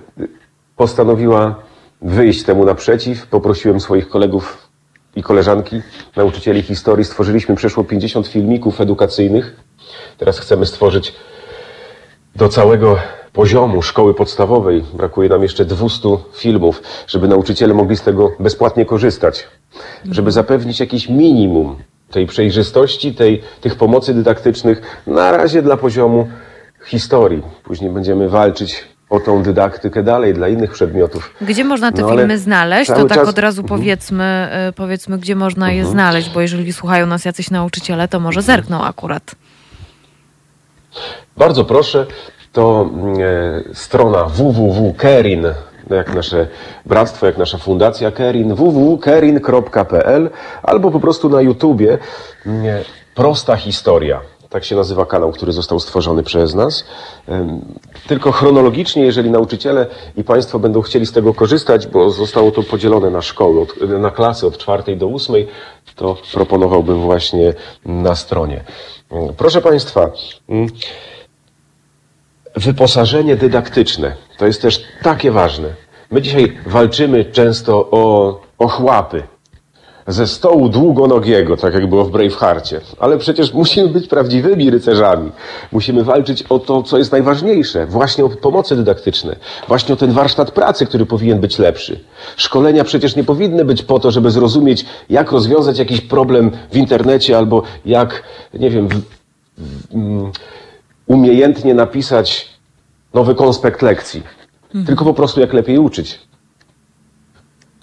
postanowiła 0.76 1.69
wyjść 2.02 2.44
temu 2.44 2.66
naprzeciw. 2.66 3.28
Poprosiłem 3.28 3.80
swoich 3.80 4.10
kolegów 4.10 4.68
i 5.16 5.24
koleżanki, 5.24 5.82
nauczycieli 6.16 6.62
historii. 6.62 7.06
Stworzyliśmy 7.06 7.56
przeszło 7.56 7.84
50 7.84 8.28
filmików 8.28 8.82
edukacyjnych 8.82 9.56
Teraz 10.18 10.40
chcemy 10.40 10.66
stworzyć 10.66 11.14
do 12.36 12.50
całego 12.50 12.98
poziomu 13.34 13.82
szkoły 13.82 14.14
podstawowej, 14.14 14.84
brakuje 14.94 15.30
nam 15.30 15.44
jeszcze 15.44 15.66
200 15.66 16.10
filmów, 16.34 16.82
żeby 17.08 17.28
nauczyciele 17.28 17.74
mogli 17.74 17.98
z 17.98 18.02
tego 18.02 18.32
bezpłatnie 18.40 18.86
korzystać, 18.86 19.48
żeby 20.12 20.32
zapewnić 20.32 20.80
jakieś 20.80 21.10
minimum 21.10 21.76
tej 22.12 22.26
przejrzystości, 22.28 23.16
tej, 23.16 23.42
tych 23.62 23.76
pomocy 23.76 24.14
dydaktycznych 24.14 25.02
na 25.08 25.32
razie 25.32 25.62
dla 25.62 25.78
poziomu 25.78 26.28
historii. 26.86 27.42
Później 27.64 27.92
będziemy 27.92 28.30
walczyć 28.30 28.86
o 29.10 29.20
tą 29.20 29.44
dydaktykę 29.44 30.04
dalej 30.04 30.34
dla 30.34 30.48
innych 30.48 30.72
przedmiotów. 30.72 31.34
Gdzie 31.42 31.64
można 31.64 31.92
te 31.92 32.02
No, 32.02 32.10
filmy 32.10 32.38
znaleźć? 32.38 32.92
To 32.92 33.06
tak 33.06 33.18
czas- 33.18 33.30
od 33.30 33.40
razu 33.40 33.62
Mhm. 33.62 33.80
powiedzmy, 33.80 34.50
y, 34.70 34.74
powiedzmy, 34.74 35.18
gdzie 35.18 35.36
można 35.36 35.72
je 35.72 35.86
znaleźć, 35.86 36.30
bo 36.30 36.42
jeżeli 36.42 36.74
słuchają 36.74 37.06
nas 37.06 37.26
jacyś 37.26 37.52
nauczyciele, 37.52 38.08
to 38.08 38.20
może 38.20 38.42
zerkną 38.42 38.84
akurat. 38.84 39.36
Bardzo 41.38 41.66
proszę, 41.66 42.06
to 42.54 42.90
e, 43.70 43.74
strona 43.74 44.24
www.kerin, 44.26 45.46
jak 45.90 46.14
nasze 46.16 46.48
bractwo, 46.86 47.26
jak 47.26 47.38
nasza 47.38 47.58
fundacja 47.58 48.12
Kerin, 48.12 48.56
www.kerin.pl 48.56 50.30
albo 50.64 50.92
po 50.92 51.00
prostu 51.00 51.30
na 51.30 51.42
YouTubie 51.42 51.98
mm, 52.46 52.66
e, 52.66 52.84
Prosta 53.16 53.56
Historia. 53.56 54.22
Tak 54.50 54.66
się 54.66 54.76
nazywa 54.76 55.06
kanał, 55.06 55.32
który 55.32 55.52
został 55.52 55.80
stworzony 55.80 56.24
przez 56.24 56.56
nas. 56.56 56.86
Tylko 58.08 58.32
chronologicznie, 58.32 59.04
jeżeli 59.06 59.32
nauczyciele 59.32 59.88
i 60.18 60.24
Państwo 60.24 60.60
będą 60.60 60.82
chcieli 60.82 61.06
z 61.06 61.12
tego 61.12 61.34
korzystać, 61.34 61.88
bo 61.88 62.10
zostało 62.10 62.52
to 62.52 62.64
podzielone 62.64 63.10
na 63.10 63.22
szkoły, 63.22 63.66
na 64.00 64.12
klasy 64.12 64.48
od 64.48 64.58
czwartej 64.58 64.98
do 64.98 65.08
ósmej, 65.08 65.48
to 65.96 66.18
proponowałbym 66.34 67.02
właśnie 67.02 67.54
na 67.86 68.16
stronie. 68.16 68.64
Mm, 69.12 69.34
Proszę 69.34 69.62
Państwa, 69.62 70.12
mm, 70.50 70.68
wyposażenie 72.56 73.36
dydaktyczne 73.36 74.16
to 74.38 74.46
jest 74.46 74.62
też 74.62 74.84
takie 75.04 75.32
ważne. 75.32 75.74
My 76.12 76.22
dzisiaj 76.22 76.58
walczymy 76.66 77.26
często 77.26 77.88
o, 77.92 78.42
o 78.58 78.68
chłapy 78.68 79.24
ze 80.10 80.28
stołu 80.28 80.70
długonogiego, 80.70 81.58
tak 81.58 81.74
jak 81.74 81.88
było 81.88 82.06
w 82.06 82.12
Bravehearcie. 82.12 82.82
Ale 83.00 83.18
przecież 83.18 83.54
musimy 83.54 83.88
być 83.88 84.08
prawdziwymi 84.08 84.70
rycerzami. 84.70 85.32
Musimy 85.72 86.04
walczyć 86.04 86.44
o 86.44 86.60
to, 86.60 86.84
co 86.84 86.98
jest 86.98 87.12
najważniejsze. 87.12 87.86
Właśnie 87.86 88.26
o 88.26 88.30
pomocy 88.30 88.76
dydaktyczne. 88.76 89.36
Właśnie 89.68 89.94
o 89.94 89.98
ten 89.98 90.12
warsztat 90.12 90.52
pracy, 90.52 90.86
który 90.86 91.06
powinien 91.06 91.40
być 91.40 91.60
lepszy. 91.60 92.00
Szkolenia 92.38 92.84
przecież 92.84 93.16
nie 93.16 93.24
powinny 93.24 93.66
być 93.66 93.84
po 93.84 94.00
to, 94.00 94.12
żeby 94.12 94.32
zrozumieć, 94.32 94.86
jak 95.10 95.32
rozwiązać 95.32 95.80
jakiś 95.80 96.02
problem 96.02 96.52
w 96.72 96.78
internecie 96.78 97.38
albo 97.38 97.64
jak, 97.86 98.24
nie 98.54 98.70
wiem, 98.70 98.88
w, 98.88 99.02
w, 99.58 99.96
mm, 99.96 100.32
umiejętnie 101.08 101.74
napisać 101.74 102.50
nowy 103.14 103.36
konspekt 103.36 103.82
lekcji. 103.82 104.24
Tylko 104.86 105.06
po 105.06 105.14
prostu 105.14 105.42
jak 105.42 105.54
lepiej 105.54 105.78
uczyć. 105.78 106.29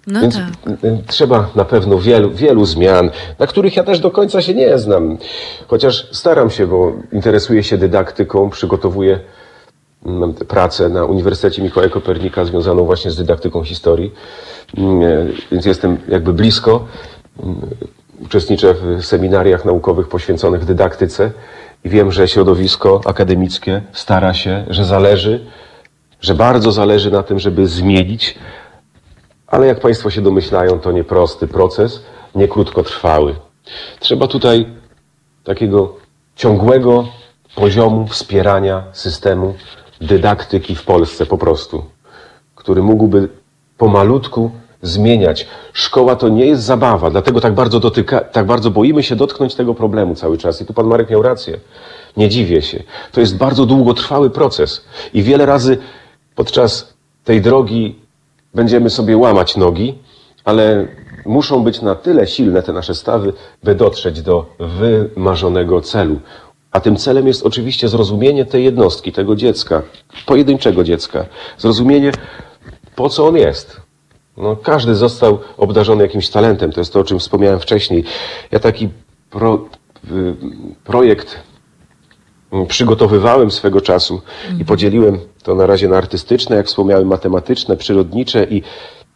No 0.07 0.21
Więc 0.21 0.35
tak. 0.35 0.45
y, 0.85 0.99
trzeba 1.07 1.49
na 1.55 1.65
pewno 1.65 1.99
wielu, 1.99 2.31
wielu 2.31 2.65
zmian, 2.65 3.11
na 3.39 3.47
których 3.47 3.77
ja 3.77 3.85
też 3.85 4.01
do 4.01 4.11
końca 4.11 4.43
się 4.43 4.55
nie 4.55 4.79
znam. 4.79 5.19
Chociaż 5.69 6.09
staram 6.13 6.51
się, 6.51 6.67
bo 6.67 6.93
interesuję 7.13 7.63
się 7.63 7.79
dydaktyką, 7.79 8.51
przygotowuję 8.51 9.21
mm, 10.07 10.35
pracę 10.35 10.89
na 10.89 11.05
Uniwersytecie 11.05 11.63
Mikołaja 11.63 11.91
Kopernika 11.93 12.45
związaną 12.45 12.85
właśnie 12.85 13.11
z 13.11 13.17
dydaktyką 13.17 13.65
historii. 13.65 14.13
Mm, 14.79 15.03
e, 15.03 15.27
Więc 15.53 15.67
jestem 15.67 15.99
jakby 16.09 16.33
blisko. 16.33 16.85
Mm, 17.43 17.57
Uczestniczę 18.21 18.75
w 18.75 19.05
seminariach 19.05 19.65
naukowych 19.65 20.09
poświęconych 20.09 20.65
dydaktyce 20.65 21.31
i 21.85 21.89
wiem, 21.89 22.13
że 22.13 22.29
środowisko 22.29 23.01
akademickie 23.05 23.83
stara 23.93 24.35
się, 24.35 24.65
że 24.71 24.85
zależy, 24.85 25.41
że 26.21 26.35
bardzo 26.35 26.73
zależy 26.73 27.11
na 27.11 27.23
tym, 27.23 27.39
żeby 27.39 27.67
zmienić 27.67 28.39
ale 29.57 29.67
jak 29.67 29.81
Państwo 29.81 30.11
się 30.11 30.23
domyślają, 30.23 30.81
to 30.81 30.93
nieprosty 30.93 31.49
proces, 31.49 32.03
nie 32.35 32.49
krótkotrwały. 32.49 33.35
Trzeba 34.01 34.27
tutaj 34.27 34.67
takiego 35.45 35.95
ciągłego 36.35 37.09
poziomu 37.55 38.07
wspierania 38.07 38.85
systemu 38.93 39.55
dydaktyki 40.01 40.75
w 40.75 40.83
Polsce 40.85 41.27
po 41.27 41.39
prostu, 41.39 41.85
który 42.55 42.83
mógłby 42.83 43.29
pomalutku 43.79 44.51
zmieniać. 44.83 45.47
Szkoła 45.73 46.17
to 46.17 46.29
nie 46.29 46.47
jest 46.47 46.63
zabawa, 46.63 47.11
dlatego 47.11 47.41
tak 47.41 47.55
bardzo 47.55 47.81
dotyka, 47.81 48.21
tak 48.21 48.47
bardzo 48.47 48.71
boimy 48.71 49.03
się 49.03 49.17
dotknąć 49.17 49.55
tego 49.55 49.75
problemu 49.75 50.15
cały 50.15 50.39
czas. 50.39 50.61
I 50.61 50.67
tu 50.67 50.75
pan 50.75 50.87
Marek 50.87 51.11
miał 51.11 51.23
rację. 51.23 51.61
Nie 52.17 52.29
dziwię 52.29 52.63
się. 52.63 52.83
To 53.13 53.21
jest 53.21 53.37
bardzo 53.37 53.67
długotrwały 53.67 54.31
proces 54.31 54.85
i 55.15 55.23
wiele 55.23 55.47
razy 55.47 55.79
podczas 56.35 56.95
tej 57.25 57.41
drogi 57.41 58.06
będziemy 58.57 58.91
sobie 58.91 59.17
łamać 59.17 59.57
nogi, 59.57 59.99
ale 60.45 60.87
muszą 61.27 61.65
być 61.65 61.83
na 61.83 61.95
tyle 61.95 62.27
silne 62.27 62.63
te 62.63 62.73
nasze 62.73 62.95
stawy, 62.95 63.33
by 63.65 63.75
dotrzeć 63.75 64.23
do 64.23 64.47
wymarzonego 64.59 65.81
celu. 65.81 66.21
A 66.73 66.81
tym 66.81 66.97
celem 66.97 67.27
jest 67.27 67.47
oczywiście 67.47 67.89
zrozumienie 67.89 68.45
tej 68.45 68.65
jednostki, 68.65 69.13
tego 69.13 69.37
dziecka, 69.37 69.83
pojedynczego 70.27 70.85
dziecka. 70.85 71.27
Zrozumienie, 71.59 72.13
po 72.97 73.09
co 73.09 73.27
on 73.27 73.37
jest. 73.37 73.81
No, 74.37 74.57
każdy 74.57 74.95
został 74.95 75.39
obdarzony 75.57 76.03
jakimś 76.03 76.29
talentem, 76.29 76.73
to 76.73 76.81
jest 76.81 76.93
to, 76.93 77.01
o 77.01 77.05
czym 77.05 77.19
wspomniałem 77.19 77.61
wcześniej. 77.61 78.05
Ja 78.51 78.59
taki 78.59 78.89
pro, 79.31 79.65
y, 80.11 80.35
projekt 80.85 81.37
przygotowywałem 82.69 83.51
swego 83.51 83.81
czasu 83.81 84.23
i 84.61 84.65
podzieliłem 84.65 85.19
to 85.43 85.55
na 85.55 85.67
razie 85.67 85.89
na 85.89 85.97
artystyczne, 85.97 86.57
jak 86.57 86.67
wspomniałem, 86.67 87.07
matematyczne, 87.07 87.77
przyrodnicze 87.77 88.45
i 88.45 88.63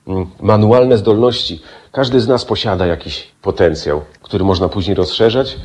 mm, 0.07 0.27
manualne 0.41 0.99
zdolności. 0.99 1.63
Każdy 1.93 2.21
z 2.21 2.29
nas 2.29 2.45
posiada 2.45 2.87
jakiś 2.87 3.29
potencjał, 3.43 4.03
który 4.23 4.45
można 4.45 4.69
później 4.69 4.95
rozszerzać, 4.95 5.57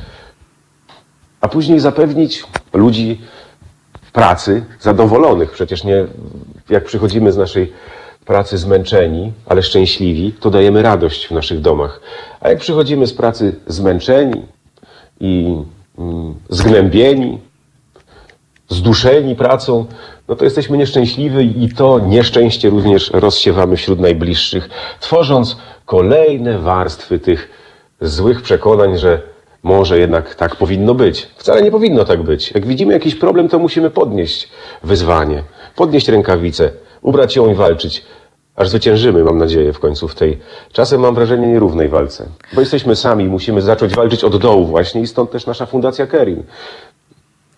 a 1.42 1.48
później 1.48 1.80
zapewnić 1.80 2.44
ludzi 2.74 3.22
pracy 4.14 4.66
zadowolonych. 4.80 5.52
Przecież 5.52 5.84
nie, 5.84 6.06
jak 6.70 6.84
przychodzimy 6.84 7.32
z 7.32 7.38
naszej 7.38 7.74
pracy 8.26 8.58
zmęczeni, 8.58 9.34
ale 9.46 9.64
szczęśliwi, 9.64 10.34
to 10.40 10.50
dajemy 10.50 10.82
radość 10.82 11.28
w 11.28 11.32
naszych 11.32 11.62
domach. 11.62 12.02
A 12.42 12.50
jak 12.50 12.60
przychodzimy 12.60 13.08
z 13.08 13.14
pracy 13.14 13.56
zmęczeni 13.68 14.42
i 15.20 15.56
mm, 15.98 16.36
zgnębieni, 16.50 17.40
zduszeni 18.70 19.36
pracą, 19.36 19.86
no 20.28 20.36
to 20.36 20.44
jesteśmy 20.44 20.78
nieszczęśliwi 20.78 21.64
i 21.64 21.70
to 21.70 22.00
nieszczęście 22.00 22.70
również 22.70 23.12
rozsiewamy 23.14 23.76
wśród 23.76 24.00
najbliższych, 24.00 24.70
tworząc 25.00 25.58
kolejne 25.86 26.60
warstwy 26.60 27.20
tych 27.20 27.50
złych 28.02 28.42
przekonań, 28.42 28.98
że 28.98 29.22
może 29.64 30.00
jednak 30.00 30.36
tak 30.36 30.56
powinno 30.56 30.94
być. 30.94 31.28
Wcale 31.38 31.62
nie 31.62 31.72
powinno 31.72 32.06
tak 32.06 32.24
być. 32.24 32.52
Jak 32.52 32.66
widzimy 32.66 32.94
jakiś 32.94 33.16
problem, 33.16 33.50
to 33.50 33.60
musimy 33.60 33.90
podnieść 33.90 34.50
wyzwanie, 34.84 35.44
podnieść 35.76 36.08
rękawice, 36.08 36.72
ubrać 37.02 37.36
ją 37.36 37.52
i 37.52 37.56
walczyć. 37.56 38.06
Aż 38.56 38.70
zwyciężymy, 38.70 39.24
mam 39.24 39.38
nadzieję, 39.38 39.74
w 39.74 39.80
końcu 39.80 40.08
w 40.08 40.16
tej 40.16 40.40
czasem 40.72 41.02
mam 41.02 41.16
wrażenie 41.16 41.48
nierównej 41.48 41.90
walce. 41.90 42.26
Bo 42.54 42.62
jesteśmy 42.62 42.96
sami, 42.96 43.26
musimy 43.26 43.62
zacząć 43.62 43.96
walczyć 43.96 44.24
od 44.24 44.38
dołu 44.38 44.66
właśnie 44.66 45.02
i 45.02 45.08
stąd 45.08 45.32
też 45.32 45.46
nasza 45.46 45.66
Fundacja 45.66 46.08
Kerin. 46.08 46.44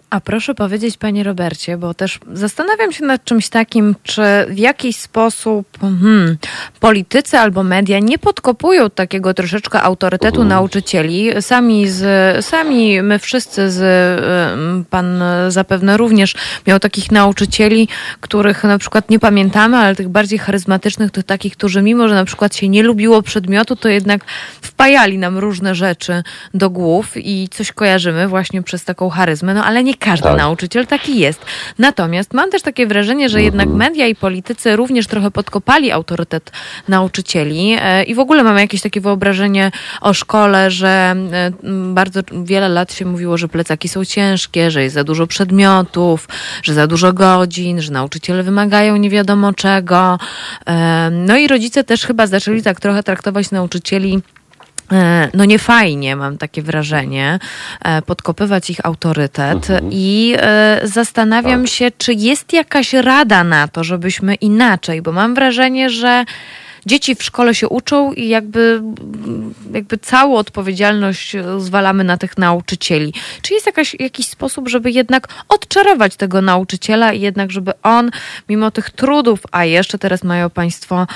A 0.09 0.21
proszę 0.21 0.55
powiedzieć, 0.55 0.97
panie 0.97 1.23
Robercie, 1.23 1.77
bo 1.77 1.93
też 1.93 2.19
zastanawiam 2.33 2.91
się 2.91 3.05
nad 3.05 3.23
czymś 3.23 3.49
takim, 3.49 3.95
czy 4.03 4.21
w 4.49 4.57
jakiś 4.57 4.97
sposób 4.97 5.67
hmm, 5.81 6.37
politycy 6.79 7.37
albo 7.37 7.63
media 7.63 7.99
nie 7.99 8.17
podkopują 8.17 8.89
takiego 8.89 9.33
troszeczkę 9.33 9.81
autorytetu 9.81 10.43
nauczycieli. 10.43 11.41
Sami, 11.41 11.87
z, 11.89 12.45
sami 12.45 13.01
my 13.01 13.19
wszyscy, 13.19 13.71
z, 13.71 14.85
pan 14.89 15.23
zapewne 15.47 15.97
również 15.97 16.35
miał 16.67 16.79
takich 16.79 17.11
nauczycieli, 17.11 17.87
których 18.21 18.63
na 18.63 18.77
przykład 18.77 19.09
nie 19.09 19.19
pamiętamy, 19.19 19.77
ale 19.77 19.95
tych 19.95 20.09
bardziej 20.09 20.39
charyzmatycznych, 20.39 21.11
tych 21.11 21.23
takich, 21.23 21.57
którzy 21.57 21.81
mimo, 21.81 22.07
że 22.07 22.15
na 22.15 22.25
przykład 22.25 22.55
się 22.55 22.69
nie 22.69 22.83
lubiło 22.83 23.21
przedmiotu, 23.21 23.75
to 23.75 23.89
jednak 23.89 24.21
wpajali 24.61 25.17
nam 25.17 25.37
różne 25.37 25.75
rzeczy 25.75 26.23
do 26.53 26.69
głów 26.69 27.11
i 27.15 27.49
coś 27.51 27.71
kojarzymy 27.71 28.27
właśnie 28.27 28.63
przez 28.63 28.83
taką 28.83 29.09
charyzmę, 29.09 29.53
no 29.53 29.65
ale 29.65 29.83
nie 29.83 29.96
każdy 29.99 30.23
Tak. 30.23 30.37
nauczyciel 30.37 30.87
taki 30.87 31.19
jest. 31.19 31.45
Natomiast 31.79 32.33
mam 32.33 32.51
też 32.51 32.61
takie 32.61 32.87
wrażenie, 32.87 33.29
że 33.29 33.41
jednak 33.43 33.69
media 33.69 34.07
i 34.07 34.15
politycy 34.15 34.75
również 34.75 35.07
trochę 35.07 35.31
podkopali 35.31 35.91
autorytet 35.91 36.51
nauczycieli 36.87 37.75
e, 37.81 38.03
i 38.03 38.15
w 38.15 38.19
ogóle 38.19 38.43
mamy 38.43 38.61
jakieś 38.61 38.81
takie 38.81 39.01
wyobrażenie 39.01 39.71
o 40.01 40.13
szkole, 40.13 40.71
że 40.71 41.15
e, 41.33 41.51
bardzo 41.93 42.19
wiele 42.43 42.69
lat 42.69 42.93
się 42.93 43.05
mówiło, 43.05 43.37
że 43.37 43.47
plecaki 43.47 43.87
są 43.89 44.05
ciężkie, 44.05 44.71
że 44.71 44.83
jest 44.83 44.95
za 44.95 45.03
dużo 45.03 45.27
przedmiotów, 45.27 46.27
że 46.63 46.73
za 46.73 46.87
dużo 46.87 47.13
godzin, 47.13 47.81
że 47.81 47.91
nauczyciele 47.91 48.43
wymagają 48.43 48.97
nie 48.97 49.09
wiadomo 49.09 49.53
czego. 49.53 50.19
E, 50.67 51.09
No 51.11 51.37
i 51.37 51.47
rodzice 51.47 51.83
też 51.83 52.05
chyba 52.05 52.27
zaczęli 52.27 52.61
tak 52.63 52.79
trochę 52.79 53.03
traktować 53.03 53.51
nauczycieli 53.51 54.21
e, 54.91 55.29
no 55.33 55.45
niefajnie, 55.45 56.15
mam 56.15 56.37
takie 56.37 56.61
wrażenie, 56.61 57.39
e, 57.81 58.01
podkopywać 58.01 58.69
ich 58.69 58.85
autorytet 58.85 59.69
Mhm. 59.69 59.89
i 59.91 60.35
e, 60.37 60.79
zastanawiam 60.83 61.61
Tak. 61.61 61.71
się, 61.71 61.91
czy 61.97 62.13
jest 62.13 62.53
jakaś 62.53 62.93
rada 62.93 63.43
na 63.43 63.67
to, 63.67 63.83
żebyśmy 63.83 64.35
inaczej, 64.35 65.01
bo 65.01 65.11
mam 65.11 65.35
wrażenie, 65.35 65.89
że 65.89 66.25
dzieci 66.87 67.15
w 67.15 67.23
szkole 67.23 67.55
się 67.55 67.69
uczą 67.69 68.13
i 68.13 68.27
jakby, 68.27 68.81
jakby 69.73 69.97
całą 69.97 70.35
odpowiedzialność 70.35 71.35
zwalamy 71.57 72.03
na 72.03 72.17
tych 72.17 72.37
nauczycieli. 72.37 73.13
Czy 73.41 73.53
jest 73.53 73.65
jakaś, 73.65 73.95
jakiś 73.99 74.27
sposób, 74.27 74.69
żeby 74.69 74.91
jednak 74.91 75.27
odczarować 75.49 76.15
tego 76.15 76.41
nauczyciela 76.41 77.13
i 77.13 77.21
jednak, 77.21 77.51
żeby 77.51 77.71
on, 77.83 78.11
mimo 78.49 78.71
tych 78.71 78.89
trudów, 78.89 79.39
a 79.51 79.65
jeszcze 79.65 79.97
teraz 79.97 80.23
mają 80.23 80.49
Państwo 80.49 81.07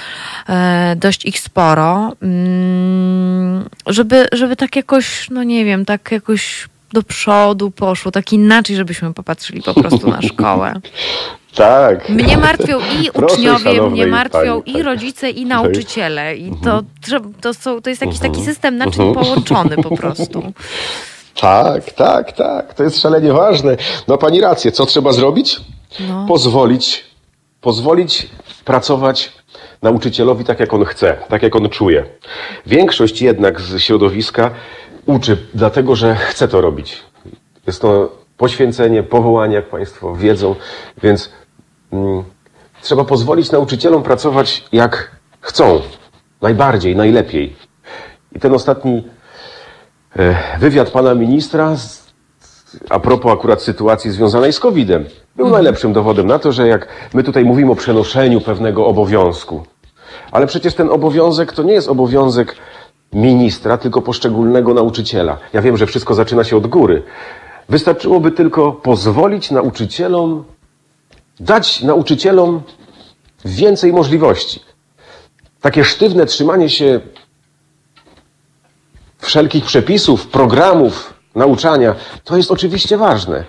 e, 0.50 0.96
dość 0.96 1.26
ich 1.26 1.40
sporo, 1.40 2.16
mm, 2.22 3.70
żeby, 3.88 4.28
żeby 4.32 4.56
tak 4.56 4.76
jakoś, 4.76 5.30
no 5.30 5.44
nie 5.44 5.66
wiem, 5.66 5.86
tak 5.86 6.12
jakoś 6.12 6.68
do 6.94 7.04
przodu 7.04 7.72
poszło, 7.72 8.12
tak 8.12 8.34
inaczej, 8.34 8.76
żebyśmy 8.76 9.14
popatrzyli 9.14 9.62
po 9.64 9.74
prostu 9.74 10.10
na 10.10 10.22
szkołę. 10.22 10.74
Tak. 11.56 12.10
Mnie 12.10 12.38
martwią 12.38 12.80
i 12.80 13.12
Proszę, 13.14 13.36
uczniowie, 13.36 13.82
mnie 13.82 14.08
martwią 14.08 14.62
pani, 14.62 14.70
i 14.72 14.74
tak. 14.74 14.84
rodzice, 14.84 15.30
i 15.30 15.46
nauczyciele. 15.46 16.36
I 16.36 16.52
to, 16.64 16.84
trze- 17.08 17.32
to, 17.42 17.54
są, 17.54 17.82
to 17.82 17.90
jest 17.90 18.02
jakiś 18.02 18.20
taki 18.20 18.38
Mhm. 18.40 18.46
system 18.46 18.78
naczyń 18.78 19.08
Mhm. 19.08 19.26
połączony 19.26 19.76
po 19.84 19.96
prostu. 19.98 20.54
Tak, 21.42 21.92
tak, 21.94 22.32
tak. 22.32 22.74
To 22.74 22.84
jest 22.84 23.02
szalenie 23.02 23.34
ważne. 23.34 23.78
Ma 24.08 24.18
pani 24.18 24.42
rację. 24.42 24.72
Co 24.72 24.86
trzeba 24.86 25.12
zrobić? 25.12 25.58
No. 26.10 26.26
Pozwolić, 26.28 27.04
pozwolić 27.62 28.28
pracować 28.66 29.32
nauczycielowi 29.82 30.44
tak, 30.46 30.60
jak 30.60 30.74
on 30.74 30.86
chce, 30.86 31.18
tak, 31.30 31.44
jak 31.44 31.56
on 31.56 31.70
czuje. 31.70 32.06
Większość 32.66 33.22
jednak 33.22 33.62
z 33.62 33.80
środowiska 33.82 34.52
uczy, 35.06 35.38
dlatego 35.54 35.96
że 35.96 36.16
chce 36.16 36.48
to 36.48 36.62
robić. 36.62 37.04
Jest 37.68 37.82
to 37.82 38.16
poświęcenie, 38.38 39.04
powołanie, 39.04 39.56
jak 39.56 39.70
Państwo 39.70 40.16
wiedzą, 40.16 40.56
więc 41.04 41.32
mm, 41.94 42.24
trzeba 42.82 43.06
pozwolić 43.06 43.52
nauczycielom 43.52 44.04
pracować 44.04 44.64
jak 44.72 45.12
chcą. 45.42 45.82
Najbardziej, 46.42 46.96
najlepiej. 46.96 47.56
I 48.36 48.40
ten 48.40 48.54
ostatni 48.54 49.08
e, 50.16 50.60
wywiad 50.60 50.90
pana 50.90 51.16
ministra 51.16 51.76
a 52.90 53.00
propos 53.00 53.34
akurat 53.34 53.62
sytuacji 53.62 54.12
związanej 54.12 54.54
z 54.54 54.60
COVID-em 54.60 55.06
był 55.36 55.50
najlepszym 55.50 55.94
dowodem 55.94 56.28
na 56.28 56.40
to, 56.40 56.52
że 56.52 56.68
jak 56.68 56.88
my 57.14 57.24
tutaj 57.24 57.46
mówimy 57.46 57.72
o 57.72 57.76
przenoszeniu 57.76 58.42
pewnego 58.42 58.86
obowiązku, 58.86 59.64
ale 60.32 60.48
przecież 60.48 60.76
ten 60.76 60.90
obowiązek 60.90 61.54
to 61.54 61.64
nie 61.64 61.74
jest 61.74 61.90
obowiązek 61.90 62.56
ministra, 63.14 63.78
tylko 63.78 64.02
poszczególnego 64.02 64.74
nauczyciela. 64.74 65.38
Ja 65.54 65.62
wiem, 65.62 65.78
że 65.78 65.86
wszystko 65.86 66.14
zaczyna 66.14 66.44
się 66.44 66.58
od 66.58 66.68
góry. 66.68 67.04
Wystarczyłoby 67.70 68.32
tylko 68.32 68.72
pozwolić 68.72 69.52
nauczycielom, 69.52 70.44
dać 71.40 71.82
nauczycielom 71.82 72.62
więcej 73.46 73.94
możliwości. 73.94 74.60
Takie 75.62 75.84
sztywne 75.84 76.26
trzymanie 76.26 76.70
się 76.70 77.00
wszelkich 79.18 79.66
przepisów, 79.66 80.28
programów 80.28 81.14
nauczania, 81.36 81.96
to 82.24 82.38
jest 82.38 82.52
oczywiście 82.52 82.98
ważne. 82.98 83.44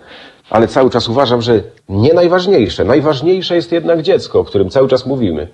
Ale 0.50 0.68
cały 0.68 0.90
czas 0.90 1.08
uważam, 1.08 1.42
że 1.42 1.62
nie 1.88 2.14
najważniejsze. 2.14 2.84
Najważniejsze 2.84 3.56
jest 3.56 3.72
jednak 3.72 4.02
dziecko, 4.02 4.40
o 4.40 4.44
którym 4.44 4.70
cały 4.70 4.88
czas 4.88 5.06
mówimy. 5.06 5.48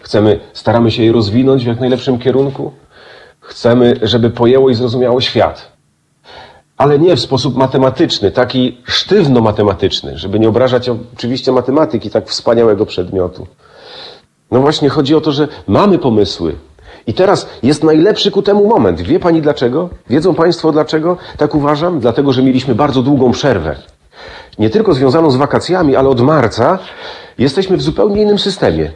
Chcemy, 0.00 0.40
staramy 0.52 0.90
się 0.90 1.02
je 1.02 1.12
rozwinąć 1.12 1.64
w 1.64 1.66
jak 1.66 1.80
najlepszym 1.80 2.18
kierunku. 2.18 2.72
Chcemy, 3.44 3.98
żeby 4.02 4.30
pojęło 4.30 4.70
i 4.70 4.74
zrozumiało 4.74 5.20
świat. 5.20 5.72
Ale 6.76 6.98
nie 6.98 7.16
w 7.16 7.20
sposób 7.20 7.56
matematyczny, 7.56 8.30
taki 8.30 8.78
sztywno 8.84 9.40
matematyczny, 9.40 10.18
żeby 10.18 10.40
nie 10.40 10.48
obrażać 10.48 10.88
oczywiście 11.14 11.52
matematyki, 11.52 12.10
tak 12.10 12.28
wspaniałego 12.28 12.86
przedmiotu. 12.86 13.46
No 14.50 14.60
właśnie 14.60 14.88
chodzi 14.88 15.14
o 15.14 15.20
to, 15.20 15.32
że 15.32 15.48
mamy 15.66 15.98
pomysły. 15.98 16.54
I 17.06 17.14
teraz 17.14 17.48
jest 17.62 17.84
najlepszy 17.84 18.30
ku 18.30 18.42
temu 18.42 18.66
moment. 18.66 19.00
Wie 19.00 19.20
pani 19.20 19.42
dlaczego? 19.42 19.88
Wiedzą 20.10 20.34
państwo 20.34 20.72
dlaczego? 20.72 21.16
Tak 21.36 21.54
uważam? 21.54 22.00
Dlatego, 22.00 22.32
że 22.32 22.42
mieliśmy 22.42 22.74
bardzo 22.74 23.02
długą 23.02 23.32
przerwę. 23.32 23.76
Nie 24.58 24.70
tylko 24.70 24.94
związaną 24.94 25.30
z 25.30 25.36
wakacjami, 25.36 25.96
ale 25.96 26.08
od 26.08 26.20
marca 26.20 26.78
jesteśmy 27.38 27.76
w 27.76 27.82
zupełnie 27.82 28.22
innym 28.22 28.38
systemie. 28.38 28.90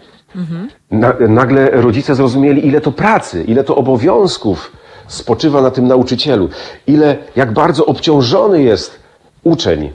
Na, 0.91 1.13
nagle 1.29 1.71
rodzice 1.71 2.15
zrozumieli, 2.15 2.67
ile 2.67 2.81
to 2.81 2.93
pracy, 2.93 3.45
ile 3.45 3.65
to 3.65 3.77
obowiązków 3.77 4.73
spoczywa 5.07 5.63
na 5.63 5.71
tym 5.71 5.87
nauczycielu, 5.87 6.49
ile, 6.87 7.17
jak 7.37 7.53
bardzo 7.53 7.87
obciążony 7.87 8.63
jest 8.63 8.99
uczeń. 9.45 9.93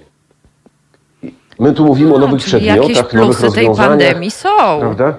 My 1.60 1.74
tu 1.74 1.86
mówimy 1.86 2.16
o 2.16 2.20
nowych 2.20 2.44
Czyli 2.44 2.66
jakieś 2.66 2.84
przedmiotach, 2.84 3.14
nowych 3.14 3.38
plusy 3.38 3.56
tej 3.56 3.68
rozwiązaniach. 3.68 3.90
pandemii 3.90 4.32
są. 4.32 4.80
Prawda? 4.80 5.14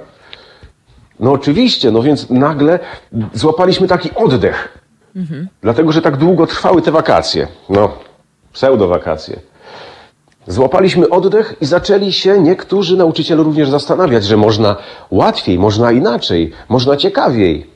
No 1.21 1.33
oczywiście, 1.33 1.91
no 1.91 2.03
więc 2.03 2.31
nagle 2.31 2.79
złapaliśmy 3.33 3.89
taki 3.89 4.11
oddech. 4.15 4.79
Dlatego, 5.63 5.93
że 5.93 6.03
tak 6.03 6.17
długo 6.17 6.47
trwały 6.47 6.83
te 6.83 6.93
wakacje. 6.93 7.49
No, 7.69 7.93
pseudo-wakacje. 8.53 9.37
Złapaliśmy 10.47 11.09
oddech 11.09 11.55
i 11.61 11.67
zaczęli 11.67 12.13
się 12.13 12.41
niektórzy 12.41 12.97
nauczyciele 12.97 13.43
również 13.43 13.71
zastanawiać, 13.71 14.25
że 14.25 14.37
można 14.37 14.77
łatwiej, 15.11 15.59
można 15.59 15.93
inaczej, 15.93 16.53
można 16.69 16.97
ciekawiej. 16.97 17.67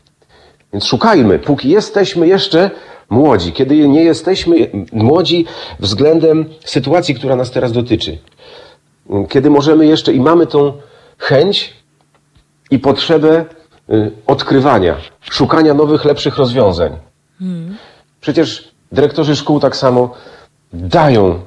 Więc 0.73 0.85
szukajmy, 0.85 1.39
póki 1.39 1.69
jesteśmy 1.69 2.29
jeszcze 2.29 2.71
młodzi, 3.11 3.53
kiedy 3.53 3.89
nie 3.89 4.05
jesteśmy 4.05 4.71
młodzi 4.93 5.47
względem 5.81 6.45
sytuacji, 6.65 7.15
która 7.15 7.37
nas 7.37 7.51
teraz 7.51 7.73
dotyczy. 7.73 8.19
Kiedy 9.29 9.51
możemy 9.51 9.87
jeszcze 9.87 10.13
i 10.13 10.21
mamy 10.21 10.47
tą 10.47 10.73
chęć 11.19 11.73
i 12.71 12.79
potrzebę 12.79 13.45
y, 13.91 14.13
odkrywania, 14.27 14.97
szukania 15.21 15.75
nowych, 15.75 16.05
lepszych 16.05 16.37
rozwiązań. 16.37 16.97
Przecież 18.21 18.71
dyrektorzy 18.93 19.37
szkół 19.37 19.61
tak 19.61 19.77
samo 19.77 20.15
dają 20.73 21.41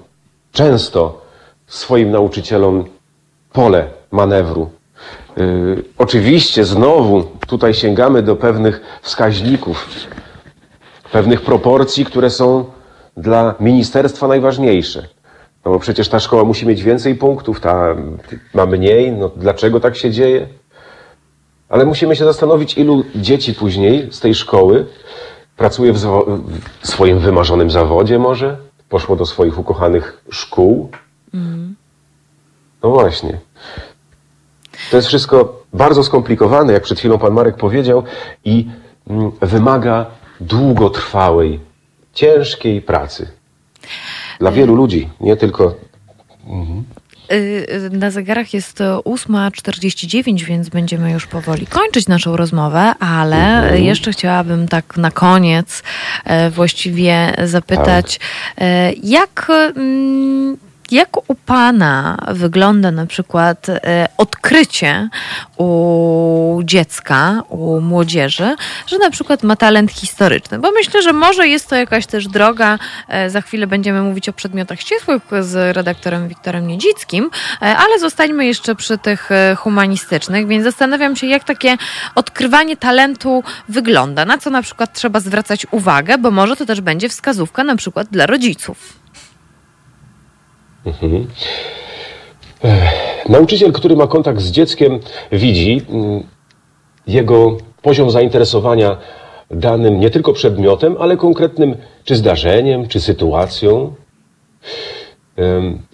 często 0.52 1.22
swoim 1.68 2.12
nauczycielom 2.12 2.86
pole 3.54 3.88
manewru. 4.12 4.70
Yy, 5.38 5.84
oczywiście 5.98 6.66
znowu 6.66 7.24
tutaj 7.48 7.74
sięgamy 7.74 8.24
do 8.24 8.36
pewnych 8.36 8.82
wskaźników, 9.02 9.86
pewnych 11.12 11.42
proporcji, 11.42 12.06
które 12.06 12.30
są 12.30 12.66
dla 13.18 13.56
ministerstwa 13.60 14.28
najważniejsze. 14.28 15.08
No 15.66 15.72
bo 15.72 15.80
przecież 15.80 16.10
ta 16.10 16.20
szkoła 16.20 16.44
musi 16.44 16.68
mieć 16.68 16.84
więcej 16.84 17.16
punktów, 17.16 17.60
ta 17.60 17.96
ma 18.54 18.66
mniej. 18.66 19.12
No 19.12 19.32
dlaczego 19.36 19.80
tak 19.80 19.98
się 19.98 20.12
dzieje? 20.12 20.48
Ale 21.70 21.86
musimy 21.86 22.16
się 22.16 22.26
zastanowić, 22.26 22.78
ilu 22.78 23.04
dzieci 23.16 23.54
później 23.54 24.08
z 24.12 24.20
tej 24.20 24.36
szkoły 24.36 24.86
pracuje 25.58 25.94
w, 25.94 25.98
w 26.82 26.88
swoim 26.88 27.20
wymarzonym 27.20 27.72
zawodzie 27.72 28.20
może, 28.20 28.58
poszło 28.92 29.16
do 29.16 29.26
swoich 29.26 29.60
ukochanych 29.60 30.24
szkół. 30.32 30.92
No 32.84 32.90
właśnie. 32.90 33.40
To 34.92 34.98
jest 34.98 35.08
wszystko 35.08 35.64
bardzo 35.74 36.04
skomplikowane, 36.04 36.74
jak 36.74 36.84
przed 36.84 37.00
chwilą 37.00 37.18
pan 37.18 37.34
Marek 37.34 37.58
powiedział, 37.58 38.04
i 38.46 38.68
mm, 39.10 39.32
wymaga 39.42 40.06
długotrwałej, 40.42 41.60
ciężkiej 42.14 42.82
pracy. 42.82 43.32
Dla 44.40 44.52
wielu 44.52 44.76
ludzi, 44.76 45.10
nie 45.20 45.38
tylko. 45.38 45.64
Y, 45.66 45.72
y, 45.72 47.01
Na 47.92 48.12
zegarach 48.12 48.54
jest 48.54 48.82
e, 48.82 48.84
8.49, 48.84 50.44
więc 50.44 50.70
będziemy 50.70 51.12
już 51.12 51.28
powoli 51.28 51.68
kończyć 51.68 52.08
naszą 52.08 52.38
rozmowę, 52.38 52.94
ale 53.00 53.72
jeszcze 53.80 54.12
chciałabym 54.12 54.68
tak 54.68 54.98
na 54.98 55.12
koniec 55.12 55.84
e, 56.26 56.50
właściwie 56.50 57.34
zapytać, 57.46 58.20
e, 58.58 58.94
jak. 58.94 59.48
Jak 60.92 61.30
u 61.30 61.36
Pana 61.36 62.18
wygląda 62.28 62.92
na 62.92 63.06
przykład 63.06 63.70
e, 63.70 64.08
odkrycie 64.18 65.10
u 65.58 66.62
dziecka, 66.64 67.44
u 67.50 67.82
młodzieży, 67.82 68.56
że 68.88 68.98
na 68.98 69.10
przykład 69.10 69.44
ma 69.44 69.56
talent 69.56 69.92
historyczny? 69.92 70.60
Bo 70.60 70.72
myślę, 70.72 71.02
że 71.02 71.14
może 71.14 71.48
jest 71.48 71.70
to 71.70 71.76
jakaś 71.76 72.06
też 72.06 72.28
droga. 72.28 72.80
e, 73.08 73.30
Za 73.30 73.42
chwilę 73.42 73.68
będziemy 73.68 74.02
mówić 74.02 74.30
o 74.30 74.34
przedmiotach 74.34 74.80
ścisłych 74.82 75.22
z 75.42 75.76
redaktorem 75.76 76.28
Wiktorem 76.28 76.68
Niedzickim, 76.68 77.30
e, 77.62 77.78
ale 77.78 78.00
zostańmy 78.00 78.46
jeszcze 78.46 78.76
przy 78.76 78.98
tych 78.98 79.30
humanistycznych, 79.58 80.48
więc 80.48 80.64
zastanawiam 80.64 81.16
się, 81.16 81.28
jak 81.28 81.44
takie 81.44 81.78
odkrywanie 82.16 82.78
talentu 82.78 83.44
wygląda, 83.70 84.26
na 84.26 84.38
co 84.38 84.50
na 84.50 84.62
przykład 84.62 84.94
trzeba 84.94 85.20
zwracać 85.20 85.68
uwagę, 85.72 86.18
bo 86.18 86.32
może 86.32 86.56
to 86.56 86.66
też 86.66 86.82
będzie 86.82 87.10
wskazówka 87.10 87.64
na 87.64 87.76
przykład 87.76 88.08
dla 88.08 88.26
rodziców. 88.26 89.02
Mhm. 90.86 91.28
Nauczyciel, 93.30 93.72
który 93.72 93.96
ma 93.96 94.08
kontakt 94.08 94.42
z 94.42 94.52
dzieckiem, 94.52 95.00
widzi 95.32 95.82
mm, 95.90 96.24
jego 97.08 97.58
poziom 97.82 98.12
zainteresowania 98.12 98.98
danym 99.52 100.00
nie 100.00 100.10
tylko 100.10 100.34
przedmiotem, 100.34 100.96
ale 101.00 101.18
konkretnym 101.18 101.76
czy 102.04 102.16
zdarzeniem, 102.16 102.88
czy 102.88 103.00
sytuacją. 103.00 103.94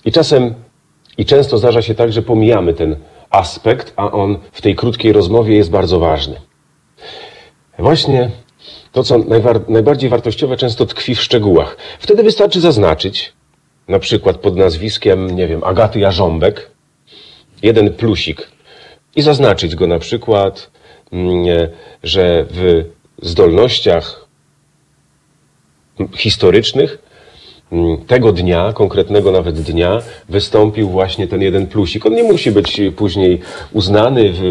I 0.05 0.11
czasem, 0.11 0.53
i 1.17 1.25
często 1.25 1.57
zdarza 1.57 1.81
się 1.81 1.95
tak, 1.95 2.11
że 2.11 2.21
pomijamy 2.21 2.73
ten 2.73 2.95
aspekt, 3.29 3.93
a 3.95 4.11
on 4.11 4.37
w 4.51 4.61
tej 4.61 4.75
krótkiej 4.75 5.13
rozmowie 5.13 5.55
jest 5.55 5.69
bardzo 5.69 5.99
ważny. 5.99 6.35
Właśnie 7.79 8.29
to, 8.91 9.03
co 9.03 9.17
najbardziej 9.67 10.09
wartościowe, 10.09 10.57
często 10.57 10.85
tkwi 10.85 11.15
w 11.15 11.21
szczegółach. 11.21 11.77
Wtedy 11.99 12.23
wystarczy 12.23 12.61
zaznaczyć, 12.61 13.33
na 13.87 13.99
przykład 13.99 14.37
pod 14.37 14.55
nazwiskiem, 14.55 15.35
nie 15.35 15.47
wiem, 15.47 15.63
Agaty 15.63 15.99
Jarząbek, 15.99 16.71
jeden 17.63 17.93
plusik 17.93 18.47
i 19.15 19.21
zaznaczyć 19.21 19.75
go 19.75 19.87
na 19.87 19.99
przykład, 19.99 20.71
mm, 21.11 21.45
że 22.03 22.45
w 22.49 22.83
zdolnościach 23.21 24.27
historycznych 26.15 26.97
mm, 27.71 27.97
tego 27.97 28.31
dnia, 28.31 28.73
konkretnego 28.73 29.31
nawet 29.31 29.61
dnia, 29.61 30.01
wystąpił 30.29 30.89
właśnie 30.89 31.27
ten 31.27 31.41
jeden 31.41 31.67
plusik. 31.67 32.05
On 32.05 32.13
nie 32.13 32.23
musi 32.23 32.51
być 32.51 32.81
później 32.95 33.39
uznany 33.73 34.33
w, 34.33 34.41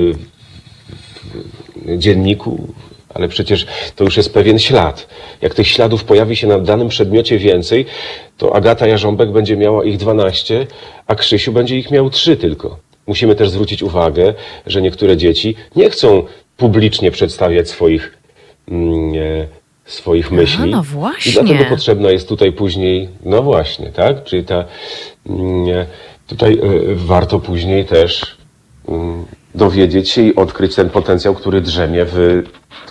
w 1.76 1.98
dzienniku, 1.98 2.74
ale 3.16 3.28
przecież 3.28 3.66
to 3.96 4.04
już 4.04 4.16
jest 4.16 4.34
pewien 4.34 4.58
ślad. 4.58 5.08
Jak 5.42 5.54
tych 5.54 5.68
śladów 5.68 6.04
pojawi 6.04 6.36
się 6.36 6.46
na 6.46 6.58
danym 6.58 6.88
przedmiocie 6.88 7.38
więcej, 7.38 7.86
to 8.36 8.56
Agata 8.56 8.86
Jarząbek 8.86 9.32
będzie 9.32 9.56
miała 9.56 9.84
ich 9.84 9.96
12, 9.96 10.66
a 11.06 11.14
Krzysiu 11.14 11.52
będzie 11.52 11.76
ich 11.78 11.90
miał 11.90 12.10
3 12.10 12.36
tylko. 12.36 12.78
Musimy 13.06 13.34
też 13.34 13.50
zwrócić 13.50 13.82
uwagę, 13.82 14.34
że 14.66 14.82
niektóre 14.82 15.16
dzieci 15.16 15.54
nie 15.76 15.90
chcą 15.90 16.22
publicznie 16.56 17.10
przedstawiać 17.10 17.68
swoich, 17.68 18.18
mm, 18.68 19.14
e, 19.14 19.46
swoich 19.84 20.30
myśli. 20.30 20.70
no 20.70 20.82
właśnie. 20.82 21.30
I 21.30 21.34
dlatego 21.34 21.64
potrzebna 21.64 22.10
jest 22.10 22.28
tutaj 22.28 22.52
później, 22.52 23.08
no 23.24 23.42
właśnie, 23.42 23.92
tak? 23.92 24.24
Czyli 24.24 24.44
ta, 24.44 24.64
mm, 25.26 25.68
e, 25.68 25.86
tutaj 26.26 26.52
e, 26.52 26.58
warto 26.94 27.38
później 27.38 27.84
też 27.84 28.36
mm, 28.88 29.24
dowiedzieć 29.54 30.10
się 30.10 30.22
i 30.22 30.34
odkryć 30.34 30.74
ten 30.74 30.90
potencjał, 30.90 31.34
który 31.34 31.60
drzemie 31.60 32.04
w 32.04 32.42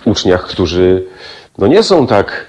uczniach, 0.04 0.46
którzy 0.46 1.04
no 1.58 1.66
nie 1.66 1.82
są 1.82 2.06
tak 2.06 2.46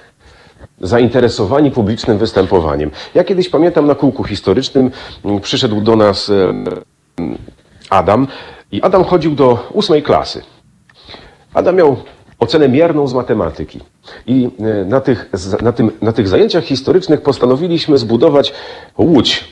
zainteresowani 0.80 1.70
publicznym 1.70 2.18
występowaniem. 2.18 2.90
Ja 3.14 3.24
kiedyś 3.24 3.48
pamiętam 3.48 3.86
na 3.86 3.94
kółku 3.94 4.24
historycznym 4.24 4.90
mm, 5.24 5.40
przyszedł 5.40 5.80
do 5.80 5.96
nas 5.96 6.32
Adam 7.90 8.26
i 8.72 8.82
Adam 8.82 9.04
chodził 9.04 9.34
do 9.34 9.68
ósmej 9.72 10.02
klasy. 10.02 10.42
Adam 11.54 11.76
miał 11.76 11.96
ocenę 12.38 12.68
mierną 12.68 13.06
z 13.06 13.14
matematyki. 13.14 13.80
I 14.26 14.50
e, 14.60 14.84
na 14.84 15.00
tych, 15.00 15.30
na, 15.62 15.72
tym, 15.72 15.90
na 16.02 16.12
tych 16.12 16.28
zajęciach 16.28 16.64
historycznych 16.64 17.22
postanowiliśmy 17.22 17.98
zbudować 17.98 18.52
łódź. 18.98 19.44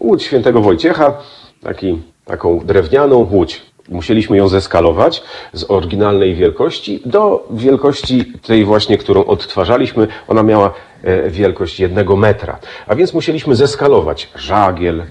Łódź 0.00 0.22
świętego 0.22 0.60
Wojciecha, 0.60 1.18
taki, 1.62 2.02
taką 2.24 2.60
drewnianą 2.60 3.28
łódź. 3.32 3.62
Musieliśmy 3.88 4.36
ją 4.36 4.48
zeskalować 4.48 5.22
z 5.52 5.70
oryginalnej 5.70 6.34
wielkości 6.34 7.02
do 7.04 7.48
wielkości 7.50 8.32
tej 8.46 8.64
właśnie, 8.64 8.98
którą 8.98 9.24
odtwarzaliśmy. 9.24 10.08
Ona 10.28 10.42
miała 10.42 10.72
e, 11.02 11.30
wielkość 11.30 11.80
jednego 11.80 12.16
metra. 12.16 12.58
A 12.86 12.94
więc 12.94 13.14
musieliśmy 13.14 13.56
zeskalować 13.56 14.30
żagiel, 14.34 15.02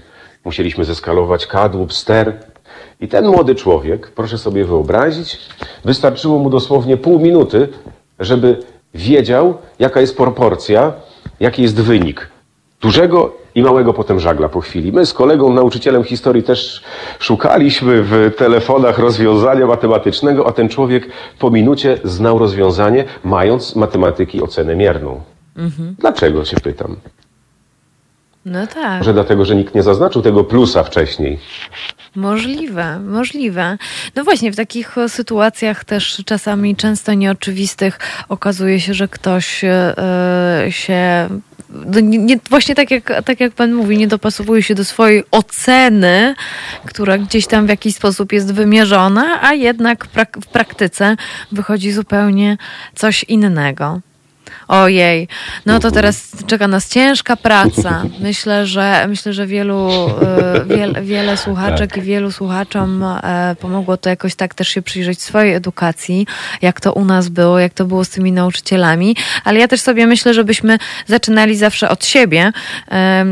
musieliśmy 0.44 0.84
zeskalować 0.84 1.46
kadłub, 1.46 1.92
ster. 1.92 2.40
I 3.00 3.08
ten 3.08 3.26
młody 3.26 3.54
człowiek, 3.54 4.10
proszę 4.10 4.38
sobie 4.38 4.64
wyobrazić, 4.64 5.38
wystarczyło 5.84 6.38
mu 6.38 6.50
dosłownie 6.50 6.96
pół 6.96 7.18
minuty, 7.18 7.68
żeby 8.18 8.62
wiedział, 8.94 9.58
jaka 9.78 10.00
jest 10.00 10.16
proporcja, 10.16 10.92
jaki 11.40 11.62
jest 11.62 11.80
wynik 11.80 12.30
dużego 12.80 13.43
i 13.54 13.62
małego 13.62 13.92
potem 13.92 14.20
żagla 14.20 14.48
po 14.48 14.60
chwili. 14.60 14.92
My 14.92 15.06
z 15.06 15.12
kolegą, 15.12 15.52
nauczycielem 15.52 16.04
historii 16.04 16.42
też 16.42 16.82
szukaliśmy 17.18 18.02
w 18.02 18.32
telefonach 18.36 18.98
rozwiązania 18.98 19.66
matematycznego, 19.66 20.46
a 20.46 20.52
ten 20.52 20.68
człowiek 20.68 21.08
po 21.38 21.50
minucie 21.50 21.98
znał 22.04 22.38
rozwiązanie, 22.38 23.04
mając 23.24 23.66
z 23.66 23.76
matematyki 23.76 24.42
ocenę 24.42 24.76
mierną. 24.76 25.20
Mhm. 25.56 25.94
Dlaczego 25.98 26.44
się 26.44 26.56
pytam? 26.56 26.96
No 28.44 28.66
tak. 28.66 28.98
Może 28.98 29.12
dlatego, 29.12 29.44
że 29.44 29.56
nikt 29.56 29.74
nie 29.74 29.82
zaznaczył 29.82 30.22
tego 30.22 30.44
plusa 30.44 30.84
wcześniej. 30.84 31.38
Możliwe, 32.16 32.98
możliwe. 33.00 33.78
No 34.16 34.24
właśnie, 34.24 34.52
w 34.52 34.56
takich 34.56 34.96
sytuacjach 35.08 35.84
też 35.84 36.22
czasami 36.26 36.76
często 36.76 37.14
nieoczywistych 37.14 37.98
okazuje 38.28 38.80
się, 38.80 38.94
że 38.94 39.08
ktoś 39.08 39.62
yy, 39.62 40.72
się. 40.72 41.28
No 41.74 42.00
nie, 42.00 42.18
nie, 42.18 42.38
właśnie 42.50 42.74
tak 42.74 42.90
jak, 42.90 43.24
tak 43.24 43.40
jak 43.40 43.52
pan 43.52 43.74
mówi, 43.74 43.98
nie 43.98 44.08
dopasowuje 44.08 44.62
się 44.62 44.74
do 44.74 44.84
swojej 44.84 45.22
oceny, 45.30 46.34
która 46.86 47.18
gdzieś 47.18 47.46
tam 47.46 47.66
w 47.66 47.68
jakiś 47.68 47.94
sposób 47.94 48.32
jest 48.32 48.52
wymierzona, 48.52 49.42
a 49.42 49.54
jednak 49.54 50.06
prak 50.06 50.38
w 50.42 50.46
praktyce 50.46 51.16
wychodzi 51.52 51.92
zupełnie 51.92 52.58
coś 52.94 53.24
innego. 53.24 54.00
Ojej, 54.68 55.28
no 55.66 55.80
to 55.80 55.90
teraz 55.90 56.30
czeka 56.46 56.68
nas 56.68 56.88
ciężka 56.88 57.36
praca. 57.36 58.02
Myślę, 58.20 58.66
że 58.66 59.06
myślę, 59.08 59.32
że 59.32 59.46
wielu, 59.46 59.90
e, 59.90 60.64
wiele, 60.64 61.02
wiele 61.02 61.36
słuchaczek 61.36 61.90
tak. 61.90 61.98
i 61.98 62.02
wielu 62.02 62.32
słuchaczom 62.32 63.02
e, 63.02 63.56
pomogło 63.60 63.96
to 63.96 64.10
jakoś 64.10 64.34
tak 64.34 64.54
też 64.54 64.68
się 64.68 64.82
przyjrzeć 64.82 65.22
swojej 65.22 65.54
edukacji, 65.54 66.26
jak 66.62 66.80
to 66.80 66.92
u 66.92 67.04
nas 67.04 67.28
było, 67.28 67.58
jak 67.58 67.74
to 67.74 67.84
było 67.84 68.04
z 68.04 68.08
tymi 68.08 68.32
nauczycielami. 68.32 69.16
Ale 69.44 69.58
ja 69.60 69.68
też 69.68 69.80
sobie 69.80 70.06
myślę, 70.06 70.34
żebyśmy 70.34 70.78
zaczynali 71.06 71.56
zawsze 71.56 71.88
od 71.88 72.04
siebie 72.04 72.52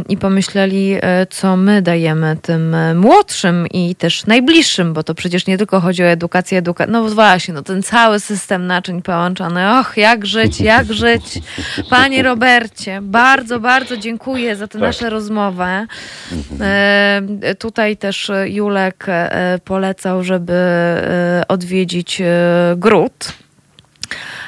i 0.08 0.16
pomyśleli, 0.16 0.96
e, 1.02 1.26
co 1.30 1.56
my 1.56 1.82
dajemy 1.82 2.36
tym 2.42 2.76
młodszym 2.94 3.66
i 3.66 3.94
też 3.94 4.26
najbliższym, 4.26 4.92
bo 4.92 5.02
to 5.02 5.14
przecież 5.14 5.46
nie 5.46 5.58
tylko 5.58 5.80
chodzi 5.80 6.02
o 6.02 6.06
edukację, 6.06 6.58
edukację. 6.58 6.92
No 6.92 7.08
właśnie, 7.08 7.54
no 7.54 7.62
ten 7.62 7.82
cały 7.82 8.20
system 8.20 8.66
naczyń 8.66 9.02
połączony. 9.02 9.78
Och, 9.78 9.96
jak 9.96 10.26
żyć, 10.26 10.60
jak 10.60 10.92
żyć 10.92 11.21
Panie 11.90 12.22
Robercie, 12.22 13.00
bardzo, 13.02 13.60
bardzo 13.60 13.96
dziękuję 13.96 14.56
za 14.56 14.66
tę 14.66 14.72
tak. 14.72 14.82
naszą 14.82 15.10
rozmowę. 15.10 15.86
E, 16.60 17.54
tutaj 17.58 17.96
też 17.96 18.30
Julek 18.44 19.04
e, 19.08 19.58
polecał, 19.64 20.24
żeby 20.24 20.52
e, 20.52 21.44
odwiedzić 21.48 22.22
gród 22.76 23.32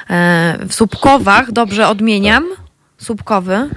e, 0.09 0.57
w 0.67 0.73
Słupkowach. 0.73 1.51
Dobrze 1.51 1.87
odmieniam? 1.87 2.45
Słupkowy. 2.97 3.69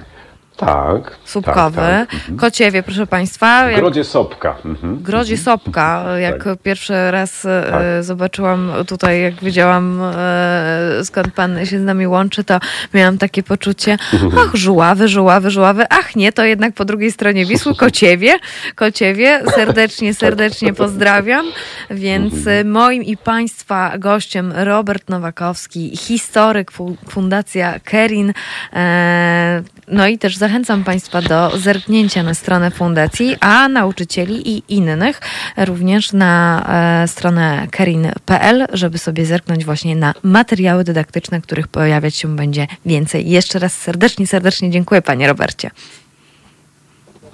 Tak. 0.59 1.17
Słupkowy. 1.25 1.75
Tak, 1.75 2.09
tak. 2.09 2.13
Mhm. 2.13 2.37
Kociewie, 2.37 2.83
proszę 2.83 3.07
Państwa. 3.07 3.71
Jak... 3.71 3.79
Grodzie 3.79 4.03
Sopka. 4.03 4.55
Mhm. 4.65 5.03
Grodzie 5.03 5.37
Sopka. 5.37 6.17
Jak 6.17 6.43
tak. 6.43 6.59
pierwszy 6.63 7.11
raz 7.11 7.45
e, 7.45 7.67
tak. 7.71 8.03
zobaczyłam 8.03 8.71
tutaj, 8.87 9.21
jak 9.21 9.35
wiedziałam 9.35 10.01
e, 10.15 11.03
skąd 11.03 11.33
Pan 11.33 11.65
się 11.65 11.79
z 11.79 11.83
nami 11.83 12.07
łączy, 12.07 12.43
to 12.43 12.59
miałam 12.93 13.17
takie 13.17 13.43
poczucie, 13.43 13.97
mhm. 14.13 14.31
ach, 14.39 14.55
żuławy, 14.55 15.07
żuławy, 15.07 15.51
żuławy. 15.51 15.85
Ach 15.89 16.15
nie, 16.15 16.31
to 16.31 16.43
jednak 16.43 16.73
po 16.73 16.85
drugiej 16.85 17.11
stronie 17.11 17.45
Wisły, 17.45 17.75
Kociewie. 17.85 18.39
Kociewie, 18.75 19.41
serdecznie, 19.55 20.13
serdecznie 20.13 20.73
pozdrawiam. 20.73 21.45
Więc 21.89 22.33
mhm. 22.33 22.71
moim 22.71 23.03
i 23.03 23.17
Państwa 23.17 23.97
gościem 23.97 24.53
Robert 24.55 25.09
Nowakowski, 25.09 25.97
historyk 25.97 26.71
Fundacja 27.09 27.79
Kerin, 27.79 28.33
e, 28.73 29.63
no 29.87 30.07
i 30.07 30.17
też 30.17 30.37
zachęcam 30.49 30.83
Państwa 30.83 31.21
do 31.21 31.57
zerknięcia 31.57 32.23
na 32.23 32.33
stronę 32.33 32.71
fundacji, 32.71 33.35
a 33.39 33.67
nauczycieli 33.67 34.49
i 34.55 34.63
innych 34.69 35.21
również 35.57 36.13
na 36.13 36.65
e, 37.03 37.07
stronę 37.07 37.67
kerin.pl, 37.71 38.65
żeby 38.73 38.97
sobie 38.97 39.25
zerknąć 39.25 39.65
właśnie 39.65 39.95
na 39.95 40.13
materiały 40.23 40.83
dydaktyczne, 40.83 41.41
których 41.41 41.67
pojawiać 41.67 42.15
się 42.15 42.35
będzie 42.35 42.67
więcej. 42.85 43.29
Jeszcze 43.29 43.59
raz 43.59 43.73
serdecznie, 43.73 44.27
serdecznie 44.27 44.69
dziękuję 44.69 45.01
Panie 45.01 45.27
Robercie. 45.27 45.71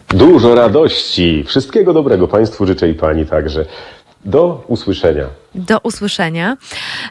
Dużo 0.09 0.55
radości. 0.55 1.43
Wszystkiego 1.47 1.93
dobrego 1.93 2.27
Państwu 2.27 2.65
życzę 2.65 2.89
i 2.89 2.93
Pani 2.93 3.25
także. 3.25 3.65
Do 4.25 4.63
usłyszenia. 4.67 5.25
Do 5.55 5.79
usłyszenia. 5.79 6.57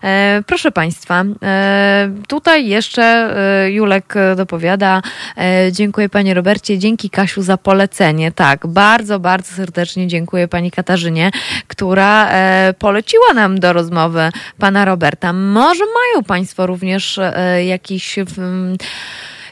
E, 0.02 0.42
proszę 0.46 0.72
Państwa, 0.72 1.24
e, 1.42 2.10
tutaj 2.28 2.66
jeszcze 2.66 3.02
e, 3.02 3.70
Julek 3.70 4.14
dopowiada. 4.36 5.02
E, 5.36 5.72
dziękuję 5.72 6.08
Panie 6.08 6.34
Robercie, 6.34 6.78
dzięki 6.78 7.10
Kasiu 7.10 7.42
za 7.42 7.56
polecenie. 7.56 8.32
Tak, 8.32 8.66
bardzo, 8.66 9.20
bardzo 9.20 9.54
serdecznie 9.54 10.06
dziękuję 10.06 10.48
Pani 10.48 10.70
Katarzynie, 10.70 11.30
która 11.68 12.28
e, 12.30 12.74
poleciła 12.78 13.34
nam 13.34 13.60
do 13.60 13.72
rozmowy 13.72 14.30
Pana 14.58 14.84
Roberta. 14.84 15.32
Może 15.32 15.84
mają 15.84 16.24
Państwo 16.24 16.66
również 16.66 17.18
e, 17.18 17.64
jakiś 17.64 18.18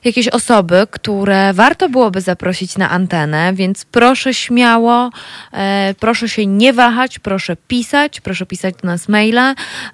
jakieś 0.05 0.29
osoby, 0.29 0.87
które 0.91 1.53
warto 1.53 1.89
byłoby 1.89 2.21
zaprosić 2.21 2.79
na 2.79 2.91
antenę, 2.91 3.53
więc 3.55 3.85
proszę 3.85 4.35
śmiało, 4.35 5.11
e, 5.53 5.95
proszę 6.01 6.29
się 6.29 6.47
nie 6.47 6.73
wahać, 6.73 7.19
proszę 7.19 7.57
pisać, 7.57 8.21
proszę 8.21 8.47
pisać 8.47 8.75
do 8.83 8.89
nas 8.89 9.09
maile, 9.09 9.39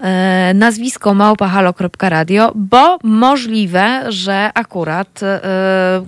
e, 0.01 0.55
nazwisko 0.55 1.15
małpahalo.radio, 1.15 2.53
bo 2.55 2.99
możliwe, 3.03 4.05
że 4.09 4.51
akurat 4.55 5.23
e, 5.23 5.41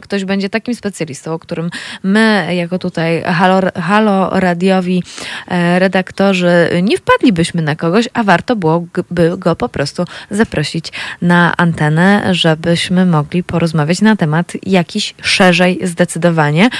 ktoś 0.00 0.24
będzie 0.24 0.50
takim 0.50 0.74
specjalistą, 0.74 1.32
o 1.32 1.38
którym 1.38 1.70
my, 2.02 2.54
jako 2.54 2.78
tutaj 2.78 3.22
Halo, 3.22 3.60
Halo 3.74 4.30
Radiowi 4.32 5.02
e, 5.48 5.78
redaktorzy, 5.78 6.52
nie 6.82 6.96
wpadlibyśmy 6.96 7.62
na 7.62 7.76
kogoś, 7.76 8.08
a 8.12 8.22
warto 8.22 8.56
byłoby 8.56 9.04
go 9.36 9.56
po 9.56 9.68
prostu 9.68 10.04
zaprosić 10.30 10.92
na 11.22 11.56
antenę, 11.56 12.34
żebyśmy 12.34 13.06
mogli 13.06 13.42
porozmawiać 13.42 13.89
na 14.02 14.16
temat 14.16 14.52
jakiś 14.62 15.14
szerzej 15.22 15.80
zdecydowanie. 15.82 16.70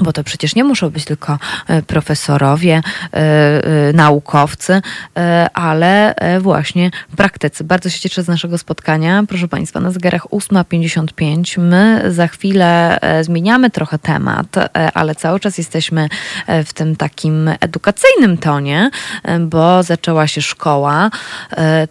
Bo 0.00 0.12
to 0.12 0.24
przecież 0.24 0.54
nie 0.54 0.64
muszą 0.64 0.90
być 0.90 1.04
tylko 1.04 1.38
e, 1.66 1.82
profesorowie, 1.82 2.80
e, 3.12 3.16
e, 3.16 3.92
naukowcy, 3.92 4.82
ale 5.54 6.14
właśnie 6.40 6.90
praktycy. 7.16 7.64
Bardzo 7.64 7.90
się 7.90 8.00
cieszę 8.00 8.22
z 8.22 8.28
naszego 8.28 8.58
spotkania. 8.58 9.24
Proszę 9.28 9.48
Państwa, 9.48 9.80
na 9.80 9.90
zegarach 9.90 10.22
8.55. 10.22 11.58
My 11.58 12.04
za 12.12 12.28
chwilę 12.28 12.98
zmieniamy 13.22 13.70
trochę 13.70 13.98
temat, 13.98 14.46
ale 14.94 15.14
cały 15.14 15.40
czas 15.40 15.58
jesteśmy 15.58 16.08
w 16.64 16.72
tym 16.72 16.96
takim 16.96 17.50
edukacyjnym 17.60 18.38
tonie, 18.38 18.90
bo 19.40 19.82
zaczęła 19.82 20.26
się 20.26 20.42
szkoła, 20.42 21.10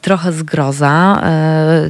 trochę 0.02 0.32
zgroza. 0.32 1.22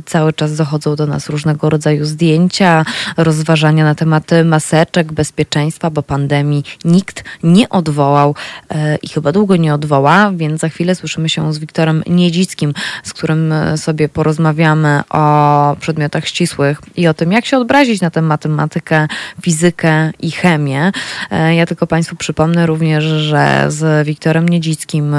Cały 0.06 0.34
czas 0.34 0.56
dochodzą 0.56 0.96
do 0.96 1.06
nas 1.06 1.30
różnego 1.30 1.70
rodzaju 1.70 2.06
zdjęcia, 2.06 2.86
rozważania 3.18 3.84
na 3.84 3.96
temat 3.96 4.32
maseczek, 4.46 5.14
bezpieczeństwa, 5.14 5.90
bo 5.90 6.04
pandemii 6.08 6.64
nikt 6.86 7.24
nie 7.44 7.70
odwołał 7.70 8.36
e, 8.70 8.96
i 8.96 9.08
chyba 9.08 9.32
długo 9.32 9.56
nie 9.56 9.74
odwoła, 9.74 10.32
więc 10.36 10.62
za 10.62 10.70
chwilę 10.70 10.96
słyszymy 10.96 11.30
się 11.30 11.54
z 11.54 11.60
Wiktorem 11.60 12.04
Niedzickim, 12.08 12.74
z 13.04 13.14
którym 13.14 13.52
e, 13.52 13.78
sobie 13.78 14.10
porozmawiamy 14.10 15.02
o 15.10 15.76
przedmiotach 15.80 16.28
ścisłych 16.28 16.82
i 16.96 17.08
o 17.08 17.14
tym, 17.14 17.32
jak 17.32 17.46
się 17.46 17.58
odbrazić 17.58 18.02
na 18.02 18.12
tę 18.12 18.22
matematykę, 18.22 19.08
fizykę 19.42 20.12
i 20.20 20.32
chemię. 20.32 20.92
E, 21.32 21.56
ja 21.56 21.66
tylko 21.66 21.88
Państwu 21.88 22.16
przypomnę 22.16 22.66
również, 22.66 23.04
że 23.04 23.66
z 23.68 24.08
Wiktorem 24.08 24.50
Niedzickim 24.50 25.16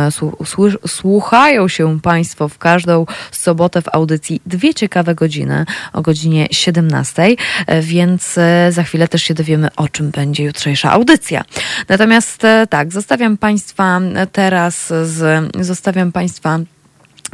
słuchają 0.86 1.68
się 1.68 2.00
Państwo 2.00 2.48
w 2.48 2.58
każdą 2.58 3.06
sobotę 3.30 3.82
w 3.82 3.88
audycji 3.92 4.40
dwie 4.46 4.74
ciekawe 4.74 5.14
godziny 5.14 5.64
o 5.92 6.02
godzinie 6.02 6.48
17, 6.50 7.36
więc 7.82 8.36
za 8.70 8.82
chwilę 8.82 9.08
też 9.08 9.22
się 9.22 9.34
dowiemy, 9.34 9.68
o 9.76 9.88
czym 9.88 10.10
będzie 10.10 10.44
jutrzejsza 10.44 10.77
dzisiejsza 10.78 10.92
audycja. 10.92 11.44
Natomiast 11.88 12.44
e, 12.44 12.66
tak, 12.66 12.92
zostawiam 12.92 13.36
Państwa 13.36 14.00
teraz 14.32 14.92
z, 15.02 15.46
zostawiam 15.60 16.12
Państwa 16.12 16.58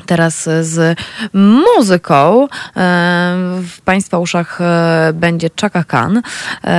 teraz 0.07 0.49
z 0.61 0.99
muzyką. 1.33 2.45
E, 2.45 2.49
w 3.63 3.81
Państwa 3.85 4.19
uszach 4.19 4.61
e, 4.61 5.13
będzie 5.15 5.51
Chaka 5.61 5.85
Khan. 5.85 6.23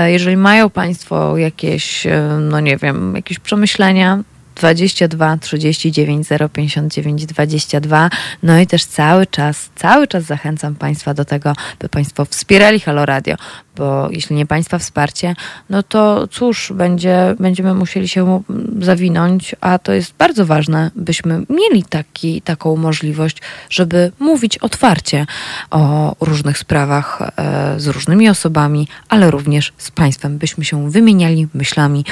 Jeżeli 0.05 0.37
mają 0.37 0.69
Państwo 0.69 1.37
jakieś, 1.37 2.07
no 2.41 2.59
nie 2.59 2.77
wiem, 2.77 3.15
jakieś 3.15 3.39
przemyślenia, 3.39 4.19
22 4.56 5.38
39 5.38 6.27
059 6.53 7.26
22. 7.26 8.10
No 8.44 8.60
i 8.60 8.68
też 8.68 8.86
cały 8.86 9.27
czas, 9.27 9.69
cały 9.76 10.07
czas 10.07 10.23
zachęcam 10.23 10.76
Państwa 10.76 11.14
do 11.14 11.26
tego, 11.26 11.53
by 11.80 11.90
Państwo 11.90 12.26
wspierali 12.26 12.80
Halo 12.80 13.06
Radio, 13.06 13.36
bo 13.76 14.10
jeśli 14.11 14.36
nie 14.36 14.45
Państwa 14.45 14.80
wsparcie, 14.80 15.36
no 15.69 15.84
to 15.84 16.27
cóż, 16.27 16.73
będzie, 16.76 17.36
będziemy 17.40 17.73
musieli 17.73 18.07
się 18.07 18.44
zawinąć, 18.82 19.56
a 19.61 19.80
to 19.80 19.94
jest 19.94 20.14
bardzo 20.18 20.45
ważne, 20.45 20.91
byśmy 20.95 21.41
mieli 21.49 21.84
taki, 21.84 22.41
taką 22.41 22.76
możliwość, 22.76 23.41
żeby 23.69 24.11
mówić 24.19 24.57
otwarcie 24.57 25.26
o 25.72 26.15
różnych 26.19 26.57
sprawach 26.57 27.22
e, 27.22 27.80
z 27.80 27.88
różnymi 27.88 28.30
osobami, 28.30 28.88
ale 29.10 29.32
również 29.32 29.73
z 29.77 29.91
Państwem, 29.91 30.38
byśmy 30.38 30.65
się 30.65 30.91
wymieniali 30.91 31.48
myślami, 31.53 32.06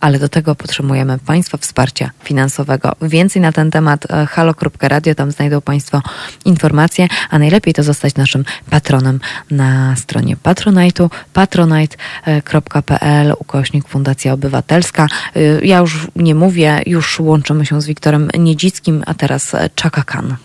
ale 0.00 0.18
do 0.18 0.28
tego 0.28 0.54
potrzebujemy 0.54 1.18
Państwa 1.18 1.58
wsparcia 1.58 1.89
finansowego. 2.24 2.92
Więcej 3.02 3.42
na 3.42 3.52
ten 3.52 3.70
temat 3.70 4.10
e, 4.10 4.26
halo.radio, 4.26 5.14
tam 5.14 5.30
znajdą 5.30 5.60
Państwo 5.60 6.02
informacje, 6.44 7.08
a 7.30 7.38
najlepiej 7.38 7.74
to 7.74 7.82
zostać 7.82 8.14
naszym 8.14 8.44
patronem 8.70 9.20
na 9.50 9.96
stronie 9.96 10.36
Patronite'u 10.36 11.10
patronite.pl 11.32 13.34
ukośnik 13.38 13.88
Fundacja 13.88 14.32
Obywatelska. 14.32 15.06
Y, 15.36 15.60
ja 15.64 15.78
już 15.78 16.06
nie 16.16 16.34
mówię, 16.34 16.82
już 16.86 17.20
łączymy 17.20 17.66
się 17.66 17.80
z 17.80 17.86
Wiktorem 17.86 18.30
Niedzickim, 18.38 19.02
a 19.06 19.14
teraz 19.14 19.56
Czaka 19.74 20.02
Khan. 20.02 20.36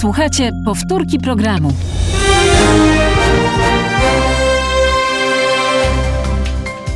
Słuchajcie 0.00 0.50
powtórki 0.64 1.18
programu. 1.18 1.72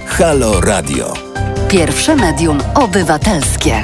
Halo 0.06 0.60
Radio. 0.60 1.14
Pierwsze 1.74 2.16
medium 2.16 2.58
obywatelskie. 2.74 3.82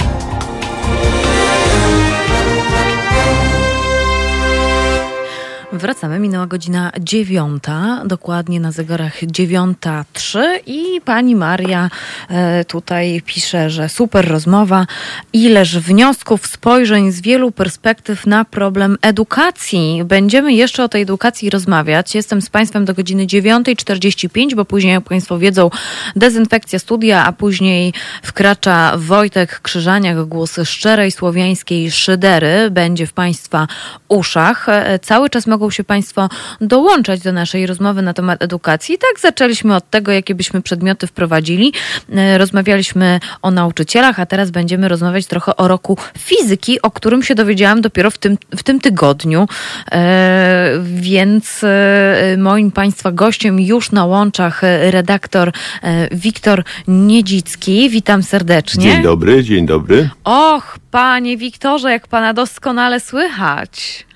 Wracamy, 5.72 6.18
minęła 6.18 6.46
godzina 6.46 6.92
dziewiąta, 7.00 8.02
dokładnie 8.06 8.60
na 8.60 8.72
zegarach 8.72 9.24
dziewiąta 9.26 10.04
trzy 10.12 10.60
i 10.66 11.00
pani 11.04 11.36
Maria 11.36 11.90
e, 12.28 12.64
tutaj 12.64 13.22
pisze, 13.26 13.70
że 13.70 13.88
super 13.88 14.28
rozmowa, 14.28 14.86
ileż 15.32 15.78
wniosków, 15.78 16.46
spojrzeń 16.46 17.12
z 17.12 17.20
wielu 17.20 17.52
perspektyw 17.52 18.26
na 18.26 18.44
problem 18.44 18.96
edukacji. 19.02 20.02
Będziemy 20.04 20.52
jeszcze 20.52 20.84
o 20.84 20.88
tej 20.88 21.02
edukacji 21.02 21.50
rozmawiać. 21.50 22.14
Jestem 22.14 22.42
z 22.42 22.50
Państwem 22.50 22.84
do 22.84 22.94
godziny 22.94 23.26
9.45, 23.26 24.54
bo 24.54 24.64
później, 24.64 24.92
jak 24.92 25.04
Państwo 25.04 25.38
wiedzą, 25.38 25.70
dezynfekcja 26.16 26.78
studia, 26.78 27.24
a 27.24 27.32
później 27.32 27.92
wkracza 28.22 28.92
Wojtek 28.96 29.60
Krzyżaniak, 29.60 30.24
głos 30.24 30.56
szczerej 30.64 31.10
słowiańskiej 31.10 31.90
szydery, 31.90 32.70
będzie 32.70 33.06
w 33.06 33.12
Państwa 33.12 33.66
uszach. 34.08 34.68
E, 34.68 34.98
cały 34.98 35.30
czas 35.30 35.46
mogą 35.46 35.59
się 35.70 35.84
Państwo 35.84 36.28
dołączać 36.60 37.20
do 37.20 37.32
naszej 37.32 37.66
rozmowy 37.66 38.02
na 38.02 38.14
temat 38.14 38.42
edukacji. 38.42 38.98
tak 38.98 39.20
zaczęliśmy 39.20 39.76
od 39.76 39.90
tego, 39.90 40.12
jakie 40.12 40.34
byśmy 40.34 40.62
przedmioty 40.62 41.06
wprowadzili. 41.06 41.72
E, 42.12 42.38
rozmawialiśmy 42.38 43.20
o 43.42 43.50
nauczycielach, 43.50 44.20
a 44.20 44.26
teraz 44.26 44.50
będziemy 44.50 44.88
rozmawiać 44.88 45.26
trochę 45.26 45.56
o 45.56 45.68
roku 45.68 45.96
fizyki, 46.18 46.82
o 46.82 46.90
którym 46.90 47.22
się 47.22 47.34
dowiedziałam 47.34 47.80
dopiero 47.80 48.10
w 48.10 48.18
tym, 48.18 48.38
w 48.56 48.62
tym 48.62 48.80
tygodniu. 48.80 49.48
E, 49.92 50.70
więc 50.84 51.64
e, 51.64 52.36
moim 52.38 52.70
Państwa 52.70 53.12
gościem 53.12 53.60
już 53.60 53.92
na 53.92 54.04
łączach 54.04 54.62
redaktor 54.80 55.52
Wiktor 56.12 56.64
Niedzicki. 56.88 57.90
Witam 57.90 58.22
serdecznie. 58.22 58.82
Dzień 58.82 59.02
dobry, 59.02 59.44
dzień 59.44 59.66
dobry. 59.66 60.10
Och, 60.24 60.78
panie 60.90 61.36
Wiktorze, 61.36 61.90
jak 61.90 62.08
pana 62.08 62.34
doskonale 62.34 63.00
słychać. 63.00 64.06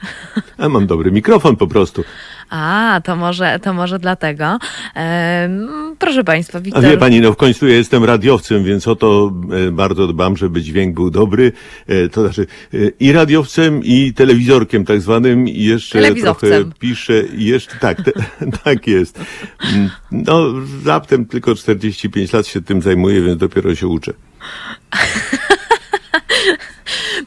A 0.58 0.68
mam 0.68 0.86
dobry 0.86 1.12
mikrofon 1.12 1.56
po 1.56 1.66
prostu. 1.66 2.04
A, 2.50 3.00
to 3.04 3.16
może, 3.16 3.58
to 3.62 3.74
może 3.74 3.98
dlatego. 3.98 4.58
Ehm, 4.94 5.68
proszę 5.98 6.24
Państwa, 6.24 6.60
Wiktor... 6.60 6.86
A 6.86 6.90
wie 6.90 6.96
Pani, 6.96 7.20
no 7.20 7.32
w 7.32 7.36
końcu 7.36 7.68
ja 7.68 7.74
jestem 7.74 8.04
radiowcem, 8.04 8.64
więc 8.64 8.88
o 8.88 8.96
to 8.96 9.32
e, 9.68 9.70
bardzo 9.70 10.06
dbam, 10.06 10.36
żeby 10.36 10.62
dźwięk 10.62 10.94
był 10.94 11.10
dobry. 11.10 11.52
E, 11.86 12.08
to 12.08 12.20
znaczy 12.20 12.46
e, 12.74 12.76
i 13.00 13.12
radiowcem, 13.12 13.84
i 13.84 14.12
telewizorkiem 14.12 14.84
tak 14.84 15.00
zwanym, 15.00 15.48
i 15.48 15.62
jeszcze 15.62 16.14
trochę 16.14 16.64
piszę, 16.78 17.22
i 17.36 17.44
jeszcze, 17.44 17.76
tak, 17.76 18.02
te, 18.02 18.12
tak 18.64 18.86
jest. 18.86 19.20
Mm, 19.74 19.90
no, 20.12 20.46
raptem 20.84 21.26
tylko 21.26 21.54
45 21.54 22.32
lat 22.32 22.46
się 22.46 22.62
tym 22.62 22.82
zajmuję, 22.82 23.22
więc 23.22 23.38
dopiero 23.38 23.74
się 23.74 23.86
uczę. 23.86 24.12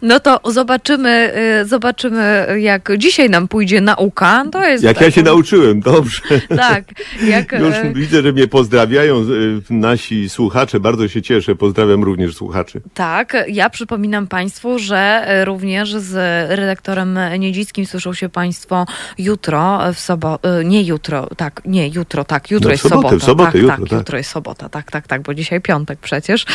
No 0.02 0.20
to 0.20 0.40
zobaczymy, 0.52 1.34
y, 1.62 1.66
zobaczymy, 1.66 2.48
jak 2.60 2.90
dzisiaj 2.98 3.30
nam 3.30 3.48
pójdzie 3.48 3.82
nauka. 3.82 4.46
To 4.52 4.66
jest 4.66 4.84
jak 4.84 5.02
ja 5.02 5.12
się 5.12 5.24
nauczyłem, 5.24 5.80
dobrze. 5.80 6.22
Tak. 6.58 6.84
Jak... 7.24 7.52
Już 7.52 7.76
y, 7.76 7.94
widzę, 7.94 8.22
że 8.22 8.34
mnie 8.34 8.48
pozdrawiają 8.48 9.22
y, 9.22 9.62
nasi 9.70 10.30
słuchacze. 10.30 10.80
Bardzo 10.80 11.08
się 11.08 11.22
cieszę. 11.22 11.56
Pozdrawiam 11.56 12.04
również 12.04 12.36
słuchaczy. 12.36 12.82
Tak. 12.94 13.38
Ja 13.48 13.70
przypominam 13.70 14.28
Państwu, 14.28 14.80
że 14.80 15.28
również 15.46 15.94
z 15.94 16.14
redaktorem 16.50 17.20
Niedzickim 17.40 17.86
słyszą 17.86 18.14
się 18.14 18.30
Państwo 18.30 18.86
jutro 19.18 19.80
w 19.94 20.00
sobotę. 20.00 20.64
Nie 20.66 20.84
jutro, 20.84 21.30
tak, 21.38 21.62
nie 21.66 21.88
jutro, 21.88 22.24
tak. 22.24 22.52
Jutro 22.52 22.68
no, 22.68 22.72
jest 22.72 22.84
sobotę, 22.84 23.02
sobota. 23.10 23.20
W 23.20 23.24
sobotę, 23.24 23.52
tak, 23.52 23.62
jutro, 23.62 23.78
tak, 23.78 23.90
tak. 23.90 24.00
Jutro 24.00 24.18
jest 24.18 24.30
sobota, 24.30 24.70
tak, 24.70 24.92
tak, 24.92 25.08
tak, 25.08 25.22
bo 25.22 25.34
dzisiaj 25.34 25.62
piątek 25.62 26.00
przecież. 26.00 26.46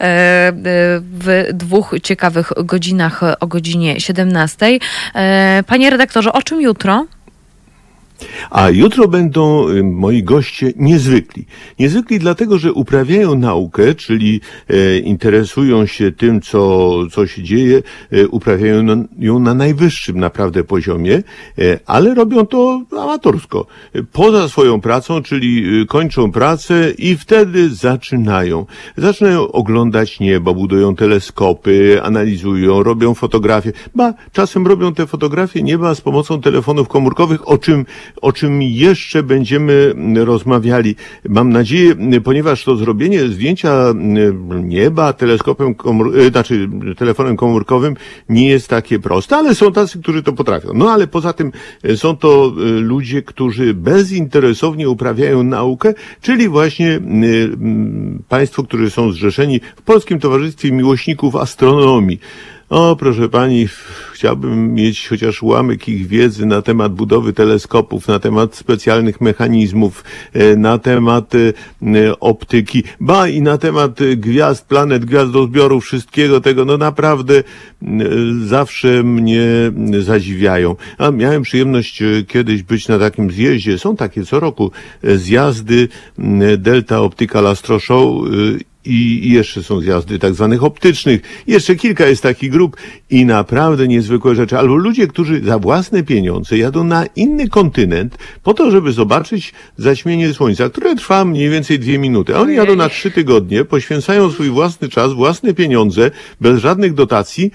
E, 0.00 0.52
w 1.02 1.48
dwóch 1.52 1.87
ciekawych 2.02 2.52
godzinach 2.56 3.20
o 3.40 3.46
godzinie 3.46 4.00
17. 4.00 4.78
E, 5.14 5.62
panie 5.66 5.90
redaktorze, 5.90 6.32
o 6.32 6.42
czym 6.42 6.60
jutro? 6.60 7.06
A 8.50 8.70
jutro 8.70 9.08
będą 9.08 9.66
moi 9.84 10.22
goście 10.22 10.72
niezwykli. 10.76 11.44
Niezwykli 11.78 12.18
dlatego, 12.18 12.58
że 12.58 12.72
uprawiają 12.72 13.34
naukę, 13.34 13.94
czyli 13.94 14.40
e, 14.68 14.98
interesują 14.98 15.86
się 15.86 16.12
tym, 16.12 16.40
co, 16.40 16.92
co 17.10 17.26
się 17.26 17.42
dzieje, 17.42 17.82
e, 18.12 18.28
uprawiają 18.28 19.06
ją 19.18 19.38
na 19.38 19.54
najwyższym 19.54 20.20
naprawdę 20.20 20.64
poziomie, 20.64 21.22
e, 21.58 21.78
ale 21.86 22.14
robią 22.14 22.46
to 22.46 22.82
amatorsko. 22.92 23.66
Poza 24.12 24.48
swoją 24.48 24.80
pracą, 24.80 25.22
czyli 25.22 25.64
kończą 25.86 26.32
pracę 26.32 26.90
i 26.98 27.16
wtedy 27.16 27.70
zaczynają. 27.74 28.66
Zaczynają 28.96 29.52
oglądać 29.52 30.20
niebo, 30.20 30.54
budują 30.54 30.96
teleskopy, 30.96 32.00
analizują, 32.02 32.82
robią 32.82 33.14
fotografie. 33.14 33.72
Ba, 33.94 34.14
czasem 34.32 34.66
robią 34.66 34.94
te 34.94 35.06
fotografie 35.06 35.62
nieba 35.62 35.94
z 35.94 36.00
pomocą 36.00 36.40
telefonów 36.40 36.88
komórkowych, 36.88 37.48
o 37.48 37.58
czym 37.58 37.86
o 38.22 38.32
czym 38.32 38.62
jeszcze 38.62 39.22
będziemy 39.22 39.94
rozmawiali. 40.14 40.94
Mam 41.28 41.50
nadzieję, 41.50 41.94
ponieważ 42.24 42.64
to 42.64 42.76
zrobienie 42.76 43.28
zdjęcia 43.28 43.94
nieba 44.64 45.12
teleskopem, 45.12 45.74
komór, 45.74 46.18
e, 46.18 46.30
znaczy 46.30 46.68
telefonem 46.96 47.36
komórkowym 47.36 47.96
nie 48.28 48.48
jest 48.48 48.68
takie 48.68 48.98
proste, 48.98 49.36
ale 49.36 49.54
są 49.54 49.72
tacy, 49.72 50.02
którzy 50.02 50.22
to 50.22 50.32
potrafią. 50.32 50.68
No 50.74 50.90
ale 50.90 51.06
poza 51.06 51.32
tym 51.32 51.52
e, 51.82 51.96
są 51.96 52.16
to 52.16 52.52
e, 52.56 52.70
ludzie, 52.70 53.22
którzy 53.22 53.74
bezinteresownie 53.74 54.88
uprawiają 54.88 55.42
naukę, 55.42 55.94
czyli 56.20 56.48
właśnie 56.48 57.00
państwo, 58.28 58.62
którzy 58.62 58.90
są 58.90 59.12
zrzeszeni 59.12 59.60
w 59.76 59.82
Polskim 59.82 60.20
Towarzystwie 60.20 60.72
Miłośników 60.72 61.36
Astronomii. 61.36 62.20
O, 62.70 62.96
proszę 62.96 63.28
pani, 63.28 63.68
chciałbym 64.12 64.74
mieć 64.74 65.08
chociaż 65.08 65.42
ułamek 65.42 65.88
ich 65.88 66.06
wiedzy 66.06 66.46
na 66.46 66.62
temat 66.62 66.92
budowy 66.92 67.32
teleskopów, 67.32 68.08
na 68.08 68.18
temat 68.18 68.56
specjalnych 68.56 69.20
mechanizmów, 69.20 70.04
e, 70.32 70.56
na 70.56 70.78
temat 70.78 71.34
e, 71.34 72.20
optyki, 72.20 72.84
ba 73.00 73.28
i 73.28 73.42
na 73.42 73.58
temat 73.58 73.98
gwiazd, 74.16 74.66
planet, 74.66 75.04
gwiazdozbioru, 75.04 75.80
wszystkiego 75.80 76.40
tego, 76.40 76.64
no 76.64 76.76
naprawdę 76.76 77.42
zawsze 78.44 79.02
mnie 79.02 79.46
zadziwiają. 80.00 80.76
A 80.98 81.10
miałem 81.10 81.42
przyjemność 81.42 82.02
e, 82.02 82.06
kiedyś 82.28 82.62
być 82.62 82.88
na 82.88 82.98
takim 82.98 83.30
zjeździe, 83.30 83.78
są 83.78 83.96
takie 83.96 84.24
co 84.24 84.40
roku 84.40 84.70
zjazdy 85.02 85.88
Delta 86.58 87.00
Optical 87.00 87.46
Astro 87.46 87.80
Show 87.80 88.22
i, 88.88 89.30
jeszcze 89.32 89.62
są 89.62 89.80
zjazdy 89.80 90.18
tak 90.18 90.34
zwanych 90.34 90.64
optycznych. 90.64 91.20
Jeszcze 91.46 91.76
kilka 91.76 92.06
jest 92.06 92.22
takich 92.22 92.50
grup 92.50 92.76
i 93.10 93.24
naprawdę 93.24 93.88
niezwykłe 93.88 94.34
rzeczy. 94.34 94.58
Albo 94.58 94.76
ludzie, 94.76 95.06
którzy 95.06 95.40
za 95.44 95.58
własne 95.58 96.02
pieniądze 96.02 96.58
jadą 96.58 96.84
na 96.84 97.06
inny 97.06 97.48
kontynent 97.48 98.18
po 98.42 98.54
to, 98.54 98.70
żeby 98.70 98.92
zobaczyć 98.92 99.52
zaćmienie 99.76 100.34
słońca, 100.34 100.68
które 100.68 100.96
trwa 100.96 101.24
mniej 101.24 101.50
więcej 101.50 101.78
dwie 101.78 101.98
minuty. 101.98 102.36
A 102.36 102.40
oni 102.40 102.54
jadą 102.54 102.76
na 102.76 102.88
trzy 102.88 103.10
tygodnie, 103.10 103.64
poświęcają 103.64 104.30
swój 104.30 104.50
własny 104.50 104.88
czas, 104.88 105.12
własne 105.12 105.54
pieniądze, 105.54 106.10
bez 106.40 106.60
żadnych 106.60 106.94
dotacji 106.94 107.50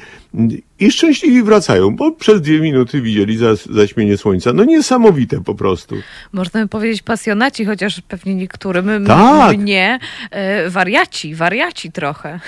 i 0.79 0.91
szczęśliwi 0.91 1.43
wracają, 1.43 1.95
bo 1.95 2.11
przez 2.11 2.41
dwie 2.41 2.59
minuty 2.59 3.01
widzieli 3.01 3.37
zaćmienie 3.69 4.17
słońca. 4.17 4.53
No 4.53 4.63
niesamowite 4.63 5.43
po 5.43 5.55
prostu. 5.55 5.95
Można 6.33 6.61
by 6.61 6.67
powiedzieć 6.67 7.01
pasjonaci, 7.01 7.65
chociaż 7.65 8.01
pewnie 8.01 8.35
niektórym 8.35 9.05
tak. 9.07 9.57
mnie 9.57 9.99
e, 10.31 10.69
wariaci, 10.69 11.35
wariaci 11.35 11.91
trochę. 11.91 12.39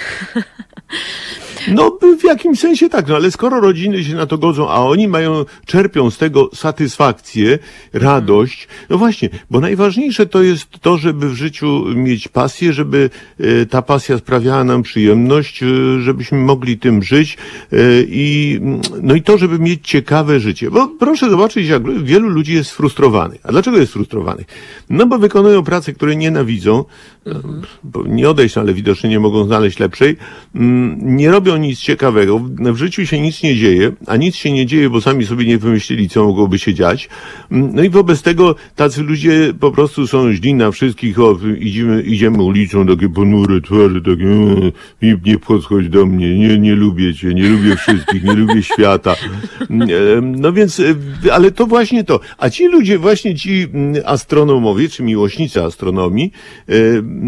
No 1.68 1.98
w 2.20 2.24
jakimś 2.24 2.60
sensie 2.60 2.90
tak, 2.90 3.08
no 3.08 3.16
ale 3.16 3.32
skoro 3.32 3.62
rodziny 3.62 4.04
się 4.04 4.16
na 4.16 4.26
to 4.26 4.38
godzą, 4.38 4.70
a 4.70 4.76
oni 4.76 5.08
mają, 5.08 5.46
czerpią 5.66 6.12
z 6.12 6.18
tego 6.18 6.50
satysfakcję, 6.54 7.60
radość, 7.94 8.68
no 8.90 8.98
właśnie, 8.98 9.30
bo 9.52 9.60
najważniejsze 9.60 10.26
to 10.26 10.44
jest 10.44 10.68
to, 10.82 10.98
żeby 10.98 11.30
w 11.30 11.34
życiu 11.34 11.86
mieć 11.96 12.28
pasję, 12.28 12.74
żeby 12.74 13.10
e, 13.40 13.66
ta 13.66 13.82
pasja 13.82 14.18
sprawiała 14.18 14.64
nam 14.64 14.84
przyjemność, 14.84 15.64
e, 15.64 15.66
żebyśmy 16.02 16.38
mogli 16.38 16.78
tym 16.78 17.04
żyć 17.04 17.38
i 18.08 18.60
no 19.02 19.16
i 19.16 19.22
to, 19.22 19.38
żeby 19.38 19.60
mieć 19.60 19.88
ciekawe 19.88 20.40
życie. 20.40 20.72
Bo 20.72 20.88
proszę 20.88 21.30
zobaczyć, 21.30 21.68
jak 21.68 22.04
wielu 22.04 22.30
ludzi 22.30 22.54
jest 22.54 22.70
sfrustrowanych. 22.70 23.40
A 23.44 23.52
dlaczego 23.52 23.78
jest 23.78 23.92
sfrustrowanych? 23.92 24.46
No 24.90 25.06
bo 25.06 25.20
wykonują 25.20 25.64
pracę, 25.64 25.94
które 25.94 26.16
nienawidzą, 26.16 26.86
mhm. 27.26 27.62
nie 28.16 28.30
odejść, 28.30 28.58
ale 28.58 28.74
widocznie 28.74 29.10
nie 29.10 29.20
mogą 29.20 29.46
znaleźć 29.46 29.80
lepszej, 29.80 30.18
mm, 30.56 31.16
nie 31.18 31.32
robią 31.32 31.58
nic 31.58 31.80
ciekawego, 31.80 32.42
w 32.60 32.78
życiu 32.78 33.06
się 33.06 33.22
nic 33.22 33.44
nie 33.44 33.56
dzieje, 33.56 33.92
a 34.08 34.18
nic 34.18 34.36
się 34.36 34.52
nie 34.52 34.66
dzieje, 34.66 34.90
bo 34.90 35.02
sami 35.02 35.26
sobie 35.26 35.46
nie 35.46 35.58
wymyślili, 35.58 36.10
co 36.10 36.24
mogłoby 36.24 36.60
się 36.60 36.74
dziać. 36.74 37.10
No 37.52 37.84
i 37.84 37.90
wobec 37.90 38.22
tego 38.22 38.56
tacy 38.76 39.04
ludzie 39.04 39.54
po 39.60 39.72
prostu 39.72 40.08
są 40.08 40.34
źli 40.34 40.54
na 40.54 40.72
wszystkich, 40.72 41.20
o, 41.20 41.38
idziemy, 41.60 42.02
idziemy 42.02 42.44
ulicą, 42.44 42.88
takie 42.88 43.10
ponury 43.10 43.62
twarze, 43.62 44.02
takie, 44.02 44.26
nie, 45.02 45.18
nie 45.26 45.40
podchodź 45.40 45.90
do 45.90 46.06
mnie, 46.06 46.38
nie, 46.38 46.60
nie 46.60 46.76
lubię 46.76 47.14
cię, 47.14 47.34
nie 47.34 47.50
lubię 47.50 47.65
wszystkich, 47.76 48.24
nie 48.24 48.34
lubię 48.34 48.64
świata. 48.64 49.16
No 50.22 50.54
więc, 50.54 50.82
ale 51.32 51.52
to 51.52 51.66
właśnie 51.66 52.04
to. 52.04 52.20
A 52.38 52.50
ci 52.50 52.68
ludzie, 52.68 52.98
właśnie 52.98 53.36
ci 53.36 53.68
astronomowie, 54.06 54.90
czy 54.90 55.04
miłośnicy 55.04 55.64
astronomii, 55.64 56.32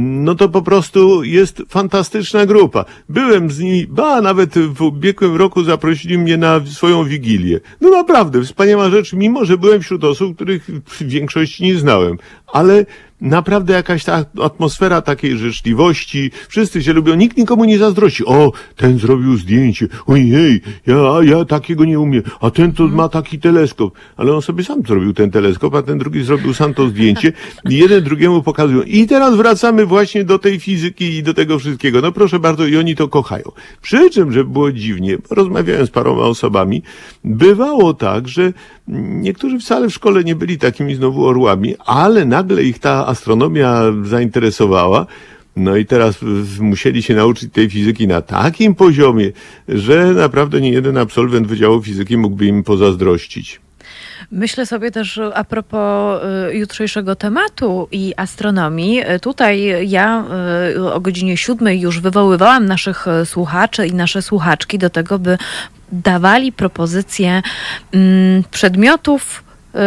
no 0.04 0.36
to 0.36 0.50
po 0.50 0.62
prostu 0.62 1.24
jest 1.24 1.64
fantastyczna 1.70 2.46
grupa. 2.46 2.86
Byłem 3.10 3.52
z 3.52 3.60
nimi, 3.60 3.88
ba, 3.88 4.22
nawet 4.22 4.60
w 4.60 4.82
ubiegłym 4.82 5.36
roku 5.36 5.64
zaprosili 5.64 6.18
mnie 6.18 6.38
na 6.38 6.66
swoją 6.66 7.04
wigilię. 7.04 7.60
No 7.82 7.90
naprawdę, 7.90 8.42
wspaniała 8.44 8.90
rzecz, 8.90 9.14
mimo 9.14 9.46
że 9.46 9.58
byłem 9.58 9.82
wśród 9.82 10.04
osób, 10.04 10.36
których 10.36 10.70
w 10.86 11.04
większości 11.04 11.64
nie 11.64 11.76
znałem. 11.76 12.18
Ale 12.48 12.86
naprawdę 13.22 13.74
jakaś 13.74 14.04
ta 14.04 14.26
atmosfera 14.42 15.02
takiej 15.02 15.38
życzliwości, 15.38 16.32
wszyscy 16.48 16.84
się 16.84 16.94
lubią, 16.94 17.16
nikt 17.16 17.38
nikomu 17.38 17.66
nie 17.66 17.78
zazdrości. 17.78 18.26
O, 18.26 18.52
ten 18.76 19.00
zrobił 19.00 19.38
zdjęcie, 19.38 19.88
ojej, 20.08 20.62
ja, 20.88 20.96
ja 21.24 21.46
takiego 21.46 21.86
nie 21.86 22.00
umiem, 22.00 22.24
a 22.42 22.52
ten 22.52 22.74
to 22.74 22.88
ma 22.88 23.10
taki 23.10 23.40
teleskop. 23.40 23.94
Ale 24.18 24.36
on 24.36 24.42
sobie 24.42 24.64
sam 24.64 24.82
zrobił 24.88 25.14
ten 25.14 25.32
teleskop, 25.32 25.76
a 25.76 25.82
ten 25.82 25.98
drugi 25.98 26.24
zrobił 26.24 26.54
sam 26.54 26.74
to 26.74 26.88
zdjęcie 26.88 27.34
i 27.70 27.78
jeden 27.78 28.04
drugiemu 28.04 28.44
pokazują. 28.44 28.82
I 28.82 29.08
teraz 29.08 29.36
wracamy 29.36 29.86
właśnie 29.86 30.24
do 30.24 30.40
tej 30.40 30.60
fizyki 30.60 31.06
i 31.06 31.24
do 31.24 31.34
tego 31.34 31.60
wszystkiego. 31.60 32.02
No 32.02 32.12
proszę 32.12 32.40
bardzo, 32.40 32.68
i 32.68 32.78
oni 32.78 32.96
to 32.96 33.08
kochają. 33.08 33.52
Przy 33.82 34.10
czym, 34.10 34.32
że 34.32 34.44
było 34.44 34.72
dziwnie, 34.72 35.18
rozmawiałem 35.30 35.86
z 35.86 35.90
paroma 35.90 36.22
osobami, 36.22 36.84
bywało 37.24 37.94
tak, 37.94 38.28
że 38.28 38.54
niektórzy 38.88 39.60
wcale 39.60 39.90
w 39.90 39.94
szkole 39.94 40.24
nie 40.24 40.36
byli 40.36 40.58
takimi 40.58 40.96
znowu 40.96 41.26
orłami, 41.26 41.76
ale 41.86 42.26
nagle 42.26 42.64
ich 42.64 42.80
ta 42.80 43.08
astronomia 43.08 43.82
zainteresowała. 44.04 45.06
No 45.56 45.76
i 45.76 45.86
teraz 45.86 46.20
musieli 46.60 47.04
się 47.04 47.16
nauczyć 47.16 47.54
tej 47.54 47.70
fizyki 47.70 48.08
na 48.08 48.22
takim 48.22 48.76
poziomie, 48.76 49.32
że 49.68 50.14
naprawdę 50.14 50.62
nie 50.62 50.72
jeden 50.72 50.98
absolwent 50.98 51.48
Wydziału 51.48 51.84
Fizyki 51.84 52.18
mógłby 52.18 52.46
im 52.46 52.64
pozazdrościć. 52.64 53.60
Myślę 54.32 54.66
sobie 54.66 54.92
też 54.92 55.20
a 55.34 55.44
propos 55.44 56.22
y, 56.52 56.58
jutrzejszego 56.58 57.16
tematu 57.16 57.88
i 57.92 58.14
astronomii. 58.18 59.04
Tutaj 59.22 59.90
ja 59.90 60.24
y, 60.76 60.94
o 60.94 61.00
godzinie 61.00 61.38
siódmej 61.38 61.82
już 61.82 62.00
wywoływałam 62.00 62.66
naszych 62.66 63.06
słuchaczy 63.26 63.88
i 63.88 63.94
nasze 63.94 64.22
słuchaczki 64.22 64.78
do 64.78 64.90
tego, 64.90 65.20
by 65.20 65.38
dawali 65.92 66.52
propozycje 66.52 67.42
mm, 67.92 68.44
przedmiotów, 68.52 69.44
y, 69.76 69.80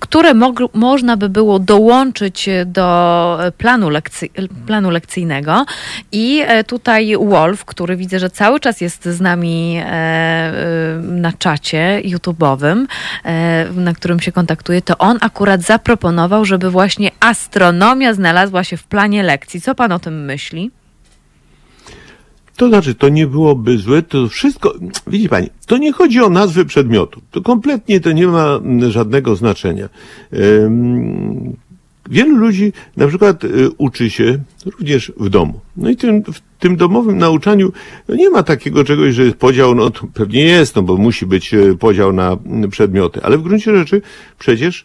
które 0.00 0.34
można 0.74 1.16
by 1.16 1.28
było 1.28 1.58
dołączyć 1.58 2.48
do 2.66 3.38
planu, 3.58 3.90
lekcy 3.90 4.28
planu 4.66 4.90
lekcyjnego. 4.90 5.66
I 6.12 6.42
e, 6.46 6.64
tutaj 6.64 7.16
Wolf, 7.16 7.64
który 7.64 7.96
widzę, 7.96 8.18
że 8.18 8.30
cały 8.30 8.60
czas 8.60 8.80
jest 8.80 9.04
z 9.04 9.20
nami 9.20 9.76
e, 9.76 9.84
e, 9.84 10.54
na 11.02 11.32
czacie 11.32 12.02
YouTube'owym, 12.04 12.86
na 13.74 13.94
którym 13.94 14.20
się 14.20 14.32
kontaktuje, 14.32 14.82
to 14.82 14.98
on 14.98 15.18
akurat 15.20 15.62
zaproponował, 15.62 16.44
żeby 16.44 16.70
właśnie 16.70 17.10
astronomia 17.20 18.14
znalazła 18.14 18.64
się 18.64 18.76
w 18.76 18.84
planie 18.84 19.22
lekcji. 19.22 19.60
Co 19.60 19.74
pan 19.74 19.92
o 19.92 19.98
tym 19.98 20.24
myśli? 20.24 20.70
To 22.58 22.68
znaczy, 22.68 22.94
to 22.94 23.08
nie 23.08 23.26
byłoby 23.26 23.78
złe, 23.78 24.02
to 24.02 24.28
wszystko, 24.28 24.74
widzi 25.06 25.28
pani, 25.28 25.46
to 25.66 25.76
nie 25.76 25.92
chodzi 25.92 26.20
o 26.20 26.28
nazwy 26.28 26.64
przedmiotu. 26.64 27.20
To 27.30 27.42
kompletnie 27.42 28.00
to 28.00 28.12
nie 28.12 28.26
ma 28.26 28.60
żadnego 28.88 29.36
znaczenia. 29.36 29.88
Wielu 32.10 32.36
ludzi 32.36 32.72
na 32.96 33.06
przykład 33.06 33.44
y, 33.44 33.70
uczy 33.78 34.10
się 34.10 34.38
również 34.66 35.12
w 35.16 35.28
domu. 35.28 35.60
No 35.76 35.90
i 35.90 35.96
tym, 35.96 36.22
w 36.24 36.40
tym 36.58 36.76
domowym 36.76 37.18
nauczaniu 37.18 37.72
no 38.08 38.14
nie 38.14 38.30
ma 38.30 38.42
takiego 38.42 38.84
czegoś, 38.84 39.14
że 39.14 39.24
jest 39.24 39.36
podział, 39.36 39.74
no 39.74 39.90
to 39.90 40.06
pewnie 40.14 40.44
jest, 40.44 40.76
no 40.76 40.82
bo 40.82 40.96
musi 40.96 41.26
być 41.26 41.54
y, 41.54 41.76
podział 41.76 42.12
na 42.12 42.36
przedmioty, 42.70 43.20
ale 43.22 43.38
w 43.38 43.42
gruncie 43.42 43.76
rzeczy 43.76 44.02
przecież 44.38 44.84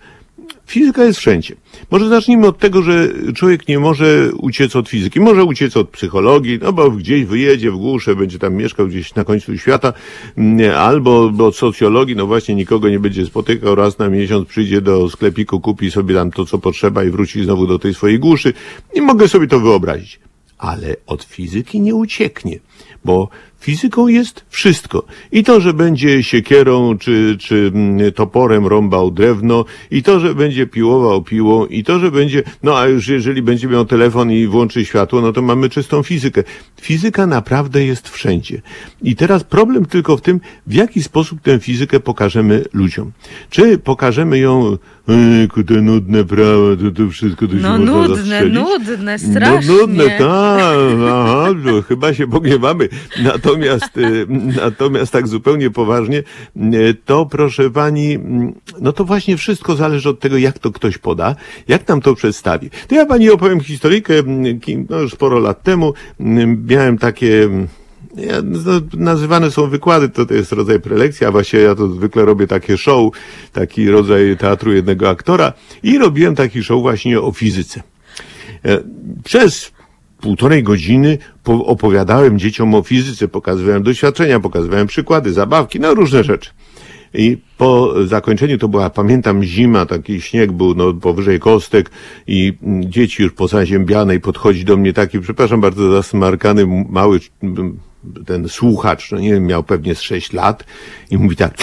Fizyka 0.73 1.03
jest 1.03 1.19
wszędzie. 1.19 1.55
Może 1.91 2.09
zacznijmy 2.09 2.47
od 2.47 2.57
tego, 2.57 2.81
że 2.81 3.09
człowiek 3.35 3.67
nie 3.67 3.79
może 3.79 4.31
uciec 4.37 4.75
od 4.75 4.89
fizyki. 4.89 5.19
Może 5.19 5.43
uciec 5.43 5.77
od 5.77 5.89
psychologii, 5.89 6.59
no 6.61 6.73
bo 6.73 6.91
gdzieś 6.91 7.25
wyjedzie 7.25 7.71
w 7.71 7.77
głusze, 7.77 8.15
będzie 8.15 8.39
tam 8.39 8.53
mieszkał 8.53 8.87
gdzieś 8.87 9.15
na 9.15 9.23
końcu 9.23 9.57
świata, 9.57 9.93
mm, 10.37 10.77
albo 10.77 11.31
od 11.39 11.55
socjologii, 11.55 12.15
no 12.15 12.27
właśnie 12.27 12.55
nikogo 12.55 12.89
nie 12.89 12.99
będzie 12.99 13.25
spotykał, 13.25 13.75
raz 13.75 13.99
na 13.99 14.09
miesiąc 14.09 14.47
przyjdzie 14.47 14.81
do 14.81 15.09
sklepiku, 15.09 15.59
kupi 15.59 15.91
sobie 15.91 16.15
tam 16.15 16.31
to, 16.31 16.45
co 16.45 16.57
potrzeba 16.57 17.03
i 17.03 17.09
wróci 17.09 17.43
znowu 17.43 17.67
do 17.67 17.79
tej 17.79 17.93
swojej 17.93 18.19
głuszy. 18.19 18.53
I 18.93 19.01
mogę 19.01 19.27
sobie 19.27 19.47
to 19.47 19.59
wyobrazić. 19.59 20.19
Ale 20.57 20.95
od 21.07 21.23
fizyki 21.23 21.81
nie 21.81 21.95
ucieknie, 21.95 22.59
bo 23.05 23.29
Fizyką 23.63 24.07
jest 24.07 24.45
wszystko. 24.49 25.05
I 25.31 25.43
to, 25.43 25.61
że 25.61 25.73
będzie 25.73 26.23
siekierą 26.23 26.97
czy, 26.97 27.37
czy 27.39 27.71
mm, 27.75 28.11
toporem 28.11 28.67
rąbał 28.67 29.11
drewno, 29.11 29.65
i 29.91 30.03
to, 30.03 30.19
że 30.19 30.35
będzie 30.35 30.67
piłował 30.67 31.21
piłą, 31.23 31.65
i 31.65 31.83
to, 31.83 31.99
że 31.99 32.11
będzie, 32.11 32.43
no 32.63 32.77
a 32.79 32.87
już 32.87 33.07
jeżeli 33.07 33.41
będzie 33.41 33.67
miał 33.67 33.85
telefon 33.85 34.31
i 34.31 34.47
włączy 34.47 34.85
światło, 34.85 35.21
no 35.21 35.33
to 35.33 35.41
mamy 35.41 35.69
czystą 35.69 36.03
fizykę. 36.03 36.43
Fizyka 36.81 37.27
naprawdę 37.27 37.85
jest 37.85 38.09
wszędzie. 38.09 38.61
I 39.01 39.15
teraz 39.15 39.43
problem 39.43 39.85
tylko 39.85 40.17
w 40.17 40.21
tym, 40.21 40.39
w 40.67 40.73
jaki 40.73 41.03
sposób 41.03 41.41
tę 41.41 41.59
fizykę 41.59 41.99
pokażemy 41.99 42.63
ludziom. 42.73 43.11
Czy 43.49 43.77
pokażemy 43.77 44.39
ją, 44.39 44.77
ejku, 45.41 45.63
te 45.63 45.73
nudne 45.73 46.23
prawa, 46.23 46.75
to, 46.83 47.03
to 47.03 47.09
wszystko 47.09 47.47
to 47.47 47.53
się 47.53 47.59
No 47.59 47.69
można 47.77 47.85
nudne, 47.93 48.15
zastrzelić? 48.15 48.53
nudne, 48.55 49.19
strasznie. 49.19 49.73
No 49.73 49.81
nudne, 49.81 50.03
tak, 50.03 50.77
aha, 51.09 51.47
no, 51.65 51.81
chyba 51.81 52.13
się 52.13 52.27
pogniewamy. 52.35 52.89
Natomiast, 53.23 53.52
y, 53.52 53.52
natomiast 54.65 55.11
tak 55.11 55.27
zupełnie 55.27 55.69
poważnie, 55.69 56.23
y, 56.57 56.95
to 57.05 57.25
proszę 57.25 57.69
pani, 57.69 58.13
mm, 58.13 58.53
no 58.81 58.93
to 58.93 59.05
właśnie 59.05 59.37
wszystko 59.37 59.75
zależy 59.75 60.09
od 60.09 60.19
tego, 60.19 60.37
jak 60.37 60.59
to 60.59 60.71
ktoś 60.71 60.97
poda, 60.97 61.35
jak 61.67 61.87
nam 61.87 62.01
to 62.01 62.15
przedstawi. 62.15 62.69
To 62.87 62.95
ja 62.95 63.05
pani 63.05 63.29
opowiem 63.29 63.59
historyjkę, 63.59 64.19
mm, 64.19 64.59
no 64.89 64.99
już 64.99 65.13
sporo 65.13 65.39
lat 65.39 65.63
temu, 65.63 65.93
mm, 66.19 66.65
miałem 66.69 66.97
takie, 66.97 67.49
ja, 68.15 68.41
no, 68.43 68.81
nazywane 68.93 69.51
są 69.51 69.67
wykłady, 69.67 70.09
to, 70.09 70.25
to 70.25 70.33
jest 70.33 70.51
rodzaj 70.51 70.79
prelekcji, 70.79 71.25
a 71.25 71.31
właściwie 71.31 71.63
ja 71.63 71.75
to 71.75 71.87
zwykle 71.87 72.25
robię 72.25 72.47
takie 72.47 72.77
show, 72.77 73.13
taki 73.53 73.89
rodzaj 73.89 74.37
teatru 74.37 74.73
jednego 74.73 75.09
aktora 75.09 75.53
i 75.83 75.97
robiłem 75.97 76.35
taki 76.35 76.63
show 76.63 76.81
właśnie 76.81 77.21
o 77.21 77.31
fizyce. 77.31 77.83
E, 78.65 78.79
Przez 79.23 79.71
półtorej 80.23 80.63
godziny 80.63 81.17
po- 81.43 81.65
opowiadałem 81.65 82.39
dzieciom 82.39 82.75
o 82.75 82.83
fizyce, 82.83 83.27
pokazywałem 83.27 83.83
doświadczenia, 83.83 84.39
pokazywałem 84.39 84.87
przykłady, 84.87 85.33
zabawki, 85.33 85.79
no 85.79 85.93
różne 85.93 86.23
rzeczy. 86.23 86.49
I 87.13 87.37
po 87.57 87.93
zakończeniu 88.07 88.57
to 88.57 88.67
była, 88.67 88.89
pamiętam, 88.89 89.43
zima, 89.43 89.85
taki 89.85 90.21
śnieg 90.21 90.51
był 90.51 90.75
no, 90.75 90.93
powyżej 90.93 91.39
kostek 91.39 91.91
i 92.27 92.53
mm, 92.63 92.91
dzieci 92.91 93.23
już 93.23 93.33
pozaziębiane 93.33 94.15
i 94.15 94.19
podchodzi 94.19 94.65
do 94.65 94.77
mnie 94.77 94.93
taki, 94.93 95.19
przepraszam 95.19 95.61
bardzo, 95.61 95.91
zasmarkany, 95.91 96.65
mały 96.89 97.19
m, 97.43 97.79
ten 98.25 98.49
słuchacz, 98.49 99.11
no 99.11 99.19
nie 99.19 99.33
wiem, 99.33 99.45
miał 99.45 99.63
pewnie 99.63 99.95
z 99.95 100.01
sześć 100.01 100.33
lat 100.33 100.65
i 101.11 101.17
mówi 101.17 101.35
tak, 101.35 101.53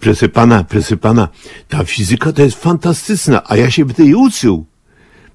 proszę 0.00 0.28
pana, 0.28 1.28
ta 1.68 1.84
fizyka 1.84 2.32
to 2.32 2.42
jest 2.42 2.62
fantastyczna, 2.62 3.42
a 3.46 3.56
ja 3.56 3.70
się 3.70 3.84
by 3.84 3.94
tej 3.94 4.14
uczył. 4.14 4.71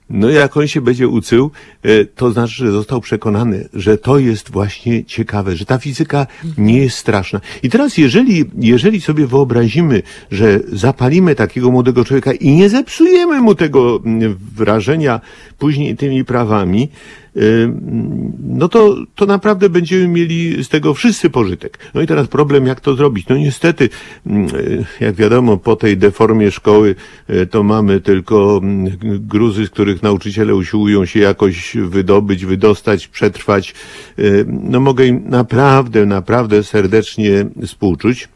No 0.10 0.30
jak 0.30 0.58
on 0.58 0.68
się 0.68 0.82
będzie 0.82 1.08
uczył, 1.08 1.52
e, 1.84 2.06
to 2.06 2.32
znaczy, 2.32 2.54
że 2.54 2.72
został 2.72 3.02
przekonany, 3.02 3.70
że 3.74 3.98
to 3.98 4.20
jest 4.20 4.52
właśnie 4.52 5.06
ciekawe, 5.06 5.56
że 5.56 5.66
ta 5.66 5.78
fizyka 5.78 6.28
nie 6.58 6.78
jest 6.78 6.98
straszna. 6.98 7.42
I 7.64 7.70
teraz 7.70 7.98
jeżeli, 7.98 8.46
jeżeli 8.60 9.02
sobie 9.02 9.28
wyobrazimy, 9.28 10.04
że 10.32 10.60
zapalimy 10.72 11.36
takiego 11.36 11.72
młodego 11.72 12.06
człowieka 12.06 12.34
i 12.34 12.52
nie 12.52 12.70
zepsujemy 12.70 13.42
mu 13.42 13.56
tego 13.56 14.00
mm, 14.06 14.38
wrażenia 14.56 15.22
później 15.58 15.96
tymi 15.96 16.26
prawami, 16.26 16.90
no 18.40 18.70
to, 18.70 18.96
to 19.16 19.26
naprawdę 19.26 19.70
będziemy 19.70 20.08
mieli 20.08 20.64
z 20.64 20.70
tego 20.70 20.94
wszyscy 20.94 21.30
pożytek. 21.30 21.80
No 21.94 22.02
i 22.02 22.08
teraz 22.08 22.28
problem, 22.28 22.68
jak 22.68 22.82
to 22.82 22.96
zrobić? 22.96 23.28
No 23.28 23.38
niestety, 23.38 23.90
e, 24.28 24.32
jak 25.00 25.16
wiadomo, 25.16 25.58
po 25.58 25.76
tej 25.76 25.98
deformie 25.98 26.52
szkoły 26.52 26.96
e, 27.28 27.46
to 27.46 27.64
mamy 27.64 28.02
tylko 28.02 28.62
gruzy, 29.04 29.66
z 29.66 29.70
których 29.70 30.04
nauczyciele 30.04 30.56
usiłują 30.56 31.06
się 31.06 31.20
jakoś 31.20 31.78
wydobyć, 31.78 32.46
wydostać, 32.46 33.08
przetrwać. 33.08 33.74
No 34.48 34.80
mogę 34.80 35.06
im 35.06 35.30
naprawdę, 35.30 36.06
naprawdę 36.06 36.64
serdecznie 36.64 37.46
współczuć. 37.66 38.30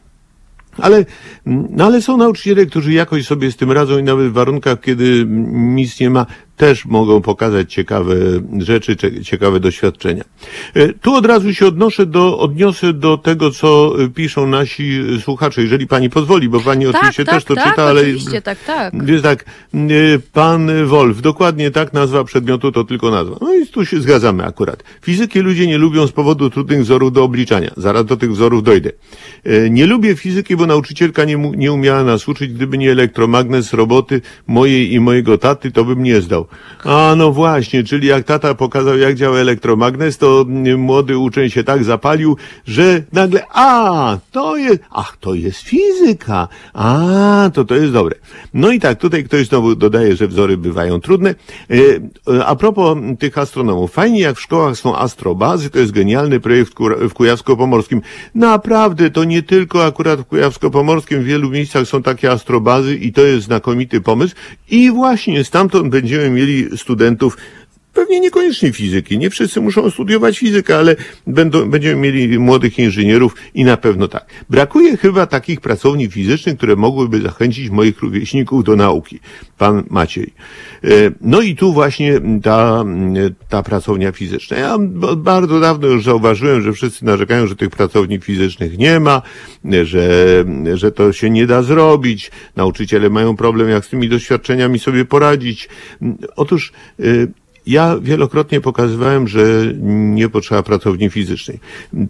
Ale, 0.78 1.04
no 1.46 1.84
ale 1.84 2.02
są 2.02 2.16
nauczyciele, 2.16 2.66
którzy 2.66 2.92
jakoś 2.92 3.26
sobie 3.26 3.52
z 3.52 3.56
tym 3.56 3.72
radzą 3.72 3.98
i 3.98 4.02
nawet 4.02 4.26
w 4.26 4.32
warunkach, 4.32 4.80
kiedy 4.80 5.24
nic 5.52 6.00
nie 6.00 6.10
ma, 6.10 6.26
też 6.62 6.84
mogą 6.86 7.22
pokazać 7.22 7.72
ciekawe 7.74 8.14
rzeczy, 8.58 8.96
cie- 8.96 9.24
ciekawe 9.24 9.60
doświadczenia. 9.60 10.24
E, 10.74 10.92
Tu 10.92 11.14
od 11.14 11.26
razu 11.26 11.54
się 11.54 11.66
odnoszę 11.66 12.06
do, 12.06 12.38
odniosę 12.38 12.92
do 12.92 13.18
tego, 13.18 13.50
co 13.50 13.94
e, 14.04 14.08
piszą 14.08 14.46
nasi 14.46 15.00
słuchacze, 15.22 15.62
jeżeli 15.62 15.86
pani 15.86 16.10
pozwoli, 16.10 16.48
bo 16.48 16.60
pani 16.60 16.86
oczywiście 16.86 17.24
tak, 17.24 17.34
też 17.34 17.44
to 17.44 17.54
tak, 17.54 17.70
czyta, 17.70 17.82
ale 17.84 18.00
oczywiście, 18.00 18.42
tak, 18.42 18.58
tak. 18.66 19.04
Więc 19.06 19.22
tak, 19.22 19.44
e, 19.74 19.78
pan 20.32 20.86
Wolf, 20.86 21.20
dokładnie 21.20 21.70
tak 21.70 21.92
nazwa 21.92 22.24
przedmiotu 22.24 22.72
to 22.72 22.84
tylko 22.84 23.10
nazwa. 23.10 23.36
No 23.40 23.54
i 23.54 23.66
tu 23.66 23.84
się 23.86 24.00
zgadzamy 24.00 24.44
akurat. 24.44 24.82
Fizyki 25.04 25.40
ludzie 25.40 25.66
nie 25.66 25.78
lubią 25.78 26.06
z 26.06 26.12
powodu 26.12 26.50
trudnych 26.50 26.80
wzorów 26.82 27.12
do 27.12 27.24
obliczania. 27.24 27.70
Zaraz 27.76 28.04
do 28.04 28.16
tych 28.16 28.32
wzorów 28.32 28.62
dojdę. 28.62 28.90
Nie 29.70 29.86
lubię 29.86 30.14
fizyki, 30.16 30.56
bo 30.56 30.66
nauczycielka 30.66 31.24
nie, 31.24 31.36
nie 31.56 31.72
umiała 31.72 32.04
nas 32.04 32.28
uczyć. 32.28 32.52
Gdyby 32.52 32.78
nie 32.78 32.90
elektromagnes 32.92 33.72
roboty 33.72 34.20
mojej 34.46 34.92
i 34.92 35.00
mojego 35.00 35.38
taty, 35.38 35.70
to 35.70 35.84
bym 35.84 36.02
nie 36.02 36.20
zdał. 36.20 36.46
A 36.84 37.14
no 37.16 37.32
właśnie, 37.32 37.84
czyli 37.84 38.08
jak 38.08 38.24
tata 38.24 38.54
pokazał, 38.54 38.98
jak 38.98 39.14
działa 39.14 39.38
elektromagnes, 39.38 40.18
to 40.18 40.44
mm, 40.48 40.80
młody 40.80 41.18
uczeń 41.18 41.50
się 41.50 41.64
tak 41.64 41.84
zapalił, 41.84 42.36
że 42.66 43.02
nagle, 43.12 43.42
a, 43.48 44.18
to 44.32 44.56
jest, 44.56 44.80
ach, 44.90 45.16
to 45.20 45.34
jest 45.34 45.58
fizyka. 45.58 46.48
A, 46.74 47.50
to 47.54 47.64
to 47.64 47.74
jest 47.74 47.92
dobre. 47.92 48.14
No 48.54 48.70
i 48.70 48.80
tak, 48.80 48.98
tutaj 48.98 49.24
ktoś 49.24 49.46
znowu 49.48 49.74
dodaje, 49.74 50.16
że 50.16 50.28
wzory 50.28 50.56
bywają 50.56 51.00
trudne. 51.00 51.34
E, 51.70 52.44
A 52.46 52.56
propos 52.56 52.98
tych 53.18 53.38
astronomów, 53.38 53.92
fajnie 53.92 54.20
jak 54.20 54.36
w 54.36 54.40
szkołach 54.40 54.76
są 54.76 54.96
astrobazy, 54.96 55.70
to 55.70 55.78
jest 55.78 55.92
genialny 55.92 56.40
projekt 56.40 56.72
w 57.08 57.14
Kujawsko-Pomorskim. 57.14 58.00
Naprawdę, 58.34 59.10
to 59.10 59.24
nie 59.24 59.42
tylko 59.42 59.84
akurat 59.86 60.20
w 60.20 60.24
Kujawsko-Pomorskim, 60.24 61.20
w 61.20 61.24
wielu 61.24 61.50
miejscach 61.50 61.86
są 61.86 62.02
takie 62.02 62.30
astrobazy 62.30 62.96
i 62.96 63.12
to 63.12 63.20
jest 63.20 63.44
znakomity 63.44 64.00
pomysł. 64.00 64.34
I 64.70 64.90
właśnie 64.90 65.44
stamtąd 65.44 65.88
będziemy 65.88 66.30
mieli 66.30 66.41
studentów 66.76 67.36
Pewnie 67.94 68.20
niekoniecznie 68.20 68.72
fizyki. 68.72 69.18
Nie 69.18 69.30
wszyscy 69.30 69.60
muszą 69.60 69.90
studiować 69.90 70.38
fizykę, 70.38 70.76
ale 70.76 70.96
będą, 71.26 71.70
będziemy 71.70 72.00
mieli 72.00 72.38
młodych 72.38 72.78
inżynierów 72.78 73.34
i 73.54 73.64
na 73.64 73.76
pewno 73.76 74.08
tak. 74.08 74.26
Brakuje 74.50 74.96
chyba 74.96 75.26
takich 75.26 75.60
pracowni 75.60 76.10
fizycznych, 76.10 76.56
które 76.56 76.76
mogłyby 76.76 77.20
zachęcić 77.20 77.70
moich 77.70 78.00
rówieśników 78.02 78.64
do 78.64 78.76
nauki. 78.76 79.20
Pan 79.58 79.84
Maciej. 79.90 80.32
E, 80.84 80.88
No 81.20 81.40
i 81.40 81.56
tu 81.56 81.72
właśnie 81.72 82.20
ta, 82.42 82.84
ta 83.48 83.62
pracownia 83.62 84.12
fizyczna. 84.12 84.56
Ja 84.56 84.76
bardzo 85.16 85.60
dawno 85.60 85.86
już 85.86 86.04
zauważyłem, 86.04 86.62
że 86.62 86.72
wszyscy 86.72 87.04
narzekają, 87.04 87.46
że 87.46 87.56
tych 87.56 87.70
pracowni 87.70 88.20
fizycznych 88.20 88.78
nie 88.78 89.00
ma, 89.00 89.22
że, 89.82 90.44
że 90.74 90.92
to 90.92 91.12
się 91.12 91.30
nie 91.30 91.46
da 91.46 91.62
zrobić. 91.62 92.30
Nauczyciele 92.56 93.10
mają 93.10 93.36
problem, 93.36 93.68
jak 93.68 93.84
z 93.84 93.88
tymi 93.88 94.08
doświadczeniami 94.08 94.78
sobie 94.78 95.04
poradzić. 95.04 95.68
Otóż, 96.36 96.72
e, 97.00 97.04
ja 97.66 97.98
wielokrotnie 98.00 98.60
pokazywałem, 98.60 99.28
że 99.28 99.72
nie 99.82 100.28
potrzeba 100.28 100.62
pracowni 100.62 101.10
fizycznej. 101.10 101.60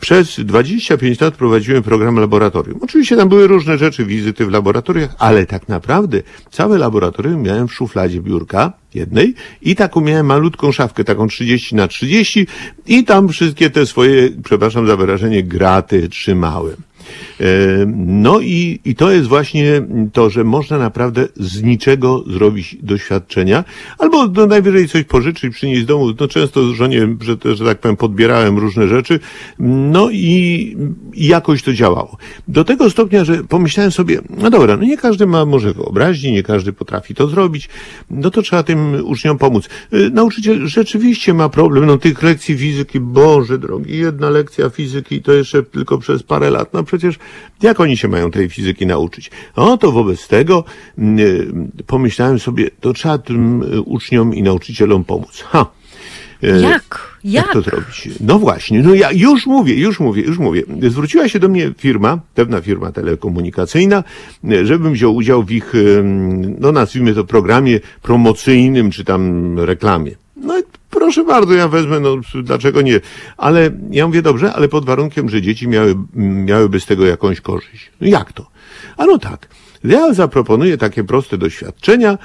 Przez 0.01 0.41
25 0.41 1.20
lat 1.20 1.35
prowadziłem 1.35 1.83
program 1.83 2.16
laboratorium. 2.16 2.79
Oczywiście 2.83 3.16
tam 3.16 3.29
były 3.29 3.47
różne 3.47 3.79
rzeczy, 3.79 4.05
wizyty 4.05 4.47
w 4.47 4.51
laboratoriach, 4.51 5.15
ale 5.19 5.47
tak 5.47 5.69
naprawdę 5.69 6.23
całe 6.51 6.79
laboratorium 6.79 7.43
miałem 7.43 7.69
w 7.69 7.74
szufladzie 7.74 8.20
biurka 8.20 8.73
jednej 8.95 9.35
i 9.62 9.77
taką 9.77 10.01
miałem 10.01 10.27
malutką 10.27 10.73
szafkę, 10.73 11.05
taką 11.05 11.29
30 11.29 11.74
na 11.74 11.89
30 11.89 12.47
i 12.87 13.05
tam 13.05 13.29
wszystkie 13.29 13.70
te 13.70 13.87
swoje, 13.87 14.29
przepraszam 14.45 14.87
za 14.87 14.97
wyrażenie, 14.97 15.43
graty 15.43 16.09
trzymałem. 16.09 16.77
E, 17.43 17.86
No 17.97 18.40
i, 18.40 18.81
i 18.85 18.94
to 18.94 19.10
jest 19.10 19.28
właśnie 19.28 19.82
to, 20.12 20.31
że 20.31 20.44
można 20.44 20.78
naprawdę 20.78 21.28
z 21.36 21.62
niczego 21.62 22.24
zrobić 22.27 22.77
doświadczenia, 22.82 23.64
albo 23.98 24.27
no 24.27 24.47
najwyżej 24.47 24.89
coś 24.89 25.05
pożyczyć, 25.05 25.55
przynieść 25.55 25.82
z 25.82 25.86
domu. 25.86 26.06
No 26.20 26.28
często 26.28 26.74
żonie, 26.74 27.16
że, 27.20 27.55
że 27.55 27.64
tak 27.64 27.78
powiem, 27.78 27.97
podbierałem 27.97 28.59
różne 28.59 28.89
rzeczy, 28.89 29.20
no 29.59 30.10
i, 30.10 30.77
i 31.14 31.27
jakoś 31.27 31.62
to 31.62 31.73
działało. 31.73 32.16
Do 32.48 32.64
tego 32.64 32.90
stopnia, 32.90 33.24
że 33.24 33.44
pomyślałem 33.44 33.93
sobie, 33.93 34.20
no 34.31 34.51
dobra, 34.51 34.77
no 34.77 34.85
nie 34.85 34.97
każdy 34.97 35.27
ma 35.27 35.44
może 35.44 35.73
wyobraźni, 35.73 36.32
nie 36.32 36.43
każdy 36.43 36.73
potrafi 36.73 37.14
to 37.14 37.28
zrobić, 37.28 37.69
no 38.10 38.31
to 38.31 38.43
trzeba 38.43 38.62
tym 38.62 38.94
uczniom 39.05 39.39
pomóc. 39.39 39.69
Y, 39.93 40.10
Nauczyciel 40.10 40.66
rzeczywiście 40.66 41.35
ma 41.35 41.48
problem, 41.48 41.86
no 41.86 41.98
tych 41.98 42.23
lekcji 42.23 42.59
fizyki, 42.59 43.01
Boże 43.01 43.59
drogi, 43.59 43.98
jedna 43.98 44.31
lekcja 44.31 44.70
fizyki 44.70 45.23
to 45.23 45.32
jeszcze 45.32 45.62
tylko 45.62 45.98
przez 45.98 46.23
parę 46.23 46.51
lat, 46.51 46.73
naprawdę 46.73 46.93
przecież 46.93 47.19
jak 47.63 47.81
oni 47.81 47.97
się 47.97 48.09
mają 48.09 48.31
tej 48.31 48.49
fizyki 48.49 48.87
nauczyć? 48.87 49.31
No 49.57 49.79
to 49.79 49.93
wobec 49.93 50.29
tego 50.29 50.65
pomyślałem 51.87 52.39
sobie, 52.39 52.71
to 52.81 52.93
trzeba 52.93 53.19
tym 53.19 53.65
uczniom 53.85 54.35
i 54.35 54.43
nauczycielom 54.43 55.05
pomóc. 55.05 55.45
Ha! 55.47 55.67
Jak? 56.43 56.63
Jak? 56.63 57.13
Jak 57.25 57.53
to 57.53 57.63
zrobić? 57.63 58.09
No 58.21 58.39
właśnie, 58.39 58.83
no 58.83 58.95
ja 58.95 59.13
już 59.13 59.47
mówię, 59.47 59.75
już 59.75 60.01
mówię, 60.01 60.23
już 60.23 60.39
mówię. 60.39 60.63
Zwróciła 60.89 61.29
się 61.29 61.39
do 61.39 61.49
mnie 61.49 61.73
firma, 61.79 62.19
pewna 62.35 62.61
firma 62.61 62.93
telekomunikacyjna, 62.93 64.05
żebym 64.63 64.93
wziął 64.93 65.15
udział 65.15 65.43
w 65.43 65.51
ich, 65.51 65.73
no 66.61 66.73
nazwijmy 66.73 67.15
to 67.15 67.25
programie 67.25 67.81
promocyjnym, 68.03 68.91
czy 68.91 69.05
tam 69.05 69.59
reklamie. 69.61 70.13
No 70.37 70.59
i 70.59 70.63
proszę 70.93 71.24
bardzo, 71.24 71.55
ja 71.55 71.69
wezmę, 71.69 72.01
no 72.01 72.16
dlaczego 72.43 72.82
nie? 72.82 73.01
Ale 73.36 73.70
ja 73.90 74.06
mówię, 74.06 74.23
dobrze, 74.23 74.52
ale 74.52 74.69
pod 74.69 74.85
warunkiem, 74.85 75.28
że 75.28 75.43
dzieci 75.43 75.69
miały, 75.69 75.94
miałyby 76.14 76.81
z 76.81 76.86
tego 76.86 77.06
jakąś 77.06 77.40
korzyść. 77.40 77.90
No 78.01 78.06
jak 78.06 78.32
to? 78.32 78.47
A 78.97 79.06
no 79.06 79.19
tak. 79.19 79.48
Ja 79.85 80.15
zaproponuję 80.15 80.79
takie 80.79 81.05
proste 81.05 81.39
doświadczenia, 81.39 82.19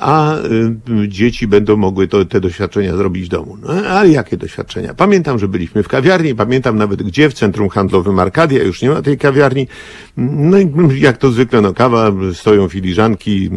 a 0.00 0.36
y, 0.36 1.08
dzieci 1.08 1.46
będą 1.46 1.76
mogły 1.76 2.08
to, 2.08 2.24
te 2.24 2.40
doświadczenia 2.40 2.96
zrobić 2.96 3.24
w 3.24 3.28
domu. 3.28 3.56
No, 3.62 3.68
ale 3.68 4.08
jakie 4.08 4.36
doświadczenia? 4.36 4.94
Pamiętam, 4.94 5.38
że 5.38 5.48
byliśmy 5.48 5.82
w 5.82 5.88
kawiarni, 5.88 6.34
pamiętam 6.34 6.78
nawet 6.78 7.02
gdzie, 7.02 7.30
w 7.30 7.34
centrum 7.34 7.68
handlowym 7.68 8.18
Arkadia, 8.18 8.62
już 8.62 8.82
nie 8.82 8.90
ma 8.90 9.02
tej 9.02 9.18
kawiarni. 9.18 9.68
No 10.16 10.58
i 10.58 10.70
jak 11.00 11.16
to 11.16 11.30
zwykle, 11.30 11.60
no 11.60 11.74
kawa, 11.74 12.12
stoją 12.34 12.68
filiżanki. 12.68 13.50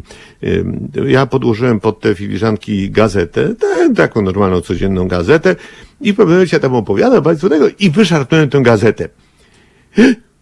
Ja 1.07 1.26
podłożyłem 1.26 1.80
pod 1.80 1.99
te 1.99 2.15
filiżanki 2.15 2.91
gazetę, 2.91 3.56
taką 3.95 4.22
normalną, 4.22 4.61
codzienną 4.61 5.07
gazetę 5.07 5.56
i 6.02 6.14
w 6.14 6.15
pewnym 6.15 6.36
momencie 6.36 6.60
tam 6.60 6.76
opowiadam 6.76 7.24
Państwu 7.24 7.49
tego 7.49 7.65
i 7.80 7.90
wyszarpnąłem 7.90 8.49
tę 8.49 8.61
gazetę. 8.61 9.10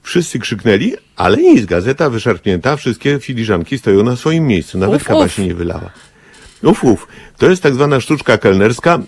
Wszyscy 0.02 0.40
krzyknęli, 0.40 0.94
ale 1.16 1.38
nic, 1.38 1.66
gazeta 1.66 2.10
wyszarpnięta, 2.10 2.76
wszystkie 2.76 3.20
filiżanki 3.20 3.78
stoją 3.78 4.04
na 4.04 4.16
swoim 4.16 4.48
miejscu, 4.48 4.78
nawet 4.78 5.02
uf, 5.02 5.08
kawa 5.08 5.26
uf. 5.26 5.34
się 5.34 5.46
nie 5.46 5.54
wylała. 5.54 5.92
Uf, 6.64 6.84
uf. 6.84 7.08
To 7.38 7.50
jest 7.50 7.64
tak 7.64 7.74
zwana 7.74 8.00
sztuczka 8.00 8.38
kelnerska, 8.38 8.96
e, 8.96 9.02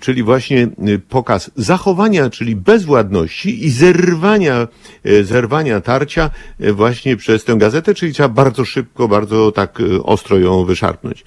czyli 0.00 0.22
właśnie 0.22 0.62
e, 0.62 0.68
pokaz 1.08 1.50
zachowania, 1.56 2.30
czyli 2.30 2.56
bezwładności 2.56 3.66
i 3.66 3.70
zerwania, 3.70 4.68
e, 5.04 5.24
zerwania 5.24 5.80
tarcia 5.80 6.30
e, 6.60 6.72
właśnie 6.72 7.16
przez 7.16 7.44
tę 7.44 7.56
gazetę, 7.56 7.94
czyli 7.94 8.12
trzeba 8.12 8.28
bardzo 8.28 8.64
szybko, 8.64 9.08
bardzo 9.08 9.52
tak 9.52 9.80
e, 9.80 10.02
ostro 10.02 10.38
ją 10.38 10.64
wyszarpnąć. 10.64 11.24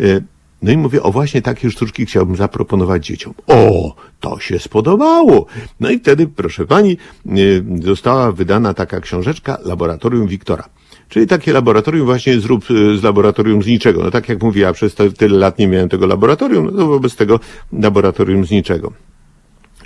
E, 0.00 0.20
no 0.62 0.72
i 0.72 0.76
mówię, 0.76 1.02
o 1.02 1.12
właśnie 1.12 1.42
takie 1.42 1.70
sztuczki 1.70 2.06
chciałbym 2.06 2.36
zaproponować 2.36 3.06
dzieciom. 3.06 3.34
O, 3.46 3.94
to 4.20 4.40
się 4.40 4.58
spodobało. 4.58 5.46
No 5.80 5.90
i 5.90 5.98
wtedy, 5.98 6.26
proszę 6.26 6.66
pani, 6.66 6.96
y, 7.36 7.64
została 7.84 8.32
wydana 8.32 8.74
taka 8.74 9.00
książeczka 9.00 9.58
Laboratorium 9.64 10.26
Wiktora. 10.26 10.64
Czyli 11.08 11.26
takie 11.26 11.52
laboratorium 11.52 12.06
właśnie 12.06 12.40
zrób 12.40 12.70
y, 12.70 12.98
z 12.98 13.02
laboratorium 13.02 13.62
z 13.62 13.66
niczego. 13.66 14.02
No 14.04 14.10
tak 14.10 14.28
jak 14.28 14.42
mówię, 14.42 14.62
ja 14.62 14.72
przez 14.72 14.94
tyle 14.94 15.38
lat 15.38 15.58
nie 15.58 15.68
miałem 15.68 15.88
tego 15.88 16.06
laboratorium, 16.06 16.64
no 16.64 16.72
to 16.72 16.86
wobec 16.86 17.16
tego 17.16 17.40
laboratorium 17.72 18.44
z 18.44 18.50
niczego. 18.50 18.92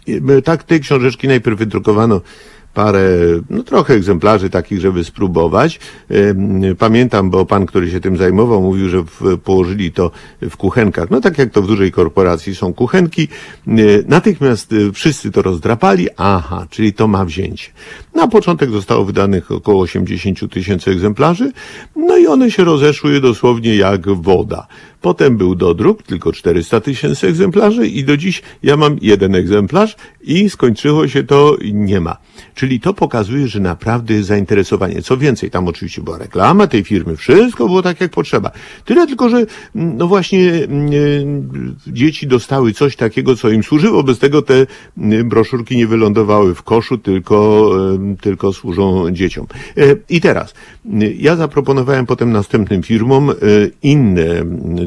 Y, 0.09 0.43
tak, 0.45 0.65
tej 0.65 0.81
książeczki 0.81 1.29
najpierw 1.29 1.59
wydrukowano 1.59 2.21
parę, 2.75 3.09
no 3.51 3.63
trochę 3.63 3.95
egzemplarzy 3.95 4.51
takich, 4.51 4.81
żeby 4.81 5.05
spróbować. 5.05 5.81
Pamiętam, 6.79 7.31
bo 7.31 7.47
pan, 7.47 7.67
który 7.67 7.91
się 7.91 8.01
tym 8.01 8.17
zajmował, 8.17 8.63
mówił, 8.63 8.89
że 8.89 9.05
położyli 9.45 9.93
to 9.93 10.11
w 10.43 10.57
kuchenkach. 10.57 11.11
No 11.11 11.21
tak 11.21 11.39
jak 11.39 11.51
to 11.51 11.63
w 11.63 11.67
dużej 11.67 11.93
korporacji 11.93 12.55
są 12.55 12.75
kuchenki. 12.75 13.29
Natychmiast 14.07 14.73
y, 14.73 14.93
wszyscy 14.93 15.31
to 15.31 15.43
rozdrapali. 15.43 16.09
Aha, 16.17 16.67
czyli 16.71 16.93
to 16.93 17.09
ma 17.09 17.25
wzięcie. 17.25 17.71
Na 18.15 18.29
początek 18.29 18.71
zostało 18.71 19.05
wydanych 19.05 19.51
około 19.51 19.83
80 19.83 20.53
tysięcy 20.53 20.91
egzemplarzy. 20.91 21.53
No 21.97 22.17
i 22.17 22.27
one 22.27 22.51
się 22.51 22.65
rozeszły 22.65 23.21
dosłownie 23.21 23.77
jak 23.77 24.09
woda. 24.09 24.67
Potem 25.03 25.37
był 25.37 25.55
dodruk, 25.55 26.03
tylko 26.03 26.33
400 26.33 26.81
tysięcy 26.81 27.27
egzemplarzy 27.27 27.87
i 27.87 28.05
do 28.05 28.17
dziś 28.17 28.43
ja 28.63 28.77
mam 28.77 28.97
jeden 29.01 29.35
egzemplarz 29.35 29.97
i 30.23 30.51
skończyło 30.51 31.09
się 31.09 31.23
to 31.25 31.57
nie 31.73 32.01
ma. 32.01 32.17
Czyli 32.55 32.81
to 32.81 32.95
pokazuje, 32.95 33.49
że 33.49 33.61
naprawdę 33.61 34.15
jest 34.15 34.29
zainteresowanie. 34.29 35.03
Co 35.03 35.17
więcej, 35.17 35.51
tam 35.51 35.69
oczywiście 35.69 36.03
była 36.03 36.19
reklama 36.19 36.67
tej 36.67 36.85
firmy, 36.85 37.17
wszystko 37.17 37.67
było 37.67 37.83
tak 37.83 38.01
jak 38.01 38.11
potrzeba. 38.11 38.51
Tyle 38.85 39.07
tylko, 39.07 39.29
że 39.29 39.37
mm, 39.37 39.97
no 39.97 40.09
właśnie 40.09 40.53
mm, 40.53 40.87
e, 40.87 41.93
dzieci 41.93 42.27
dostały 42.27 42.73
coś 42.73 42.97
takiego, 42.97 43.37
co 43.37 43.51
im 43.51 43.63
służyło. 43.63 44.03
Bez 44.03 44.19
tego 44.19 44.43
te 44.43 44.67
mm, 44.99 45.29
broszurki 45.29 45.77
nie 45.77 45.87
wylądowały 45.87 46.55
w 46.55 46.63
koszu, 46.63 46.99
tylko, 46.99 47.71
e, 47.95 48.17
tylko 48.21 48.53
służą 48.53 49.11
dzieciom. 49.11 49.47
E, 49.77 49.83
I 50.09 50.21
teraz, 50.21 50.55
ja 51.19 51.37
zaproponowałem 51.37 52.07
potem 52.07 52.33
następnym 52.33 52.83
firmom 52.83 53.31
inne 53.83 54.45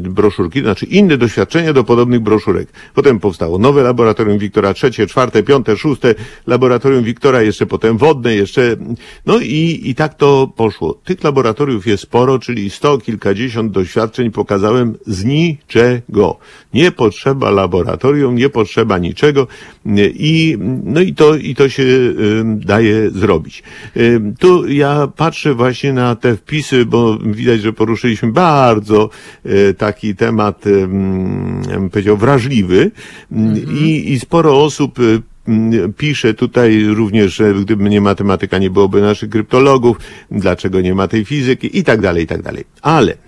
broszurki, 0.10 0.62
znaczy 0.62 0.86
inne 0.86 1.18
doświadczenia 1.18 1.74
do 1.74 1.84
podobnych 1.84 2.20
broszurek. 2.20 2.70
Potem 2.94 3.20
powstało 3.20 3.58
nowe 3.58 3.84
laboratorium 3.84 4.38
Wiktora, 4.38 4.74
trzecie, 4.74 5.08
czwarte, 5.08 5.44
piąte, 5.44 5.78
szóste 5.78 6.16
laboratorium 6.48 7.04
Wiktora, 7.04 7.42
jeszcze 7.42 7.66
potem 7.66 7.98
wodne, 7.98 8.36
jeszcze, 8.36 8.76
no 9.26 9.40
i, 9.40 9.82
i 9.84 9.96
tak 9.96 10.14
to 10.14 10.52
poszło. 10.56 10.94
Tych 10.94 11.24
laboratoriów 11.24 11.88
jest 11.88 12.04
sporo, 12.04 12.40
czyli 12.40 12.70
sto 12.70 12.98
kilkadziesiąt 12.98 13.72
doświadczeń 13.72 14.32
pokazałem 14.32 14.98
z 15.08 15.24
niczego. 15.24 16.38
Nie 16.74 16.92
potrzeba 16.92 17.52
laboratorium, 17.52 18.36
nie 18.36 18.50
potrzeba 18.50 18.98
niczego 18.98 19.48
i, 20.16 20.58
no 20.84 21.02
i 21.02 21.14
to, 21.14 21.36
i 21.36 21.56
to 21.56 21.70
się 21.70 21.84
y, 21.84 22.16
daje 22.46 23.10
zrobić. 23.10 23.64
Y, 23.98 24.22
tu 24.40 24.68
ja 24.68 25.08
patrzę 25.16 25.54
właśnie 25.54 25.94
na 25.94 26.16
te 26.16 26.36
wpisy, 26.36 26.86
bo 26.86 27.18
widać, 27.18 27.62
że 27.62 27.74
poruszyliśmy 27.74 28.32
bardzo 28.32 29.10
taki 29.78 30.16
temat, 30.16 30.64
bym 31.68 31.90
powiedział, 31.92 32.18
wrażliwy 32.18 32.92
mhm. 33.32 33.78
i, 33.78 34.12
i 34.12 34.20
sporo 34.20 34.64
osób 34.64 35.00
pisze 35.98 36.34
tutaj 36.34 36.84
również, 36.84 37.36
że 37.36 37.54
gdyby 37.54 37.90
nie 37.90 38.02
matematyka, 38.02 38.58
nie 38.58 38.70
byłoby 38.70 39.02
naszych 39.02 39.30
kryptologów, 39.30 39.98
dlaczego 40.32 40.82
nie 40.82 40.96
ma 40.96 41.08
tej 41.08 41.26
fizyki 41.26 41.80
i 41.80 41.84
tak 41.84 42.02
dalej, 42.02 42.24
i 42.24 42.28
tak 42.28 42.42
dalej. 42.42 42.64
Ale 42.82 43.25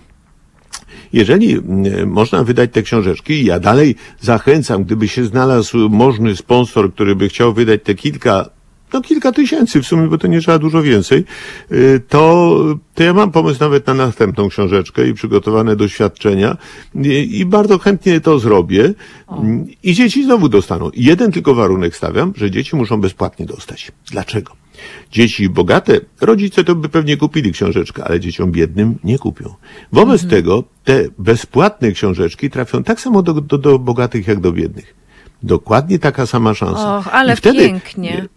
jeżeli 1.14 1.58
można 2.06 2.44
wydać 2.44 2.72
te 2.74 2.84
książeczki, 2.84 3.46
ja 3.46 3.60
dalej 3.60 3.96
zachęcam, 4.20 4.84
gdyby 4.84 5.08
się 5.08 5.26
znalazł 5.26 5.90
możny 5.90 6.36
sponsor, 6.36 6.94
który 6.94 7.16
by 7.16 7.30
chciał 7.30 7.54
wydać 7.54 7.82
te 7.84 7.96
kilka 7.96 8.58
no 8.94 9.02
kilka 9.02 9.32
tysięcy 9.32 9.82
w 9.82 9.88
sumie, 9.88 10.08
bo 10.08 10.18
to 10.18 10.28
nie 10.28 10.42
trzeba 10.42 10.60
dużo 10.60 10.82
więcej, 10.82 11.24
y, 11.72 12.02
to, 12.10 12.58
to 12.96 13.04
ja 13.04 13.14
mam 13.14 13.32
pomysł 13.32 13.60
nawet 13.60 13.88
na 13.88 13.94
następną 13.94 14.50
książeczkę 14.50 15.08
i 15.08 15.14
przygotowane 15.14 15.76
doświadczenia 15.76 16.58
i, 16.96 17.40
i 17.40 17.46
bardzo 17.46 17.80
chętnie 17.80 18.22
to 18.22 18.40
zrobię 18.40 18.94
o. 19.28 19.44
i 19.84 19.94
dzieci 19.94 20.24
znowu 20.24 20.50
dostaną. 20.50 20.90
Jeden 20.94 21.32
tylko 21.32 21.56
warunek 21.56 21.96
stawiam, 21.96 22.34
że 22.36 22.52
dzieci 22.52 22.76
muszą 22.76 23.02
bezpłatnie 23.02 23.46
dostać. 23.46 23.92
Dlaczego? 24.12 24.67
Dzieci 25.12 25.50
bogate, 25.50 26.00
rodzice 26.22 26.64
to 26.64 26.76
by 26.76 26.90
pewnie 26.90 27.18
kupili 27.18 27.52
książeczkę, 27.52 28.04
ale 28.04 28.20
dzieciom 28.20 28.52
biednym 28.52 29.00
nie 29.04 29.18
kupią. 29.20 29.54
Wobec 29.92 30.24
mhm. 30.24 30.30
tego 30.30 30.64
te 30.84 31.04
bezpłatne 31.18 31.92
książeczki 31.92 32.50
trafią 32.50 32.84
tak 32.84 33.02
samo 33.02 33.24
do, 33.24 33.34
do, 33.34 33.58
do 33.58 33.80
bogatych 33.80 34.28
jak 34.28 34.40
do 34.40 34.52
biednych. 34.52 34.96
Dokładnie 35.44 36.00
taka 36.00 36.26
sama 36.26 36.54
szansa. 36.54 36.98
Och, 36.98 37.08
ale 37.08 37.34
I 37.34 37.36
wtedy, 37.36 37.60
pięknie. 37.60 38.28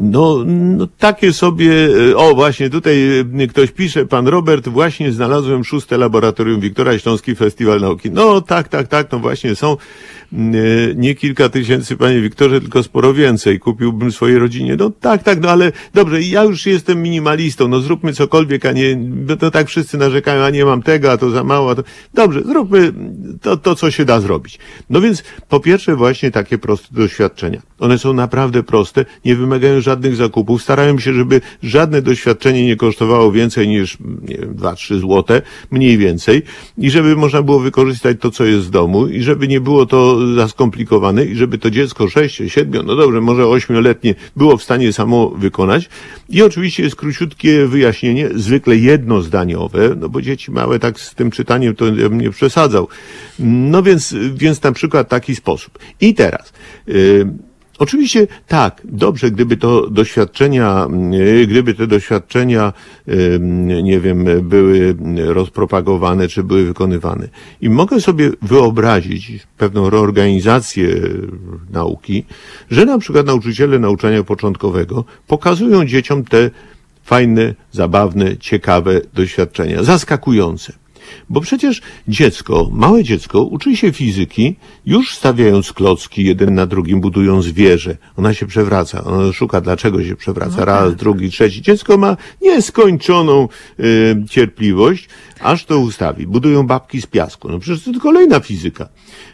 No, 0.00 0.44
no, 0.46 0.88
takie 0.98 1.32
sobie, 1.32 1.88
e, 2.10 2.16
o 2.16 2.34
właśnie 2.34 2.70
tutaj 2.70 3.18
e, 3.40 3.46
ktoś 3.46 3.70
pisze, 3.70 4.06
pan 4.06 4.28
Robert, 4.28 4.68
właśnie 4.68 5.12
znalazłem 5.12 5.64
szóste 5.64 5.98
laboratorium 5.98 6.60
Wiktora 6.60 6.98
Śląski 6.98 7.34
Festiwal 7.34 7.80
Nauki. 7.80 8.10
No 8.10 8.40
tak, 8.40 8.68
tak, 8.68 8.88
tak, 8.88 9.12
no 9.12 9.18
właśnie 9.18 9.54
są 9.54 9.76
nie 10.96 11.14
kilka 11.14 11.48
tysięcy, 11.48 11.96
panie 11.96 12.20
Wiktorze, 12.20 12.60
tylko 12.60 12.82
sporo 12.82 13.14
więcej. 13.14 13.58
Kupiłbym 13.58 14.12
swojej 14.12 14.38
rodzinie. 14.38 14.76
No 14.76 14.90
tak, 15.00 15.22
tak, 15.22 15.40
no 15.40 15.50
ale 15.50 15.72
dobrze, 15.94 16.22
ja 16.22 16.44
już 16.44 16.66
jestem 16.66 17.02
minimalistą, 17.02 17.68
no 17.68 17.80
zróbmy 17.80 18.12
cokolwiek, 18.12 18.66
a 18.66 18.72
nie, 18.72 18.96
no 18.96 19.36
to 19.36 19.50
tak 19.50 19.68
wszyscy 19.68 19.98
narzekają, 19.98 20.44
a 20.44 20.50
nie 20.50 20.64
mam 20.64 20.82
tego, 20.82 21.12
a 21.12 21.16
to 21.16 21.30
za 21.30 21.44
mało, 21.44 21.70
a 21.70 21.74
to... 21.74 21.82
Dobrze, 22.14 22.42
zróbmy 22.42 22.92
to, 23.42 23.56
to, 23.56 23.74
co 23.74 23.90
się 23.90 24.04
da 24.04 24.20
zrobić. 24.20 24.58
No 24.90 25.00
więc 25.00 25.24
po 25.48 25.60
pierwsze 25.60 25.96
właśnie 25.96 26.30
takie 26.30 26.58
proste 26.58 26.88
doświadczenia. 26.94 27.62
One 27.80 27.98
są 27.98 28.12
naprawdę 28.12 28.62
proste, 28.62 29.04
nie 29.24 29.36
wymagają 29.36 29.80
żadnych 29.80 30.16
zakupów, 30.16 30.62
starają 30.62 30.98
się, 30.98 31.12
żeby 31.12 31.40
żadne 31.62 32.02
doświadczenie 32.02 32.66
nie 32.66 32.76
kosztowało 32.76 33.32
więcej 33.32 33.68
niż, 33.68 33.98
nie 34.28 34.36
wiem, 34.36 34.54
2-3 34.54 34.98
złote, 34.98 35.42
mniej 35.70 35.98
więcej 35.98 36.42
i 36.78 36.90
żeby 36.90 37.16
można 37.16 37.42
było 37.42 37.60
wykorzystać 37.60 38.16
to, 38.20 38.30
co 38.30 38.44
jest 38.44 38.66
w 38.66 38.70
domu 38.70 39.06
i 39.06 39.22
żeby 39.22 39.48
nie 39.48 39.60
było 39.60 39.86
to 39.86 40.18
za 40.34 40.48
skomplikowane 40.48 41.24
i 41.24 41.36
żeby 41.36 41.58
to 41.58 41.70
dziecko 41.70 42.08
6, 42.08 42.42
7, 42.48 42.86
no 42.86 42.96
dobrze, 42.96 43.20
może 43.20 43.42
8-letnie 43.42 44.14
było 44.36 44.56
w 44.56 44.62
stanie 44.62 44.92
samo 44.92 45.30
wykonać. 45.30 45.88
I 46.28 46.42
oczywiście 46.42 46.82
jest 46.82 46.96
króciutkie 46.96 47.66
wyjaśnienie, 47.66 48.28
zwykle 48.34 48.76
jednozdaniowe, 48.76 49.96
no 49.96 50.08
bo 50.08 50.22
dzieci 50.22 50.50
małe 50.50 50.78
tak 50.78 51.00
z 51.00 51.14
tym 51.14 51.30
czytaniem 51.30 51.76
to 51.76 51.90
nie 51.90 52.30
przesadzał. 52.30 52.88
No 53.38 53.82
więc, 53.82 54.14
więc 54.34 54.62
na 54.62 54.72
przykład 54.72 55.08
taki 55.08 55.36
sposób. 55.36 55.78
I 56.00 56.14
teraz, 56.14 56.52
yy, 56.86 57.49
Oczywiście 57.80 58.26
tak, 58.46 58.82
dobrze, 58.84 59.30
gdyby 59.30 59.56
to 59.56 59.90
doświadczenia, 59.90 60.88
y, 61.14 61.46
gdyby 61.46 61.74
te 61.74 61.86
doświadczenia, 61.86 62.72
nie 63.82 64.00
wiem, 64.00 64.24
były 64.42 64.96
rozpropagowane 65.26 66.28
czy 66.28 66.42
były 66.42 66.64
wykonywane. 66.64 67.28
I 67.60 67.70
mogę 67.70 68.00
sobie 68.00 68.30
wyobrazić 68.42 69.46
pewną 69.58 69.90
reorganizację 69.90 70.88
nauki, 71.70 72.24
że 72.70 72.84
na 72.84 72.98
przykład 72.98 73.26
nauczyciele 73.26 73.78
nauczania 73.78 74.24
początkowego 74.24 75.04
pokazują 75.26 75.84
dzieciom 75.84 76.24
te 76.24 76.50
fajne, 77.04 77.54
zabawne, 77.72 78.36
ciekawe 78.36 79.00
doświadczenia, 79.14 79.82
zaskakujące. 79.82 80.79
Bo 81.28 81.40
przecież 81.40 81.80
dziecko, 82.08 82.68
małe 82.72 83.04
dziecko 83.04 83.42
uczy 83.42 83.76
się 83.76 83.92
fizyki 83.92 84.56
już 84.86 85.14
stawiając 85.14 85.72
klocki 85.72 86.24
jeden 86.24 86.54
na 86.54 86.66
drugim, 86.66 87.00
budując 87.00 87.46
wieżę. 87.46 87.96
Ona 88.16 88.34
się 88.34 88.46
przewraca, 88.46 89.04
ona 89.04 89.32
szuka 89.32 89.60
dlaczego 89.60 90.04
się 90.04 90.16
przewraca. 90.16 90.56
No 90.58 90.64
Raz, 90.64 90.88
tak. 90.88 90.94
drugi, 90.94 91.30
trzeci. 91.30 91.62
Dziecko 91.62 91.98
ma 91.98 92.16
nieskończoną 92.42 93.48
y, 93.80 94.24
cierpliwość, 94.30 95.08
aż 95.40 95.64
to 95.64 95.78
ustawi. 95.78 96.26
Budują 96.26 96.66
babki 96.66 97.00
z 97.00 97.06
piasku. 97.06 97.48
No 97.48 97.58
przecież 97.58 97.84
to 97.84 98.00
kolejna 98.00 98.40
fizyka. 98.40 98.88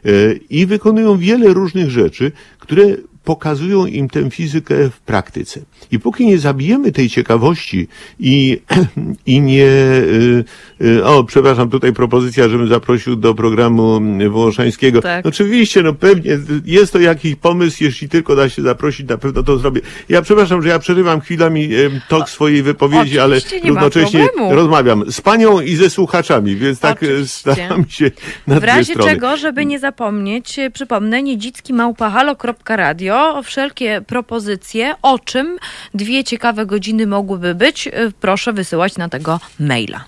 Y, 0.07 0.41
I 0.51 0.67
wykonują 0.67 1.19
wiele 1.19 1.55
różnych 1.55 1.91
rzeczy, 1.91 2.33
które 2.59 2.85
pokazują 3.27 3.87
im 3.87 4.09
tę 4.09 4.31
fizykę 4.31 4.91
w 4.91 5.01
praktyce. 5.01 5.61
I 5.93 5.99
póki 5.99 6.27
nie 6.27 6.39
zabijemy 6.39 6.93
tej 6.93 7.09
ciekawości 7.11 7.89
i, 8.21 8.61
i 9.27 9.41
nie. 9.41 9.65
Y, 9.65 10.45
y, 10.81 11.05
o, 11.05 11.25
przepraszam, 11.25 11.71
tutaj 11.71 11.93
propozycja, 11.93 12.49
żebym 12.49 12.69
zaprosił 12.69 13.17
do 13.17 13.35
programu 13.35 14.01
Wołoszańskiego. 14.31 15.03
Tak. 15.03 15.27
Oczywiście, 15.27 15.83
no 15.83 15.95
pewnie 15.95 16.39
jest 16.65 16.93
to 16.93 16.99
jakiś 16.99 17.35
pomysł, 17.35 17.85
jeśli 17.85 18.09
tylko 18.09 18.37
da 18.37 18.49
się 18.49 18.63
zaprosić, 18.63 19.09
na 19.09 19.19
pewno 19.19 19.43
to 19.43 19.59
zrobię. 19.59 19.81
Ja 20.09 20.23
przepraszam, 20.23 20.63
że 20.63 20.69
ja 20.69 20.79
przerywam 20.79 21.21
chwilami 21.21 21.69
tok 22.09 22.31
swojej 22.31 22.63
wypowiedzi, 22.63 23.19
ale 23.19 23.37
równocześnie 23.65 24.29
rozmawiam 24.51 25.13
z 25.13 25.21
panią 25.21 25.61
i 25.61 25.77
ze 25.77 25.91
słuchaczami, 25.91 26.57
więc 26.57 26.81
tak 26.81 27.03
e, 27.03 27.07
Oczywiście. 27.07 27.27
staram 27.27 27.85
się 27.89 28.11
na 28.47 28.61
W 28.61 28.65
razie 28.65 28.95
czego, 28.97 29.37
żeby 29.37 29.67
nie 29.67 29.79
zapomnieć, 29.79 30.57
przypomnę, 30.73 31.23
niedzicki 31.23 31.73
małpahalo.radio 31.73 33.16
wszelkie 33.43 34.01
propozycje, 34.07 34.95
o 35.03 35.19
czym 35.19 35.59
dwie 35.95 36.25
ciekawe 36.25 36.67
godziny 36.67 37.07
mogłyby 37.07 37.55
być, 37.55 37.87
y, 37.87 38.13
proszę 38.21 38.53
wysyłać 38.53 38.97
na 38.97 39.09
tego 39.09 39.41
maila. 39.61 40.05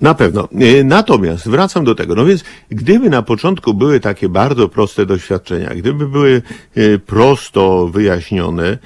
Na 0.00 0.14
pewno. 0.14 0.48
Y, 0.62 0.84
natomiast 0.84 1.48
wracam 1.48 1.84
do 1.84 1.94
tego. 1.94 2.14
No 2.14 2.24
więc, 2.24 2.44
gdyby 2.70 3.10
na 3.10 3.22
początku 3.22 3.74
były 3.74 4.00
takie 4.00 4.28
bardzo 4.28 4.68
proste 4.68 5.06
doświadczenia, 5.06 5.74
gdyby 5.74 6.08
były 6.08 6.42
y, 6.76 7.00
prosto 7.06 7.88
wyjaśnione, 7.88 8.78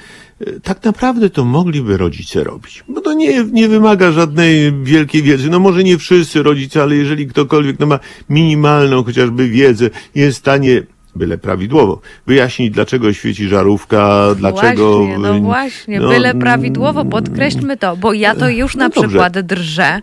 tak 0.62 0.84
naprawdę 0.84 1.30
to 1.30 1.44
mogliby 1.44 1.96
rodzice 1.96 2.44
robić. 2.44 2.84
Bo 2.88 3.00
to 3.00 3.12
nie, 3.12 3.44
nie 3.44 3.68
wymaga 3.68 4.12
żadnej 4.12 4.72
wielkiej 4.82 5.22
wiedzy. 5.22 5.50
No 5.50 5.58
może 5.58 5.84
nie 5.84 5.98
wszyscy 5.98 6.42
rodzice, 6.42 6.82
ale 6.82 6.96
jeżeli 6.96 7.26
ktokolwiek 7.26 7.78
no 7.78 7.86
ma 7.86 7.98
minimalną 8.28 9.04
chociażby 9.04 9.48
wiedzę, 9.48 9.90
jest 10.14 10.38
w 10.38 10.40
stanie 10.40 10.82
byle 11.18 11.38
prawidłowo. 11.38 12.00
Wyjaśnić, 12.26 12.70
dlaczego 12.70 13.12
świeci 13.12 13.48
żarówka, 13.48 14.34
dlaczego... 14.36 14.98
Właśnie, 14.98 15.18
no 15.18 15.38
właśnie, 15.40 16.00
no, 16.00 16.08
byle 16.08 16.34
prawidłowo, 16.34 17.04
podkreślmy 17.04 17.76
to, 17.76 17.96
bo 17.96 18.12
ja 18.12 18.34
to 18.34 18.48
już 18.48 18.76
na 18.76 18.84
no 18.84 18.90
przykład 18.90 19.40
drżę 19.40 20.00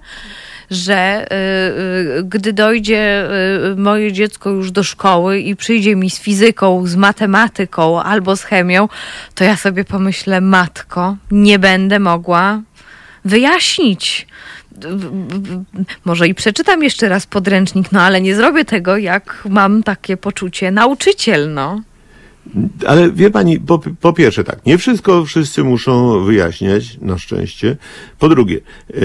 że 0.71 1.25
y, 1.25 2.19
y, 2.19 2.23
gdy 2.23 2.53
dojdzie 2.53 3.27
y, 3.71 3.75
moje 3.75 4.11
dziecko 4.11 4.49
już 4.49 4.71
do 4.71 4.83
szkoły 4.83 5.39
i 5.39 5.55
przyjdzie 5.55 5.95
mi 5.95 6.09
z 6.09 6.19
fizyką, 6.19 6.87
z 6.87 6.95
matematyką 6.95 8.01
albo 8.01 8.35
z 8.35 8.43
chemią, 8.43 8.89
to 9.35 9.43
ja 9.43 9.57
sobie 9.57 9.85
pomyślę, 9.85 10.41
matko, 10.41 11.17
nie 11.31 11.59
będę 11.59 11.99
mogła 11.99 12.61
wyjaśnić 13.25 14.27
może 16.05 16.27
i 16.27 16.35
przeczytam 16.35 16.83
jeszcze 16.83 17.09
raz 17.09 17.25
podręcznik, 17.25 17.91
no 17.91 18.01
ale 18.01 18.21
nie 18.21 18.35
zrobię 18.35 18.65
tego, 18.65 18.97
jak 18.97 19.43
mam 19.49 19.83
takie 19.83 20.17
poczucie 20.17 20.71
nauczyciel, 20.71 21.53
no. 21.53 21.81
Ale 22.87 23.11
wie 23.11 23.31
pani, 23.31 23.59
po, 23.59 23.79
po, 24.01 24.13
pierwsze 24.13 24.43
tak, 24.43 24.65
nie 24.65 24.77
wszystko 24.77 25.25
wszyscy 25.25 25.63
muszą 25.63 26.19
wyjaśniać, 26.25 26.97
na 27.01 27.17
szczęście. 27.17 27.77
Po 28.19 28.29
drugie, 28.29 28.57
e, 28.93 28.99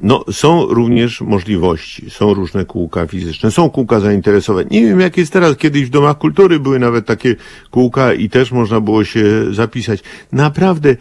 no, 0.00 0.24
są 0.32 0.66
również 0.66 1.20
możliwości, 1.20 2.10
są 2.10 2.34
różne 2.34 2.64
kółka 2.64 3.06
fizyczne, 3.06 3.50
są 3.50 3.70
kółka 3.70 4.00
zainteresowań. 4.00 4.66
Nie 4.70 4.82
wiem, 4.82 5.00
jak 5.00 5.16
jest 5.16 5.32
teraz, 5.32 5.56
kiedyś 5.56 5.84
w 5.84 5.90
domach 5.90 6.18
kultury 6.18 6.60
były 6.60 6.78
nawet 6.78 7.06
takie 7.06 7.36
kółka 7.70 8.14
i 8.14 8.30
też 8.30 8.52
można 8.52 8.80
było 8.80 9.04
się 9.04 9.54
zapisać. 9.54 10.00
Naprawdę, 10.32 10.96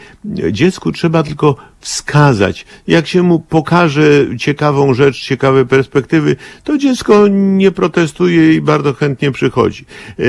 dziecku 0.52 0.92
trzeba 0.92 1.24
tylko 1.24 1.56
wskazać. 1.80 2.66
Jak 2.88 3.08
się 3.08 3.24
mu 3.24 3.40
pokaże 3.40 4.38
ciekawą 4.38 4.94
rzecz, 4.94 5.20
ciekawe 5.20 5.66
perspektywy, 5.66 6.36
to 6.64 6.78
dziecko 6.78 7.28
nie 7.28 7.72
protestuje 7.72 8.54
i 8.54 8.62
bardzo 8.62 8.94
chętnie 8.94 9.32
przychodzi. 9.32 9.86
E, 10.20 10.24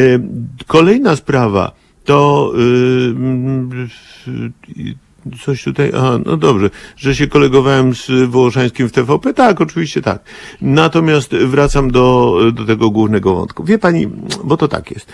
kolejna 0.67 1.17
sprawa 1.17 1.73
to 2.05 2.53
yy, 2.55 3.15
coś 5.45 5.65
tutaj, 5.65 5.93
aha, 5.97 6.19
no 6.27 6.37
dobrze, 6.37 6.71
że 6.97 7.15
się 7.15 7.27
kolegowałem 7.27 7.95
z 7.95 8.11
Wołoszańskim 8.29 8.89
w 8.89 8.93
TVP, 8.93 9.35
tak, 9.35 9.61
oczywiście 9.61 10.03
tak. 10.03 10.25
Natomiast 10.61 11.37
wracam 11.37 11.91
do, 11.91 12.37
do 12.53 12.65
tego 12.65 12.91
głównego 12.91 13.35
wątku. 13.35 13.65
Wie 13.65 13.79
pani, 13.79 14.09
bo 14.45 14.57
to 14.57 14.69
tak 14.69 14.91
jest. 14.91 15.13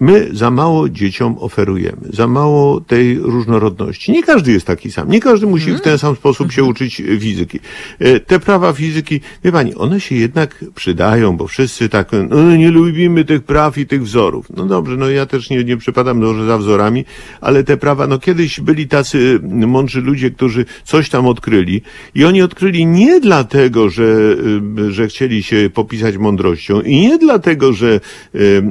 My 0.00 0.28
za 0.32 0.50
mało 0.50 0.88
dzieciom 0.88 1.36
oferujemy, 1.38 2.08
za 2.10 2.26
mało 2.26 2.80
tej 2.80 3.18
różnorodności. 3.18 4.12
Nie 4.12 4.22
każdy 4.22 4.52
jest 4.52 4.66
taki 4.66 4.92
sam, 4.92 5.10
nie 5.10 5.20
każdy 5.20 5.46
musi 5.46 5.72
w 5.72 5.80
ten 5.80 5.98
sam 5.98 6.16
sposób 6.16 6.52
się 6.52 6.64
uczyć 6.64 7.02
fizyki. 7.20 7.60
E, 7.98 8.20
te 8.20 8.40
prawa 8.40 8.72
fizyki, 8.72 9.20
wie 9.44 9.52
pani, 9.52 9.74
one 9.74 10.00
się 10.00 10.14
jednak 10.14 10.64
przydają, 10.74 11.36
bo 11.36 11.46
wszyscy 11.46 11.88
tak, 11.88 12.10
no, 12.30 12.56
nie 12.56 12.70
lubimy 12.70 13.24
tych 13.24 13.42
praw 13.42 13.78
i 13.78 13.86
tych 13.86 14.02
wzorów. 14.02 14.46
No 14.56 14.66
dobrze, 14.66 14.96
no 14.96 15.10
ja 15.10 15.26
też 15.26 15.50
nie, 15.50 15.64
nie 15.64 15.76
przypadam 15.76 16.18
może 16.18 16.46
za 16.46 16.58
wzorami, 16.58 17.04
ale 17.40 17.64
te 17.64 17.76
prawa, 17.76 18.06
no 18.06 18.18
kiedyś 18.18 18.60
byli 18.60 18.88
tacy 18.88 19.40
mądrzy 19.66 20.00
ludzie, 20.00 20.30
którzy 20.30 20.64
coś 20.84 21.08
tam 21.08 21.26
odkryli 21.26 21.82
i 22.14 22.24
oni 22.24 22.42
odkryli 22.42 22.86
nie 22.86 23.20
dlatego, 23.20 23.90
że, 23.90 24.36
y, 24.78 24.92
że 24.92 25.08
chcieli 25.08 25.42
się 25.42 25.70
popisać 25.74 26.16
mądrością 26.16 26.80
i 26.80 27.00
nie 27.00 27.18
dlatego, 27.18 27.72
że, 27.72 28.00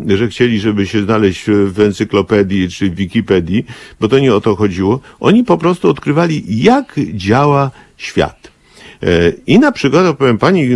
że 0.08 0.28
chcieli, 0.28 0.60
żeby 0.60 0.88
się 0.88 1.02
znaleźć 1.14 1.44
w 1.48 1.80
encyklopedii 1.80 2.70
czy 2.70 2.90
w 2.90 2.96
Wikipedii, 2.96 3.66
bo 4.00 4.08
to 4.08 4.20
nie 4.20 4.36
o 4.36 4.42
to 4.42 4.56
chodziło. 4.56 5.00
Oni 5.20 5.44
po 5.44 5.58
prostu 5.58 5.90
odkrywali, 5.90 6.44
jak 6.48 6.96
działa 7.14 7.72
świat. 7.98 8.53
E, 9.04 9.34
I 9.48 9.60
na 9.60 9.72
przykład, 9.72 10.06
opowiem 10.06 10.38
pani, 10.38 10.70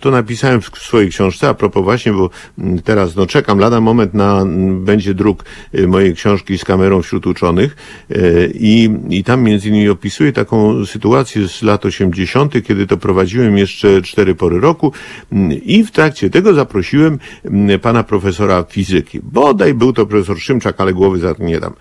to 0.00 0.10
napisałem 0.10 0.60
w 0.60 0.64
swojej 0.64 1.10
książce, 1.10 1.48
a 1.48 1.54
propos 1.54 1.84
właśnie, 1.84 2.12
bo 2.12 2.30
teraz 2.84 3.16
no, 3.16 3.26
czekam 3.26 3.58
lada 3.58 3.80
moment 3.80 4.14
na, 4.14 4.44
będzie 4.74 5.14
druk 5.14 5.44
e, 5.72 5.86
mojej 5.86 6.14
książki 6.14 6.58
z 6.58 6.64
kamerą 6.64 7.02
wśród 7.02 7.26
uczonych 7.26 7.76
e, 8.10 8.16
i, 8.54 8.90
i 9.10 9.24
tam 9.24 9.42
między 9.42 9.68
innymi 9.68 9.88
opisuję 9.88 10.32
taką 10.32 10.86
sytuację 10.86 11.48
z 11.48 11.62
lat 11.62 11.86
80., 11.86 12.54
kiedy 12.66 12.86
to 12.86 12.96
prowadziłem 12.96 13.58
jeszcze 13.58 14.02
cztery 14.02 14.34
pory 14.34 14.60
roku 14.60 14.92
i 15.64 15.84
w 15.84 15.90
trakcie 15.90 16.30
tego 16.30 16.54
zaprosiłem 16.54 17.18
pana 17.82 18.04
profesora 18.04 18.64
fizyki. 18.68 19.20
Bodaj 19.22 19.74
był 19.74 19.92
to 19.92 20.06
profesor 20.06 20.40
Szymczak, 20.40 20.80
ale 20.80 20.92
głowy 20.92 21.18
za 21.18 21.34
to 21.34 21.44
nie 21.44 21.60
dam. 21.60 21.72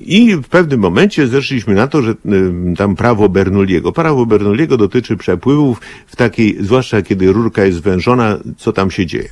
I 0.00 0.36
w 0.36 0.48
pewnym 0.48 0.80
momencie 0.80 1.26
zeszliśmy 1.26 1.74
na 1.74 1.86
to, 1.86 2.02
że 2.02 2.14
tam 2.76 2.96
prawo 2.96 3.28
Bernoulliego. 3.28 3.92
Prawo 3.92 4.26
Bernoulliego 4.26 4.76
dotyczy 4.76 5.15
przepływów 5.16 5.80
w 6.06 6.16
takiej, 6.16 6.56
zwłaszcza 6.60 7.02
kiedy 7.02 7.32
rurka 7.32 7.64
jest 7.64 7.78
zwężona, 7.78 8.38
co 8.56 8.72
tam 8.72 8.90
się 8.90 9.06
dzieje. 9.06 9.28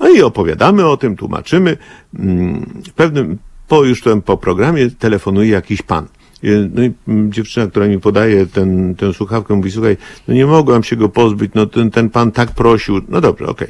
No 0.00 0.08
i 0.08 0.22
opowiadamy 0.22 0.86
o 0.86 0.96
tym, 0.96 1.16
tłumaczymy. 1.16 1.76
Mm, 2.18 2.82
w 2.88 2.92
pewnym, 2.92 3.38
po 3.68 3.84
już 3.84 4.02
tym, 4.02 4.22
po 4.22 4.36
programie 4.36 4.90
telefonuje 4.90 5.50
jakiś 5.50 5.82
pan. 5.82 6.06
No 6.74 6.82
i 6.82 6.92
mm, 7.08 7.32
dziewczyna, 7.32 7.66
która 7.66 7.86
mi 7.86 8.00
podaje 8.00 8.46
ten, 8.46 8.94
tę 8.94 9.14
słuchawkę, 9.14 9.54
mówi, 9.54 9.70
słuchaj, 9.70 9.96
no 10.28 10.34
nie 10.34 10.46
mogłam 10.46 10.82
się 10.82 10.96
go 10.96 11.08
pozbyć, 11.08 11.50
no 11.54 11.66
ten, 11.66 11.90
ten 11.90 12.10
pan 12.10 12.32
tak 12.32 12.50
prosił. 12.50 13.00
No 13.08 13.20
dobrze, 13.20 13.46
okej. 13.46 13.68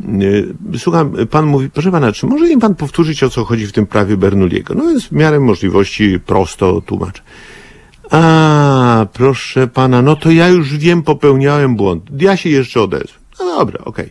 Okay. 0.00 0.78
Słucham, 0.78 1.12
pan 1.30 1.46
mówi, 1.46 1.70
proszę 1.70 1.90
pana, 1.90 2.12
czy 2.12 2.26
może 2.26 2.46
mi 2.46 2.58
pan 2.58 2.74
powtórzyć, 2.74 3.22
o 3.22 3.30
co 3.30 3.44
chodzi 3.44 3.66
w 3.66 3.72
tym 3.72 3.86
prawie 3.86 4.16
Bernoulliego? 4.16 4.74
No 4.74 4.84
więc 4.84 5.04
w 5.04 5.12
miarę 5.12 5.40
możliwości 5.40 6.20
prosto 6.26 6.80
tłumaczę. 6.80 7.22
A, 8.10 9.06
proszę 9.12 9.66
pana, 9.66 10.02
no 10.02 10.16
to 10.16 10.30
ja 10.30 10.48
już 10.48 10.76
wiem, 10.76 11.02
popełniałem 11.02 11.76
błąd. 11.76 12.04
Ja 12.18 12.36
się 12.36 12.50
jeszcze 12.50 12.82
odezwę. 12.82 13.18
No 13.38 13.44
dobra, 13.58 13.78
okej. 13.84 14.10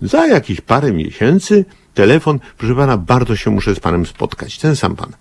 Za 0.00 0.26
jakieś 0.26 0.60
parę 0.60 0.92
miesięcy 0.92 1.64
telefon, 1.94 2.38
proszę 2.58 2.74
pana, 2.74 2.96
bardzo 2.96 3.36
się 3.36 3.50
muszę 3.50 3.74
z 3.74 3.80
panem 3.80 4.06
spotkać. 4.06 4.58
Ten 4.58 4.76
sam 4.76 4.96
pan. 4.96 5.12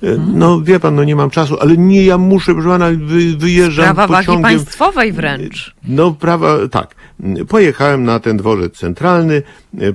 Hmm. 0.00 0.38
No 0.38 0.60
wie 0.60 0.80
pan, 0.80 0.94
no 0.94 1.04
nie 1.04 1.16
mam 1.16 1.30
czasu, 1.30 1.56
ale 1.60 1.76
nie, 1.76 2.04
ja 2.04 2.18
muszę, 2.18 2.52
proszę 2.52 2.68
pana, 2.68 2.86
wy, 2.90 3.36
wyjeżdżam 3.36 3.84
Prawa 3.84 4.08
pociągiem. 4.08 4.42
wagi 4.42 4.56
państwowej 4.56 5.12
wręcz. 5.12 5.74
No 5.84 6.10
prawa, 6.12 6.68
tak. 6.70 6.94
Pojechałem 7.48 8.04
na 8.04 8.20
ten 8.20 8.36
dworzec 8.36 8.78
centralny, 8.78 9.42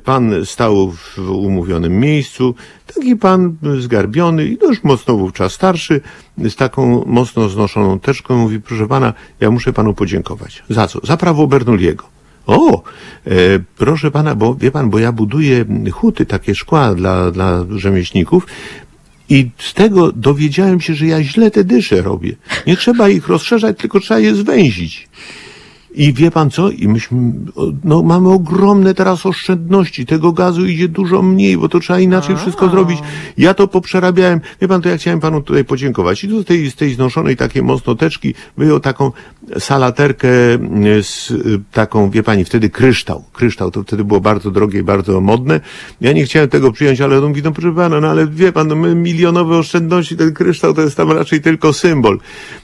pan 0.03 0.45
stał 0.45 0.91
w 0.91 1.19
umówionym 1.29 1.99
miejscu, 1.99 2.55
taki 2.95 3.15
pan 3.15 3.55
zgarbiony 3.79 4.45
i 4.45 4.57
dość 4.57 4.83
mocno 4.83 5.17
wówczas 5.17 5.53
starszy, 5.53 6.01
z 6.37 6.55
taką 6.55 7.03
mocno 7.05 7.49
znoszoną 7.49 7.99
teczką, 7.99 8.37
mówi, 8.37 8.61
proszę 8.61 8.87
pana, 8.87 9.13
ja 9.39 9.51
muszę 9.51 9.73
panu 9.73 9.93
podziękować. 9.93 10.63
Za 10.69 10.87
co? 10.87 10.99
Za 11.03 11.17
prawo 11.17 11.47
Bernoulliego. 11.47 12.03
O, 12.47 12.83
e, 13.27 13.31
proszę 13.77 14.11
pana, 14.11 14.35
bo 14.35 14.55
wie 14.55 14.71
pan, 14.71 14.89
bo 14.89 14.99
ja 14.99 15.11
buduję 15.11 15.65
huty, 15.91 16.25
takie 16.25 16.55
szkła 16.55 16.95
dla, 16.95 17.31
dla 17.31 17.65
rzemieślników 17.75 18.47
i 19.29 19.49
z 19.57 19.73
tego 19.73 20.11
dowiedziałem 20.11 20.81
się, 20.81 20.93
że 20.93 21.05
ja 21.05 21.23
źle 21.23 21.51
te 21.51 21.63
dysze 21.63 22.01
robię. 22.01 22.35
Nie 22.67 22.77
trzeba 22.77 23.09
ich 23.09 23.27
rozszerzać, 23.27 23.77
tylko 23.77 23.99
trzeba 23.99 24.19
je 24.19 24.35
zwęzić. 24.35 25.09
I 25.93 26.13
wie 26.13 26.31
pan 26.31 26.49
co? 26.49 26.69
I 26.69 26.87
myśmy, 26.87 27.33
no, 27.83 28.03
mamy 28.03 28.29
ogromne 28.29 28.93
teraz 28.93 29.25
oszczędności. 29.25 30.05
Tego 30.05 30.31
gazu 30.31 30.65
idzie 30.65 30.87
dużo 30.87 31.21
mniej, 31.21 31.57
bo 31.57 31.69
to 31.69 31.79
trzeba 31.79 31.99
inaczej 31.99 32.37
wszystko 32.37 32.69
zrobić. 32.69 32.99
Ja 33.37 33.53
to 33.53 33.67
poprzerabiałem. 33.67 34.41
Wie 34.61 34.67
pan, 34.67 34.81
to 34.81 34.89
ja 34.89 34.97
chciałem 34.97 35.19
panu 35.19 35.41
tutaj 35.41 35.65
podziękować. 35.65 36.23
I 36.23 36.29
tu 36.29 36.41
z 36.41 36.45
tej, 36.45 36.71
z 36.71 36.75
tej 36.75 36.93
znoszonej 36.93 37.37
takiej 37.37 37.63
mocno 37.63 37.95
teczki 37.95 38.33
wyjął 38.57 38.79
taką 38.79 39.11
salaterkę 39.59 40.53
mm, 40.53 41.03
z 41.03 41.31
y, 41.31 41.61
taką, 41.71 42.09
wie 42.09 42.23
pani, 42.23 42.45
wtedy 42.45 42.69
kryształ. 42.69 43.23
Kryształ 43.33 43.71
to 43.71 43.83
wtedy 43.83 44.03
było 44.03 44.21
bardzo 44.21 44.51
drogie 44.51 44.79
i 44.79 44.83
bardzo 44.83 45.21
modne. 45.21 45.59
Ja 46.01 46.13
nie 46.13 46.25
chciałem 46.25 46.49
tego 46.49 46.71
przyjąć, 46.71 47.01
ale 47.01 47.17
on 47.17 47.27
mówi, 47.27 47.43
no 47.43 47.51
proszę 47.51 47.75
pana, 47.75 48.01
no 48.01 48.07
ale 48.07 48.27
wie 48.27 48.51
pan, 48.51 48.67
no 48.67 48.75
my 48.75 48.95
milionowe 48.95 49.57
oszczędności, 49.57 50.17
ten 50.17 50.33
kryształ 50.33 50.73
to 50.73 50.81
jest 50.81 50.97
tam 50.97 51.11
raczej 51.11 51.41
tylko 51.41 51.73
symbol. 51.73 52.19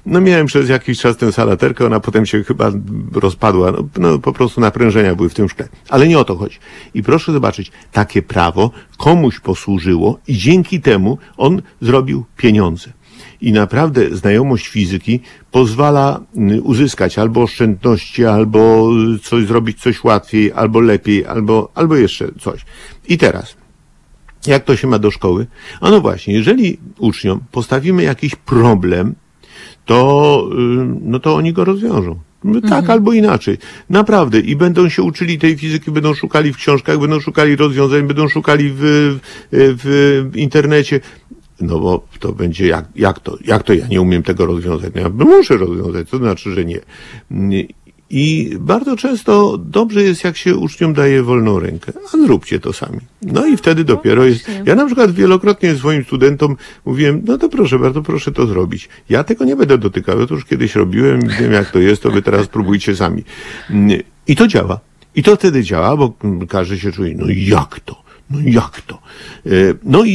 No 0.06 0.22
miałem 0.22 0.46
przez 0.46 0.70
jakiś 0.70 1.00
czas 1.00 1.18
tę 1.18 1.32
salaterkę, 1.32 1.86
ona 1.86 2.00
potem 2.00 2.26
się 2.26 2.44
chyba 2.44 2.72
rozpadła. 3.20 3.72
No, 3.72 3.84
no 3.98 4.20
po 4.20 4.34
prostu 4.34 4.62
naprężenia 4.62 5.16
były 5.16 5.30
w 5.30 5.34
tym 5.34 5.50
szkle. 5.50 5.68
Ale 5.90 6.08
nie 6.08 6.20
o 6.20 6.24
to 6.24 6.36
chodzi. 6.36 6.58
I 6.94 7.04
proszę 7.04 7.32
zobaczyć, 7.32 7.72
takie 7.92 8.22
prawo 8.22 8.72
komuś 8.98 9.40
posłużyło 9.40 10.20
i 10.28 10.38
dzięki 10.38 10.82
temu 10.82 11.18
on 11.38 11.62
zrobił 11.82 12.26
pieniądze. 12.38 12.94
I 13.42 13.52
naprawdę 13.52 14.16
znajomość 14.16 14.68
fizyki 14.68 15.20
pozwala 15.52 16.20
mm, 16.36 16.66
uzyskać 16.66 17.20
albo 17.20 17.44
oszczędności, 17.44 18.26
albo 18.26 18.90
coś 19.24 19.46
zrobić 19.46 19.82
coś 19.82 20.04
łatwiej, 20.04 20.52
albo 20.52 20.80
lepiej, 20.80 21.26
albo, 21.26 21.72
albo 21.76 21.96
jeszcze 21.96 22.28
coś. 22.40 22.66
I 23.08 23.18
teraz, 23.18 23.56
jak 24.48 24.64
to 24.64 24.76
się 24.76 24.88
ma 24.88 25.00
do 25.00 25.12
szkoły? 25.12 25.48
A 25.82 25.90
no 25.90 26.02
właśnie, 26.02 26.34
jeżeli 26.34 26.80
uczniom 27.00 27.40
postawimy 27.52 28.04
jakiś 28.04 28.36
problem, 28.36 29.16
to, 29.86 30.50
y, 30.52 30.56
no 31.02 31.20
to 31.20 31.36
oni 31.36 31.54
go 31.54 31.66
rozwiążą. 31.66 32.20
No 32.44 32.62
tak 32.62 32.72
mhm. 32.72 32.92
albo 32.92 33.14
inaczej. 33.14 33.58
Naprawdę. 33.90 34.40
I 34.40 34.56
będą 34.56 34.90
się 34.90 35.04
uczyli 35.04 35.40
tej 35.40 35.58
fizyki, 35.58 35.92
będą 35.92 36.14
szukali 36.14 36.54
w 36.54 36.58
książkach, 36.58 37.00
będą 37.00 37.20
szukali 37.20 37.56
rozwiązań, 37.56 38.08
będą 38.08 38.28
szukali 38.28 38.72
w, 38.76 39.20
w 39.52 40.32
internecie. 40.36 41.00
No 41.62 41.80
bo 41.80 42.08
to 42.20 42.34
będzie 42.34 42.68
jak, 42.68 42.86
jak 42.96 43.20
to? 43.20 43.38
Jak 43.46 43.64
to 43.64 43.74
ja 43.74 43.88
nie 43.88 44.02
umiem 44.02 44.24
tego 44.24 44.46
rozwiązać? 44.46 44.94
No 44.96 45.02
ja 45.02 45.10
muszę 45.10 45.58
rozwiązać, 45.58 46.10
to 46.10 46.18
znaczy, 46.18 46.52
że 46.52 46.66
nie. 46.66 46.80
I 48.10 48.56
bardzo 48.60 48.98
często 48.98 49.58
dobrze 49.58 50.04
jest, 50.04 50.24
jak 50.24 50.38
się 50.38 50.56
uczniom 50.56 50.94
daje 50.94 51.24
wolną 51.24 51.60
rękę. 51.60 51.94
A 52.14 52.18
zróbcie 52.18 52.60
to 52.60 52.74
sami. 52.74 53.00
No 53.22 53.46
i 53.46 53.58
wtedy 53.58 53.82
no 53.82 53.88
dopiero 53.88 54.26
jest. 54.26 54.52
Ja 54.66 54.76
na 54.76 54.86
przykład 54.86 55.12
wielokrotnie 55.12 55.76
swoim 55.76 56.04
studentom 56.04 56.56
mówiłem, 56.86 57.22
no 57.26 57.38
to 57.38 57.50
proszę 57.50 57.80
bardzo, 57.80 58.02
proszę 58.02 58.32
to 58.32 58.48
zrobić. 58.48 58.90
Ja 59.10 59.24
tego 59.24 59.46
nie 59.46 59.56
będę 59.56 59.78
dotykał. 59.78 60.20
Ja 60.20 60.28
to 60.28 60.34
już 60.34 60.46
kiedyś 60.46 60.76
robiłem, 60.76 61.20
wiem 61.40 61.52
jak 61.52 61.72
to 61.72 61.80
jest, 61.80 62.04
to 62.04 62.12
wy 62.12 62.22
teraz 62.22 62.48
próbujcie 62.58 62.96
sami. 62.96 63.24
I 64.28 64.36
to 64.36 64.48
działa. 64.48 64.80
I 65.16 65.24
to 65.24 65.36
wtedy 65.36 65.64
działa, 65.64 65.98
bo 65.98 66.14
każdy 66.50 66.80
się 66.80 66.92
czuje, 66.92 67.16
no 67.16 67.26
jak 67.30 67.80
to? 67.80 68.07
No 68.30 68.40
jak 68.44 68.82
to? 68.82 69.00
E, 69.46 69.50
no 69.84 70.04
i, 70.04 70.12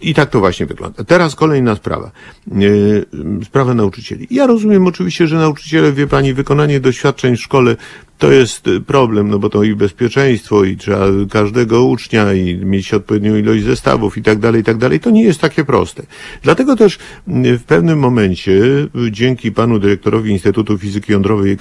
i, 0.00 0.10
i 0.10 0.14
tak 0.14 0.30
to 0.30 0.38
właśnie 0.38 0.66
wygląda. 0.66 1.04
Teraz 1.04 1.34
kolejna 1.34 1.76
sprawa. 1.76 2.10
E, 2.50 3.44
sprawa 3.44 3.74
nauczycieli. 3.74 4.26
Ja 4.30 4.46
rozumiem 4.46 4.86
oczywiście, 4.86 5.26
że 5.26 5.36
nauczyciele, 5.36 5.92
wie 5.92 6.06
pani, 6.06 6.34
wykonanie 6.34 6.80
doświadczeń 6.80 7.36
w 7.36 7.40
szkole 7.40 7.76
to 8.18 8.32
jest 8.32 8.64
problem, 8.86 9.28
no 9.28 9.38
bo 9.38 9.50
to 9.50 9.62
i 9.62 9.74
bezpieczeństwo, 9.74 10.64
i 10.64 10.76
trzeba 10.76 11.06
każdego 11.30 11.84
ucznia, 11.84 12.32
i 12.32 12.56
mieć 12.56 12.94
odpowiednią 12.94 13.36
ilość 13.36 13.64
zestawów, 13.64 14.18
i 14.18 14.22
tak 14.22 14.38
dalej, 14.38 14.60
i 14.60 14.64
tak 14.64 14.76
dalej. 14.76 15.00
To 15.00 15.10
nie 15.10 15.22
jest 15.22 15.40
takie 15.40 15.64
proste. 15.64 16.02
Dlatego 16.42 16.76
też 16.76 16.98
w 17.26 17.62
pewnym 17.66 17.98
momencie, 17.98 18.60
dzięki 19.10 19.52
panu 19.52 19.78
dyrektorowi 19.78 20.30
Instytutu 20.30 20.78
Fizyki 20.78 21.12
Jądrowej 21.12 21.56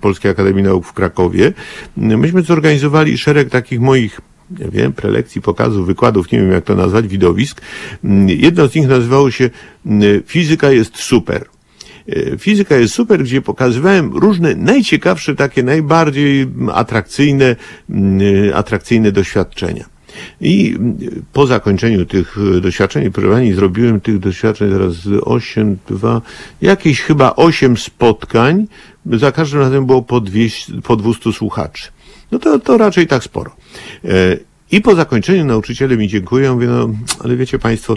Polskiej 0.00 0.30
Akademii 0.30 0.62
Nauk 0.62 0.86
w 0.86 0.92
Krakowie, 0.92 1.52
myśmy 1.96 2.42
zorganizowali 2.42 3.18
szereg 3.18 3.50
takich 3.50 3.80
moich 3.80 4.20
nie 4.50 4.70
wiem, 4.70 4.92
prelekcji, 4.92 5.42
pokazów, 5.42 5.86
wykładów, 5.86 6.32
nie 6.32 6.38
wiem 6.38 6.52
jak 6.52 6.64
to 6.64 6.74
nazwać, 6.74 7.08
widowisk. 7.08 7.60
Mm, 8.04 8.28
jedno 8.28 8.68
z 8.68 8.74
nich 8.74 8.88
nazywało 8.88 9.30
się 9.30 9.50
mm, 9.86 10.22
Fizyka 10.26 10.70
jest 10.70 10.96
super. 10.96 11.44
E, 12.08 12.38
fizyka 12.38 12.76
jest 12.76 12.94
super, 12.94 13.22
gdzie 13.22 13.42
pokazywałem 13.42 14.16
różne 14.16 14.54
najciekawsze, 14.54 15.34
takie 15.34 15.62
najbardziej 15.62 16.46
atrakcyjne, 16.72 17.56
mm, 17.90 18.20
atrakcyjne 18.54 19.12
doświadczenia. 19.12 19.84
I 20.40 20.76
po 21.32 21.46
zakończeniu 21.46 22.06
tych 22.06 22.36
doświadczeń, 22.62 23.10
proszę 23.10 23.28
Pani, 23.28 23.52
zrobiłem 23.52 24.00
tych 24.00 24.18
doświadczeń 24.18 24.70
teraz 24.70 24.94
8, 25.22 25.78
2, 25.88 26.20
jakieś 26.62 27.00
chyba 27.00 27.36
8 27.36 27.76
spotkań. 27.76 28.66
Za 29.06 29.32
każdym 29.32 29.60
razem 29.60 29.86
było 29.86 30.02
po, 30.02 30.20
200, 30.20 30.72
po 30.82 30.96
200 30.96 31.32
słuchaczy. 31.32 31.88
No 32.32 32.38
to, 32.38 32.58
to 32.58 32.78
raczej 32.78 33.06
tak 33.06 33.24
sporo. 33.24 33.56
E, 34.04 34.08
I 34.70 34.80
po 34.80 34.94
zakończeniu 34.94 35.44
nauczyciele 35.44 35.96
mi 35.96 36.08
dziękują, 36.08 36.54
mówię, 36.54 36.66
no, 36.66 36.88
ale 37.24 37.36
wiecie 37.36 37.58
Państwo, 37.58 37.94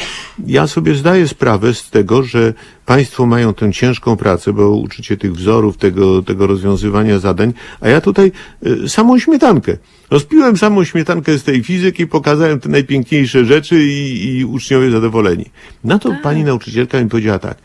ja 0.48 0.68
sobie 0.68 0.96
zdaję 0.96 1.28
sprawę 1.28 1.74
z 1.74 1.90
tego, 1.90 2.24
że 2.24 2.54
Państwo 2.86 3.26
mają 3.26 3.54
tę 3.54 3.74
ciężką 3.74 4.16
pracę, 4.16 4.54
bo 4.54 4.70
uczycie 4.70 5.18
tych 5.18 5.34
wzorów, 5.34 5.78
tego, 5.78 6.24
tego 6.24 6.48
rozwiązywania 6.48 7.20
zadań, 7.20 7.54
a 7.82 7.90
ja 7.90 8.02
tutaj 8.02 8.32
y, 8.66 8.90
samą 8.90 9.20
śmietankę. 9.20 9.78
Rozpiłem 10.10 10.58
samą 10.58 10.84
śmietankę 10.84 11.38
z 11.38 11.44
tej 11.44 11.64
fizyki, 11.64 12.08
pokazałem 12.08 12.60
te 12.60 12.70
najpiękniejsze 12.70 13.46
rzeczy 13.46 13.84
i, 13.84 14.26
i 14.26 14.46
uczniowie 14.46 14.92
zadowoleni. 14.92 15.46
Na 15.84 16.00
to 16.00 16.10
tak. 16.10 16.22
pani 16.22 16.44
nauczycielka 16.44 17.04
mi 17.04 17.10
powiedziała 17.10 17.40
tak, 17.40 17.58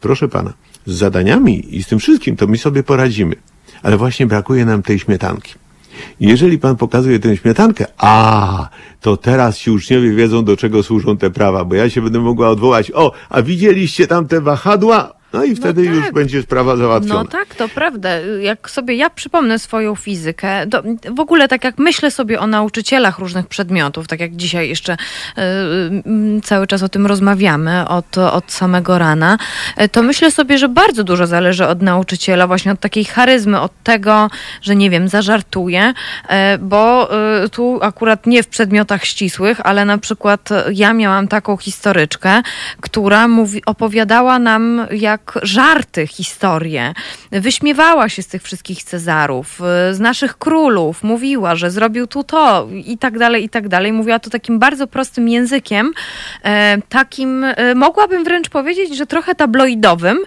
proszę 0.00 0.28
pana, 0.28 0.52
z 0.86 0.94
zadaniami 0.94 1.76
i 1.76 1.82
z 1.82 1.86
tym 1.86 1.98
wszystkim 1.98 2.36
to 2.36 2.46
my 2.46 2.58
sobie 2.58 2.82
poradzimy, 2.82 3.36
ale 3.82 3.96
właśnie 3.96 4.26
brakuje 4.26 4.64
nam 4.64 4.82
tej 4.82 4.98
śmietanki. 4.98 5.59
Jeżeli 6.20 6.58
pan 6.58 6.76
pokazuje 6.76 7.18
tę 7.18 7.36
śmietankę, 7.36 7.86
a 7.98 8.68
to 9.00 9.16
teraz 9.16 9.58
ci 9.58 9.70
uczniowie 9.70 10.14
wiedzą, 10.14 10.44
do 10.44 10.56
czego 10.56 10.82
służą 10.82 11.16
te 11.16 11.30
prawa, 11.30 11.64
bo 11.64 11.74
ja 11.74 11.90
się 11.90 12.02
będę 12.02 12.20
mogła 12.20 12.48
odwołać, 12.48 12.92
o, 12.94 13.12
a 13.28 13.42
widzieliście 13.42 14.06
tam 14.06 14.26
te 14.26 14.40
wahadła? 14.40 15.19
No 15.32 15.44
i 15.44 15.56
wtedy 15.56 15.82
no 15.82 15.96
tak. 15.96 16.04
już 16.04 16.14
będzie 16.14 16.42
sprawa 16.42 16.76
załatwiona. 16.76 17.22
No 17.22 17.28
tak, 17.28 17.54
to 17.54 17.68
prawda. 17.68 18.10
Jak 18.40 18.70
sobie 18.70 18.94
ja 18.94 19.10
przypomnę 19.10 19.58
swoją 19.58 19.94
fizykę, 19.94 20.66
w 21.10 21.20
ogóle 21.20 21.48
tak 21.48 21.64
jak 21.64 21.78
myślę 21.78 22.10
sobie 22.10 22.40
o 22.40 22.46
nauczycielach 22.46 23.18
różnych 23.18 23.46
przedmiotów, 23.46 24.08
tak 24.08 24.20
jak 24.20 24.36
dzisiaj 24.36 24.68
jeszcze 24.68 24.92
y, 24.92 25.42
cały 26.42 26.66
czas 26.66 26.82
o 26.82 26.88
tym 26.88 27.06
rozmawiamy 27.06 27.88
od, 27.88 28.18
od 28.18 28.52
samego 28.52 28.98
rana, 28.98 29.38
y, 29.82 29.88
to 29.88 30.02
myślę 30.02 30.30
sobie, 30.30 30.58
że 30.58 30.68
bardzo 30.68 31.04
dużo 31.04 31.26
zależy 31.26 31.66
od 31.66 31.82
nauczyciela, 31.82 32.46
właśnie 32.46 32.72
od 32.72 32.80
takiej 32.80 33.04
charyzmy, 33.04 33.60
od 33.60 33.72
tego, 33.82 34.30
że 34.62 34.76
nie 34.76 34.90
wiem, 34.90 35.08
zażartuje, 35.08 35.88
y, 36.24 36.58
bo 36.58 37.10
tu 37.52 37.78
akurat 37.82 38.26
nie 38.26 38.42
w 38.42 38.48
przedmiotach 38.48 39.04
ścisłych, 39.04 39.60
ale 39.64 39.84
na 39.84 39.98
przykład 39.98 40.48
ja 40.72 40.92
miałam 40.92 41.28
taką 41.28 41.56
historyczkę, 41.56 42.42
która 42.80 43.28
mówi, 43.28 43.62
opowiadała 43.66 44.38
nam, 44.38 44.86
jak 44.90 45.19
jak 45.20 45.38
żarty 45.42 46.06
historię. 46.06 46.94
Wyśmiewała 47.30 48.08
się 48.08 48.22
z 48.22 48.26
tych 48.26 48.42
wszystkich 48.42 48.82
Cezarów, 48.82 49.60
y, 49.90 49.94
z 49.94 50.00
naszych 50.00 50.38
królów, 50.38 51.02
mówiła, 51.02 51.56
że 51.56 51.70
zrobił 51.70 52.06
tu 52.06 52.24
to 52.24 52.68
i 52.86 52.98
tak 52.98 53.18
dalej, 53.18 53.44
i 53.44 53.48
tak 53.48 53.68
dalej. 53.68 53.92
Mówiła 53.92 54.18
to 54.18 54.30
takim 54.30 54.58
bardzo 54.58 54.86
prostym 54.86 55.28
językiem, 55.28 55.92
e, 56.44 56.78
takim, 56.88 57.44
e, 57.44 57.74
mogłabym 57.74 58.24
wręcz 58.24 58.48
powiedzieć, 58.48 58.96
że 58.96 59.06
trochę 59.06 59.34
tabloidowym, 59.34 60.18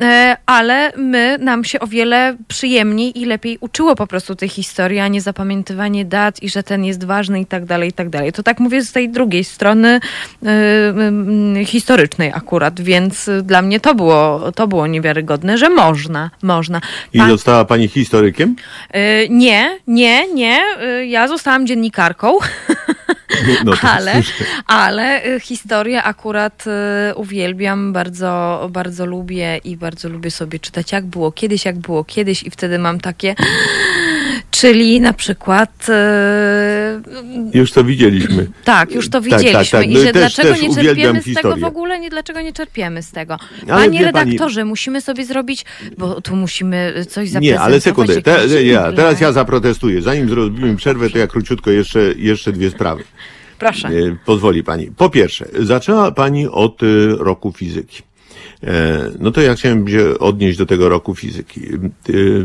e, 0.00 0.36
ale 0.46 0.92
my, 0.96 1.38
nam 1.40 1.64
się 1.64 1.80
o 1.80 1.86
wiele 1.86 2.36
przyjemniej 2.48 3.20
i 3.20 3.24
lepiej 3.24 3.58
uczyło 3.60 3.94
po 3.96 4.06
prostu 4.06 4.34
tej 4.36 4.48
historii, 4.48 5.00
a 5.00 5.08
nie 5.08 5.20
zapamiętywanie 5.20 6.04
dat 6.04 6.42
i 6.42 6.48
że 6.48 6.62
ten 6.62 6.84
jest 6.84 7.04
ważny 7.04 7.40
i 7.40 7.46
tak 7.46 7.64
dalej, 7.64 7.88
i 7.88 7.92
tak 7.92 8.08
dalej. 8.08 8.32
To 8.32 8.42
tak 8.42 8.60
mówię 8.60 8.82
z 8.82 8.92
tej 8.92 9.08
drugiej 9.08 9.44
strony 9.44 10.00
historycznej 11.64 12.32
akurat, 12.34 12.80
więc 12.80 13.30
dla 13.42 13.62
mnie 13.62 13.80
to 13.80 13.94
było 13.94 14.33
to 14.54 14.66
było 14.66 14.86
niewiarygodne, 14.86 15.58
że 15.58 15.68
można, 15.68 16.30
można. 16.42 16.80
Pan... 17.16 17.26
I 17.28 17.30
została 17.30 17.64
pani 17.64 17.88
historykiem? 17.88 18.56
Yy, 18.94 19.00
nie, 19.30 19.78
nie, 19.86 20.34
nie. 20.34 20.60
Yy, 20.80 21.06
ja 21.06 21.28
zostałam 21.28 21.66
dziennikarką. 21.66 22.38
No 23.64 23.72
ale, 23.96 24.22
ale 24.66 25.26
y, 25.26 25.40
historię 25.40 26.02
akurat 26.02 26.64
y, 26.66 27.14
uwielbiam, 27.14 27.92
bardzo, 27.92 28.68
bardzo 28.72 29.06
lubię 29.06 29.60
i 29.64 29.76
bardzo 29.76 30.08
lubię 30.08 30.30
sobie 30.30 30.58
czytać, 30.58 30.92
jak 30.92 31.06
było 31.06 31.32
kiedyś, 31.32 31.64
jak 31.64 31.78
było 31.78 32.04
kiedyś 32.04 32.42
i 32.42 32.50
wtedy 32.50 32.78
mam 32.78 33.00
takie 33.00 33.34
Czyli 34.54 35.00
na 35.00 35.12
przykład. 35.12 35.88
Yy... 35.88 37.60
Już 37.60 37.72
to 37.72 37.84
widzieliśmy. 37.84 38.46
Tak, 38.64 38.92
już 38.92 39.08
to 39.08 39.20
widzieliśmy. 39.20 39.52
Tak, 39.52 39.70
tak, 39.70 39.80
tak. 39.80 39.90
I 39.90 39.94
no 39.94 40.00
że 40.00 40.06
też, 40.06 40.12
dlaczego 40.12 40.48
też 40.48 40.62
nie 40.62 40.74
czerpiemy 40.74 41.22
z 41.22 41.34
tego 41.34 41.56
w 41.56 41.64
ogóle, 41.64 42.00
nie, 42.00 42.10
dlaczego 42.10 42.40
nie 42.40 42.52
czerpiemy 42.52 43.02
z 43.02 43.10
tego. 43.10 43.36
Panie 43.68 44.04
redaktorze, 44.04 44.60
pani... 44.60 44.68
musimy 44.68 45.00
sobie 45.00 45.24
zrobić, 45.24 45.64
bo 45.98 46.20
tu 46.20 46.36
musimy 46.36 46.92
coś 46.94 47.28
zaprezentować. 47.28 47.42
Nie, 47.42 47.60
ale 47.60 47.80
sekundę, 47.80 48.22
te, 48.22 48.64
ja, 48.64 48.92
teraz 48.92 49.20
ja 49.20 49.32
zaprotestuję. 49.32 50.02
Zanim 50.02 50.28
zrobimy 50.28 50.76
przerwę, 50.76 51.10
to 51.10 51.18
ja 51.18 51.26
króciutko 51.26 51.70
jeszcze, 51.70 52.00
jeszcze 52.16 52.52
dwie 52.52 52.70
sprawy. 52.70 53.04
Proszę. 53.58 53.88
E, 53.88 54.16
pozwoli 54.24 54.64
pani. 54.64 54.86
Po 54.96 55.10
pierwsze, 55.10 55.48
zaczęła 55.60 56.12
pani 56.12 56.46
od 56.48 56.82
e, 56.82 56.86
roku 57.18 57.52
fizyki. 57.52 58.02
No 59.18 59.30
to 59.30 59.40
ja 59.40 59.54
chciałem 59.54 59.88
się 59.88 60.18
odnieść 60.18 60.58
do 60.58 60.66
tego 60.66 60.88
roku 60.88 61.14
fizyki. 61.14 61.60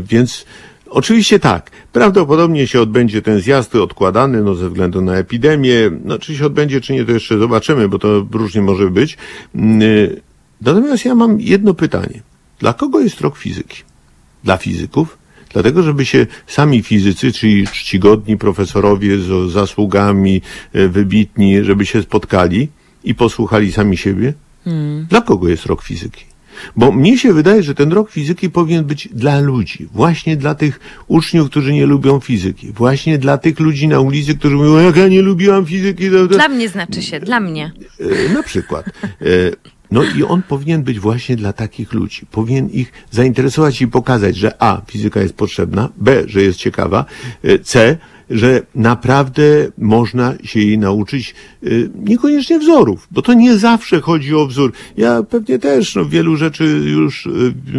Więc 0.02 0.46
Oczywiście 0.90 1.38
tak. 1.38 1.70
Prawdopodobnie 1.92 2.66
się 2.66 2.80
odbędzie 2.80 3.22
ten 3.22 3.40
zjazd 3.40 3.74
odkładany, 3.74 4.42
no 4.42 4.54
ze 4.54 4.68
względu 4.68 5.00
na 5.00 5.14
epidemię. 5.16 5.90
No 6.04 6.18
czy 6.18 6.36
się 6.36 6.46
odbędzie, 6.46 6.80
czy 6.80 6.92
nie, 6.92 7.04
to 7.04 7.12
jeszcze 7.12 7.38
zobaczymy, 7.38 7.88
bo 7.88 7.98
to 7.98 8.26
różnie 8.32 8.62
może 8.62 8.90
być. 8.90 9.18
Mm, 9.54 9.82
natomiast 10.60 11.04
ja 11.04 11.14
mam 11.14 11.40
jedno 11.40 11.74
pytanie. 11.74 12.22
Dla 12.58 12.72
kogo 12.72 13.00
jest 13.00 13.20
rok 13.20 13.36
fizyki? 13.36 13.82
Dla 14.44 14.56
fizyków? 14.56 15.18
Dlatego, 15.52 15.82
żeby 15.82 16.06
się 16.06 16.26
sami 16.46 16.82
fizycy, 16.82 17.32
czyli 17.32 17.66
czcigodni 17.66 18.36
profesorowie 18.36 19.18
z 19.18 19.52
zasługami, 19.52 20.42
e, 20.72 20.88
wybitni, 20.88 21.64
żeby 21.64 21.86
się 21.86 22.02
spotkali 22.02 22.68
i 23.04 23.14
posłuchali 23.14 23.72
sami 23.72 23.96
siebie? 23.96 24.32
Hmm. 24.64 25.06
Dla 25.10 25.20
kogo 25.20 25.48
jest 25.48 25.66
rok 25.66 25.82
fizyki? 25.82 26.24
Bo 26.76 26.92
mnie 26.92 27.18
się 27.18 27.32
wydaje, 27.32 27.62
że 27.62 27.74
ten 27.74 27.92
rok 27.92 28.10
fizyki 28.10 28.50
powinien 28.50 28.84
być 28.84 29.08
dla 29.12 29.40
ludzi. 29.40 29.88
Właśnie 29.92 30.36
dla 30.36 30.54
tych 30.54 30.80
uczniów, 31.08 31.50
którzy 31.50 31.72
nie 31.72 31.86
lubią 31.86 32.20
fizyki. 32.20 32.72
Właśnie 32.72 33.18
dla 33.18 33.38
tych 33.38 33.60
ludzi 33.60 33.88
na 33.88 34.00
ulicy, 34.00 34.34
którzy 34.34 34.56
mówią, 34.56 34.78
jak 34.78 34.96
ja 34.96 35.08
nie 35.08 35.22
lubiłam 35.22 35.66
fizyki. 35.66 36.10
To, 36.10 36.28
to... 36.28 36.34
Dla 36.34 36.48
mnie 36.48 36.68
znaczy 36.68 37.02
się, 37.02 37.20
dla 37.20 37.40
mnie. 37.40 37.72
E, 38.00 38.32
na 38.34 38.42
przykład. 38.42 38.90
No 39.90 40.02
i 40.16 40.22
on 40.22 40.42
powinien 40.42 40.82
być 40.82 41.00
właśnie 41.00 41.36
dla 41.36 41.52
takich 41.52 41.92
ludzi. 41.92 42.26
Powinien 42.30 42.70
ich 42.70 42.92
zainteresować 43.10 43.82
i 43.82 43.88
pokazać, 43.88 44.36
że 44.36 44.62
A, 44.62 44.82
fizyka 44.86 45.20
jest 45.20 45.34
potrzebna, 45.34 45.88
B, 45.96 46.22
że 46.26 46.42
jest 46.42 46.58
ciekawa, 46.58 47.04
e, 47.42 47.58
C, 47.58 47.98
że 48.30 48.62
naprawdę 48.74 49.42
można 49.78 50.34
się 50.44 50.60
jej 50.60 50.78
nauczyć 50.78 51.34
e, 51.62 51.68
niekoniecznie 52.04 52.58
wzorów, 52.58 53.08
bo 53.10 53.22
to 53.22 53.34
nie 53.34 53.58
zawsze 53.58 54.00
chodzi 54.00 54.34
o 54.34 54.46
wzór. 54.46 54.72
Ja 54.96 55.22
pewnie 55.22 55.58
też 55.58 55.94
no, 55.94 56.04
wielu 56.04 56.36
rzeczy 56.36 56.64
już, 56.84 57.26
e, 57.26 57.30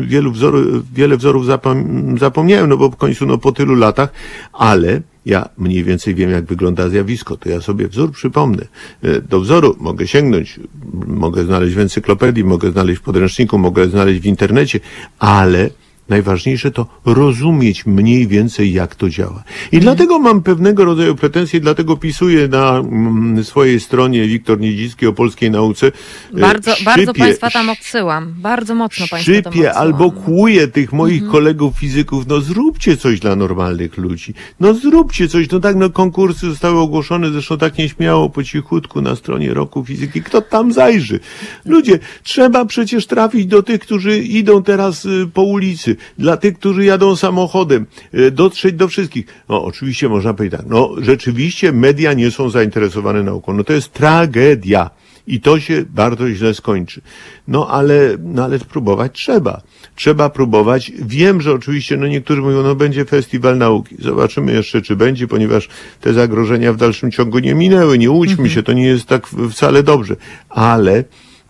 wielu 0.02 0.32
wzorów, 0.32 0.94
wiele 0.94 1.18
wzorów 1.18 1.46
zapom 1.46 2.18
zapomniałem, 2.20 2.70
no 2.70 2.78
bo 2.78 2.90
w 2.90 2.96
końcu 2.96 3.26
no, 3.26 3.38
po 3.38 3.52
tylu 3.52 3.76
latach, 3.76 4.14
ale 4.54 5.02
ja 5.26 5.50
mniej 5.58 5.84
więcej 5.84 6.16
wiem, 6.16 6.30
jak 6.30 6.46
wygląda 6.46 6.90
zjawisko, 6.90 7.38
to 7.38 7.50
ja 7.50 7.62
sobie 7.62 7.88
wzór 7.88 8.12
przypomnę. 8.12 8.66
E, 9.04 9.22
do 9.22 9.40
wzoru 9.40 9.76
mogę 9.80 10.08
sięgnąć, 10.08 10.60
mogę 11.08 11.44
znaleźć 11.44 11.76
w 11.76 11.80
encyklopedii, 11.80 12.44
mogę 12.44 12.72
znaleźć 12.72 13.00
w 13.00 13.04
podręczniku, 13.04 13.58
mogę 13.58 13.90
znaleźć 13.90 14.22
w 14.22 14.26
internecie, 14.26 14.80
ale 15.20 15.70
Najważniejsze 16.12 16.72
to 16.72 16.86
rozumieć 17.06 17.86
mniej 17.86 18.28
więcej, 18.28 18.74
jak 18.74 18.96
to 18.96 19.10
działa. 19.10 19.44
I 19.72 19.76
mhm. 19.76 19.84
dlatego 19.84 20.20
mam 20.20 20.44
pewnego 20.44 20.86
rodzaju 20.86 21.16
pretensje, 21.16 21.60
dlatego 21.60 21.98
pisuję 21.98 22.48
na 22.48 22.78
mm, 22.78 23.44
swojej 23.44 23.80
stronie 23.80 24.28
Wiktor 24.28 24.60
Niedzicki 24.60 25.08
o 25.08 25.14
polskiej 25.14 25.52
nauce. 25.52 25.88
E, 25.88 26.40
bardzo, 26.40 26.72
szczypie, 26.72 26.86
bardzo 26.86 27.14
Państwa 27.14 27.50
tam 27.50 27.70
odsyłam. 27.70 28.34
Bardzo 28.38 28.76
mocno 28.76 29.08
Państwa 29.08 29.42
tam 29.42 29.54
odsyłam. 29.54 29.78
albo 29.78 30.12
kłuję 30.12 30.68
tych 30.68 30.94
moich 30.94 31.22
mhm. 31.24 31.32
kolegów 31.32 31.78
fizyków, 31.78 32.28
no 32.28 32.42
zróbcie 32.42 32.98
coś 32.98 33.20
dla 33.20 33.36
normalnych 33.36 33.98
ludzi. 33.98 34.34
No 34.60 34.74
zróbcie 34.74 35.28
coś. 35.28 35.50
No 35.50 35.60
tak, 35.60 35.76
no 35.76 35.90
konkursy 35.90 36.50
zostały 36.50 36.80
ogłoszone, 36.80 37.30
zresztą 37.30 37.58
tak 37.58 37.78
nieśmiało, 37.78 38.30
po 38.30 38.44
cichutku 38.44 39.02
na 39.02 39.16
stronie 39.16 39.54
Roku 39.54 39.86
Fizyki. 39.86 40.22
Kto 40.24 40.42
tam 40.42 40.74
zajrzy? 40.74 41.20
Ludzie, 41.66 42.00
trzeba 42.24 42.66
przecież 42.66 43.08
trafić 43.08 43.46
do 43.46 43.64
tych, 43.64 43.82
którzy 43.82 44.18
idą 44.18 44.64
teraz 44.64 45.06
y, 45.06 45.30
po 45.34 45.42
ulicy 45.44 45.96
dla 46.18 46.38
tych, 46.38 46.60
którzy 46.60 46.86
jadą 46.86 47.16
samochodem, 47.16 47.86
e, 48.14 48.32
dotrzeć 48.32 48.76
do 48.76 48.88
wszystkich. 48.88 49.26
No 49.50 49.64
oczywiście 49.64 50.10
można 50.10 50.34
powiedzieć 50.34 50.60
tak, 50.60 50.70
no 50.70 50.96
rzeczywiście 50.98 51.72
media 51.72 52.14
nie 52.14 52.32
są 52.32 52.50
zainteresowane 52.50 53.24
nauką. 53.24 53.54
No 53.54 53.64
to 53.64 53.74
jest 53.74 53.94
tragedia. 53.94 54.90
I 55.28 55.42
to 55.42 55.60
się 55.60 55.86
bardzo 55.90 56.30
źle 56.30 56.54
skończy. 56.54 57.02
No 57.48 57.68
ale, 57.68 58.18
no 58.20 58.44
ale 58.44 58.60
spróbować 58.60 59.12
trzeba. 59.14 59.62
Trzeba 59.96 60.30
próbować. 60.30 60.92
Wiem, 61.00 61.42
że 61.42 61.54
oczywiście, 61.54 61.98
no 61.98 62.08
niektórzy 62.08 62.42
mówią, 62.42 62.64
no 62.64 62.76
będzie 62.76 63.06
festiwal 63.06 63.58
nauki. 63.58 63.96
Zobaczymy 64.00 64.54
jeszcze, 64.54 64.82
czy 64.82 64.96
będzie, 64.96 65.28
ponieważ 65.28 65.70
te 66.02 66.14
zagrożenia 66.14 66.74
w 66.74 66.78
dalszym 66.78 67.12
ciągu 67.12 67.40
nie 67.40 67.56
minęły. 67.56 67.98
Nie 67.98 68.12
łudźmy 68.12 68.32
mhm. 68.32 68.50
się, 68.50 68.64
to 68.64 68.74
nie 68.74 68.86
jest 68.86 69.06
tak 69.06 69.28
wcale 69.52 69.84
dobrze. 69.84 70.16
Ale, 70.50 71.04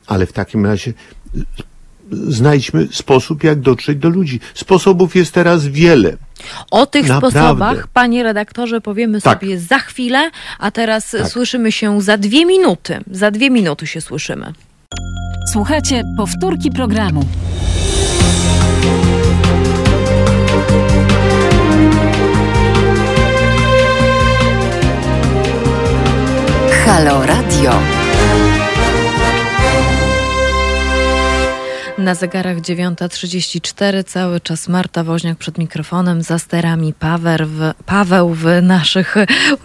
ale 0.08 0.26
w 0.26 0.34
takim 0.34 0.66
razie 0.66 0.94
znajdźmy 2.12 2.88
sposób, 2.92 3.44
jak 3.44 3.60
dotrzeć 3.60 3.98
do 3.98 4.10
ludzi. 4.10 4.40
Sposobów 4.54 5.16
jest 5.16 5.34
teraz 5.34 5.68
wiele. 5.68 6.18
O 6.72 6.86
tych 6.86 7.08
Naprawdę. 7.08 7.40
sposobach, 7.40 7.88
panie 7.88 8.24
redaktorze, 8.24 8.82
powiemy 8.82 9.22
tak. 9.22 9.40
sobie 9.40 9.60
za 9.60 9.80
chwilę, 9.80 10.32
a 10.60 10.72
teraz 10.72 11.12
tak. 11.12 11.28
słyszymy 11.28 11.72
się 11.72 12.02
za 12.02 12.18
dwie 12.18 12.46
minuty. 12.46 13.00
Za 13.12 13.32
dwie 13.32 13.50
minuty 13.50 13.88
się 13.88 14.02
słyszymy. 14.02 14.54
Słuchajcie, 15.52 16.04
powtórki 16.18 16.72
programu. 16.72 17.26
Halo 26.86 27.26
Radio. 27.26 28.01
Na 32.02 32.16
zegarach 32.16 32.58
9.34 32.58 34.04
cały 34.04 34.40
czas 34.40 34.68
Marta 34.68 35.04
Woźniak 35.04 35.38
przed 35.38 35.58
mikrofonem, 35.58 36.22
za 36.22 36.40
sterami 36.40 36.94
Paweł 37.00 37.38
w, 37.48 37.72
Paweł 37.86 38.34
w 38.34 38.46
naszych 38.62 39.16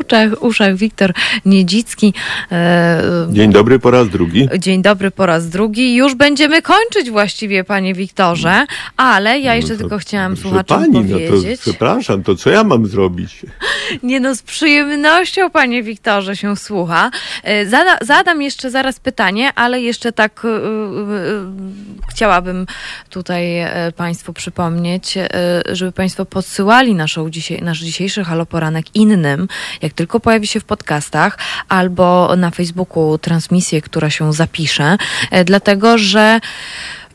uszach, 0.01 0.43
uszach 0.43 0.77
Wiktor 0.77 1.13
Niedzicki. 1.45 2.15
E, 2.53 3.03
Dzień 3.31 3.53
dobry 3.53 3.79
po 3.79 3.91
raz 3.91 4.09
drugi. 4.09 4.49
Dzień 4.59 4.83
dobry 4.83 5.11
po 5.11 5.27
raz 5.27 5.49
drugi. 5.49 5.95
Już 5.95 6.15
będziemy 6.15 6.63
kończyć 6.63 7.11
właściwie, 7.11 7.65
panie 7.65 7.95
Wiktorze, 7.95 8.67
ale 8.97 9.41
ja 9.41 9.55
jeszcze 9.55 9.73
no 9.73 9.77
to, 9.77 9.81
tylko 9.81 9.99
chciałam 9.99 10.37
słuchaczom 10.37 10.79
pani, 10.79 10.93
powiedzieć. 10.93 11.51
No 11.51 11.57
to, 11.57 11.63
przepraszam, 11.63 12.23
to 12.23 12.35
co 12.35 12.51
ja 12.51 12.65
mam 12.65 12.87
zrobić? 12.87 13.47
Nie 14.03 14.21
no, 14.21 14.35
z 14.35 14.43
przyjemnością, 14.43 15.51
panie 15.51 15.83
Wiktorze, 15.83 16.37
się 16.37 16.57
słucha. 16.57 17.11
E, 17.43 17.67
zada, 17.67 17.99
zadam 18.03 18.43
jeszcze 18.43 18.71
zaraz 18.71 19.01
pytanie, 19.01 19.53
ale 19.55 19.81
jeszcze 19.81 20.13
tak 20.13 20.41
yy, 20.45 20.51
yy, 20.51 21.47
chciałam 22.11 22.26
chciałabym 22.27 22.67
tutaj 23.11 23.59
e, 23.59 23.93
Państwu 23.97 24.33
przypomnieć, 24.33 25.17
e, 25.17 25.29
żeby 25.73 25.93
Państwo 25.93 26.25
podsyłali 26.25 26.95
naszą 26.95 27.31
dzisiaj, 27.31 27.63
nasz 27.63 27.81
dzisiejszy 27.81 28.25
haloporanek 28.25 28.87
innym, 28.95 29.49
jak 29.83 29.93
tylko 29.93 30.21
pojawi 30.21 30.47
się 30.47 30.61
w 30.61 30.65
podcastach 30.65 31.39
albo 31.69 32.37
na 32.37 32.51
Facebooku 32.51 33.19
transmisję, 33.19 33.83
która 33.83 34.11
się 34.11 34.33
zapisze, 34.33 34.97
e, 35.31 35.45
dlatego 35.45 35.99
że 35.99 36.41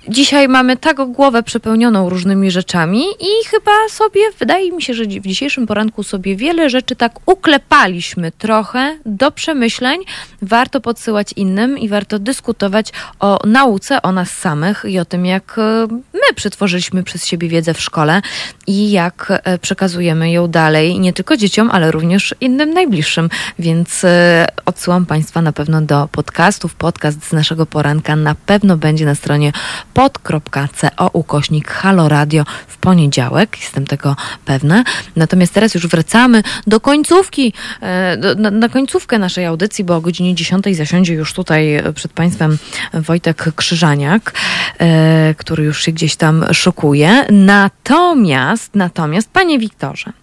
Dzisiaj 0.10 0.48
mamy 0.48 0.78
tak 0.78 0.98
głowę 1.11 1.44
przepełnioną 1.44 2.10
różnymi 2.10 2.52
rzeczami 2.52 3.03
i 3.19 3.48
chyba 3.49 3.72
sobie, 3.90 4.22
wydaje 4.40 4.72
mi 4.72 4.82
się, 4.82 4.94
że 4.94 5.03
w 5.03 5.28
dzisiejszym 5.28 5.68
poranku 5.68 6.03
sobie 6.03 6.36
wiele 6.36 6.69
rzeczy 6.69 6.95
tak 6.95 7.19
uklepaliśmy 7.26 8.32
trochę 8.32 8.98
do 9.06 9.32
przemyśleń. 9.32 10.02
Warto 10.41 10.82
podsyłać 10.82 11.34
innym 11.36 11.78
i 11.78 11.90
warto 11.90 12.19
dyskutować 12.19 12.94
o 13.19 13.40
nauce, 13.45 14.02
o 14.02 14.11
nas 14.11 14.32
samych 14.32 14.86
i 14.88 14.99
o 14.99 15.06
tym, 15.06 15.26
jak 15.26 15.56
e, 15.57 15.88
my 16.14 16.34
przetworzyliśmy 16.36 17.03
przez 17.03 17.26
siebie 17.26 17.49
wiedzę 17.49 17.73
w 17.73 17.82
szkole 17.82 18.22
i 18.68 18.91
jak 18.91 19.41
e, 19.44 19.57
przekazujemy 19.57 20.32
ją 20.32 20.48
dalej 20.48 20.99
nie 20.99 21.14
tylko 21.14 21.38
dzieciom, 21.38 21.69
ale 21.72 21.91
również 21.91 22.36
innym 22.41 22.73
najbliższym. 22.73 23.30
Więc 23.60 24.03
e, 24.03 24.48
odsyłam 24.65 25.06
Państwa 25.06 25.41
na 25.41 25.52
pewno 25.52 25.82
do 25.82 26.10
podcastów. 26.11 26.76
Podcast 26.76 27.28
z 27.28 27.34
naszego 27.34 27.65
poranka 27.65 28.15
na 28.15 28.36
pewno 28.36 28.78
będzie 28.78 29.06
na 29.06 29.15
stronie 29.15 29.52
pod.co 29.93 31.09
ukośnik 31.13 31.68
Halo 31.72 32.09
Radio 32.09 32.43
w 32.68 32.77
poniedziałek, 32.77 33.57
jestem 33.61 33.88
tego 33.88 34.15
pewna. 34.45 34.84
Natomiast 35.15 35.53
teraz 35.53 35.73
już 35.73 35.88
wracamy 35.88 36.43
do 36.68 36.80
końcówki, 36.80 37.53
e, 37.81 38.18
do, 38.18 38.35
na, 38.35 38.51
na, 38.51 38.69
końcówkę 38.69 39.19
naszej 39.19 39.45
audycji, 39.45 39.84
bo 39.84 39.95
o 39.95 40.01
godzinie 40.01 40.35
10 40.35 40.65
zasiądzie 40.77 41.13
już 41.13 41.34
tutaj 41.34 41.84
przed 41.95 42.13
Państwem 42.13 42.57
Wojtek 42.93 43.55
Krzyżaniak, 43.55 44.34
e, 44.80 45.35
który 45.38 45.63
już 45.63 45.84
się 45.84 45.91
gdzieś 45.91 46.15
tam 46.15 46.45
szokuje. 46.53 47.26
Natomiast, 47.31 48.76
natomiast, 48.76 49.30
Panie 49.30 49.59
Wiktorze, 49.59 50.13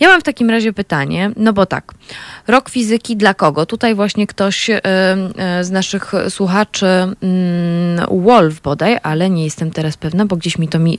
Ja 0.00 0.08
mam 0.08 0.20
w 0.20 0.24
takim 0.24 0.50
razie 0.50 0.72
pytanie, 0.72 1.30
no 1.36 1.52
bo 1.52 1.66
tak, 1.66 1.92
rok 2.46 2.70
fizyki 2.70 3.16
dla 3.16 3.34
kogo? 3.34 3.66
Tutaj 3.66 3.94
właśnie 3.94 4.26
ktoś 4.26 4.70
y, 4.70 4.80
z 5.60 5.70
naszych 5.70 6.12
słuchaczy, 6.28 6.86
y, 6.86 8.20
Wolf 8.22 8.60
bodaj, 8.60 8.98
ale 9.02 9.30
nie 9.30 9.44
jestem 9.44 9.70
teraz 9.70 9.96
pewna, 9.96 10.26
bo 10.26 10.36
gdzieś 10.36 10.58
mi 10.58 10.68
to 10.68 10.78
mi, 10.78 10.98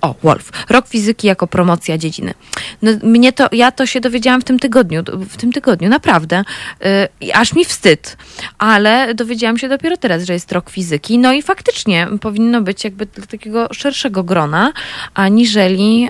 o, 0.00 0.14
Wolf. 0.22 0.50
Rok 0.68 0.88
fizyki 0.88 1.26
jako 1.26 1.46
promocja 1.46 1.98
dziedziny. 1.98 2.34
No, 2.82 2.90
mnie 3.02 3.32
to, 3.32 3.48
ja 3.52 3.72
to 3.72 3.86
się 3.86 4.00
dowiedziałam 4.00 4.40
w 4.40 4.44
tym 4.44 4.58
tygodniu, 4.58 5.02
w 5.28 5.36
tym 5.36 5.52
tygodniu, 5.52 5.88
naprawdę. 5.88 6.44
aż 7.34 7.54
mi 7.54 7.64
wstyd, 7.64 8.16
ale 8.58 9.14
dowiedziałam 9.14 9.58
się 9.58 9.68
dopiero 9.68 9.96
teraz, 9.96 10.24
że 10.24 10.32
jest 10.32 10.52
rok 10.52 10.70
fizyki, 10.70 11.18
no 11.18 11.32
i 11.32 11.42
faktycznie 11.42 12.08
powinno 12.20 12.60
być 12.60 12.84
jakby 12.84 13.06
dla 13.06 13.26
takiego 13.26 13.68
szerszego 13.72 14.24
grona, 14.24 14.72
aniżeli, 15.14 16.08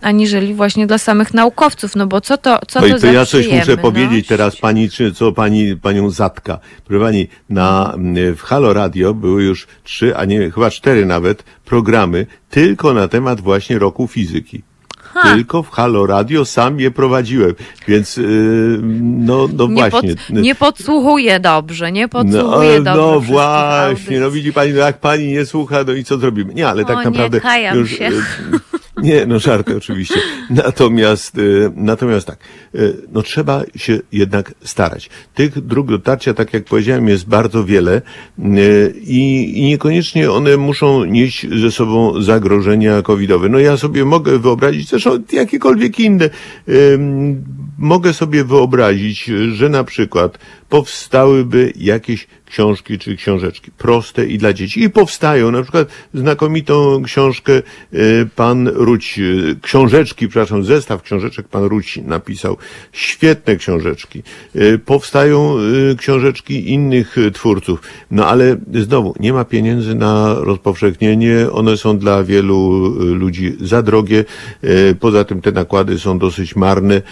aniżeli 0.00 0.54
właśnie 0.54 0.86
dla 0.86 0.98
samych 0.98 1.34
naukowców, 1.34 1.59
no 1.96 2.06
bo 2.06 2.20
co 2.20 2.36
to, 2.36 2.58
co 2.68 2.80
no 2.80 2.88
to 2.88 2.96
i 2.96 3.00
to 3.00 3.06
ja 3.06 3.26
coś 3.26 3.48
muszę 3.48 3.76
no? 3.76 3.82
powiedzieć 3.82 4.26
teraz 4.26 4.56
pani, 4.56 4.90
czy 4.90 5.14
co 5.14 5.32
pani, 5.32 5.76
panią 5.76 6.10
Zatka. 6.10 6.58
Proszę 6.84 7.04
pani, 7.04 7.28
na, 7.48 7.94
w 8.36 8.40
Halo 8.40 8.72
Radio 8.72 9.14
były 9.14 9.42
już 9.42 9.66
trzy, 9.84 10.16
a 10.16 10.24
nie, 10.24 10.50
chyba 10.50 10.70
cztery 10.70 11.06
nawet 11.06 11.44
programy 11.64 12.26
tylko 12.50 12.94
na 12.94 13.08
temat 13.08 13.40
właśnie 13.40 13.78
roku 13.78 14.08
fizyki. 14.08 14.62
Ha. 15.14 15.34
Tylko 15.34 15.62
w 15.62 15.70
Halo 15.70 16.06
Radio 16.06 16.44
sam 16.44 16.80
je 16.80 16.90
prowadziłem, 16.90 17.54
więc 17.88 18.16
yy, 18.16 18.78
no, 19.02 19.48
no 19.52 19.66
nie 19.66 19.74
właśnie. 19.74 20.14
Pod, 20.16 20.30
nie 20.30 20.54
podsłuchuję 20.54 21.40
dobrze, 21.40 21.92
nie 21.92 22.08
podsłuchuję 22.08 22.78
no, 22.78 22.84
dobrze. 22.84 23.00
No 23.00 23.20
właśnie, 23.20 24.20
no 24.20 24.30
widzi 24.30 24.52
pani, 24.52 24.72
no 24.72 24.78
jak 24.78 25.00
pani 25.00 25.26
nie 25.26 25.46
słucha, 25.46 25.84
no 25.86 25.92
i 25.92 26.04
co 26.04 26.18
zrobimy? 26.18 26.54
Nie, 26.54 26.68
ale 26.68 26.82
o, 26.82 26.86
tak 26.86 27.04
naprawdę. 27.04 27.40
Nie, 27.44 27.72
już, 27.74 27.90
się. 27.90 28.10
Nie, 29.02 29.26
no 29.26 29.38
żarty 29.38 29.76
oczywiście. 29.76 30.20
Natomiast, 30.50 31.38
y, 31.38 31.70
natomiast 31.76 32.26
tak, 32.26 32.38
y, 32.74 32.96
no 33.12 33.22
trzeba 33.22 33.62
się 33.76 33.98
jednak 34.12 34.54
starać. 34.64 35.10
Tych 35.34 35.60
dróg 35.60 35.86
dotarcia, 35.86 36.34
tak 36.34 36.54
jak 36.54 36.64
powiedziałem, 36.64 37.08
jest 37.08 37.28
bardzo 37.28 37.64
wiele 37.64 38.02
y, 38.38 38.94
i, 39.04 39.52
i 39.58 39.62
niekoniecznie 39.64 40.30
one 40.30 40.56
muszą 40.56 41.04
nieść 41.04 41.46
ze 41.60 41.70
sobą 41.70 42.22
zagrożenia 42.22 43.02
covidowe. 43.02 43.48
No 43.48 43.58
ja 43.58 43.76
sobie 43.76 44.04
mogę 44.04 44.38
wyobrazić, 44.38 44.88
zresztą 44.88 45.10
jakiekolwiek 45.32 46.00
inne, 46.00 46.30
mogę 47.78 48.12
sobie 48.12 48.44
wyobrazić, 48.44 49.30
że 49.52 49.68
na 49.68 49.84
przykład 49.84 50.38
powstałyby 50.68 51.72
jakieś 51.76 52.26
książki 52.50 52.98
czy 52.98 53.16
książeczki 53.16 53.70
proste 53.78 54.26
i 54.26 54.38
dla 54.38 54.52
dzieci. 54.52 54.82
I 54.82 54.90
powstają 54.90 55.50
na 55.50 55.62
przykład 55.62 55.88
znakomitą 56.14 57.02
książkę 57.02 57.52
e, 57.52 57.62
pan 58.36 58.68
Ruć, 58.68 59.18
e, 59.18 59.54
książeczki, 59.62 60.28
przepraszam, 60.28 60.64
zestaw 60.64 61.02
książeczek 61.02 61.48
pan 61.48 61.64
Ruć 61.64 61.98
napisał. 62.04 62.56
Świetne 62.92 63.56
książeczki. 63.56 64.22
E, 64.54 64.78
powstają 64.78 65.56
książeczki 65.98 66.70
innych 66.72 67.16
twórców. 67.32 67.82
No 68.10 68.26
ale 68.26 68.56
znowu, 68.74 69.14
nie 69.20 69.32
ma 69.32 69.44
pieniędzy 69.44 69.94
na 69.94 70.34
rozpowszechnienie. 70.34 71.50
One 71.52 71.76
są 71.76 71.98
dla 71.98 72.24
wielu 72.24 72.58
ludzi 73.14 73.56
za 73.60 73.82
drogie. 73.82 74.24
Poza 75.00 75.24
tym 75.24 75.40
te 75.40 75.52
nakłady 75.52 75.98
są 75.98 76.18
dosyć 76.18 76.56
marne. 76.56 77.02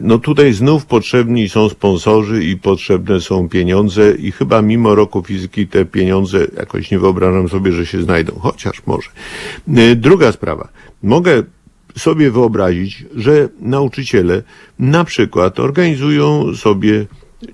No 0.00 0.18
tutaj 0.18 0.52
znów 0.52 0.86
potrzebni 0.86 1.48
są 1.48 1.68
sponsorzy 1.68 2.44
i 2.44 2.56
potrzebne 2.56 3.20
są 3.20 3.48
pieniądze 3.48 4.12
i 4.12 4.32
chyba 4.32 4.49
chyba 4.50 4.62
mimo 4.62 4.94
roku 4.94 5.22
fizyki 5.22 5.66
te 5.66 5.84
pieniądze 5.84 6.46
jakoś 6.56 6.90
nie 6.90 6.98
wyobrażam 6.98 7.48
sobie, 7.48 7.72
że 7.72 7.86
się 7.86 8.02
znajdą, 8.02 8.32
chociaż 8.40 8.82
może. 8.86 9.10
E, 9.76 9.96
druga 9.96 10.32
sprawa. 10.32 10.68
Mogę 11.02 11.42
sobie 11.98 12.30
wyobrazić, 12.30 13.04
że 13.14 13.48
nauczyciele 13.60 14.42
na 14.78 15.04
przykład 15.04 15.60
organizują 15.60 16.54
sobie 16.54 17.06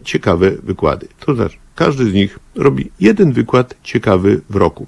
ciekawe 0.04 0.50
wykłady. 0.62 1.08
To 1.20 1.34
znaczy, 1.34 1.56
każdy 1.74 2.10
z 2.10 2.14
nich 2.14 2.38
robi 2.54 2.90
jeden 3.00 3.32
wykład 3.32 3.74
ciekawy 3.82 4.40
w 4.50 4.56
roku. 4.56 4.86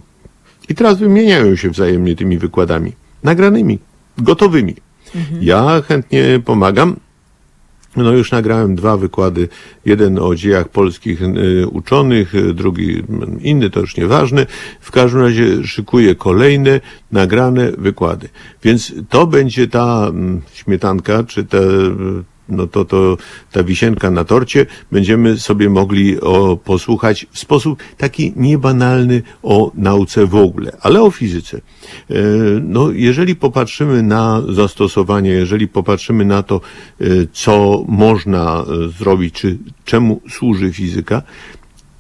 I 0.68 0.74
teraz 0.74 0.98
wymieniają 0.98 1.56
się 1.56 1.70
wzajemnie 1.70 2.16
tymi 2.16 2.39
wykładami, 2.39 2.93
nagranymi, 3.22 3.78
gotowymi. 4.18 4.74
Mhm. 5.14 5.43
Ja 5.43 5.82
chętnie 5.89 6.40
pomagam, 6.44 6.97
no 8.04 8.12
już 8.12 8.32
nagrałem 8.32 8.74
dwa 8.74 8.96
wykłady, 8.96 9.48
jeden 9.84 10.18
o 10.18 10.34
dziejach 10.34 10.68
polskich 10.68 11.22
y, 11.22 11.66
uczonych, 11.66 12.34
y, 12.34 12.54
drugi 12.54 13.02
inny, 13.40 13.70
to 13.70 13.80
już 13.80 13.96
nieważne. 13.96 14.46
W 14.80 14.90
każdym 14.90 15.20
razie 15.20 15.64
szykuję 15.64 16.14
kolejne 16.14 16.80
nagrane 17.12 17.72
wykłady. 17.78 18.28
Więc 18.62 18.94
to 19.08 19.26
będzie 19.26 19.68
ta 19.68 20.06
mm, 20.08 20.40
śmietanka, 20.54 21.24
czy 21.24 21.44
te 21.44 21.60
no 22.48 22.66
to, 22.66 22.84
to 22.84 23.16
ta 23.52 23.62
wisienka 23.62 24.10
na 24.10 24.24
torcie 24.24 24.66
będziemy 24.92 25.38
sobie 25.38 25.70
mogli 25.70 26.20
o, 26.20 26.56
posłuchać 26.56 27.26
w 27.30 27.38
sposób 27.38 27.82
taki 27.96 28.32
niebanalny 28.36 29.22
o 29.42 29.72
nauce 29.74 30.26
w 30.26 30.34
ogóle, 30.34 30.76
ale 30.80 31.02
o 31.02 31.10
fizyce. 31.10 31.60
E, 32.10 32.14
no, 32.62 32.90
jeżeli 32.90 33.36
popatrzymy 33.36 34.02
na 34.02 34.42
zastosowanie, 34.48 35.30
jeżeli 35.30 35.68
popatrzymy 35.68 36.24
na 36.24 36.42
to, 36.42 36.60
e, 37.00 37.04
co 37.32 37.84
można 37.88 38.64
e, 38.64 38.88
zrobić, 38.88 39.34
czy 39.34 39.58
czemu 39.84 40.20
służy 40.30 40.72
fizyka, 40.72 41.22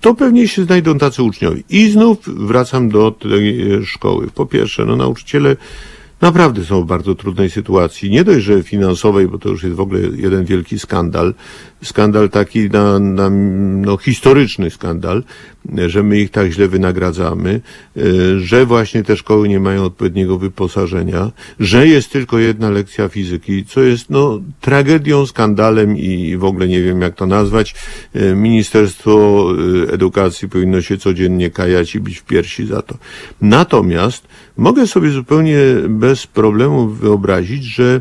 to 0.00 0.14
pewnie 0.14 0.48
się 0.48 0.64
znajdą 0.64 0.98
tacy 0.98 1.22
uczniowie. 1.22 1.62
I 1.70 1.90
znów 1.90 2.18
wracam 2.26 2.88
do 2.88 3.10
tej 3.10 3.68
szkoły. 3.84 4.28
Po 4.34 4.46
pierwsze, 4.46 4.84
no 4.84 4.96
nauczyciele 4.96 5.56
naprawdę 6.20 6.64
są 6.64 6.82
w 6.82 6.86
bardzo 6.86 7.14
trudnej 7.14 7.50
sytuacji. 7.50 8.10
Nie 8.10 8.24
dość, 8.24 8.44
że 8.44 8.62
finansowej, 8.62 9.28
bo 9.28 9.38
to 9.38 9.48
już 9.48 9.62
jest 9.62 9.76
w 9.76 9.80
ogóle 9.80 10.00
jeden 10.00 10.44
wielki 10.44 10.78
skandal. 10.78 11.34
Skandal 11.84 12.30
taki 12.30 12.70
na, 12.70 12.98
na 12.98 13.30
no, 13.30 13.96
historyczny 13.96 14.70
skandal, 14.70 15.22
że 15.86 16.02
my 16.02 16.20
ich 16.20 16.30
tak 16.30 16.50
źle 16.50 16.68
wynagradzamy, 16.68 17.60
e, 17.96 18.00
że 18.40 18.66
właśnie 18.66 19.02
te 19.02 19.16
szkoły 19.16 19.48
nie 19.48 19.60
mają 19.60 19.84
odpowiedniego 19.84 20.38
wyposażenia, 20.38 21.30
że 21.60 21.86
jest 21.86 22.12
tylko 22.12 22.38
jedna 22.38 22.70
lekcja 22.70 23.08
fizyki, 23.08 23.64
co 23.64 23.80
jest 23.80 24.10
no, 24.10 24.40
tragedią, 24.60 25.26
skandalem 25.26 25.96
i 25.96 26.36
w 26.36 26.44
ogóle 26.44 26.68
nie 26.68 26.82
wiem 26.82 27.00
jak 27.00 27.14
to 27.14 27.26
nazwać. 27.26 27.74
E, 28.14 28.34
Ministerstwo 28.34 29.44
e, 29.88 29.92
Edukacji 29.92 30.48
powinno 30.48 30.82
się 30.82 30.98
codziennie 30.98 31.50
kajać 31.50 31.94
i 31.94 32.00
bić 32.00 32.18
w 32.18 32.24
piersi 32.24 32.66
za 32.66 32.82
to. 32.82 32.94
Natomiast 33.40 34.28
mogę 34.58 34.86
sobie 34.86 35.10
zupełnie 35.10 35.58
bez 35.88 36.26
problemu 36.26 36.88
wyobrazić, 36.88 37.64
że 37.64 38.00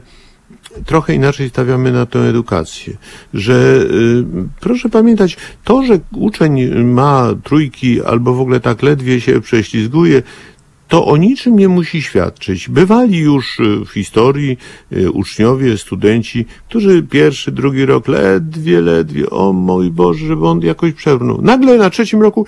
trochę 0.86 1.14
inaczej 1.14 1.50
stawiamy 1.50 1.92
na 1.92 2.06
tę 2.06 2.20
edukację. 2.20 2.98
Że 3.34 3.86
y, 3.92 4.26
proszę 4.60 4.90
pamiętać, 4.90 5.38
to, 5.64 5.84
że 5.84 6.00
uczeń 6.12 6.84
ma 6.84 7.28
trójki 7.44 8.04
albo 8.04 8.34
w 8.34 8.42
ogóle 8.42 8.60
tak 8.60 8.84
ledwie 8.84 9.22
się 9.22 9.42
prześlizguje, 9.42 10.24
to 10.88 11.06
o 11.06 11.18
niczym 11.18 11.56
nie 11.56 11.68
musi 11.68 12.02
świadczyć. 12.02 12.70
Bywali 12.70 13.18
już 13.18 13.60
y, 13.60 13.86
w 13.86 13.90
historii 13.90 14.58
y, 14.92 15.12
uczniowie, 15.12 15.78
studenci, 15.78 16.46
którzy 16.70 17.04
pierwszy, 17.04 17.52
drugi 17.52 17.86
rok 17.86 18.08
ledwie, 18.08 18.82
ledwie, 18.82 19.30
o 19.30 19.54
mój 19.54 19.92
Boże, 19.92 20.28
żeby 20.28 20.48
on 20.48 20.62
jakoś 20.62 20.94
przebrnął. 20.94 21.42
Nagle 21.42 21.78
na 21.78 21.90
trzecim 21.90 22.22
roku 22.22 22.46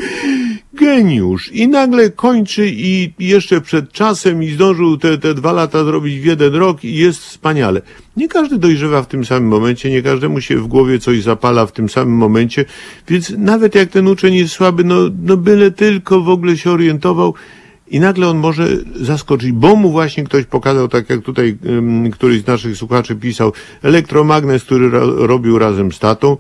geniusz 0.73 1.51
i 1.51 1.67
nagle 1.67 2.09
kończy 2.09 2.71
i 2.73 3.13
jeszcze 3.19 3.61
przed 3.61 3.91
czasem 3.91 4.43
i 4.43 4.51
zdążył 4.51 4.97
te, 4.97 5.17
te 5.17 5.33
dwa 5.33 5.51
lata 5.51 5.83
zrobić 5.83 6.19
w 6.19 6.25
jeden 6.25 6.55
rok 6.55 6.83
i 6.83 6.95
jest 6.95 7.19
wspaniale. 7.19 7.81
Nie 8.17 8.27
każdy 8.27 8.57
dojrzewa 8.57 9.01
w 9.03 9.07
tym 9.07 9.25
samym 9.25 9.49
momencie, 9.49 9.89
nie 9.89 10.01
każdemu 10.01 10.41
się 10.41 10.57
w 10.57 10.67
głowie 10.67 10.99
coś 10.99 11.23
zapala 11.23 11.65
w 11.65 11.71
tym 11.71 11.89
samym 11.89 12.13
momencie, 12.13 12.65
więc 13.07 13.33
nawet 13.37 13.75
jak 13.75 13.89
ten 13.89 14.07
uczeń 14.07 14.35
jest 14.35 14.53
słaby, 14.53 14.83
no, 14.83 14.95
no 15.23 15.37
byle 15.37 15.71
tylko 15.71 16.21
w 16.21 16.29
ogóle 16.29 16.57
się 16.57 16.71
orientował, 16.71 17.33
i 17.89 17.99
nagle 17.99 18.27
on 18.27 18.37
może 18.37 18.67
zaskoczyć, 18.95 19.51
bo 19.51 19.75
mu 19.75 19.91
właśnie 19.91 20.23
ktoś 20.23 20.45
pokazał, 20.45 20.87
tak 20.87 21.09
jak 21.09 21.21
tutaj 21.21 21.57
um, 21.65 22.11
któryś 22.11 22.41
z 22.41 22.47
naszych 22.47 22.77
słuchaczy 22.77 23.15
pisał, 23.15 23.53
elektromagnes, 23.81 24.63
który 24.63 24.89
ro 24.89 25.27
robił 25.27 25.59
razem 25.59 25.91
z 25.91 25.99
tatą, 25.99 26.37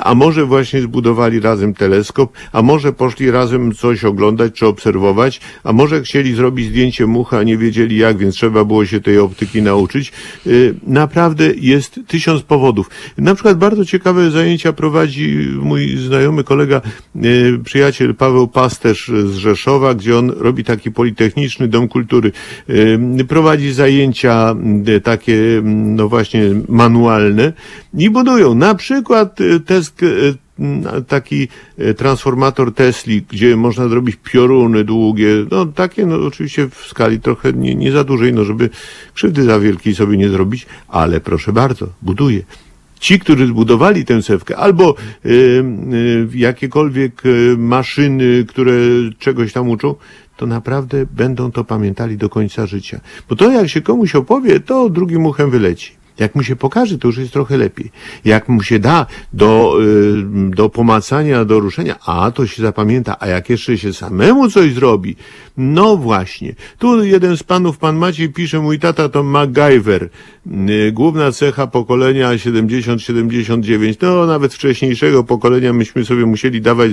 a 0.00 0.14
może 0.14 0.44
właśnie 0.44 0.82
zbudowali 0.82 1.40
razem 1.40 1.74
teleskop, 1.74 2.32
a 2.52 2.62
może 2.62 2.92
poszli 2.92 3.30
razem 3.30 3.74
coś 3.74 4.04
oglądać 4.04 4.54
czy 4.54 4.66
obserwować, 4.66 5.40
a 5.64 5.72
może 5.72 6.02
chcieli 6.02 6.34
zrobić 6.34 6.68
zdjęcie 6.68 7.06
mucha, 7.06 7.38
a 7.38 7.42
nie 7.42 7.58
wiedzieli 7.58 7.96
jak, 7.96 8.18
więc 8.18 8.34
trzeba 8.34 8.64
było 8.64 8.86
się 8.86 9.00
tej 9.00 9.18
optyki 9.18 9.62
nauczyć. 9.62 10.12
Y, 10.46 10.74
naprawdę 10.86 11.50
jest 11.56 12.00
tysiąc 12.06 12.42
powodów. 12.42 12.90
Na 13.18 13.34
przykład 13.34 13.58
bardzo 13.58 13.84
ciekawe 13.84 14.30
zajęcia 14.30 14.72
prowadzi 14.72 15.48
mój 15.62 15.96
znajomy 15.96 16.44
kolega, 16.44 16.80
y, 17.16 17.58
przyjaciel 17.64 18.14
Paweł 18.14 18.48
Pasterz 18.48 19.08
z 19.08 19.34
Rzeszowa, 19.34 19.94
gdzie 19.94 20.18
on 20.18 20.30
robi 20.30 20.64
tak 20.64 20.77
taki 20.78 20.90
politechniczny 20.90 21.68
dom 21.68 21.88
kultury, 21.88 22.32
prowadzi 23.28 23.72
zajęcia 23.72 24.54
takie, 25.02 25.62
no 25.64 26.08
właśnie, 26.08 26.42
manualne 26.68 27.52
i 27.94 28.10
budują. 28.10 28.54
Na 28.54 28.74
przykład 28.74 29.40
e, 29.40 29.60
test, 29.60 30.02
taki 31.08 31.48
e, 31.78 31.94
transformator 31.94 32.74
Tesli, 32.74 33.22
gdzie 33.28 33.56
można 33.56 33.88
zrobić 33.88 34.16
pioruny 34.32 34.84
długie, 34.84 35.28
no 35.50 35.66
takie 35.66 36.06
no 36.06 36.16
oczywiście 36.16 36.68
w 36.68 36.86
skali 36.86 37.20
trochę 37.20 37.52
nie, 37.52 37.74
nie 37.74 37.92
za 37.92 38.04
dużej, 38.04 38.32
no 38.32 38.44
żeby 38.44 38.70
krzywdy 39.14 39.44
za 39.44 39.60
wielkiej 39.60 39.94
sobie 39.94 40.16
nie 40.16 40.28
zrobić, 40.28 40.66
ale 40.88 41.20
proszę 41.20 41.52
bardzo, 41.52 41.88
buduje. 42.02 42.42
Ci, 43.00 43.18
którzy 43.18 43.46
zbudowali 43.46 44.04
tę 44.04 44.22
sewkę, 44.22 44.56
albo 44.56 44.94
y, 45.26 45.30
y, 45.30 46.28
jakiekolwiek 46.34 47.26
y, 47.26 47.56
maszyny, 47.58 48.44
które 48.48 48.72
czegoś 49.18 49.52
tam 49.52 49.68
uczą, 49.68 49.94
to 50.38 50.46
naprawdę 50.46 51.06
będą 51.06 51.52
to 51.52 51.64
pamiętali 51.64 52.16
do 52.16 52.28
końca 52.28 52.66
życia. 52.66 53.00
Bo 53.28 53.36
to 53.36 53.50
jak 53.50 53.68
się 53.68 53.80
komuś 53.80 54.14
opowie, 54.14 54.60
to 54.60 54.90
drugim 54.90 55.26
uchem 55.26 55.50
wyleci. 55.50 55.97
Jak 56.18 56.34
mu 56.34 56.42
się 56.42 56.56
pokaże, 56.56 56.98
to 56.98 57.08
już 57.08 57.18
jest 57.18 57.32
trochę 57.32 57.56
lepiej. 57.56 57.90
Jak 58.24 58.48
mu 58.48 58.62
się 58.62 58.78
da 58.78 59.06
do, 59.32 59.78
y, 59.82 60.50
do 60.50 60.68
pomacania, 60.68 61.44
do 61.44 61.60
ruszenia, 61.60 61.96
a 62.06 62.30
to 62.30 62.46
się 62.46 62.62
zapamięta, 62.62 63.16
a 63.20 63.26
jak 63.26 63.50
jeszcze 63.50 63.78
się 63.78 63.92
samemu 63.92 64.50
coś 64.50 64.74
zrobi, 64.74 65.16
no 65.56 65.96
właśnie. 65.96 66.54
Tu 66.78 67.04
jeden 67.04 67.36
z 67.36 67.42
panów, 67.42 67.78
pan 67.78 67.96
Maciej 67.96 68.28
pisze, 68.28 68.60
mój 68.60 68.78
tata 68.78 69.08
to 69.08 69.22
MacGyver. 69.22 70.08
Y, 70.68 70.92
główna 70.92 71.32
cecha 71.32 71.66
pokolenia 71.66 72.30
70-79. 72.30 73.96
No 74.02 74.26
nawet 74.26 74.54
wcześniejszego 74.54 75.24
pokolenia 75.24 75.72
myśmy 75.72 76.04
sobie 76.04 76.26
musieli 76.26 76.60
dawać 76.60 76.90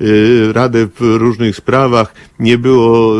y, 0.00 0.52
radę 0.52 0.86
w 0.86 1.00
różnych 1.00 1.56
sprawach. 1.56 2.14
Nie 2.40 2.58
było, 2.58 3.14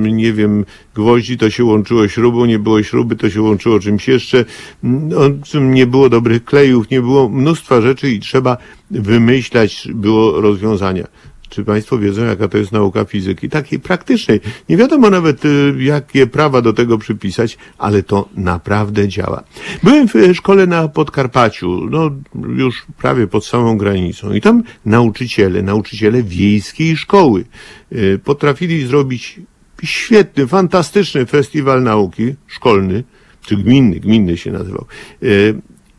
nie 0.00 0.32
wiem, 0.32 0.64
gwoździ, 0.94 1.38
to 1.38 1.50
się 1.50 1.64
łączyło 1.64 2.08
śrubą, 2.08 2.44
nie 2.44 2.58
było 2.58 2.82
śruby, 2.82 3.16
to 3.16 3.30
się 3.30 3.42
łączyło 3.42 3.80
czymś 3.80 4.08
jeszcze. 4.08 4.44
No, 4.82 5.20
nie 5.60 5.86
było 5.86 6.08
dobrych 6.08 6.44
klejów, 6.44 6.90
nie 6.90 7.00
było 7.00 7.28
mnóstwa 7.28 7.80
rzeczy 7.80 8.10
i 8.10 8.20
trzeba 8.20 8.56
wymyślać 8.90 9.88
było 9.94 10.40
rozwiązania. 10.40 11.06
Czy 11.54 11.64
Państwo 11.64 11.98
wiedzą, 11.98 12.24
jaka 12.24 12.48
to 12.48 12.58
jest 12.58 12.72
nauka 12.72 13.04
fizyki? 13.04 13.48
Takiej 13.48 13.80
praktycznej. 13.80 14.40
Nie 14.68 14.76
wiadomo 14.76 15.10
nawet, 15.10 15.44
y, 15.44 15.74
jakie 15.78 16.26
prawa 16.26 16.62
do 16.62 16.72
tego 16.72 16.98
przypisać, 16.98 17.58
ale 17.78 18.02
to 18.02 18.28
naprawdę 18.36 19.08
działa. 19.08 19.42
Byłem 19.82 20.08
w 20.08 20.34
szkole 20.34 20.66
na 20.66 20.88
Podkarpaciu, 20.88 21.88
no 21.90 22.10
już 22.56 22.86
prawie 22.98 23.26
pod 23.26 23.46
samą 23.46 23.78
granicą 23.78 24.32
i 24.32 24.40
tam 24.40 24.62
nauczyciele, 24.86 25.62
nauczyciele 25.62 26.22
wiejskiej 26.22 26.96
szkoły 26.96 27.44
y, 27.92 28.20
potrafili 28.24 28.86
zrobić 28.86 29.40
świetny, 29.82 30.46
fantastyczny 30.46 31.26
festiwal 31.26 31.82
nauki 31.82 32.34
szkolny, 32.46 33.04
czy 33.40 33.56
gminny, 33.56 34.00
gminny 34.00 34.36
się 34.36 34.52
nazywał. 34.52 34.86
E, 35.22 35.26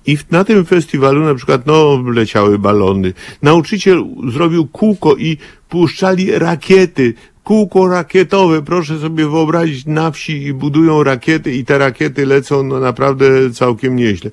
I 0.05 0.17
na 0.31 0.43
tym 0.43 0.65
festiwalu 0.65 1.23
na 1.23 1.35
przykład, 1.35 1.65
no, 1.65 2.03
leciały 2.05 2.59
balony. 2.59 3.13
Nauczyciel 3.41 4.05
zrobił 4.31 4.67
kółko 4.67 5.15
i 5.15 5.37
puszczali 5.69 6.31
rakiety 6.31 7.13
kółko 7.45 7.87
rakietowe, 7.87 8.61
proszę 8.61 8.99
sobie 8.99 9.29
wyobrazić, 9.29 9.85
na 9.85 10.11
wsi 10.11 10.53
budują 10.53 11.03
rakiety 11.03 11.55
i 11.55 11.65
te 11.65 11.77
rakiety 11.77 12.25
lecą 12.25 12.63
no 12.63 12.79
naprawdę 12.79 13.25
całkiem 13.51 13.95
nieźle. 13.95 14.31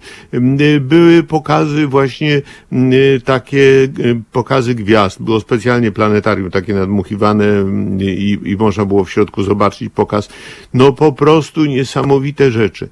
Były 0.80 1.22
pokazy 1.22 1.86
właśnie 1.86 2.43
takie, 3.24 3.89
pokazy 4.32 4.74
gwiazd. 4.74 5.22
Było 5.22 5.40
specjalnie 5.40 5.93
planetarium 5.93 6.51
takie 6.51 6.74
nadmuchiwane 6.74 7.47
i, 8.01 8.39
i 8.44 8.56
można 8.56 8.84
było 8.84 9.05
w 9.05 9.10
środku 9.10 9.43
zobaczyć 9.43 9.93
pokaz. 9.94 10.28
No 10.74 10.93
po 10.93 11.12
prostu 11.12 11.64
niesamowite 11.64 12.51
rzeczy. 12.51 12.89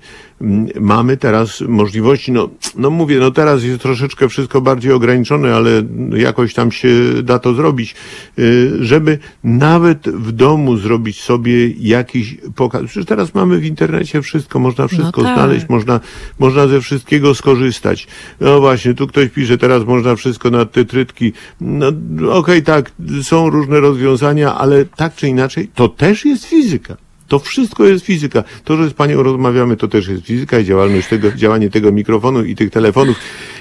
Mamy 0.81 1.17
teraz 1.17 1.61
możliwości, 1.61 2.33
no, 2.33 2.49
no 2.77 2.91
mówię, 2.91 3.19
no 3.19 3.31
teraz 3.31 3.65
jest 3.65 3.83
troszeczkę 3.83 4.29
wszystko 4.29 4.61
bardziej 4.61 4.93
ograniczone, 4.93 5.55
ale 5.55 5.71
jakoś 6.17 6.55
tam 6.55 6.73
się 6.73 6.89
da 7.23 7.39
to 7.39 7.55
zrobić, 7.55 7.95
y, 8.39 8.85
żeby 8.85 9.19
nawet 9.45 10.10
w 10.13 10.33
domu 10.33 10.77
zrobić 10.77 11.21
sobie 11.21 11.69
jakiś 11.69 12.37
pokaz. 12.55 12.83
Przecież 12.87 13.07
teraz 13.07 13.35
mamy 13.35 13.59
w 13.59 13.65
internecie 13.65 14.23
wszystko, 14.23 14.59
można 14.59 14.89
wszystko 14.89 15.23
no 15.23 15.29
tak. 15.29 15.37
znaleźć, 15.37 15.69
można, 15.69 16.01
można 16.39 16.67
ze 16.67 16.81
wszystkiego 16.81 17.35
skorzystać. 17.35 18.07
No 18.41 18.61
właśnie, 18.61 18.95
tu 18.95 19.07
ktoś 19.07 19.29
pisze, 19.29 19.59
teraz 19.59 19.85
można 19.85 20.17
wszystko 20.17 20.51
na 20.51 20.65
te 20.65 20.85
trytki. 20.85 21.33
No 21.61 21.89
okej, 21.89 22.31
okay, 22.31 22.63
tak, 22.63 22.93
są 23.23 23.51
różne 23.51 23.81
rozwiązania, 23.81 24.55
ale 24.55 24.85
tak 24.85 25.15
czy 25.15 25.29
inaczej, 25.29 25.71
to 25.75 25.89
też 25.89 26.25
jest 26.25 26.45
fizyka. 26.45 26.97
To 27.29 27.39
wszystko 27.39 27.85
jest 27.85 28.05
fizyka. 28.05 28.45
To, 28.65 28.77
że 28.77 28.91
z 28.91 28.93
panią 28.93 29.23
rozmawiamy, 29.23 29.77
to 29.77 29.89
też 29.89 30.09
jest 30.09 30.27
fizyka 30.27 30.59
i 30.59 30.65
działalność 30.65 31.09
tego, 31.09 31.33
działanie 31.33 31.71
tego 31.71 31.93
mikrofonu 31.93 32.45
i 32.45 32.57
tych 32.57 32.71
telefonów 32.71 33.17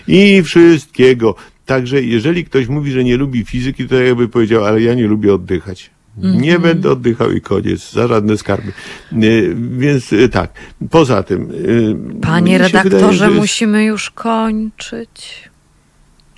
i 0.07 0.43
wszystkiego. 0.43 1.35
Także 1.65 2.01
jeżeli 2.03 2.45
ktoś 2.45 2.67
mówi, 2.67 2.91
że 2.91 3.03
nie 3.03 3.17
lubi 3.17 3.45
fizyki, 3.45 3.87
to 3.87 3.95
jakby 3.95 4.27
powiedział, 4.27 4.65
ale 4.65 4.81
ja 4.81 4.93
nie 4.93 5.07
lubię 5.07 5.33
oddychać. 5.33 5.89
Mm-hmm. 6.19 6.41
Nie 6.41 6.59
będę 6.59 6.91
oddychał 6.91 7.31
i 7.31 7.41
koniec, 7.41 7.91
za 7.91 8.07
żadne 8.07 8.37
skarby. 8.37 8.71
Y, 9.23 9.55
więc 9.77 10.13
y, 10.13 10.29
tak, 10.29 10.51
poza 10.89 11.23
tym. 11.23 11.51
Y, 11.51 12.21
Panie 12.21 12.57
redaktorze, 12.57 13.25
wydaje, 13.25 13.39
musimy 13.41 13.85
już 13.85 14.09
kończyć. 14.09 15.49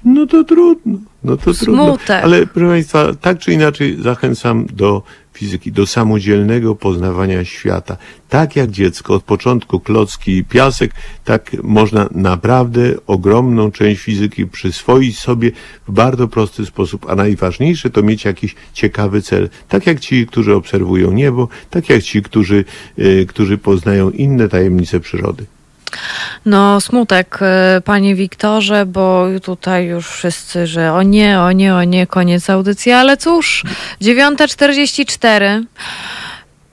No 0.05 0.25
to 0.25 0.43
trudno. 0.43 0.99
No 1.23 1.37
to 1.37 1.53
Smutek. 1.53 1.99
trudno. 1.99 2.15
Ale 2.23 2.47
proszę 2.47 2.69
Państwa, 2.69 3.13
tak 3.21 3.39
czy 3.39 3.53
inaczej 3.53 3.97
zachęcam 4.01 4.65
do 4.73 5.03
fizyki, 5.33 5.71
do 5.71 5.87
samodzielnego 5.87 6.75
poznawania 6.75 7.45
świata. 7.45 7.97
Tak 8.29 8.55
jak 8.55 8.71
dziecko 8.71 9.13
od 9.13 9.23
początku 9.23 9.79
klocki 9.79 10.37
i 10.37 10.43
piasek, 10.43 10.91
tak 11.23 11.51
można 11.63 12.09
naprawdę 12.11 12.93
ogromną 13.07 13.71
część 13.71 14.01
fizyki 14.01 14.45
przyswoić 14.45 15.19
sobie 15.19 15.51
w 15.87 15.91
bardzo 15.91 16.27
prosty 16.27 16.65
sposób. 16.65 17.05
A 17.09 17.15
najważniejsze 17.15 17.89
to 17.89 18.03
mieć 18.03 18.25
jakiś 18.25 18.55
ciekawy 18.73 19.21
cel. 19.21 19.49
Tak 19.69 19.87
jak 19.87 19.99
ci, 19.99 20.27
którzy 20.27 20.55
obserwują 20.55 21.11
niebo, 21.11 21.47
tak 21.69 21.89
jak 21.89 22.03
ci, 22.03 22.21
którzy, 22.21 22.65
yy, 22.97 23.25
którzy 23.25 23.57
poznają 23.57 24.09
inne 24.09 24.49
tajemnice 24.49 24.99
przyrody. 24.99 25.45
No, 26.45 26.81
smutek, 26.81 27.39
e, 27.41 27.81
panie 27.85 28.15
Wiktorze, 28.15 28.85
bo 28.85 29.25
tutaj 29.43 29.85
już 29.85 30.07
wszyscy, 30.07 30.67
że 30.67 30.93
o 30.93 31.03
nie, 31.03 31.39
o 31.39 31.51
nie, 31.51 31.75
o 31.75 31.83
nie, 31.83 32.07
koniec 32.07 32.49
audycji, 32.49 32.91
ale 32.91 33.17
cóż, 33.17 33.63
9.44. 34.01 35.63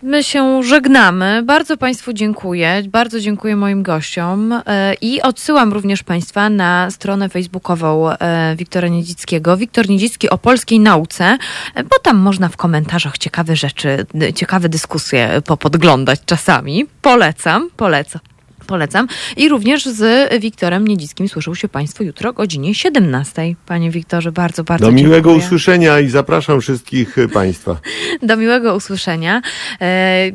My 0.02 0.24
się 0.24 0.62
żegnamy. 0.62 1.42
Bardzo 1.42 1.76
Państwu 1.76 2.12
dziękuję. 2.12 2.82
Bardzo 2.88 3.20
dziękuję 3.20 3.56
moim 3.56 3.82
gościom 3.82 4.52
e, 4.52 4.94
i 5.00 5.22
odsyłam 5.22 5.72
również 5.72 6.02
Państwa 6.02 6.50
na 6.50 6.90
stronę 6.90 7.28
facebookową 7.28 8.10
e, 8.10 8.56
Wiktora 8.56 8.88
Niedzickiego. 8.88 9.56
Wiktor 9.56 9.88
Niedzicki 9.88 10.30
o 10.30 10.38
polskiej 10.38 10.80
nauce, 10.80 11.38
bo 11.74 11.98
tam 12.02 12.16
można 12.16 12.48
w 12.48 12.56
komentarzach 12.56 13.18
ciekawe 13.18 13.56
rzeczy, 13.56 14.06
ciekawe 14.34 14.68
dyskusje 14.68 15.42
popodglądać 15.46 16.20
czasami. 16.26 16.86
Polecam, 17.02 17.70
polecam 17.76 18.20
polecam. 18.68 19.08
I 19.36 19.48
również 19.48 19.86
z 19.86 20.32
Wiktorem 20.40 20.88
Niedzickim 20.88 21.28
słyszą 21.28 21.54
się 21.54 21.68
Państwo 21.68 22.04
jutro 22.04 22.30
o 22.30 22.32
godzinie 22.32 22.74
17. 22.74 23.54
Panie 23.66 23.90
Wiktorze, 23.90 24.32
bardzo, 24.32 24.64
bardzo 24.64 24.86
Do 24.86 24.90
dziękuję. 24.90 25.06
miłego 25.06 25.32
usłyszenia 25.32 26.00
i 26.00 26.08
zapraszam 26.08 26.60
wszystkich 26.60 27.16
Państwa. 27.32 27.76
Do 28.28 28.36
miłego 28.36 28.74
usłyszenia. 28.74 29.42
E, 29.80 30.30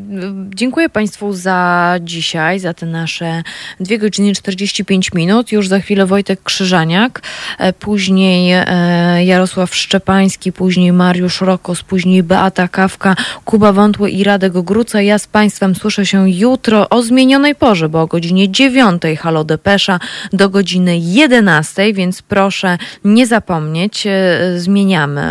dziękuję 0.55 0.89
Państwu 0.89 1.34
za 1.34 1.95
dzisiaj, 2.01 2.60
za 2.60 2.73
te 2.73 2.85
nasze 2.85 3.43
2 3.80 3.97
godziny 3.97 4.34
45 4.34 5.14
minut. 5.14 5.51
Już 5.51 5.68
za 5.68 5.80
chwilę 5.80 6.05
Wojtek 6.05 6.43
Krzyżaniak, 6.43 7.22
e, 7.57 7.73
później 7.73 8.51
e, 8.53 9.26
Jarosław 9.26 9.76
Szczepański, 9.76 10.51
później 10.51 10.91
Mariusz 10.91 11.41
Rokos, 11.41 11.84
później 11.84 12.23
Beata 12.23 12.68
Kawka, 12.68 13.15
Kuba 13.45 13.73
Wątły 13.73 14.10
i 14.10 14.23
Radek 14.23 14.55
Ogróca. 14.55 15.01
Ja 15.01 15.19
z 15.19 15.27
Państwem 15.27 15.76
słyszę 15.76 16.05
się 16.05 16.30
jutro 16.30 16.89
o 16.89 17.03
zmienionej 17.03 17.55
porze, 17.55 17.89
bo 17.89 18.01
o 18.01 18.07
godzinie 18.07 18.22
godzinie 18.23 18.51
9 18.51 19.01
Halo 19.19 19.43
Depesza 19.43 19.99
do 20.33 20.49
godziny 20.49 20.97
11, 20.97 21.93
więc 21.93 22.21
proszę 22.21 22.77
nie 23.03 23.27
zapomnieć, 23.27 24.07
e, 24.07 24.39
zmieniamy 24.57 25.21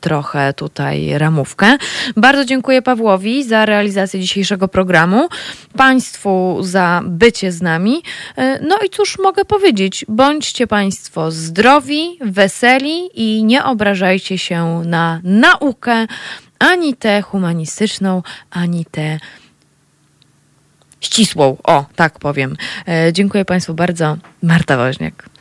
trochę 0.00 0.52
tutaj 0.52 1.18
ramówkę. 1.18 1.76
Bardzo 2.16 2.44
dziękuję 2.44 2.82
Pawłowi 2.82 3.44
za 3.44 3.66
realizację 3.66 4.20
dzisiejszego 4.20 4.68
programu, 4.68 5.28
Państwu 5.76 6.58
za 6.60 7.00
bycie 7.04 7.52
z 7.52 7.62
nami. 7.62 8.02
E, 8.36 8.60
no 8.60 8.76
i 8.86 8.90
cóż 8.90 9.18
mogę 9.18 9.44
powiedzieć, 9.44 10.04
bądźcie 10.08 10.66
Państwo 10.66 11.30
zdrowi, 11.30 12.18
weseli 12.20 13.08
i 13.14 13.44
nie 13.44 13.64
obrażajcie 13.64 14.38
się 14.38 14.82
na 14.84 15.20
naukę, 15.24 16.06
ani 16.58 16.94
tę 16.94 17.22
humanistyczną, 17.22 18.22
ani 18.50 18.84
tę 18.84 19.18
ścisłą. 21.02 21.56
O, 21.64 21.84
tak 21.96 22.18
powiem. 22.18 22.56
E, 22.88 23.12
dziękuję 23.12 23.44
Państwu 23.44 23.74
bardzo. 23.74 24.16
Marta 24.42 24.76
Woźniak. 24.76 25.31